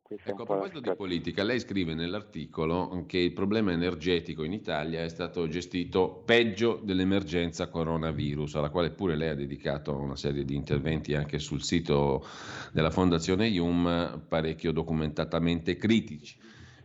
Ecco, 0.05 0.41
a 0.41 0.45
proposito 0.45 0.79
di 0.81 0.93
politica, 0.95 1.43
lei 1.43 1.59
scrive 1.59 1.93
nell'articolo 1.93 3.05
che 3.07 3.19
il 3.19 3.31
problema 3.31 3.71
energetico 3.71 4.43
in 4.43 4.51
Italia 4.51 5.01
è 5.01 5.07
stato 5.07 5.47
gestito 5.47 6.21
peggio 6.25 6.79
dell'emergenza 6.83 7.69
coronavirus, 7.69 8.55
alla 8.55 8.69
quale 8.69 8.91
pure 8.91 9.15
lei 9.15 9.29
ha 9.29 9.35
dedicato 9.35 9.95
una 9.95 10.17
serie 10.17 10.43
di 10.43 10.55
interventi 10.55 11.15
anche 11.15 11.39
sul 11.39 11.63
sito 11.63 12.25
della 12.73 12.91
Fondazione 12.91 13.47
IUM, 13.47 14.25
parecchio 14.27 14.71
documentatamente 14.73 15.77
critici. 15.77 16.37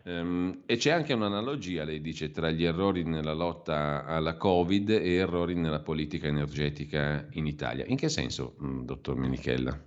Um, 0.05 0.62
e 0.65 0.77
c'è 0.77 0.93
anche 0.93 1.12
un'analogia, 1.12 1.85
lei 1.85 2.01
dice, 2.01 2.31
tra 2.31 2.51
gli 2.51 2.65
errori 2.65 3.03
nella 3.03 3.35
lotta 3.35 4.07
alla 4.07 4.36
Covid 4.36 4.89
e 4.89 5.15
errori 5.15 5.55
nella 5.55 5.81
politica 5.81 6.28
energetica 6.28 7.27
in 7.32 7.47
Italia. 7.47 7.85
In 7.86 7.97
che 7.97 8.09
senso, 8.09 8.55
mm, 8.62 8.85
dottor 8.85 9.16
Menichella? 9.16 9.78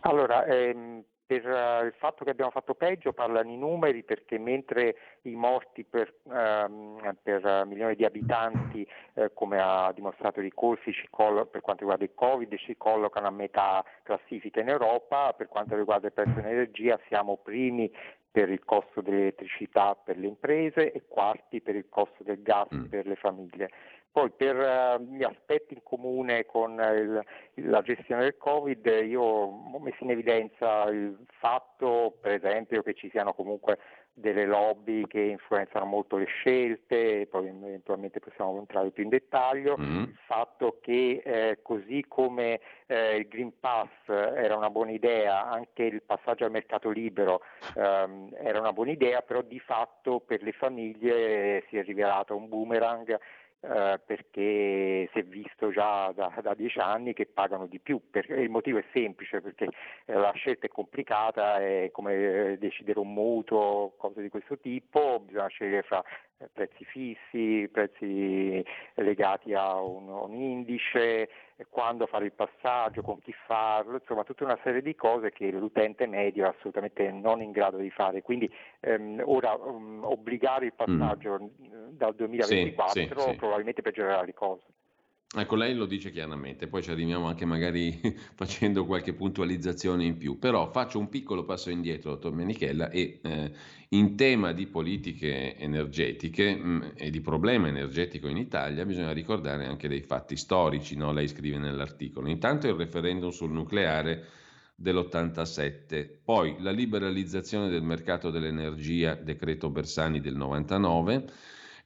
Allora, 0.00 0.46
ehm, 0.46 0.95
per 1.26 1.44
uh, 1.44 1.84
il 1.84 1.92
fatto 1.98 2.24
che 2.24 2.30
abbiamo 2.30 2.52
fatto 2.52 2.74
peggio 2.74 3.12
parlano 3.12 3.50
i 3.50 3.56
numeri 3.56 4.04
perché 4.04 4.38
mentre 4.38 4.96
i 5.22 5.34
morti 5.34 5.84
per, 5.84 6.14
um, 6.22 7.00
per 7.20 7.64
milione 7.66 7.96
di 7.96 8.04
abitanti, 8.04 8.86
uh, 9.14 9.30
come 9.34 9.58
ha 9.60 9.92
dimostrato 9.92 10.40
Ricolfi, 10.40 10.94
collo- 11.10 11.46
per 11.46 11.62
quanto 11.62 11.80
riguarda 11.80 12.04
il 12.04 12.14
Covid, 12.14 12.56
ci 12.56 12.76
collocano 12.76 13.26
a 13.26 13.30
metà 13.30 13.84
classifica 14.04 14.60
in 14.60 14.68
Europa, 14.68 15.32
per 15.32 15.48
quanto 15.48 15.76
riguarda 15.76 16.06
il 16.06 16.12
prezzo 16.12 16.40
dell'energia 16.40 16.98
siamo 17.08 17.38
primi 17.38 17.90
per 18.30 18.50
il 18.50 18.62
costo 18.64 19.00
dell'elettricità 19.00 19.94
per 19.94 20.18
le 20.18 20.26
imprese 20.26 20.92
e 20.92 21.04
quarti 21.08 21.62
per 21.62 21.74
il 21.74 21.86
costo 21.88 22.22
del 22.22 22.42
gas 22.42 22.68
mm. 22.72 22.84
per 22.84 23.06
le 23.06 23.16
famiglie. 23.16 23.70
Poi 24.16 24.30
per 24.30 24.56
uh, 24.56 25.14
gli 25.14 25.22
aspetti 25.22 25.74
in 25.74 25.82
comune 25.82 26.46
con 26.46 26.70
il, 26.72 27.22
la 27.68 27.82
gestione 27.82 28.22
del 28.22 28.38
Covid 28.38 28.86
io 29.04 29.20
ho 29.20 29.78
messo 29.78 30.04
in 30.04 30.10
evidenza 30.10 30.84
il 30.84 31.18
fatto 31.38 32.16
per 32.18 32.32
esempio 32.32 32.82
che 32.82 32.94
ci 32.94 33.10
siano 33.10 33.34
comunque 33.34 33.76
delle 34.14 34.46
lobby 34.46 35.06
che 35.06 35.20
influenzano 35.20 35.84
molto 35.84 36.16
le 36.16 36.24
scelte, 36.24 37.26
poi 37.30 37.48
eventualmente 37.48 38.18
possiamo 38.18 38.56
entrare 38.56 38.90
più 38.90 39.02
in 39.02 39.10
dettaglio, 39.10 39.76
mm-hmm. 39.78 40.02
il 40.04 40.18
fatto 40.24 40.78
che 40.80 41.20
eh, 41.22 41.58
così 41.60 42.02
come 42.08 42.60
eh, 42.86 43.16
il 43.16 43.28
Green 43.28 43.52
Pass 43.60 43.90
era 44.06 44.56
una 44.56 44.70
buona 44.70 44.92
idea, 44.92 45.44
anche 45.44 45.82
il 45.82 46.00
passaggio 46.00 46.46
al 46.46 46.50
mercato 46.50 46.88
libero 46.88 47.42
ehm, 47.76 48.34
era 48.38 48.58
una 48.58 48.72
buona 48.72 48.92
idea, 48.92 49.20
però 49.20 49.42
di 49.42 49.60
fatto 49.60 50.20
per 50.20 50.42
le 50.42 50.52
famiglie 50.52 51.64
si 51.68 51.76
è 51.76 51.82
rivelato 51.82 52.34
un 52.34 52.48
boomerang 52.48 53.20
eh, 53.66 54.00
perché 54.04 55.08
si 55.12 55.18
è 55.18 55.24
visto 55.24 55.70
già 55.72 56.12
da, 56.12 56.32
da, 56.40 56.54
dieci 56.54 56.78
anni 56.78 57.14
che 57.14 57.26
pagano 57.26 57.66
di 57.66 57.80
più. 57.80 58.00
Per, 58.10 58.30
il 58.30 58.48
motivo 58.48 58.78
è 58.78 58.84
semplice 58.92 59.40
perché 59.40 59.68
eh, 60.04 60.14
la 60.14 60.32
scelta 60.32 60.66
è 60.66 60.68
complicata, 60.68 61.58
è 61.58 61.90
come 61.92 62.14
eh, 62.52 62.58
decidere 62.58 63.00
un 63.00 63.12
mutuo, 63.12 63.94
cose 63.96 64.22
di 64.22 64.28
questo 64.28 64.58
tipo, 64.58 65.20
bisogna 65.20 65.48
scegliere 65.48 65.82
fra 65.82 66.02
prezzi 66.52 66.84
fissi, 66.84 67.68
prezzi 67.72 68.64
legati 68.94 69.54
a 69.54 69.80
un, 69.80 70.08
un 70.08 70.34
indice, 70.34 71.28
quando 71.70 72.06
fare 72.06 72.26
il 72.26 72.32
passaggio, 72.32 73.02
con 73.02 73.18
chi 73.20 73.32
farlo, 73.46 73.94
insomma 73.94 74.24
tutta 74.24 74.44
una 74.44 74.58
serie 74.62 74.82
di 74.82 74.94
cose 74.94 75.32
che 75.32 75.50
l'utente 75.50 76.06
medio 76.06 76.44
è 76.44 76.48
assolutamente 76.48 77.10
non 77.10 77.40
in 77.40 77.52
grado 77.52 77.78
di 77.78 77.90
fare. 77.90 78.22
Quindi 78.22 78.50
ehm, 78.80 79.22
ora 79.24 79.54
um, 79.54 80.00
obbligare 80.04 80.66
il 80.66 80.74
mm. 80.74 80.98
passaggio 80.98 81.40
mm. 81.40 81.88
dal 81.90 82.14
2024 82.14 83.00
sì, 83.00 83.08
sì, 83.08 83.30
sì. 83.30 83.36
probabilmente 83.36 83.82
peggiorerà 83.82 84.22
le 84.22 84.34
cose. 84.34 84.64
Ecco, 85.34 85.56
lei 85.56 85.74
lo 85.74 85.86
dice 85.86 86.12
chiaramente, 86.12 86.68
poi 86.68 86.82
ci 86.84 86.90
arriviamo 86.92 87.26
anche 87.26 87.44
magari 87.44 88.00
facendo 88.34 88.86
qualche 88.86 89.12
puntualizzazione 89.12 90.04
in 90.04 90.16
più, 90.16 90.38
però 90.38 90.70
faccio 90.70 91.00
un 91.00 91.08
piccolo 91.08 91.44
passo 91.44 91.68
indietro, 91.68 92.10
dottor 92.10 92.32
Menichella, 92.32 92.90
e 92.90 93.18
eh, 93.22 93.52
in 93.90 94.14
tema 94.16 94.52
di 94.52 94.66
politiche 94.66 95.56
energetiche 95.56 96.54
mh, 96.54 96.68
mm, 96.68 96.82
e 96.94 97.10
di 97.10 97.20
problema 97.20 97.66
energetico 97.66 98.28
in 98.28 98.36
Italia 98.36 98.84
bisogna 98.86 99.12
ricordare 99.12 99.66
anche 99.66 99.88
dei 99.88 100.02
fatti 100.02 100.36
storici, 100.36 100.96
no? 100.96 101.12
lei 101.12 101.26
scrive 101.26 101.58
nell'articolo. 101.58 102.28
Intanto 102.28 102.68
il 102.68 102.74
referendum 102.74 103.30
sul 103.30 103.50
nucleare 103.50 104.24
dell'87, 104.76 106.08
poi 106.22 106.54
la 106.60 106.70
liberalizzazione 106.70 107.68
del 107.68 107.82
mercato 107.82 108.30
dell'energia, 108.30 109.14
decreto 109.14 109.70
Bersani 109.70 110.20
del 110.20 110.36
99, 110.36 111.24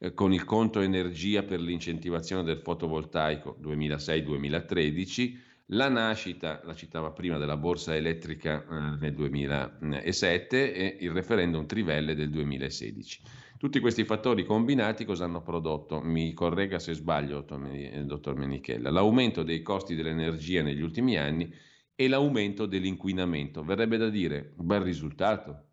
eh, 0.03 0.15
con 0.15 0.33
il 0.33 0.45
conto 0.45 0.81
energia 0.81 1.43
per 1.43 1.61
l'incentivazione 1.61 2.43
del 2.43 2.59
fotovoltaico 2.59 3.59
2006-2013, 3.63 5.39
la 5.73 5.89
nascita, 5.89 6.63
la 6.65 6.75
citava 6.75 7.11
prima, 7.11 7.37
della 7.37 7.59
borsa 7.59 7.95
elettrica 7.95 8.65
eh, 8.65 8.97
nel 8.99 9.13
2007 9.13 10.73
e 10.73 10.97
il 11.01 11.11
referendum 11.11 11.67
Trivelle 11.67 12.15
del 12.15 12.31
2016. 12.31 13.23
Tutti 13.59 13.79
questi 13.79 14.05
fattori 14.05 14.47
combinati 14.47 15.05
cosa 15.05 15.27
hanno 15.27 15.43
prodotto? 15.43 16.01
Mi 16.01 16.33
corregga 16.33 16.79
se 16.79 16.95
sbaglio, 16.95 17.45
dottor 18.05 18.35
Menichella. 18.35 18.91
L'aumento 18.91 19.43
dei 19.43 19.61
costi 19.61 19.95
dell'energia 19.95 20.63
negli 20.63 20.81
ultimi 20.81 21.19
anni 21.19 21.53
e 21.95 22.09
l'aumento 22.09 22.65
dell'inquinamento. 22.65 23.63
Verrebbe 23.63 23.99
da 23.99 24.09
dire, 24.09 24.55
un 24.57 24.67
bel 24.67 24.81
risultato. 24.81 25.65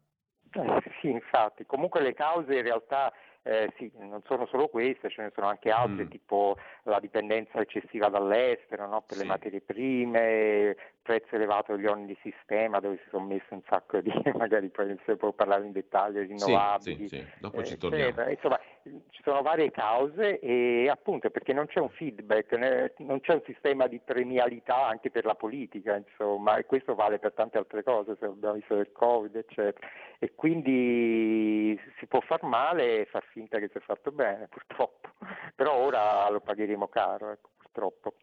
Eh, 0.51 0.83
sì, 0.99 1.09
infatti. 1.09 1.65
Comunque 1.65 2.01
le 2.01 2.13
cause 2.13 2.53
in 2.53 2.63
realtà 2.63 3.13
eh, 3.47 3.71
sì, 3.77 3.89
non 3.97 4.21
sono 4.25 4.45
solo 4.45 4.67
queste, 4.67 5.09
ce 5.09 5.21
ne 5.21 5.31
sono 5.33 5.47
anche 5.47 5.69
altre, 5.69 6.03
mm. 6.03 6.09
tipo 6.09 6.57
la 6.83 6.99
dipendenza 6.99 7.61
eccessiva 7.61 8.09
dall'estero 8.09 8.87
no? 8.87 9.01
per 9.07 9.15
sì. 9.15 9.23
le 9.23 9.29
materie 9.29 9.61
prime, 9.61 10.75
prezzo 11.07 11.35
elevato 11.35 11.73
degli 11.73 11.85
oneri 11.85 12.07
di 12.07 12.17
sistema 12.21 12.81
dove 12.81 12.97
si 12.97 13.09
sono 13.09 13.27
messi 13.27 13.53
un 13.53 13.61
sacco 13.69 14.01
di, 14.01 14.11
magari 14.35 14.67
poi 14.67 14.99
se 15.05 15.15
può 15.15 15.31
parlare 15.31 15.65
in 15.65 15.71
dettaglio, 15.71 16.19
rinnovabili. 16.19 17.07
Sì, 17.07 17.15
sì, 17.15 17.25
Dopo 17.39 17.63
ci 17.63 17.77
torniamo. 17.77 18.29
Insomma, 18.29 18.59
ci 18.83 19.21
sono 19.23 19.41
varie 19.41 19.71
cause 19.71 20.39
e 20.39 20.89
appunto 20.89 21.29
perché 21.29 21.53
non 21.53 21.65
c'è 21.67 21.79
un 21.79 21.89
feedback, 21.91 22.51
non 22.97 23.21
c'è 23.21 23.35
un 23.35 23.41
sistema 23.45 23.87
di 23.87 23.99
premialità 23.99 24.85
anche 24.85 25.09
per 25.09 25.23
la 25.23 25.35
politica, 25.35 25.95
insomma, 25.95 26.57
e 26.57 26.65
questo 26.65 26.93
vale 26.93 27.19
per 27.19 27.31
tante 27.31 27.57
altre 27.57 27.83
cose, 27.83 28.17
se 28.19 28.25
abbiamo 28.25 28.55
visto 28.55 28.75
del 28.75 28.91
Covid, 28.91 29.33
eccetera. 29.33 29.87
E 30.19 30.35
quindi 30.35 31.79
si 31.99 32.07
può 32.07 32.19
far 32.19 32.43
male 32.43 33.01
e 33.01 33.05
far 33.05 33.23
finta 33.31 33.59
che 33.59 33.69
si 33.69 33.77
è 33.77 33.81
fatto 33.81 34.11
bene, 34.11 34.47
purtroppo. 34.49 35.07
Però 35.55 35.73
ora 35.73 36.29
lo 36.29 36.41
pagheremo 36.41 36.89
caro, 36.89 37.31
ecco, 37.31 37.49
purtroppo. 37.57 38.13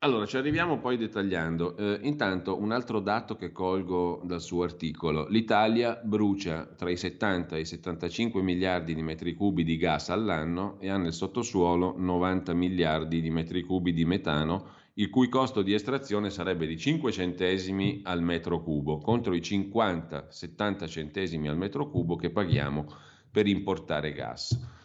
Allora, 0.00 0.26
ci 0.26 0.36
arriviamo 0.36 0.78
poi 0.78 0.96
dettagliando. 0.96 1.76
Eh, 1.76 1.98
intanto, 2.02 2.60
un 2.60 2.70
altro 2.70 3.00
dato 3.00 3.34
che 3.34 3.50
colgo 3.50 4.22
dal 4.22 4.40
suo 4.40 4.62
articolo. 4.62 5.26
L'Italia 5.26 6.00
brucia 6.00 6.66
tra 6.66 6.88
i 6.88 6.96
70 6.96 7.56
e 7.56 7.60
i 7.60 7.64
75 7.64 8.40
miliardi 8.40 8.94
di 8.94 9.02
metri 9.02 9.34
cubi 9.34 9.64
di 9.64 9.76
gas 9.76 10.10
all'anno 10.10 10.78
e 10.78 10.88
ha 10.88 10.96
nel 10.98 11.12
sottosuolo 11.12 11.96
90 11.98 12.54
miliardi 12.54 13.20
di 13.20 13.30
metri 13.30 13.62
cubi 13.62 13.92
di 13.92 14.04
metano, 14.04 14.68
il 14.94 15.10
cui 15.10 15.28
costo 15.28 15.62
di 15.62 15.74
estrazione 15.74 16.30
sarebbe 16.30 16.68
di 16.68 16.78
5 16.78 17.10
centesimi 17.10 18.00
al 18.04 18.22
metro 18.22 18.62
cubo, 18.62 18.98
contro 18.98 19.34
i 19.34 19.40
50-70 19.40 20.86
centesimi 20.86 21.48
al 21.48 21.56
metro 21.56 21.90
cubo 21.90 22.14
che 22.14 22.30
paghiamo 22.30 22.86
per 23.32 23.48
importare 23.48 24.12
gas 24.12 24.77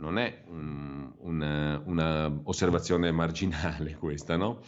non 0.00 0.18
è 0.18 0.42
um, 0.48 1.14
una, 1.18 1.80
una, 1.84 2.40
osservazione 2.44 3.12
marginale 3.12 3.94
questa, 4.00 4.36
no? 4.36 4.60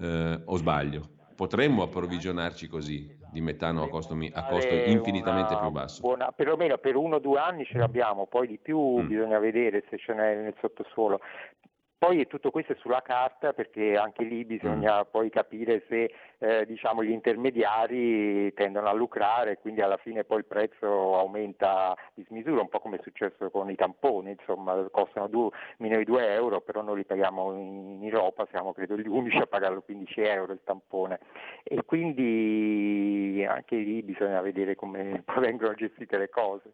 Eh, 0.00 0.40
o 0.44 0.56
sbaglio? 0.56 1.10
Potremmo 1.34 1.82
approvvigionarci 1.82 2.66
così 2.66 3.14
di 3.30 3.40
metano 3.42 3.82
a 3.82 3.88
costo, 3.88 4.16
a 4.32 4.44
costo 4.46 4.74
infinitamente 4.74 5.54
più 5.58 5.70
basso? 5.70 6.00
Buona, 6.00 6.32
perlomeno 6.32 6.78
per 6.78 6.96
uno 6.96 7.16
o 7.16 7.18
due 7.18 7.38
anni 7.38 7.64
ce 7.66 7.76
l'abbiamo, 7.76 8.26
poi 8.26 8.46
di 8.46 8.58
più 8.58 8.78
mm. 8.78 9.06
bisogna 9.06 9.38
vedere 9.38 9.84
se 9.90 9.98
ce 9.98 10.14
n'è 10.14 10.34
nel 10.36 10.54
sottosuolo. 10.60 11.20
Poi 11.98 12.26
tutto 12.26 12.50
questo 12.50 12.72
è 12.72 12.76
sulla 12.80 13.00
carta 13.00 13.54
perché 13.54 13.96
anche 13.96 14.22
lì 14.22 14.44
bisogna 14.44 14.98
mm. 14.98 15.08
poi 15.10 15.30
capire 15.30 15.82
se 15.88 16.12
eh, 16.38 16.66
diciamo, 16.66 17.02
gli 17.02 17.10
intermediari 17.10 18.52
tendono 18.52 18.88
a 18.88 18.92
lucrare, 18.92 19.58
quindi 19.58 19.80
alla 19.80 19.96
fine 19.96 20.24
poi 20.24 20.38
il 20.38 20.44
prezzo 20.44 21.16
aumenta 21.16 21.96
di 22.12 22.22
smisura, 22.28 22.60
un 22.60 22.68
po' 22.68 22.80
come 22.80 22.98
è 22.98 23.02
successo 23.02 23.50
con 23.50 23.70
i 23.70 23.76
tamponi, 23.76 24.32
insomma 24.32 24.86
costano 24.90 25.26
due, 25.28 25.48
meno 25.78 25.96
di 25.96 26.04
2 26.04 26.34
euro, 26.34 26.60
però 26.60 26.82
noi 26.82 26.96
li 26.96 27.04
paghiamo 27.04 27.54
in 27.54 28.00
Europa, 28.02 28.46
siamo 28.50 28.74
credo 28.74 28.98
gli 28.98 29.08
unici 29.08 29.38
a 29.38 29.46
pagarlo 29.46 29.80
15 29.80 30.20
euro 30.20 30.52
il 30.52 30.60
tampone 30.64 31.18
e 31.62 31.82
quindi 31.84 33.42
anche 33.48 33.76
lì 33.76 34.02
bisogna 34.02 34.42
vedere 34.42 34.74
come 34.74 35.24
vengono 35.40 35.72
gestite 35.72 36.18
le 36.18 36.28
cose. 36.28 36.72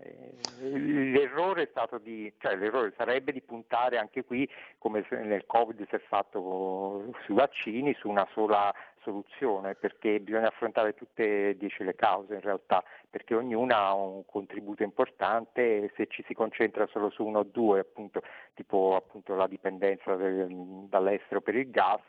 Eh, 0.00 0.36
l'errore, 0.60 1.70
di, 2.02 2.32
cioè 2.38 2.56
l'errore 2.56 2.92
sarebbe 2.96 3.32
di 3.32 3.40
puntare 3.40 3.98
anche 3.98 4.24
qui, 4.24 4.48
come 4.78 5.04
nel 5.10 5.44
Covid 5.46 5.86
si 5.88 5.94
è 5.94 5.98
fatto 5.98 7.12
sui 7.24 7.34
vaccini, 7.34 7.94
su 7.94 8.08
una 8.08 8.26
sola 8.32 8.72
soluzione, 9.02 9.74
perché 9.74 10.20
bisogna 10.20 10.48
affrontare 10.48 10.94
tutte 10.94 11.50
e 11.50 11.56
dieci 11.56 11.82
le 11.82 11.94
cause 11.94 12.34
in 12.34 12.40
realtà, 12.40 12.84
perché 13.08 13.34
ognuna 13.34 13.76
ha 13.76 13.94
un 13.94 14.24
contributo 14.24 14.82
importante 14.82 15.84
e 15.84 15.92
se 15.96 16.06
ci 16.06 16.22
si 16.26 16.34
concentra 16.34 16.86
solo 16.86 17.10
su 17.10 17.24
uno 17.24 17.40
o 17.40 17.44
due, 17.44 17.80
appunto, 17.80 18.22
tipo 18.54 18.94
appunto, 18.94 19.34
la 19.34 19.46
dipendenza 19.46 20.14
del, 20.14 20.86
dall'estero 20.88 21.40
per 21.40 21.56
il 21.56 21.70
gas, 21.70 22.02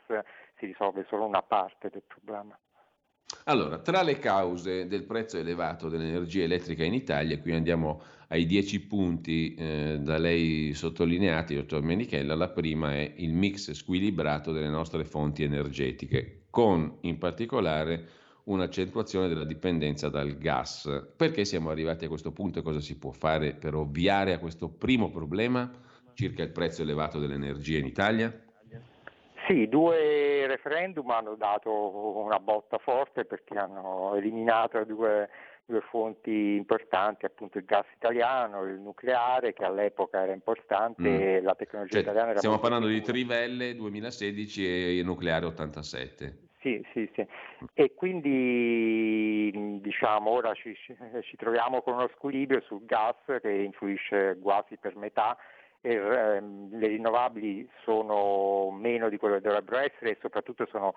si 0.58 0.66
risolve 0.66 1.04
solo 1.08 1.24
una 1.24 1.42
parte 1.42 1.88
del 1.88 2.02
problema. 2.06 2.56
Allora, 3.44 3.78
tra 3.78 4.02
le 4.02 4.18
cause 4.18 4.86
del 4.86 5.04
prezzo 5.04 5.38
elevato 5.38 5.88
dell'energia 5.88 6.42
elettrica 6.42 6.84
in 6.84 6.94
Italia, 6.94 7.38
qui 7.38 7.52
andiamo 7.52 8.02
ai 8.28 8.46
dieci 8.46 8.80
punti 8.80 9.54
eh, 9.54 9.98
da 10.00 10.18
lei 10.18 10.72
sottolineati, 10.74 11.54
dottor 11.54 11.82
Menichella, 11.82 12.34
la 12.34 12.48
prima 12.48 12.94
è 12.94 13.12
il 13.16 13.32
mix 13.32 13.72
squilibrato 13.72 14.52
delle 14.52 14.68
nostre 14.68 15.04
fonti 15.04 15.42
energetiche, 15.42 16.42
con 16.50 16.98
in 17.02 17.18
particolare 17.18 18.08
un'accentuazione 18.44 19.28
della 19.28 19.44
dipendenza 19.44 20.08
dal 20.08 20.36
gas. 20.36 21.08
Perché 21.16 21.44
siamo 21.44 21.70
arrivati 21.70 22.04
a 22.04 22.08
questo 22.08 22.32
punto 22.32 22.58
e 22.58 22.62
cosa 22.62 22.80
si 22.80 22.98
può 22.98 23.10
fare 23.10 23.54
per 23.54 23.74
ovviare 23.74 24.32
a 24.32 24.38
questo 24.38 24.68
primo 24.68 25.10
problema 25.10 25.70
circa 26.14 26.42
il 26.42 26.50
prezzo 26.50 26.82
elevato 26.82 27.18
dell'energia 27.18 27.78
in 27.78 27.86
Italia? 27.86 28.49
Sì, 29.50 29.66
due 29.66 30.46
referendum 30.46 31.10
hanno 31.10 31.34
dato 31.34 31.72
una 32.18 32.38
botta 32.38 32.78
forte 32.78 33.24
perché 33.24 33.58
hanno 33.58 34.14
eliminato 34.14 34.84
due, 34.84 35.28
due 35.64 35.80
fonti 35.90 36.54
importanti, 36.54 37.24
appunto 37.24 37.58
il 37.58 37.64
gas 37.64 37.84
italiano, 37.96 38.62
il 38.62 38.78
nucleare 38.78 39.52
che 39.52 39.64
all'epoca 39.64 40.22
era 40.22 40.32
importante 40.32 41.02
mm. 41.02 41.20
e 41.20 41.40
la 41.40 41.56
tecnologia 41.56 41.94
cioè, 41.94 42.02
italiana 42.02 42.30
era 42.30 42.38
Stiamo 42.38 42.60
parlando 42.60 42.86
di 42.86 43.00
Trivelle 43.00 43.74
2016 43.74 45.00
e 45.00 45.02
nucleare 45.02 45.46
87. 45.46 46.48
Sì, 46.60 46.86
sì, 46.92 47.10
sì. 47.14 47.26
E 47.74 47.94
quindi 47.94 49.80
diciamo 49.80 50.30
ora 50.30 50.54
ci, 50.54 50.76
ci 50.76 51.36
troviamo 51.36 51.82
con 51.82 51.94
uno 51.94 52.08
squilibrio 52.14 52.60
sul 52.60 52.84
gas 52.84 53.16
che 53.40 53.50
influisce 53.50 54.38
quasi 54.40 54.76
per 54.76 54.94
metà 54.94 55.36
le 55.82 56.86
rinnovabili 56.86 57.66
sono 57.84 58.70
meno 58.70 59.08
di 59.08 59.16
quello 59.16 59.36
che 59.36 59.40
dovrebbero 59.40 59.78
essere 59.78 60.10
e 60.10 60.18
soprattutto 60.20 60.66
sono 60.66 60.94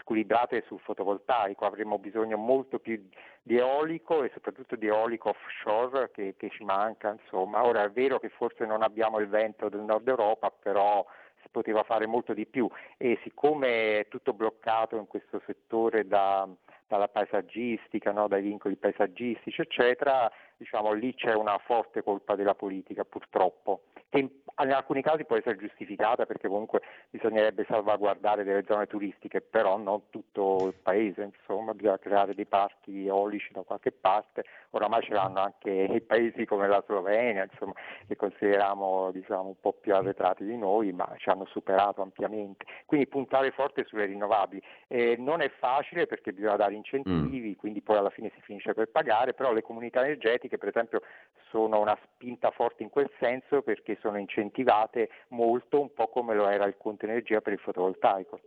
squilibrate 0.00 0.62
sul 0.66 0.78
fotovoltaico, 0.80 1.64
avremo 1.64 1.98
bisogno 1.98 2.36
molto 2.36 2.78
più 2.78 3.08
di 3.42 3.56
eolico 3.56 4.22
e 4.22 4.30
soprattutto 4.32 4.76
di 4.76 4.86
eolico 4.86 5.30
offshore 5.30 6.10
che, 6.12 6.34
che 6.36 6.50
ci 6.50 6.62
manca. 6.62 7.10
Insomma. 7.10 7.64
Ora 7.64 7.82
è 7.82 7.90
vero 7.90 8.20
che 8.20 8.28
forse 8.28 8.66
non 8.66 8.82
abbiamo 8.82 9.18
il 9.18 9.28
vento 9.28 9.68
del 9.68 9.80
nord 9.80 10.06
Europa, 10.06 10.50
però 10.50 11.04
si 11.42 11.48
poteva 11.50 11.82
fare 11.82 12.06
molto 12.06 12.32
di 12.32 12.46
più 12.46 12.68
e 12.98 13.18
siccome 13.22 14.00
è 14.00 14.08
tutto 14.08 14.32
bloccato 14.32 14.96
in 14.96 15.06
questo 15.06 15.42
settore 15.46 16.06
da, 16.06 16.46
dalla 16.86 17.08
paesaggistica, 17.08 18.12
no? 18.12 18.28
dai 18.28 18.42
vincoli 18.42 18.76
paesaggistici, 18.76 19.60
eccetera, 19.60 20.30
diciamo, 20.60 20.92
lì 20.92 21.14
c'è 21.14 21.32
una 21.34 21.56
forte 21.56 22.02
colpa 22.02 22.36
della 22.36 22.54
politica 22.54 23.04
purtroppo 23.04 23.80
che 24.10 24.18
in, 24.18 24.28
alcuni 24.72 25.02
casi 25.02 25.24
può 25.24 25.36
essere 25.36 25.56
giustificata 25.56 26.26
perché 26.26 26.48
comunque 26.48 26.82
bisognerebbe 27.08 27.64
salvaguardare 27.68 28.44
delle 28.44 28.64
zone 28.66 28.86
turistiche, 28.86 29.40
però 29.40 29.78
non 29.78 30.10
tutto 30.10 30.66
il 30.66 30.74
paese, 30.74 31.22
insomma, 31.22 31.72
bisogna 31.72 31.98
creare 31.98 32.34
dei 32.34 32.44
parchi 32.44 33.06
eolici 33.06 33.52
da 33.52 33.62
qualche 33.62 33.92
parte, 33.92 34.44
oramai 34.70 35.02
ce 35.02 35.14
l'hanno 35.14 35.40
anche 35.40 35.70
i 35.94 36.00
paesi 36.00 36.44
come 36.44 36.66
la 36.66 36.82
Slovenia, 36.86 37.44
insomma, 37.50 37.72
che 38.06 38.16
consideriamo 38.16 39.10
diciamo, 39.12 39.46
un 39.46 39.60
po' 39.60 39.72
più 39.72 39.94
arretrati 39.94 40.44
di 40.44 40.58
noi, 40.58 40.92
ma 40.92 41.08
ci 41.16 41.28
hanno 41.30 41.46
superato 41.46 42.02
ampiamente. 42.02 42.66
Quindi 42.86 43.06
puntare 43.06 43.52
forte 43.52 43.84
sulle 43.84 44.06
rinnovabili. 44.06 44.60
Eh, 44.88 45.14
non 45.18 45.40
è 45.40 45.50
facile 45.58 46.06
perché 46.06 46.32
bisogna 46.32 46.56
dare 46.56 46.74
incentivi, 46.74 47.50
mm. 47.50 47.58
quindi 47.58 47.80
poi 47.80 47.96
alla 47.96 48.10
fine 48.10 48.32
si 48.34 48.40
finisce 48.42 48.74
per 48.74 48.88
pagare, 48.88 49.34
però 49.34 49.52
le 49.52 49.62
comunità 49.62 50.02
energetiche 50.02 50.49
per 50.58 50.68
esempio 50.68 51.02
sono 51.50 51.80
una 51.80 51.98
spinta 52.04 52.50
forte 52.50 52.82
in 52.82 52.90
quel 52.90 53.10
senso 53.18 53.62
perché 53.62 53.98
sono 54.00 54.18
incentivate 54.18 55.10
molto, 55.28 55.80
un 55.80 55.92
po' 55.92 56.08
come 56.08 56.34
lo 56.34 56.48
era 56.48 56.66
il 56.66 56.76
conto 56.78 57.06
energia 57.06 57.40
per 57.40 57.54
il 57.54 57.58
fotovoltaico. 57.58 58.40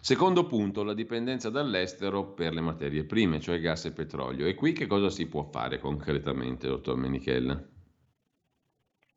Secondo 0.00 0.46
punto, 0.46 0.82
la 0.82 0.94
dipendenza 0.94 1.50
dall'estero 1.50 2.32
per 2.32 2.52
le 2.52 2.60
materie 2.60 3.04
prime, 3.04 3.38
cioè 3.38 3.60
gas 3.60 3.84
e 3.84 3.92
petrolio. 3.92 4.46
E 4.46 4.54
qui 4.54 4.72
che 4.72 4.86
cosa 4.86 5.10
si 5.10 5.28
può 5.28 5.42
fare 5.44 5.78
concretamente, 5.78 6.66
dottor 6.66 6.96
Menichella? 6.96 7.62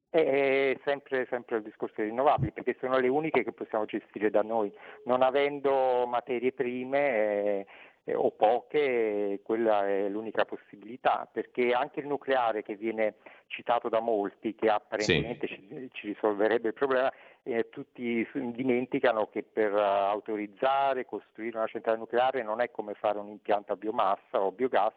È 0.10 0.78
sempre, 0.86 1.26
sempre 1.28 1.58
il 1.58 1.64
discorso 1.64 1.96
dei 1.98 2.10
rinnovabili, 2.10 2.52
perché 2.52 2.78
sono 2.80 3.00
le 3.00 3.08
uniche 3.08 3.44
che 3.44 3.52
possiamo 3.52 3.86
gestire 3.86 4.30
da 4.30 4.44
noi. 4.44 4.72
Non 5.06 5.24
avendo 5.24 6.06
materie 6.06 6.52
prime, 6.52 7.00
eh, 7.00 7.66
eh, 8.06 8.16
o 8.16 8.32
poche, 8.32 9.40
quella 9.44 9.88
è 9.88 10.10
l'unica 10.10 10.46
possibilità, 10.46 11.28
perché 11.32 11.72
anche 11.72 12.02
il 12.02 12.08
nucleare 12.08 12.64
che 12.64 12.76
viene 12.76 13.16
citato 13.48 13.90
da 13.90 14.00
molti, 14.00 14.56
che 14.56 14.68
apparentemente 14.68 15.48
sì. 15.48 15.54
ci, 15.54 15.90
ci, 15.94 16.08
risolverebbe 16.08 16.70
il 16.70 16.74
problema, 16.74 17.12
eh, 17.44 17.70
tutti 17.70 18.28
dimenticano 18.34 19.28
che 19.30 19.44
per 19.44 19.74
autorizzare, 19.74 21.06
costruire 21.06 21.58
una 21.58 21.68
centrale 21.68 21.98
nucleare 21.98 22.44
non 22.44 22.62
è 22.62 22.72
come 22.72 22.94
fare 22.94 23.20
un 23.20 23.30
impianto 23.30 23.74
a 23.74 23.78
biomassa 23.78 24.42
o 24.42 24.52
biogas, 24.52 24.94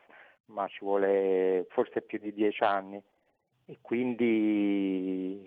ma 0.46 0.66
ci 0.68 0.78
vuole 0.80 1.66
forse 1.70 2.02
più 2.02 2.18
di 2.18 2.32
dieci 2.32 2.62
anni 2.62 3.02
e 3.66 3.78
quindi 3.80 5.42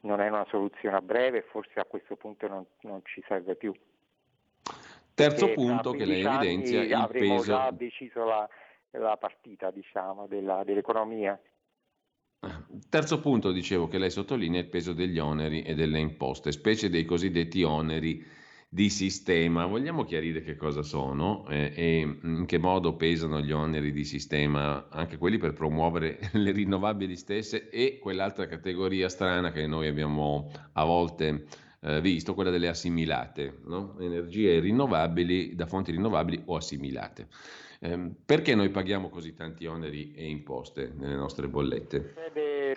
non 0.00 0.20
è 0.20 0.28
una 0.28 0.46
soluzione 0.48 0.96
a 0.96 1.02
breve, 1.02 1.42
forse 1.42 1.78
a 1.80 1.84
questo 1.84 2.16
punto 2.16 2.48
non, 2.48 2.64
non 2.82 3.02
ci 3.04 3.22
serve 3.26 3.56
più. 3.56 3.74
Terzo 5.18 5.52
punto 5.52 5.90
che 5.90 6.04
lei 6.04 6.22
evidenzia 6.22 6.82
il 6.82 7.08
peso... 7.10 7.42
già 7.42 7.70
deciso 7.72 8.24
la, 8.24 8.48
la 8.92 9.16
partita 9.16 9.72
diciamo, 9.72 10.28
della, 10.28 10.62
dell'economia. 10.64 11.38
Terzo 12.88 13.18
punto, 13.18 13.50
dicevo, 13.50 13.88
che 13.88 13.98
lei 13.98 14.10
sottolinea 14.10 14.60
il 14.60 14.68
peso 14.68 14.92
degli 14.92 15.18
oneri 15.18 15.62
e 15.62 15.74
delle 15.74 15.98
imposte, 15.98 16.52
specie 16.52 16.88
dei 16.88 17.04
cosiddetti 17.04 17.64
oneri 17.64 18.24
di 18.68 18.88
sistema. 18.90 19.66
Vogliamo 19.66 20.04
chiarire 20.04 20.42
che 20.42 20.54
cosa 20.54 20.82
sono 20.82 21.48
eh, 21.48 21.72
e 21.74 22.18
in 22.22 22.44
che 22.46 22.58
modo 22.58 22.94
pesano 22.94 23.40
gli 23.40 23.50
oneri 23.50 23.90
di 23.90 24.04
sistema, 24.04 24.88
anche 24.88 25.16
quelli 25.16 25.38
per 25.38 25.52
promuovere 25.52 26.20
le 26.34 26.52
rinnovabili 26.52 27.16
stesse 27.16 27.70
e 27.70 27.98
quell'altra 27.98 28.46
categoria 28.46 29.08
strana 29.08 29.50
che 29.50 29.66
noi 29.66 29.88
abbiamo 29.88 30.48
a 30.74 30.84
volte 30.84 31.46
eh, 31.80 32.00
visto, 32.00 32.34
quella 32.34 32.50
delle 32.50 32.68
assimilate, 32.68 33.58
no? 33.64 33.96
energie 34.00 34.58
rinnovabili 34.60 35.54
da 35.54 35.66
fonti 35.66 35.92
rinnovabili 35.92 36.42
o 36.46 36.56
assimilate. 36.56 37.28
Eh, 37.80 38.10
perché 38.24 38.54
noi 38.54 38.70
paghiamo 38.70 39.08
così 39.08 39.34
tanti 39.34 39.66
oneri 39.66 40.12
e 40.14 40.28
imposte 40.28 40.92
nelle 40.96 41.14
nostre 41.14 41.46
bollette? 41.46 42.14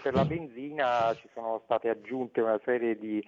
Per 0.02 0.14
la 0.14 0.26
benzina 0.26 1.14
ci 1.16 1.28
sono 1.34 1.62
state 1.64 1.90
aggiunte 1.90 2.42
una 2.42 2.60
serie 2.64 2.98
di 2.98 3.24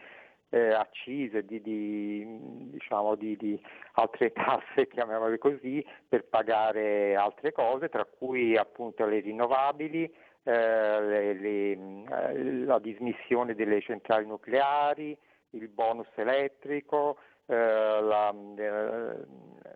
eh, 0.54 0.72
accise, 0.72 1.44
di, 1.46 1.60
di, 1.62 2.26
diciamo, 2.70 3.16
di, 3.16 3.36
di, 3.38 3.60
altre 3.94 4.32
tasse, 4.32 4.88
chiamiamole 4.94 5.40
così, 5.40 5.84
per 6.08 6.26
pagare 6.26 7.16
altre 7.16 7.52
cose, 7.52 7.90
tra 7.90 8.06
cui 8.06 8.56
appunto 8.56 9.06
le 9.06 9.20
rinnovabili, 9.20 10.04
eh, 10.44 11.02
le, 11.02 11.34
le, 11.34 11.72
eh, 11.72 12.66
la 12.66 12.78
dismissione 12.78 13.56
delle 13.56 13.82
centrali 13.82 14.28
nucleari, 14.28 15.18
il 15.54 15.68
bonus 15.70 16.08
elettrico, 16.16 17.18
eh, 17.46 17.56
la, 17.56 18.34
eh, 18.58 19.16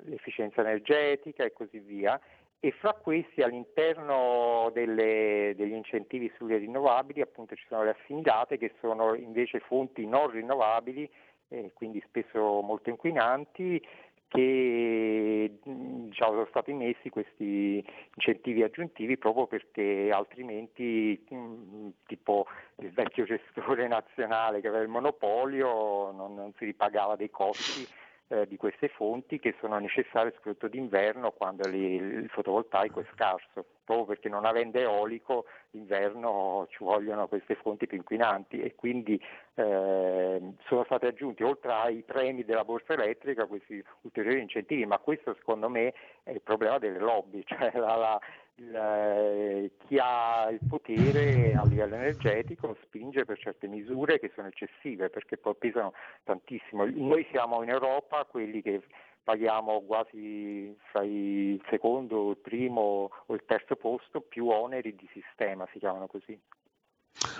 l'efficienza 0.03 0.61
energetica 0.61 1.43
e 1.43 1.53
così 1.53 1.79
via. 1.79 2.19
E 2.59 2.71
fra 2.71 2.93
questi 2.93 3.43
all'interno 3.43 4.71
delle, 4.73 5.53
degli 5.55 5.73
incentivi 5.73 6.31
sulle 6.37 6.57
rinnovabili 6.57 7.21
appunto 7.21 7.55
ci 7.55 7.65
sono 7.67 7.83
le 7.83 7.95
assimilate 7.99 8.57
che 8.57 8.73
sono 8.79 9.13
invece 9.13 9.59
fonti 9.59 10.07
non 10.07 10.31
rinnovabili, 10.31 11.09
eh, 11.49 11.71
quindi 11.73 12.03
spesso 12.07 12.61
molto 12.61 12.89
inquinanti, 12.89 13.81
che 14.27 15.59
diciamo, 15.63 16.31
sono 16.31 16.47
stati 16.49 16.73
messi 16.73 17.09
questi 17.09 17.83
incentivi 18.15 18.63
aggiuntivi 18.63 19.17
proprio 19.17 19.47
perché 19.47 20.09
altrimenti 20.11 21.23
tipo 22.05 22.45
il 22.77 22.91
vecchio 22.91 23.25
gestore 23.25 23.87
nazionale 23.89 24.59
che 24.59 24.67
aveva 24.67 24.83
il 24.83 24.89
monopolio 24.89 26.11
non, 26.11 26.35
non 26.35 26.53
si 26.57 26.65
ripagava 26.65 27.15
dei 27.15 27.29
costi 27.29 27.87
eh, 28.29 28.47
di 28.47 28.57
queste 28.57 28.89
fonti 28.89 29.39
che 29.39 29.55
sono 29.59 29.77
necessarie 29.77 30.33
soprattutto 30.35 30.67
d'inverno 30.67 31.31
quando 31.31 31.67
li, 31.67 31.95
il 31.95 32.29
fotovoltaico 32.29 32.99
è 32.99 33.05
scarso, 33.13 33.65
proprio 33.85 34.05
perché 34.05 34.29
non 34.29 34.45
avendo 34.45 34.77
eolico 34.79 35.45
d'inverno 35.71 36.67
ci 36.69 36.83
vogliono 36.83 37.27
queste 37.27 37.55
fonti 37.55 37.87
più 37.87 37.97
inquinanti 37.97 38.61
e 38.61 38.75
quindi 38.75 39.21
eh, 39.55 40.41
sono 40.65 40.83
stati 40.83 41.05
aggiunti 41.05 41.43
oltre 41.43 41.71
ai 41.71 42.03
premi 42.03 42.43
della 42.43 42.65
borsa 42.65 42.93
elettrica 42.93 43.45
questi 43.45 43.83
ulteriori 44.01 44.41
incentivi, 44.41 44.85
ma 44.85 44.97
questo 44.99 45.33
secondo 45.35 45.69
me 45.69 45.93
è 46.23 46.31
il 46.31 46.41
problema 46.41 46.77
delle 46.79 46.99
lobby, 46.99 47.43
cioè 47.47 47.71
la, 47.75 47.95
la, 47.95 48.21
il, 48.57 49.71
chi 49.85 49.97
ha 49.99 50.49
il 50.49 50.59
potere 50.67 51.53
a 51.53 51.65
livello 51.65 51.95
energetico 51.95 52.75
spinge 52.83 53.25
per 53.25 53.37
certe 53.37 53.67
misure 53.67 54.19
che 54.19 54.31
sono 54.33 54.47
eccessive 54.47 55.09
perché 55.09 55.37
poi 55.37 55.55
pesano 55.55 55.93
tantissimo. 56.23 56.85
Noi 56.85 57.25
siamo 57.31 57.61
in 57.63 57.69
Europa 57.69 58.25
quelli 58.25 58.61
che 58.61 58.81
paghiamo 59.23 59.81
quasi 59.81 60.75
fra 60.89 61.03
il 61.03 61.61
secondo, 61.69 62.31
il 62.31 62.37
primo 62.37 63.09
o 63.25 63.33
il 63.33 63.43
terzo 63.45 63.75
posto 63.75 64.21
più 64.21 64.47
oneri 64.47 64.95
di 64.95 65.07
sistema, 65.11 65.67
si 65.71 65.79
chiamano 65.79 66.07
così. 66.07 66.39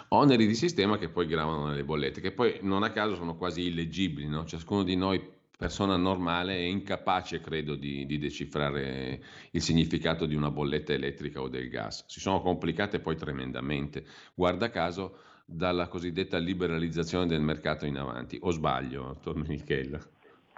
Oneri 0.10 0.45
di 0.45 0.56
sistema 0.56 0.98
che 0.98 1.10
poi 1.10 1.27
gravano 1.27 1.68
nelle 1.68 1.84
bollette, 1.84 2.22
che 2.22 2.31
poi 2.31 2.60
non 2.61 2.84
a 2.84 2.91
caso 2.91 3.15
sono 3.15 3.35
quasi 3.38 3.68
illeggibili, 3.68 4.27
no? 4.27 4.45
ciascuno 4.45 4.84
di 4.84 4.95
noi 4.95 5.35
persona 5.57 5.97
normale 5.97 6.55
è 6.55 6.61
incapace, 6.61 7.41
credo, 7.41 7.73
di, 7.75 8.05
di, 8.05 8.19
decifrare 8.19 9.19
il 9.51 9.61
significato 9.61 10.27
di 10.27 10.35
una 10.35 10.51
bolletta 10.51 10.93
elettrica 10.93 11.41
o 11.41 11.49
del 11.49 11.67
gas. 11.67 12.05
Si 12.07 12.19
sono 12.19 12.41
complicate 12.41 12.99
poi 12.99 13.15
tremendamente, 13.15 14.05
guarda 14.35 14.69
caso, 14.69 15.17
dalla 15.43 15.88
cosiddetta 15.88 16.38
liberalizzazione 16.38 17.25
del 17.25 17.41
mercato 17.41 17.88
in 17.88 17.97
avanti. 17.97 18.38
O 18.41 18.51
sbaglio, 18.51 19.17
Torno 19.21 19.45
Michela? 19.47 19.99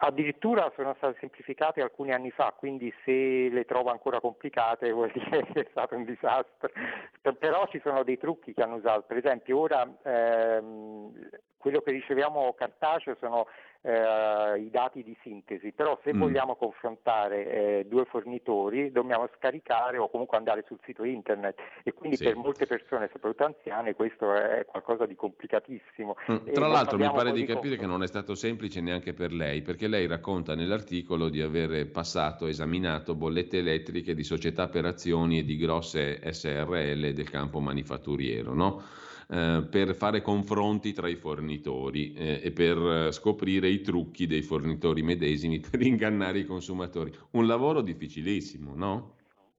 Addirittura 0.02 0.72
sono 0.76 0.94
state 0.96 1.18
semplificate 1.20 1.82
alcuni 1.82 2.12
anni 2.12 2.32
fa, 2.32 2.54
quindi 2.58 2.94
se 3.04 3.50
le 3.50 3.66
trovo 3.66 3.92
ancora 3.92 4.20
complicate 4.20 4.92
vuol 4.92 5.12
dire 5.14 5.46
che 5.54 5.62
è 5.62 5.68
stato 5.72 5.96
un 5.96 6.04
disastro. 6.04 6.72
Però 7.38 7.68
ci 7.68 7.80
sono 7.82 8.04
dei 8.04 8.18
trucchi 8.18 8.54
che 8.54 8.62
hanno 8.62 8.76
usato, 8.76 9.04
per 9.08 9.18
esempio 9.18 9.60
ora 9.60 9.88
ehm, 10.04 11.30
quello 11.58 11.82
che 11.82 11.92
riceviamo 11.92 12.54
cartaceo 12.54 13.18
sono 13.20 13.48
eh, 13.82 14.60
i 14.60 14.70
dati 14.70 15.04
di 15.04 15.16
sintesi, 15.22 15.72
però 15.72 16.00
se 16.04 16.14
mm. 16.14 16.20
vogliamo 16.20 16.56
confrontare 16.56 17.80
eh, 17.80 17.86
due 17.88 18.06
fornitori 18.06 18.92
dobbiamo 18.92 19.30
scaricare 19.38 19.98
o 19.98 20.10
comunque 20.10 20.38
andare 20.38 20.64
sul 20.68 20.80
sito 20.84 21.04
internet 21.04 21.60
e 21.84 21.94
quindi 21.94 22.18
sì. 22.18 22.26
per 22.26 22.36
molte 22.36 22.66
persone, 22.66 23.10
soprattutto 23.12 23.46
anziane, 23.46 23.96
questo 23.96 24.34
è 24.34 24.66
qualcosa 24.66 25.06
di 25.06 25.16
complicatissimo. 25.16 26.16
Mm. 26.32 26.54
Tra 26.54 26.68
l'altro 26.68 26.98
mi 26.98 27.10
pare 27.10 27.32
di 27.32 27.46
capire 27.46 27.78
che 27.78 27.86
non 27.86 28.04
è 28.04 28.08
stato 28.08 28.36
semplice 28.36 28.82
neanche 28.82 29.14
per 29.14 29.32
lei, 29.32 29.62
perché 29.62 29.88
lei 29.88 30.08
racconta 30.08 30.56
nell'articolo 30.56 31.30
di 31.30 31.42
aver 31.42 31.90
passato, 31.90 32.48
esaminato 32.48 33.16
bollette 33.16 33.60
elettriche 33.60 34.14
di 34.14 34.24
società 34.24 34.68
per 34.68 34.86
azioni 34.86 35.40
e 35.40 35.44
di 35.44 35.58
grosse 35.58 36.20
SRL 36.32 37.14
del 37.14 37.30
campo 37.30 37.60
manifatturiero, 37.60 38.54
no? 38.54 38.84
Eh, 39.32 39.68
per 39.70 39.94
fare 39.94 40.22
confronti 40.24 40.92
tra 40.92 41.08
i 41.08 41.16
fornitori 41.16 42.14
eh, 42.14 42.42
e 42.44 42.52
per 42.52 43.14
scoprire 43.14 43.68
i 43.68 43.82
trucchi 43.82 44.26
dei 44.26 44.42
fornitori 44.42 45.04
medesimi 45.04 45.60
per 45.70 45.82
ingannare 45.82 46.40
i 46.40 46.46
consumatori. 46.46 47.12
Un 47.32 47.46
lavoro 47.46 47.82
difficilissimo, 47.82 48.74
no? 48.74 49.18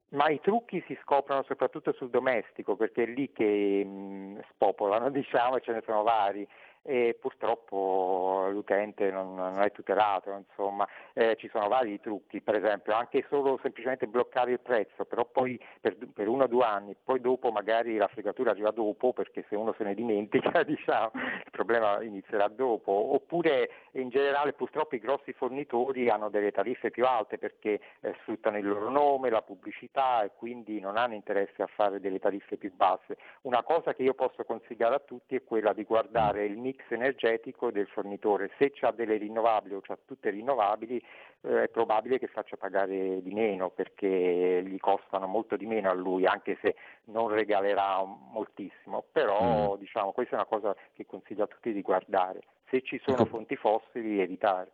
Ma 0.08 0.28
i 0.28 0.40
trucchi 0.40 0.82
si 0.88 0.98
scoprono 1.02 1.44
soprattutto 1.44 1.92
sul 1.92 2.10
domestico, 2.10 2.74
perché 2.74 3.04
è 3.04 3.06
lì 3.06 3.30
che 3.32 3.84
mh, 3.84 4.40
spopolano, 4.50 5.08
diciamo, 5.10 5.58
e 5.58 5.60
ce 5.60 5.70
ne 5.70 5.82
sono 5.86 6.02
vari 6.02 6.44
e 6.82 7.16
purtroppo 7.20 8.48
l'utente 8.50 9.10
non, 9.10 9.34
non 9.34 9.60
è 9.62 9.70
tutelato, 9.72 10.30
insomma, 10.32 10.86
eh, 11.12 11.36
ci 11.36 11.48
sono 11.48 11.68
vari 11.68 12.00
trucchi, 12.00 12.40
per 12.40 12.54
esempio 12.56 12.94
anche 12.94 13.24
solo 13.28 13.58
semplicemente 13.62 14.06
bloccare 14.06 14.52
il 14.52 14.60
prezzo, 14.60 15.04
però 15.04 15.24
poi 15.26 15.60
per, 15.80 15.96
per 16.12 16.28
uno 16.28 16.44
o 16.44 16.46
due 16.46 16.64
anni, 16.64 16.96
poi 17.02 17.20
dopo 17.20 17.50
magari 17.50 17.96
la 17.96 18.08
fregatura 18.08 18.50
arriva 18.50 18.70
dopo 18.70 19.12
perché 19.12 19.44
se 19.48 19.56
uno 19.56 19.74
se 19.76 19.84
ne 19.84 19.94
dimentica 19.94 20.62
diciamo, 20.64 21.10
il 21.14 21.50
problema 21.50 22.02
inizierà 22.02 22.48
dopo, 22.48 22.92
oppure 23.14 23.70
in 23.92 24.08
generale 24.08 24.52
purtroppo 24.52 24.94
i 24.94 25.00
grossi 25.00 25.32
fornitori 25.32 26.08
hanno 26.08 26.30
delle 26.30 26.52
tariffe 26.52 26.90
più 26.90 27.04
alte 27.06 27.38
perché 27.38 27.80
eh, 28.00 28.14
sfruttano 28.20 28.58
il 28.58 28.66
loro 28.66 28.90
nome, 28.90 29.30
la 29.30 29.42
pubblicità 29.42 30.22
e 30.22 30.30
quindi 30.36 30.80
non 30.80 30.96
hanno 30.96 31.14
interesse 31.14 31.62
a 31.62 31.66
fare 31.66 32.00
delle 32.00 32.18
tariffe 32.18 32.56
più 32.56 32.72
basse. 32.74 33.16
Una 33.42 33.62
cosa 33.62 33.94
che 33.94 34.02
io 34.02 34.14
posso 34.14 34.44
consigliare 34.44 34.94
a 34.94 35.00
tutti 35.00 35.34
è 35.34 35.44
quella 35.44 35.72
di 35.72 35.84
guardare 35.84 36.44
il 36.44 36.58
mix 36.70 36.84
energetico 36.90 37.70
del 37.70 37.86
fornitore. 37.86 38.50
Se 38.58 38.72
ha 38.80 38.92
delle 38.92 39.16
rinnovabili 39.16 39.74
o 39.74 39.82
ha 39.84 39.98
tutte 40.04 40.30
rinnovabili 40.30 41.02
eh, 41.42 41.64
è 41.64 41.68
probabile 41.68 42.18
che 42.18 42.28
faccia 42.28 42.56
pagare 42.56 43.22
di 43.22 43.32
meno 43.32 43.70
perché 43.70 44.62
gli 44.64 44.78
costano 44.78 45.26
molto 45.26 45.56
di 45.56 45.66
meno 45.66 45.90
a 45.90 45.94
lui, 45.94 46.26
anche 46.26 46.58
se 46.62 46.76
non 47.06 47.28
regalerà 47.28 48.04
moltissimo. 48.04 49.04
Però 49.10 49.74
mm. 49.74 49.78
diciamo, 49.78 50.12
questa 50.12 50.32
è 50.32 50.38
una 50.38 50.46
cosa 50.46 50.74
che 50.94 51.06
consiglio 51.06 51.44
a 51.44 51.48
tutti 51.48 51.72
di 51.72 51.82
guardare. 51.82 52.40
Se 52.68 52.82
ci 52.82 53.00
sono 53.04 53.22
ecco. 53.22 53.26
fonti 53.26 53.56
fossili, 53.56 54.20
evitare. 54.20 54.70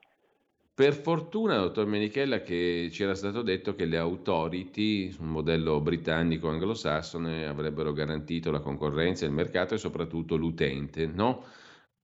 Per 0.76 0.92
fortuna, 0.92 1.56
dottor 1.56 1.86
Menichella, 1.86 2.42
che 2.42 2.90
ci 2.92 3.02
era 3.02 3.14
stato 3.14 3.40
detto 3.40 3.74
che 3.74 3.86
le 3.86 3.96
authority, 3.96 5.16
un 5.20 5.28
modello 5.28 5.80
britannico 5.80 6.50
anglosassone, 6.50 7.46
avrebbero 7.46 7.94
garantito 7.94 8.50
la 8.50 8.60
concorrenza, 8.60 9.24
il 9.24 9.32
mercato 9.32 9.72
e 9.72 9.78
soprattutto 9.78 10.36
l'utente, 10.36 11.06
no? 11.06 11.44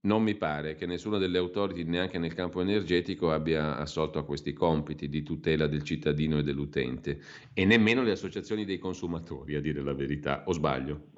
Non 0.05 0.25
mi 0.25 0.35
pare 0.35 0.75
che 0.75 0.85
nessuna 0.85 1.19
delle 1.19 1.39
autority, 1.39 1.85
neanche 1.85 2.19
nel 2.19 2.35
campo 2.35 2.61
energetico, 2.61 3.31
abbia 3.31 3.77
assolto 3.77 4.19
a 4.19 4.25
questi 4.25 4.53
compiti 4.53 5.09
di 5.09 5.23
tutela 5.23 5.69
del 5.69 5.85
cittadino 5.85 6.39
e 6.39 6.43
dell'utente, 6.43 7.21
e 7.55 7.65
nemmeno 7.65 8.03
le 8.03 8.11
associazioni 8.11 8.65
dei 8.65 8.79
consumatori, 8.79 9.55
a 9.55 9.61
dire 9.61 9.81
la 9.81 9.95
verità, 9.95 10.43
o 10.47 10.53
sbaglio? 10.53 11.11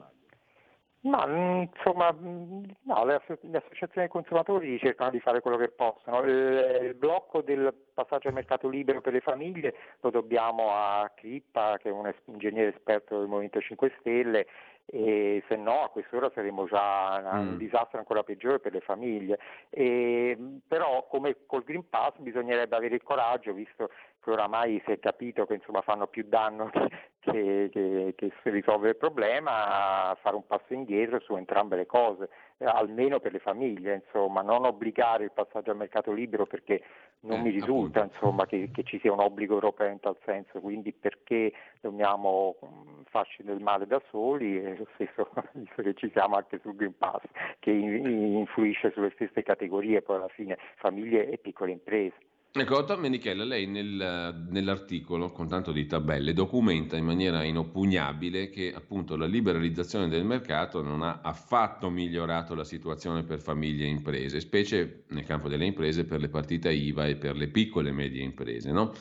Ma 1.04 1.26
insomma, 1.26 2.10
no, 2.18 3.04
le, 3.04 3.22
le, 3.42 3.58
associazioni 3.58 4.06
dei 4.06 4.08
consumatori 4.08 4.78
cercano 4.78 5.10
di 5.10 5.20
fare 5.20 5.40
quello 5.40 5.58
che 5.58 5.68
possono. 5.68 6.22
Il, 6.22 6.80
il, 6.82 6.94
blocco 6.94 7.42
del 7.42 7.74
passaggio 7.92 8.28
al 8.28 8.34
mercato 8.34 8.70
libero 8.70 9.02
per 9.02 9.12
le 9.12 9.20
famiglie 9.20 9.74
lo 10.00 10.08
dobbiamo 10.08 10.70
a 10.72 11.10
Crippa, 11.14 11.76
che 11.78 11.90
è 11.90 11.92
un 11.92 12.10
ingegnere 12.24 12.74
esperto 12.74 13.18
del 13.18 13.28
Movimento 13.28 13.60
5 13.60 13.96
Stelle, 14.00 14.46
e 14.86 15.42
se 15.48 15.56
no 15.56 15.84
a 15.84 15.88
quest'ora 15.88 16.30
saremo 16.34 16.66
già 16.66 17.20
mm. 17.20 17.48
un 17.48 17.56
disastro 17.56 17.98
ancora 17.98 18.22
peggiore 18.22 18.60
per 18.60 18.72
le 18.72 18.80
famiglie. 18.80 19.38
E, 19.70 20.36
però 20.66 21.06
come 21.08 21.36
col 21.46 21.64
Green 21.64 21.88
Pass 21.88 22.18
bisognerebbe 22.18 22.76
avere 22.76 22.94
il 22.94 23.02
coraggio, 23.02 23.52
visto 23.52 23.90
che 24.24 24.30
oramai 24.30 24.82
si 24.84 24.92
è 24.92 24.98
capito 24.98 25.44
che 25.44 25.54
insomma, 25.54 25.82
fanno 25.82 26.06
più 26.06 26.24
danno 26.26 26.70
che, 27.20 27.68
che, 27.70 28.14
che 28.16 28.32
risolvere 28.44 28.92
il 28.92 28.96
problema, 28.96 30.10
a 30.10 30.14
fare 30.20 30.34
un 30.34 30.46
passo 30.46 30.72
indietro 30.72 31.20
su 31.20 31.36
entrambe 31.36 31.76
le 31.76 31.86
cose, 31.86 32.30
eh, 32.58 32.64
almeno 32.64 33.20
per 33.20 33.32
le 33.32 33.38
famiglie, 33.38 34.02
insomma, 34.04 34.40
non 34.42 34.64
obbligare 34.64 35.24
il 35.24 35.32
passaggio 35.32 35.70
al 35.70 35.76
mercato 35.76 36.12
libero 36.12 36.46
perché 36.46 36.82
non 37.20 37.38
eh, 37.38 37.42
mi 37.42 37.50
risulta 37.50 38.02
insomma, 38.04 38.46
che, 38.46 38.70
che, 38.72 38.82
ci 38.82 38.98
sia 39.00 39.12
un 39.12 39.20
obbligo 39.20 39.54
europeo 39.54 39.90
in 39.90 40.00
tal 40.00 40.16
senso, 40.24 40.60
quindi 40.60 40.92
perché 40.92 41.52
dobbiamo 41.80 42.56
mm, 42.64 43.02
farci 43.10 43.42
del 43.42 43.60
male 43.60 43.86
da 43.86 44.00
soli? 44.10 44.62
E 44.62 44.76
lo 44.76 44.86
stesso 44.94 45.28
visto 45.52 45.82
che 45.82 45.94
ci 45.94 46.10
siamo 46.10 46.36
anche 46.36 46.58
sul 46.60 46.76
Green 46.76 46.96
Pass 46.96 47.22
che 47.58 47.70
influisce 47.70 48.90
sulle 48.92 49.10
stesse 49.14 49.42
categorie. 49.42 50.02
Poi 50.02 50.16
alla 50.16 50.28
fine 50.28 50.58
famiglie 50.76 51.28
e 51.28 51.38
piccole 51.38 51.72
imprese. 51.72 52.16
Ecco, 52.56 52.84
Tom 52.84 53.00
Menichella, 53.00 53.42
lei 53.42 53.66
nel, 53.66 54.46
nell'articolo, 54.48 55.32
con 55.32 55.48
tanto 55.48 55.72
di 55.72 55.86
tabelle, 55.86 56.32
documenta 56.32 56.96
in 56.96 57.04
maniera 57.04 57.42
inoppugnabile 57.42 58.48
che 58.48 58.72
appunto 58.72 59.16
la 59.16 59.26
liberalizzazione 59.26 60.08
del 60.08 60.24
mercato 60.24 60.80
non 60.80 61.02
ha 61.02 61.18
affatto 61.20 61.90
migliorato 61.90 62.54
la 62.54 62.62
situazione 62.62 63.24
per 63.24 63.40
famiglie 63.40 63.86
e 63.86 63.88
imprese, 63.88 64.38
specie 64.38 65.02
nel 65.08 65.24
campo 65.24 65.48
delle 65.48 65.64
imprese 65.64 66.04
per 66.04 66.20
le 66.20 66.28
partite 66.28 66.70
IVA 66.70 67.08
e 67.08 67.16
per 67.16 67.34
le 67.34 67.48
piccole 67.48 67.88
e 67.88 67.92
medie 67.92 68.22
imprese. 68.22 68.70
No? 68.70 68.92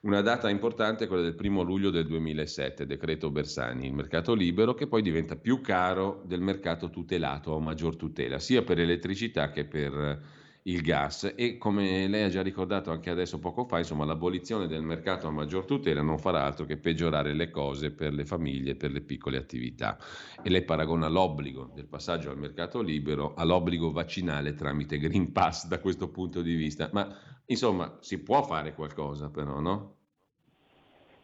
Una 0.00 0.22
data 0.22 0.48
importante 0.48 1.04
è 1.04 1.06
quella 1.06 1.22
del 1.22 1.34
primo 1.34 1.60
luglio 1.60 1.90
del 1.90 2.06
2007, 2.06 2.86
decreto 2.86 3.30
Bersani, 3.30 3.88
il 3.88 3.92
mercato 3.92 4.32
libero 4.32 4.72
che 4.72 4.86
poi 4.86 5.02
diventa 5.02 5.36
più 5.36 5.60
caro 5.60 6.22
del 6.24 6.40
mercato 6.40 6.88
tutelato 6.88 7.50
o 7.50 7.60
maggior 7.60 7.94
tutela, 7.94 8.38
sia 8.38 8.62
per 8.62 8.80
elettricità 8.80 9.50
che 9.50 9.66
per 9.66 10.35
il 10.66 10.82
gas 10.82 11.32
e 11.36 11.58
come 11.58 12.08
lei 12.08 12.24
ha 12.24 12.28
già 12.28 12.42
ricordato 12.42 12.90
anche 12.90 13.10
adesso 13.10 13.38
poco 13.38 13.64
fa, 13.64 13.78
insomma 13.78 14.04
l'abolizione 14.04 14.66
del 14.66 14.82
mercato 14.82 15.28
a 15.28 15.30
maggior 15.30 15.64
tutela 15.64 16.02
non 16.02 16.18
farà 16.18 16.44
altro 16.44 16.64
che 16.64 16.76
peggiorare 16.76 17.34
le 17.34 17.50
cose 17.50 17.92
per 17.92 18.12
le 18.12 18.24
famiglie 18.24 18.72
e 18.72 18.76
per 18.76 18.90
le 18.90 19.00
piccole 19.00 19.36
attività 19.36 19.96
e 20.42 20.50
lei 20.50 20.64
paragona 20.64 21.08
l'obbligo 21.08 21.70
del 21.72 21.86
passaggio 21.86 22.30
al 22.30 22.38
mercato 22.38 22.80
libero 22.82 23.34
all'obbligo 23.34 23.92
vaccinale 23.92 24.54
tramite 24.54 24.98
Green 24.98 25.30
Pass 25.32 25.66
da 25.68 25.78
questo 25.78 26.10
punto 26.10 26.42
di 26.42 26.54
vista, 26.54 26.90
ma 26.92 27.16
insomma 27.46 27.98
si 28.00 28.20
può 28.20 28.42
fare 28.42 28.74
qualcosa 28.74 29.30
però, 29.30 29.60
no? 29.60 29.94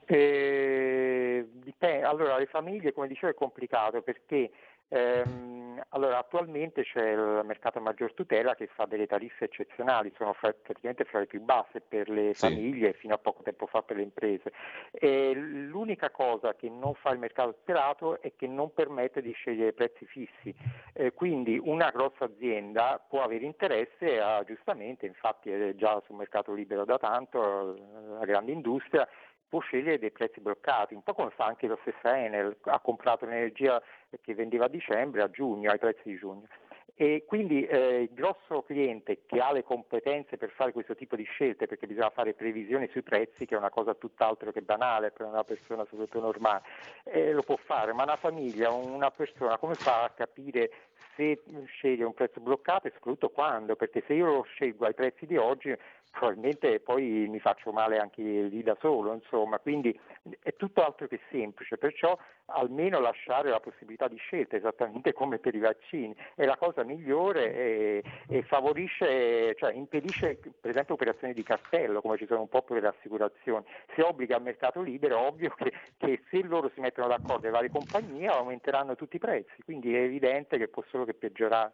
Eh, 0.04 1.48
dipende. 1.52 2.04
Allora, 2.04 2.38
le 2.38 2.46
famiglie, 2.46 2.92
come 2.92 3.08
dicevo, 3.08 3.32
è 3.32 3.34
complicato 3.34 4.02
perché 4.02 4.50
Ehm, 4.94 5.61
allora, 5.90 6.18
attualmente 6.18 6.82
c'è 6.82 7.10
il 7.10 7.42
mercato 7.44 7.80
maggior 7.80 8.12
tutela 8.14 8.54
che 8.54 8.66
fa 8.66 8.86
delle 8.86 9.06
tariffe 9.06 9.46
eccezionali, 9.46 10.12
sono 10.16 10.32
fra, 10.32 10.52
praticamente 10.52 11.04
fra 11.04 11.20
le 11.20 11.26
più 11.26 11.40
basse 11.40 11.80
per 11.80 12.08
le 12.08 12.34
sì. 12.34 12.46
famiglie 12.46 12.90
e 12.90 12.92
fino 12.94 13.14
a 13.14 13.18
poco 13.18 13.42
tempo 13.42 13.66
fa 13.66 13.82
per 13.82 13.96
le 13.96 14.02
imprese. 14.02 14.52
E 14.90 15.32
l'unica 15.34 16.10
cosa 16.10 16.54
che 16.54 16.68
non 16.68 16.94
fa 16.94 17.10
il 17.10 17.18
mercato 17.18 17.54
tutelato 17.54 18.20
è 18.20 18.32
che 18.36 18.46
non 18.46 18.72
permette 18.72 19.22
di 19.22 19.32
scegliere 19.32 19.72
prezzi 19.72 20.06
fissi. 20.06 20.54
Eh, 20.92 21.12
quindi 21.12 21.60
una 21.62 21.90
grossa 21.90 22.24
azienda 22.24 23.02
può 23.06 23.22
avere 23.22 23.44
interesse 23.44 24.20
a, 24.20 24.42
giustamente, 24.44 25.06
infatti 25.06 25.50
è 25.50 25.74
già 25.74 26.00
sul 26.06 26.16
mercato 26.16 26.52
libero 26.52 26.84
da 26.84 26.98
tanto, 26.98 27.74
la 28.18 28.24
grande 28.24 28.52
industria, 28.52 29.08
può 29.52 29.60
scegliere 29.60 29.98
dei 29.98 30.10
prezzi 30.10 30.40
bloccati, 30.40 30.94
un 30.94 31.02
po' 31.02 31.12
come 31.12 31.28
fa 31.28 31.44
anche 31.44 31.66
la 31.66 31.76
stessa 31.82 32.18
Enel, 32.18 32.56
ha 32.62 32.80
comprato 32.80 33.26
l'energia 33.26 33.82
che 34.22 34.34
vendeva 34.34 34.64
a 34.64 34.68
dicembre 34.68 35.20
a 35.20 35.28
giugno, 35.28 35.70
ai 35.70 35.78
prezzi 35.78 36.00
di 36.04 36.16
giugno. 36.16 36.46
E 36.94 37.24
quindi 37.26 37.62
eh, 37.66 38.00
il 38.00 38.14
grosso 38.14 38.62
cliente 38.62 39.26
che 39.26 39.40
ha 39.40 39.52
le 39.52 39.62
competenze 39.62 40.38
per 40.38 40.48
fare 40.52 40.72
questo 40.72 40.94
tipo 40.94 41.16
di 41.16 41.24
scelte, 41.24 41.66
perché 41.66 41.86
bisogna 41.86 42.08
fare 42.08 42.32
previsioni 42.32 42.88
sui 42.88 43.02
prezzi, 43.02 43.44
che 43.44 43.54
è 43.54 43.58
una 43.58 43.68
cosa 43.68 43.92
tutt'altro 43.92 44.52
che 44.52 44.62
banale 44.62 45.10
per 45.10 45.26
una 45.26 45.44
persona 45.44 45.84
soprattutto 45.84 46.20
normale, 46.20 46.62
eh, 47.04 47.32
lo 47.32 47.42
può 47.42 47.56
fare, 47.56 47.92
ma 47.92 48.04
una 48.04 48.16
famiglia, 48.16 48.70
una 48.70 49.10
persona, 49.10 49.58
come 49.58 49.74
fa 49.74 50.04
a 50.04 50.10
capire 50.10 50.70
se 51.14 51.42
sceglie 51.66 52.04
un 52.04 52.14
prezzo 52.14 52.40
bloccato 52.40 52.86
e 52.86 52.92
soprattutto 52.94 53.28
quando? 53.28 53.76
Perché 53.76 54.02
se 54.06 54.14
io 54.14 54.24
lo 54.24 54.42
scelgo 54.44 54.86
ai 54.86 54.94
prezzi 54.94 55.26
di 55.26 55.36
oggi 55.36 55.76
probabilmente 56.12 56.78
poi 56.80 57.26
mi 57.28 57.40
faccio 57.40 57.72
male 57.72 57.98
anche 57.98 58.22
lì 58.22 58.62
da 58.62 58.76
solo, 58.80 59.12
insomma, 59.14 59.58
quindi 59.58 59.98
è 60.40 60.54
tutto 60.54 60.84
altro 60.84 61.08
che 61.08 61.18
semplice, 61.30 61.78
perciò 61.78 62.16
almeno 62.46 63.00
lasciare 63.00 63.48
la 63.48 63.60
possibilità 63.60 64.08
di 64.08 64.16
scelta, 64.18 64.56
esattamente 64.56 65.12
come 65.14 65.38
per 65.38 65.54
i 65.54 65.58
vaccini, 65.58 66.14
è 66.34 66.44
la 66.44 66.56
cosa 66.56 66.84
migliore 66.84 67.54
e, 67.54 68.02
e 68.28 68.42
favorisce, 68.42 69.54
cioè 69.56 69.72
impedisce 69.72 70.38
per 70.60 70.70
esempio 70.70 70.94
operazioni 70.94 71.32
di 71.32 71.42
cartello, 71.42 72.00
come 72.00 72.18
ci 72.18 72.26
sono 72.26 72.42
un 72.42 72.48
po' 72.48 72.62
per 72.62 72.82
le 72.82 72.88
assicurazioni. 72.88 73.64
Se 73.94 74.02
obbliga 74.02 74.36
al 74.36 74.42
mercato 74.42 74.82
libero 74.82 75.18
ovvio 75.18 75.50
che, 75.56 75.72
che 75.96 76.22
se 76.30 76.42
loro 76.42 76.70
si 76.74 76.80
mettono 76.80 77.08
d'accordo 77.08 77.46
le 77.46 77.50
varie 77.50 77.70
compagnie 77.70 78.28
aumenteranno 78.28 78.94
tutti 78.94 79.16
i 79.16 79.20
prezzi, 79.20 79.62
quindi 79.64 79.94
è 79.94 80.00
evidente 80.00 80.58
che 80.58 80.68
può 80.68 80.84
solo 80.88 81.04
che 81.04 81.14
peggiorare. 81.14 81.72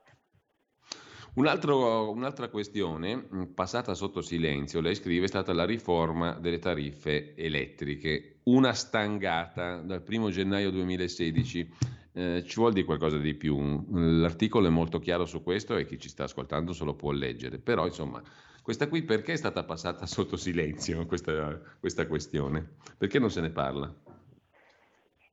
Un 1.34 1.46
altro, 1.46 2.10
un'altra 2.10 2.48
questione 2.48 3.16
mm, 3.16 3.42
passata 3.54 3.94
sotto 3.94 4.20
silenzio, 4.20 4.80
lei 4.80 4.94
scrive, 4.94 5.24
è 5.24 5.28
stata 5.28 5.52
la 5.52 5.64
riforma 5.64 6.32
delle 6.32 6.58
tariffe 6.58 7.34
elettriche, 7.36 8.40
una 8.44 8.72
stangata 8.72 9.80
dal 9.80 10.02
1 10.06 10.30
gennaio 10.30 10.70
2016. 10.70 11.70
Eh, 12.12 12.44
ci 12.44 12.54
vuol 12.56 12.72
dire 12.72 12.84
qualcosa 12.84 13.18
di 13.18 13.34
più? 13.34 13.84
L'articolo 13.92 14.66
è 14.66 14.70
molto 14.70 14.98
chiaro 14.98 15.24
su 15.26 15.42
questo 15.42 15.76
e 15.76 15.86
chi 15.86 15.98
ci 15.98 16.08
sta 16.08 16.24
ascoltando 16.24 16.72
se 16.72 16.84
lo 16.84 16.94
può 16.94 17.12
leggere, 17.12 17.58
però 17.58 17.86
insomma, 17.86 18.20
questa 18.62 18.88
qui 18.88 19.02
perché 19.02 19.34
è 19.34 19.36
stata 19.36 19.62
passata 19.62 20.04
sotto 20.06 20.36
silenzio 20.36 21.06
questa, 21.06 21.60
questa 21.78 22.06
questione? 22.06 22.66
Perché 22.96 23.18
non 23.18 23.30
se 23.30 23.40
ne 23.40 23.50
parla? 23.50 23.94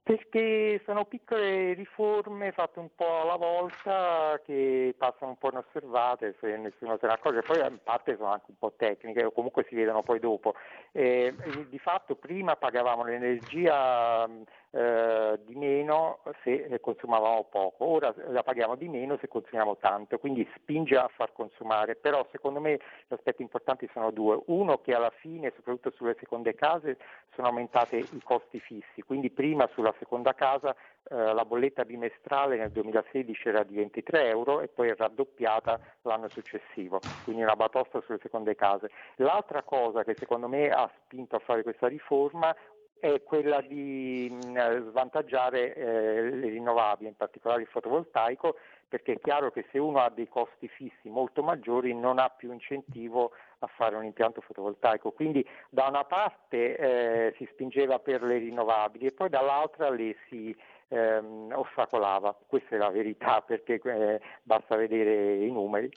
Perché 0.05 0.83
sono 0.85 1.05
piccole 1.05 1.73
riforme 1.73 2.51
fatte 2.51 2.77
un 2.77 2.89
po' 2.93 3.21
alla 3.21 3.37
volta 3.37 4.39
che 4.45 4.93
passano 4.95 5.31
un 5.31 5.37
po' 5.39 5.49
inosservate 5.49 6.35
se 6.39 6.55
nessuno 6.57 6.99
se 7.01 7.07
ne 7.07 7.13
accorge, 7.13 7.41
poi 7.41 7.57
in 7.61 7.79
parte 7.83 8.15
sono 8.15 8.29
anche 8.29 8.45
un 8.49 8.57
po' 8.59 8.75
tecniche 8.77 9.23
o 9.23 9.31
comunque 9.31 9.65
si 9.67 9.73
vedono 9.73 10.03
poi 10.03 10.19
dopo. 10.19 10.53
Eh, 10.91 11.33
di 11.69 11.79
fatto 11.79 12.13
prima 12.13 12.55
pagavamo 12.55 13.03
l'energia 13.03 14.29
eh, 14.75 15.39
di 15.45 15.55
meno 15.55 16.19
se 16.43 16.79
consumavamo 16.81 17.45
poco, 17.49 17.85
ora 17.85 18.13
la 18.27 18.43
paghiamo 18.43 18.75
di 18.75 18.89
meno 18.89 19.17
se 19.21 19.29
consumiamo 19.29 19.77
tanto, 19.77 20.17
quindi 20.17 20.45
spinge 20.57 20.97
a 20.97 21.07
far 21.07 21.31
consumare, 21.31 21.95
però 21.95 22.27
secondo 22.29 22.59
me 22.59 22.73
gli 23.07 23.13
aspetti 23.13 23.41
importanti 23.41 23.89
sono 23.93 24.11
due, 24.11 24.37
uno 24.47 24.81
che 24.81 24.93
alla 24.93 25.13
fine, 25.21 25.53
soprattutto 25.55 25.91
sulle 25.91 26.17
seconde 26.19 26.55
case, 26.55 26.97
sono 27.35 27.47
aumentate 27.47 27.95
i 27.95 28.21
costi 28.21 28.59
fissi, 28.59 29.01
quindi 29.01 29.29
prima 29.29 29.65
sulla 29.73 29.93
seconda 29.97 30.33
casa 30.33 30.75
eh, 31.07 31.33
la 31.33 31.45
bolletta 31.45 31.85
bimestrale 31.85 32.57
nel 32.57 32.71
2016 32.71 33.47
era 33.47 33.63
di 33.63 33.75
23 33.75 34.27
euro 34.27 34.59
e 34.59 34.67
poi 34.67 34.89
è 34.89 34.95
raddoppiata 34.95 35.79
l'anno 36.01 36.27
successivo, 36.27 36.99
quindi 37.23 37.43
una 37.43 37.55
batosta 37.55 38.01
sulle 38.01 38.19
seconde 38.21 38.55
case. 38.55 38.89
L'altra 39.17 39.63
cosa 39.63 40.03
che 40.03 40.15
secondo 40.17 40.49
me 40.49 40.69
ha 40.69 40.89
spinto 41.03 41.37
a 41.37 41.39
fare 41.39 41.63
questa 41.63 41.87
riforma 41.87 42.53
è 42.99 43.21
quella 43.23 43.61
di 43.61 44.29
mh, 44.31 44.89
svantaggiare 44.89 45.75
eh, 45.75 46.21
le 46.31 46.49
rinnovabili, 46.49 47.09
in 47.09 47.15
particolare 47.15 47.61
il 47.61 47.67
fotovoltaico, 47.67 48.55
perché 48.87 49.13
è 49.13 49.19
chiaro 49.19 49.51
che 49.51 49.65
se 49.71 49.79
uno 49.79 49.99
ha 49.99 50.09
dei 50.09 50.27
costi 50.27 50.67
fissi 50.67 51.09
molto 51.09 51.43
maggiori 51.43 51.93
non 51.93 52.19
ha 52.19 52.29
più 52.29 52.51
incentivo 52.51 53.31
a 53.59 53.67
fare 53.67 53.95
un 53.95 54.05
impianto 54.05 54.41
fotovoltaico. 54.41 55.11
Quindi 55.11 55.45
da 55.69 55.87
una 55.87 56.05
parte 56.05 56.77
eh, 56.77 57.33
si 57.37 57.47
spingeva 57.51 57.99
per 57.99 58.23
le 58.23 58.37
rinnovabili 58.37 59.07
e 59.07 59.11
poi 59.11 59.29
dall'altra 59.29 59.89
le 59.89 60.15
si 60.29 60.55
ehm, 60.87 61.51
ostacolava. 61.53 62.37
Questa 62.47 62.75
è 62.75 62.77
la 62.77 62.89
verità 62.89 63.41
perché 63.41 63.81
eh, 63.83 64.21
basta 64.43 64.75
vedere 64.75 65.35
i 65.35 65.51
numeri. 65.51 65.89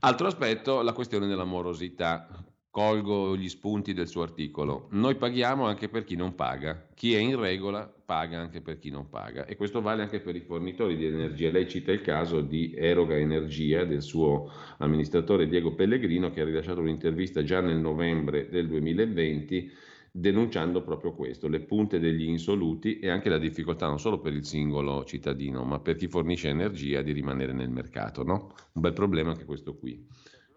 Altro 0.00 0.28
aspetto, 0.28 0.82
la 0.82 0.92
questione 0.92 1.26
della 1.26 1.44
morosità. 1.44 2.26
Colgo 2.72 3.36
gli 3.36 3.48
spunti 3.48 3.92
del 3.92 4.06
suo 4.06 4.22
articolo. 4.22 4.86
Noi 4.92 5.16
paghiamo 5.16 5.66
anche 5.66 5.88
per 5.88 6.04
chi 6.04 6.14
non 6.14 6.36
paga. 6.36 6.86
Chi 6.94 7.14
è 7.14 7.18
in 7.18 7.36
regola 7.36 7.84
paga 7.84 8.38
anche 8.38 8.60
per 8.60 8.78
chi 8.78 8.90
non 8.90 9.08
paga. 9.08 9.44
E 9.44 9.56
questo 9.56 9.80
vale 9.80 10.02
anche 10.02 10.20
per 10.20 10.36
i 10.36 10.40
fornitori 10.40 10.96
di 10.96 11.04
energia. 11.04 11.50
Lei 11.50 11.68
cita 11.68 11.90
il 11.90 12.00
caso 12.00 12.40
di 12.42 12.72
Eroga 12.76 13.16
Energia 13.16 13.84
del 13.84 14.02
suo 14.02 14.52
amministratore 14.78 15.48
Diego 15.48 15.74
Pellegrino 15.74 16.30
che 16.30 16.42
ha 16.42 16.44
rilasciato 16.44 16.78
un'intervista 16.78 17.42
già 17.42 17.60
nel 17.60 17.78
novembre 17.78 18.48
del 18.48 18.68
2020 18.68 19.72
denunciando 20.12 20.82
proprio 20.82 21.12
questo, 21.12 21.48
le 21.48 21.60
punte 21.60 21.98
degli 21.98 22.28
insoluti 22.28 22.98
e 22.98 23.08
anche 23.08 23.28
la 23.28 23.38
difficoltà 23.38 23.86
non 23.86 23.98
solo 23.98 24.20
per 24.20 24.32
il 24.32 24.44
singolo 24.44 25.04
cittadino, 25.04 25.64
ma 25.64 25.80
per 25.80 25.96
chi 25.96 26.08
fornisce 26.08 26.48
energia 26.48 27.02
di 27.02 27.10
rimanere 27.12 27.52
nel 27.52 27.70
mercato. 27.70 28.22
No? 28.22 28.52
Un 28.72 28.80
bel 28.80 28.92
problema 28.92 29.30
anche 29.30 29.44
questo 29.44 29.76
qui. 29.76 30.06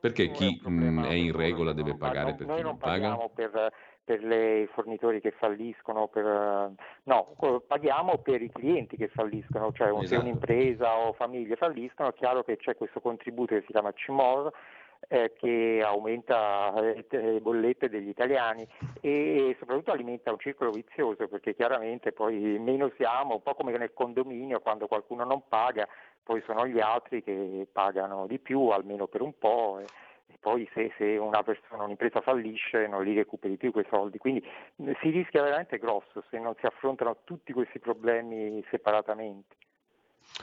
Perché 0.03 0.31
chi 0.31 0.59
è, 0.61 0.67
mh, 0.67 1.05
è 1.05 1.13
in 1.13 1.31
regola 1.31 1.71
deve 1.71 1.95
pagare 1.95 2.33
per 2.33 2.45
chi 2.53 2.61
non 2.61 2.77
paga? 2.77 3.15
Per, 3.33 3.71
per 4.03 4.21
i 4.21 4.67
fornitori 4.73 5.21
che 5.21 5.31
falliscono, 5.31 6.09
per, 6.09 6.73
no, 7.03 7.35
paghiamo 7.65 8.17
per 8.17 8.41
i 8.41 8.51
clienti 8.51 8.97
che 8.97 9.07
falliscono, 9.07 9.71
cioè 9.71 9.87
esatto. 9.87 10.05
se 10.07 10.17
un'impresa 10.17 10.97
o 10.97 11.13
famiglie 11.13 11.55
falliscono 11.55 12.09
è 12.09 12.13
chiaro 12.15 12.43
che 12.43 12.57
c'è 12.57 12.75
questo 12.75 12.99
contributo 12.99 13.55
che 13.55 13.61
si 13.61 13.71
chiama 13.71 13.93
CIMOR 13.93 14.51
eh, 15.13 15.33
che 15.37 15.79
aumenta 15.85 16.73
eh, 16.73 17.05
le 17.09 17.39
bollette 17.39 17.87
degli 17.87 18.07
italiani 18.07 18.67
e 18.99 19.55
soprattutto 19.59 19.91
alimenta 19.91 20.31
un 20.31 20.39
circolo 20.39 20.71
vizioso 20.71 21.27
perché 21.27 21.53
chiaramente 21.53 22.11
poi 22.11 22.57
meno 22.57 22.91
siamo, 22.95 23.35
un 23.35 23.43
po' 23.43 23.53
come 23.53 23.77
nel 23.77 23.93
condominio 23.93 24.59
quando 24.59 24.87
qualcuno 24.87 25.23
non 25.23 25.43
paga 25.47 25.87
poi 26.23 26.41
sono 26.45 26.65
gli 26.65 26.79
altri 26.79 27.21
che 27.21 27.67
pagano 27.71 28.25
di 28.25 28.39
più, 28.39 28.69
almeno 28.69 29.07
per 29.07 29.21
un 29.21 29.37
po'. 29.37 29.79
E, 29.79 29.85
e 30.25 30.37
poi 30.39 30.67
se, 30.73 30.91
se, 30.97 31.17
una 31.17 31.43
persona, 31.43 31.83
un'impresa 31.83 32.21
fallisce 32.21 32.87
non 32.87 33.03
li 33.03 33.13
recuperi 33.13 33.57
più 33.57 33.71
quei 33.71 33.85
soldi. 33.89 34.17
Quindi 34.17 34.41
eh, 34.77 34.97
si 35.01 35.09
rischia 35.09 35.43
veramente 35.43 35.77
grosso 35.77 36.23
se 36.29 36.39
non 36.39 36.55
si 36.59 36.65
affrontano 36.65 37.17
tutti 37.23 37.51
questi 37.53 37.79
problemi 37.79 38.63
separatamente. 38.69 39.55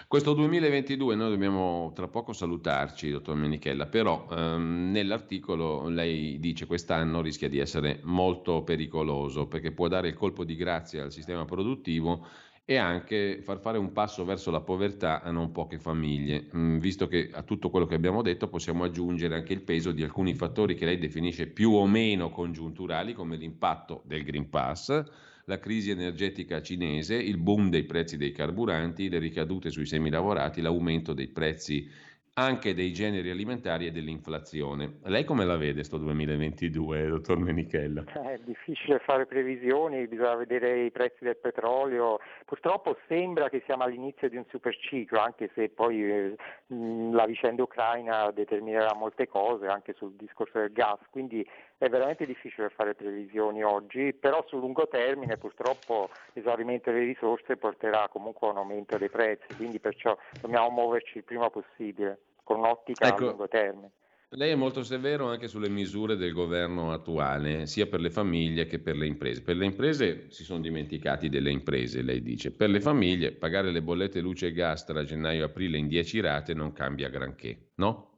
Questo 0.06 0.34
2022 0.34 1.16
noi 1.16 1.30
dobbiamo 1.30 1.90
tra 1.94 2.06
poco 2.06 2.32
salutarci, 2.32 3.10
dottor 3.10 3.34
Menichella, 3.34 3.86
però 3.86 4.28
ehm, 4.30 4.90
nell'articolo 4.92 5.88
lei 5.88 6.38
dice 6.38 6.62
che 6.62 6.68
quest'anno 6.68 7.20
rischia 7.20 7.48
di 7.48 7.58
essere 7.58 7.98
molto 8.04 8.62
pericoloso 8.62 9.48
perché 9.48 9.72
può 9.72 9.88
dare 9.88 10.08
il 10.08 10.14
colpo 10.14 10.44
di 10.44 10.54
grazia 10.54 11.02
al 11.02 11.10
sistema 11.10 11.44
produttivo 11.44 12.24
e 12.64 12.76
anche 12.76 13.40
far 13.42 13.58
fare 13.58 13.78
un 13.78 13.90
passo 13.90 14.24
verso 14.24 14.52
la 14.52 14.60
povertà 14.60 15.22
a 15.22 15.32
non 15.32 15.50
poche 15.50 15.80
famiglie, 15.80 16.46
mm, 16.54 16.78
visto 16.78 17.08
che 17.08 17.28
a 17.32 17.42
tutto 17.42 17.68
quello 17.68 17.86
che 17.86 17.96
abbiamo 17.96 18.22
detto 18.22 18.46
possiamo 18.48 18.84
aggiungere 18.84 19.34
anche 19.34 19.52
il 19.52 19.62
peso 19.62 19.90
di 19.90 20.04
alcuni 20.04 20.34
fattori 20.34 20.76
che 20.76 20.84
lei 20.84 20.98
definisce 20.98 21.48
più 21.48 21.72
o 21.72 21.84
meno 21.88 22.30
congiunturali, 22.30 23.12
come 23.12 23.36
l'impatto 23.36 24.02
del 24.04 24.22
Green 24.22 24.48
Pass, 24.48 25.02
la 25.50 25.58
crisi 25.58 25.90
energetica 25.90 26.62
cinese, 26.62 27.16
il 27.16 27.36
boom 27.36 27.70
dei 27.70 27.82
prezzi 27.82 28.16
dei 28.16 28.30
carburanti, 28.30 29.08
le 29.08 29.18
ricadute 29.18 29.70
sui 29.70 29.84
semilavorati, 29.84 30.60
l'aumento 30.60 31.12
dei 31.12 31.26
prezzi 31.26 31.90
anche 32.34 32.72
dei 32.72 32.92
generi 32.92 33.30
alimentari 33.30 33.86
e 33.86 33.90
dell'inflazione. 33.90 35.00
Lei 35.02 35.24
come 35.24 35.44
la 35.44 35.56
vede 35.56 35.82
sto 35.82 35.98
2022, 35.98 37.08
dottor 37.08 37.38
Menichella? 37.38 38.04
È 38.04 38.38
difficile 38.44 39.00
fare 39.00 39.26
previsioni, 39.26 40.06
bisogna 40.06 40.36
vedere 40.36 40.84
i 40.84 40.92
prezzi 40.92 41.24
del 41.24 41.36
petrolio. 41.36 42.20
Purtroppo 42.46 42.96
sembra 43.08 43.48
che 43.48 43.62
siamo 43.66 43.82
all'inizio 43.82 44.28
di 44.28 44.36
un 44.36 44.44
superciclo, 44.48 45.18
anche 45.18 45.50
se 45.54 45.68
poi 45.68 46.04
eh, 46.04 46.36
la 46.68 47.26
vicenda 47.26 47.64
ucraina 47.64 48.30
determinerà 48.30 48.94
molte 48.94 49.26
cose 49.26 49.66
anche 49.66 49.94
sul 49.94 50.14
discorso 50.16 50.60
del 50.60 50.72
gas, 50.72 51.00
quindi 51.10 51.44
è 51.80 51.88
veramente 51.88 52.26
difficile 52.26 52.68
fare 52.68 52.94
previsioni 52.94 53.64
oggi, 53.64 54.12
però 54.12 54.44
sul 54.46 54.60
lungo 54.60 54.86
termine 54.86 55.38
purtroppo 55.38 56.10
l'esaurimento 56.34 56.90
delle 56.90 57.06
risorse 57.06 57.56
porterà 57.56 58.06
comunque 58.12 58.46
a 58.46 58.50
un 58.50 58.58
aumento 58.58 58.98
dei 58.98 59.08
prezzi, 59.08 59.54
quindi 59.56 59.80
perciò 59.80 60.14
dobbiamo 60.42 60.68
muoverci 60.68 61.16
il 61.16 61.24
prima 61.24 61.48
possibile 61.48 62.18
con 62.44 62.58
un'ottica 62.58 63.06
ecco, 63.06 63.24
a 63.24 63.28
lungo 63.28 63.48
termine. 63.48 63.92
Lei 64.28 64.50
è 64.50 64.56
molto 64.56 64.82
severo 64.82 65.28
anche 65.28 65.48
sulle 65.48 65.70
misure 65.70 66.16
del 66.16 66.34
governo 66.34 66.92
attuale, 66.92 67.64
sia 67.64 67.86
per 67.86 68.00
le 68.00 68.10
famiglie 68.10 68.66
che 68.66 68.78
per 68.78 68.96
le 68.96 69.06
imprese. 69.06 69.42
Per 69.42 69.56
le 69.56 69.64
imprese 69.64 70.26
si 70.28 70.44
sono 70.44 70.60
dimenticati 70.60 71.30
delle 71.30 71.50
imprese, 71.50 72.02
lei 72.02 72.20
dice. 72.20 72.52
Per 72.52 72.68
le 72.68 72.82
famiglie 72.82 73.32
pagare 73.32 73.70
le 73.70 73.80
bollette 73.80 74.20
luce 74.20 74.48
e 74.48 74.52
gas 74.52 74.84
tra 74.84 75.02
gennaio 75.02 75.40
e 75.40 75.44
aprile 75.44 75.78
in 75.78 75.88
10 75.88 76.20
rate 76.20 76.52
non 76.52 76.74
cambia 76.74 77.08
granché, 77.08 77.70
no? 77.76 78.09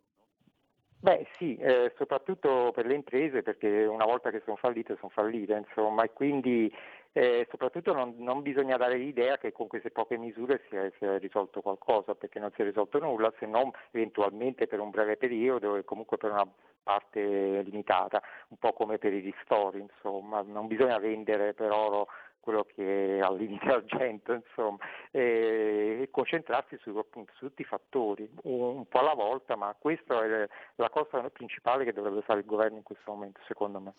Beh 1.03 1.27
sì, 1.37 1.57
eh, 1.57 1.93
soprattutto 1.97 2.71
per 2.73 2.87
le 2.87 2.95
imprese 2.95 3.43
perché 3.43 3.87
una 3.87 4.05
volta 4.05 4.31
che 4.31 4.41
sono 4.45 4.55
fallite 4.55 4.95
sono 5.01 5.11
fallite, 5.11 5.55
insomma, 5.55 6.05
e 6.05 6.13
quindi 6.13 6.73
eh, 7.11 7.45
soprattutto 7.51 7.93
non, 7.93 8.15
non, 8.19 8.41
bisogna 8.41 8.77
dare 8.77 8.97
l'idea 8.99 9.37
che 9.37 9.51
con 9.51 9.67
queste 9.67 9.91
poche 9.91 10.17
misure 10.17 10.63
si 10.69 10.77
è, 10.77 10.93
si 10.99 11.05
è, 11.05 11.19
risolto 11.19 11.61
qualcosa, 11.61 12.15
perché 12.15 12.39
non 12.39 12.53
si 12.55 12.61
è 12.61 12.65
risolto 12.65 13.01
nulla 13.01 13.33
se 13.41 13.47
non 13.47 13.69
eventualmente 13.91 14.69
per 14.69 14.79
un 14.79 14.91
breve 14.91 15.17
periodo 15.17 15.75
e 15.75 15.85
comunque 15.85 16.19
per 16.19 16.31
una 16.31 16.47
parte 16.85 17.63
limitata, 17.63 18.23
un 18.51 18.59
po' 18.59 18.73
come 18.73 18.99
per 18.99 19.13
i 19.13 19.19
ristori, 19.19 19.81
insomma, 19.81 20.43
non 20.43 20.69
bisogna 20.69 20.99
vendere 21.01 21.53
per 21.53 21.73
oro 21.73 22.07
quello 22.43 22.67
che 22.75 23.19
è 23.19 23.21
al 23.21 23.37
limite 23.37 23.67
argento, 23.71 24.33
insomma, 24.33 24.79
e 25.13 26.09
concentrarsi 26.11 26.77
su, 26.83 26.91
appunto, 26.97 27.33
su, 27.37 27.47
tutti 27.47 27.63
i 27.63 27.65
fattori, 27.65 28.29
un, 28.43 28.85
po' 28.89 28.99
alla 28.99 29.15
volta, 29.15 29.55
ma 29.55 29.75
questa 29.79 30.25
è 30.25 30.49
la 30.75 30.91
cosa 30.91 31.23
principale 31.31 31.85
che 31.85 31.93
dovrebbe 31.93 32.23
fare 32.23 32.41
il 32.41 32.47
governo 32.47 32.79
in 32.79 32.83
questo 32.83 33.13
momento, 33.13 33.41
secondo 33.47 33.79
me 33.79 33.93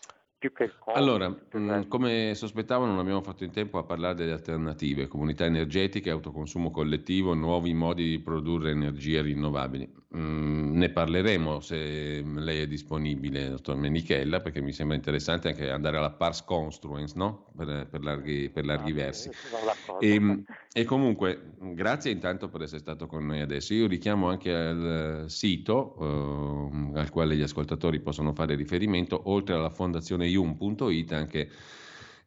più 0.44 0.52
che 0.52 0.64
il 0.65 0.78
costo. 0.78 0.99
Allora, 0.99 1.30
mh, 1.30 1.57
mm, 1.57 1.82
come 1.88 2.36
sospettavo 2.36 2.86
non 2.86 2.99
abbiamo 2.99 3.22
fatto 3.22 3.45
in 3.45 3.52
tempo 3.52 3.78
a 3.78 3.84
parlare 3.84 4.15
delle 4.15 4.34
alternative, 4.34 5.07
comunità 5.07 5.45
energetiche, 5.45 6.10
autoconsumo 6.10 6.70
collettivo, 6.70 7.34
nuovi 7.34 7.74
modi 7.74 8.10
di 8.10 8.20
produrre 8.20 8.72
energie 8.72 9.22
rinnovabili. 9.22 9.90
Mm, 10.18 10.76
ne 10.76 10.90
parleremo 10.90 11.61
se 11.61 12.22
lei 12.22 12.61
è 12.61 12.68
disponibile, 12.68 13.49
dottor 13.49 13.78
Menichella, 13.78 14.41
perché 14.41 14.60
mi 14.60 14.74
sembra 14.74 14.98
interessante 14.98 15.48
anche 15.48 15.70
andare 15.70 15.95
alla 15.95 16.11
pars 16.11 16.44
construence, 16.44 17.14
no? 17.15 17.45
per, 17.56 17.88
per, 17.90 18.02
larghi, 18.34 18.50
per 18.50 18.66
larghi 18.66 18.92
ah, 18.92 18.96
versi. 18.96 19.30
E, 20.00 20.14
ehm, 20.14 20.44
e, 20.72 20.86
comunque, 20.86 21.54
grazie 21.60 22.12
intanto 22.12 22.50
per 22.50 22.64
essere 22.64 22.80
stato 22.80 23.08
con 23.08 23.26
noi 23.26 23.42
adesso. 23.42 23.74
Io 23.74 23.88
richiamo 23.88 24.30
anche 24.30 24.54
al 24.54 25.26
sito 25.28 25.96
eh, 26.00 27.00
al 27.00 27.10
quale 27.10 27.36
gli 27.36 27.42
ascoltatori 27.42 28.00
possono 28.00 28.34
fare 28.34 28.56
riferimento, 28.56 29.22
oltre 29.26 29.56
alla 29.56 29.70
fondazione 29.70 30.28
ium.it 30.28 31.12
anche 31.12 31.50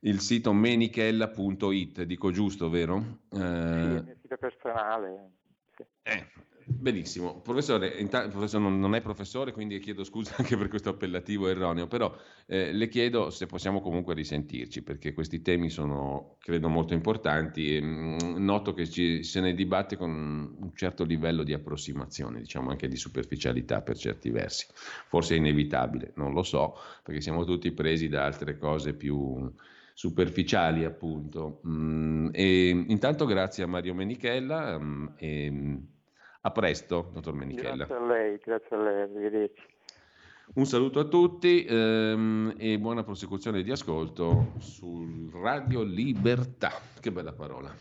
il 0.01 0.21
sito 0.21 0.53
menichella.it, 0.53 2.03
dico 2.03 2.31
giusto, 2.31 2.69
vero? 2.69 3.21
Eh, 3.33 3.39
sì, 3.39 3.41
il 3.41 4.03
mio 4.05 4.17
sito 4.21 4.37
personale. 4.37 5.31
Sì. 5.75 5.85
Eh, 6.03 6.27
benissimo, 6.69 7.41
professore, 7.41 7.89
intanto, 7.99 8.31
professore 8.31 8.65
non, 8.65 8.81
non, 8.81 8.95
è 8.97 9.01
professore, 9.01 9.53
quindi 9.53 9.79
chiedo 9.79 10.03
scusa 10.03 10.35
anche 10.37 10.57
per 10.57 10.69
questo 10.69 10.91
appellativo 10.91 11.49
erroneo, 11.49 11.87
però 11.87 12.13
eh, 12.47 12.73
le 12.73 12.89
chiedo 12.89 13.31
se 13.31 13.47
possiamo 13.47 13.81
comunque 13.81 14.15
risentirci, 14.15 14.83
perché 14.83 15.13
questi 15.13 15.43
temi 15.43 15.71
sono, 15.71 16.37
credo, 16.41 16.69
molto 16.69 16.93
importanti 16.93 17.77
e 17.77 17.81
mh, 17.81 18.17
mm, 18.23 18.45
noto 18.45 18.75
che 18.75 18.89
ci, 18.89 19.23
se 19.23 19.41
ne 19.41 19.55
dibatte 19.55 19.97
con 19.97 20.11
un 20.11 20.71
certo 20.75 21.05
livello 21.05 21.45
di 21.45 21.53
approssimazione, 21.53 22.41
diciamo 22.41 22.71
anche 22.71 22.89
di 22.89 22.97
superficialità 22.97 23.81
per 23.83 23.97
certi 23.97 24.31
versi. 24.31 24.67
Forse 25.07 25.35
è 25.35 25.39
inevitabile, 25.39 26.13
non 26.17 26.33
lo 26.33 26.43
so, 26.43 26.75
perché 27.05 27.21
siamo 27.21 27.45
tutti 27.45 27.71
presi 27.71 28.09
da 28.09 28.25
altre 28.25 28.59
cose 28.59 28.93
più 28.95 29.53
superficiali 29.95 30.85
appunto. 30.85 31.61
Mm, 31.67 32.29
e 32.33 32.69
intanto 32.89 33.25
grazie 33.25 33.63
a 33.63 33.67
Mario 33.69 33.95
Menichella 33.95 34.79
mm, 34.79 35.07
e 35.17 35.79
a 36.47 36.51
presto, 36.53 37.11
dottor 37.13 37.35
Menichella. 37.35 37.87
Grazie 37.87 37.95
a 37.97 38.07
lei, 38.07 38.41
grazie 38.43 38.77
a 38.77 38.79
lei, 38.81 39.03
arrivederci. 39.03 39.63
Un 40.55 40.65
saluto 40.65 41.01
a 41.01 41.05
tutti 41.05 41.65
ehm, 41.65 42.55
e 42.57 42.79
buona 42.79 43.03
prosecuzione 43.03 43.65
di 43.65 43.73
ascolto 43.73 44.53
sul 44.59 45.29
Radio 45.33 45.83
Libertà. 45.83 46.71
Che 47.01 47.11
bella 47.11 47.33
parola. 47.33 47.75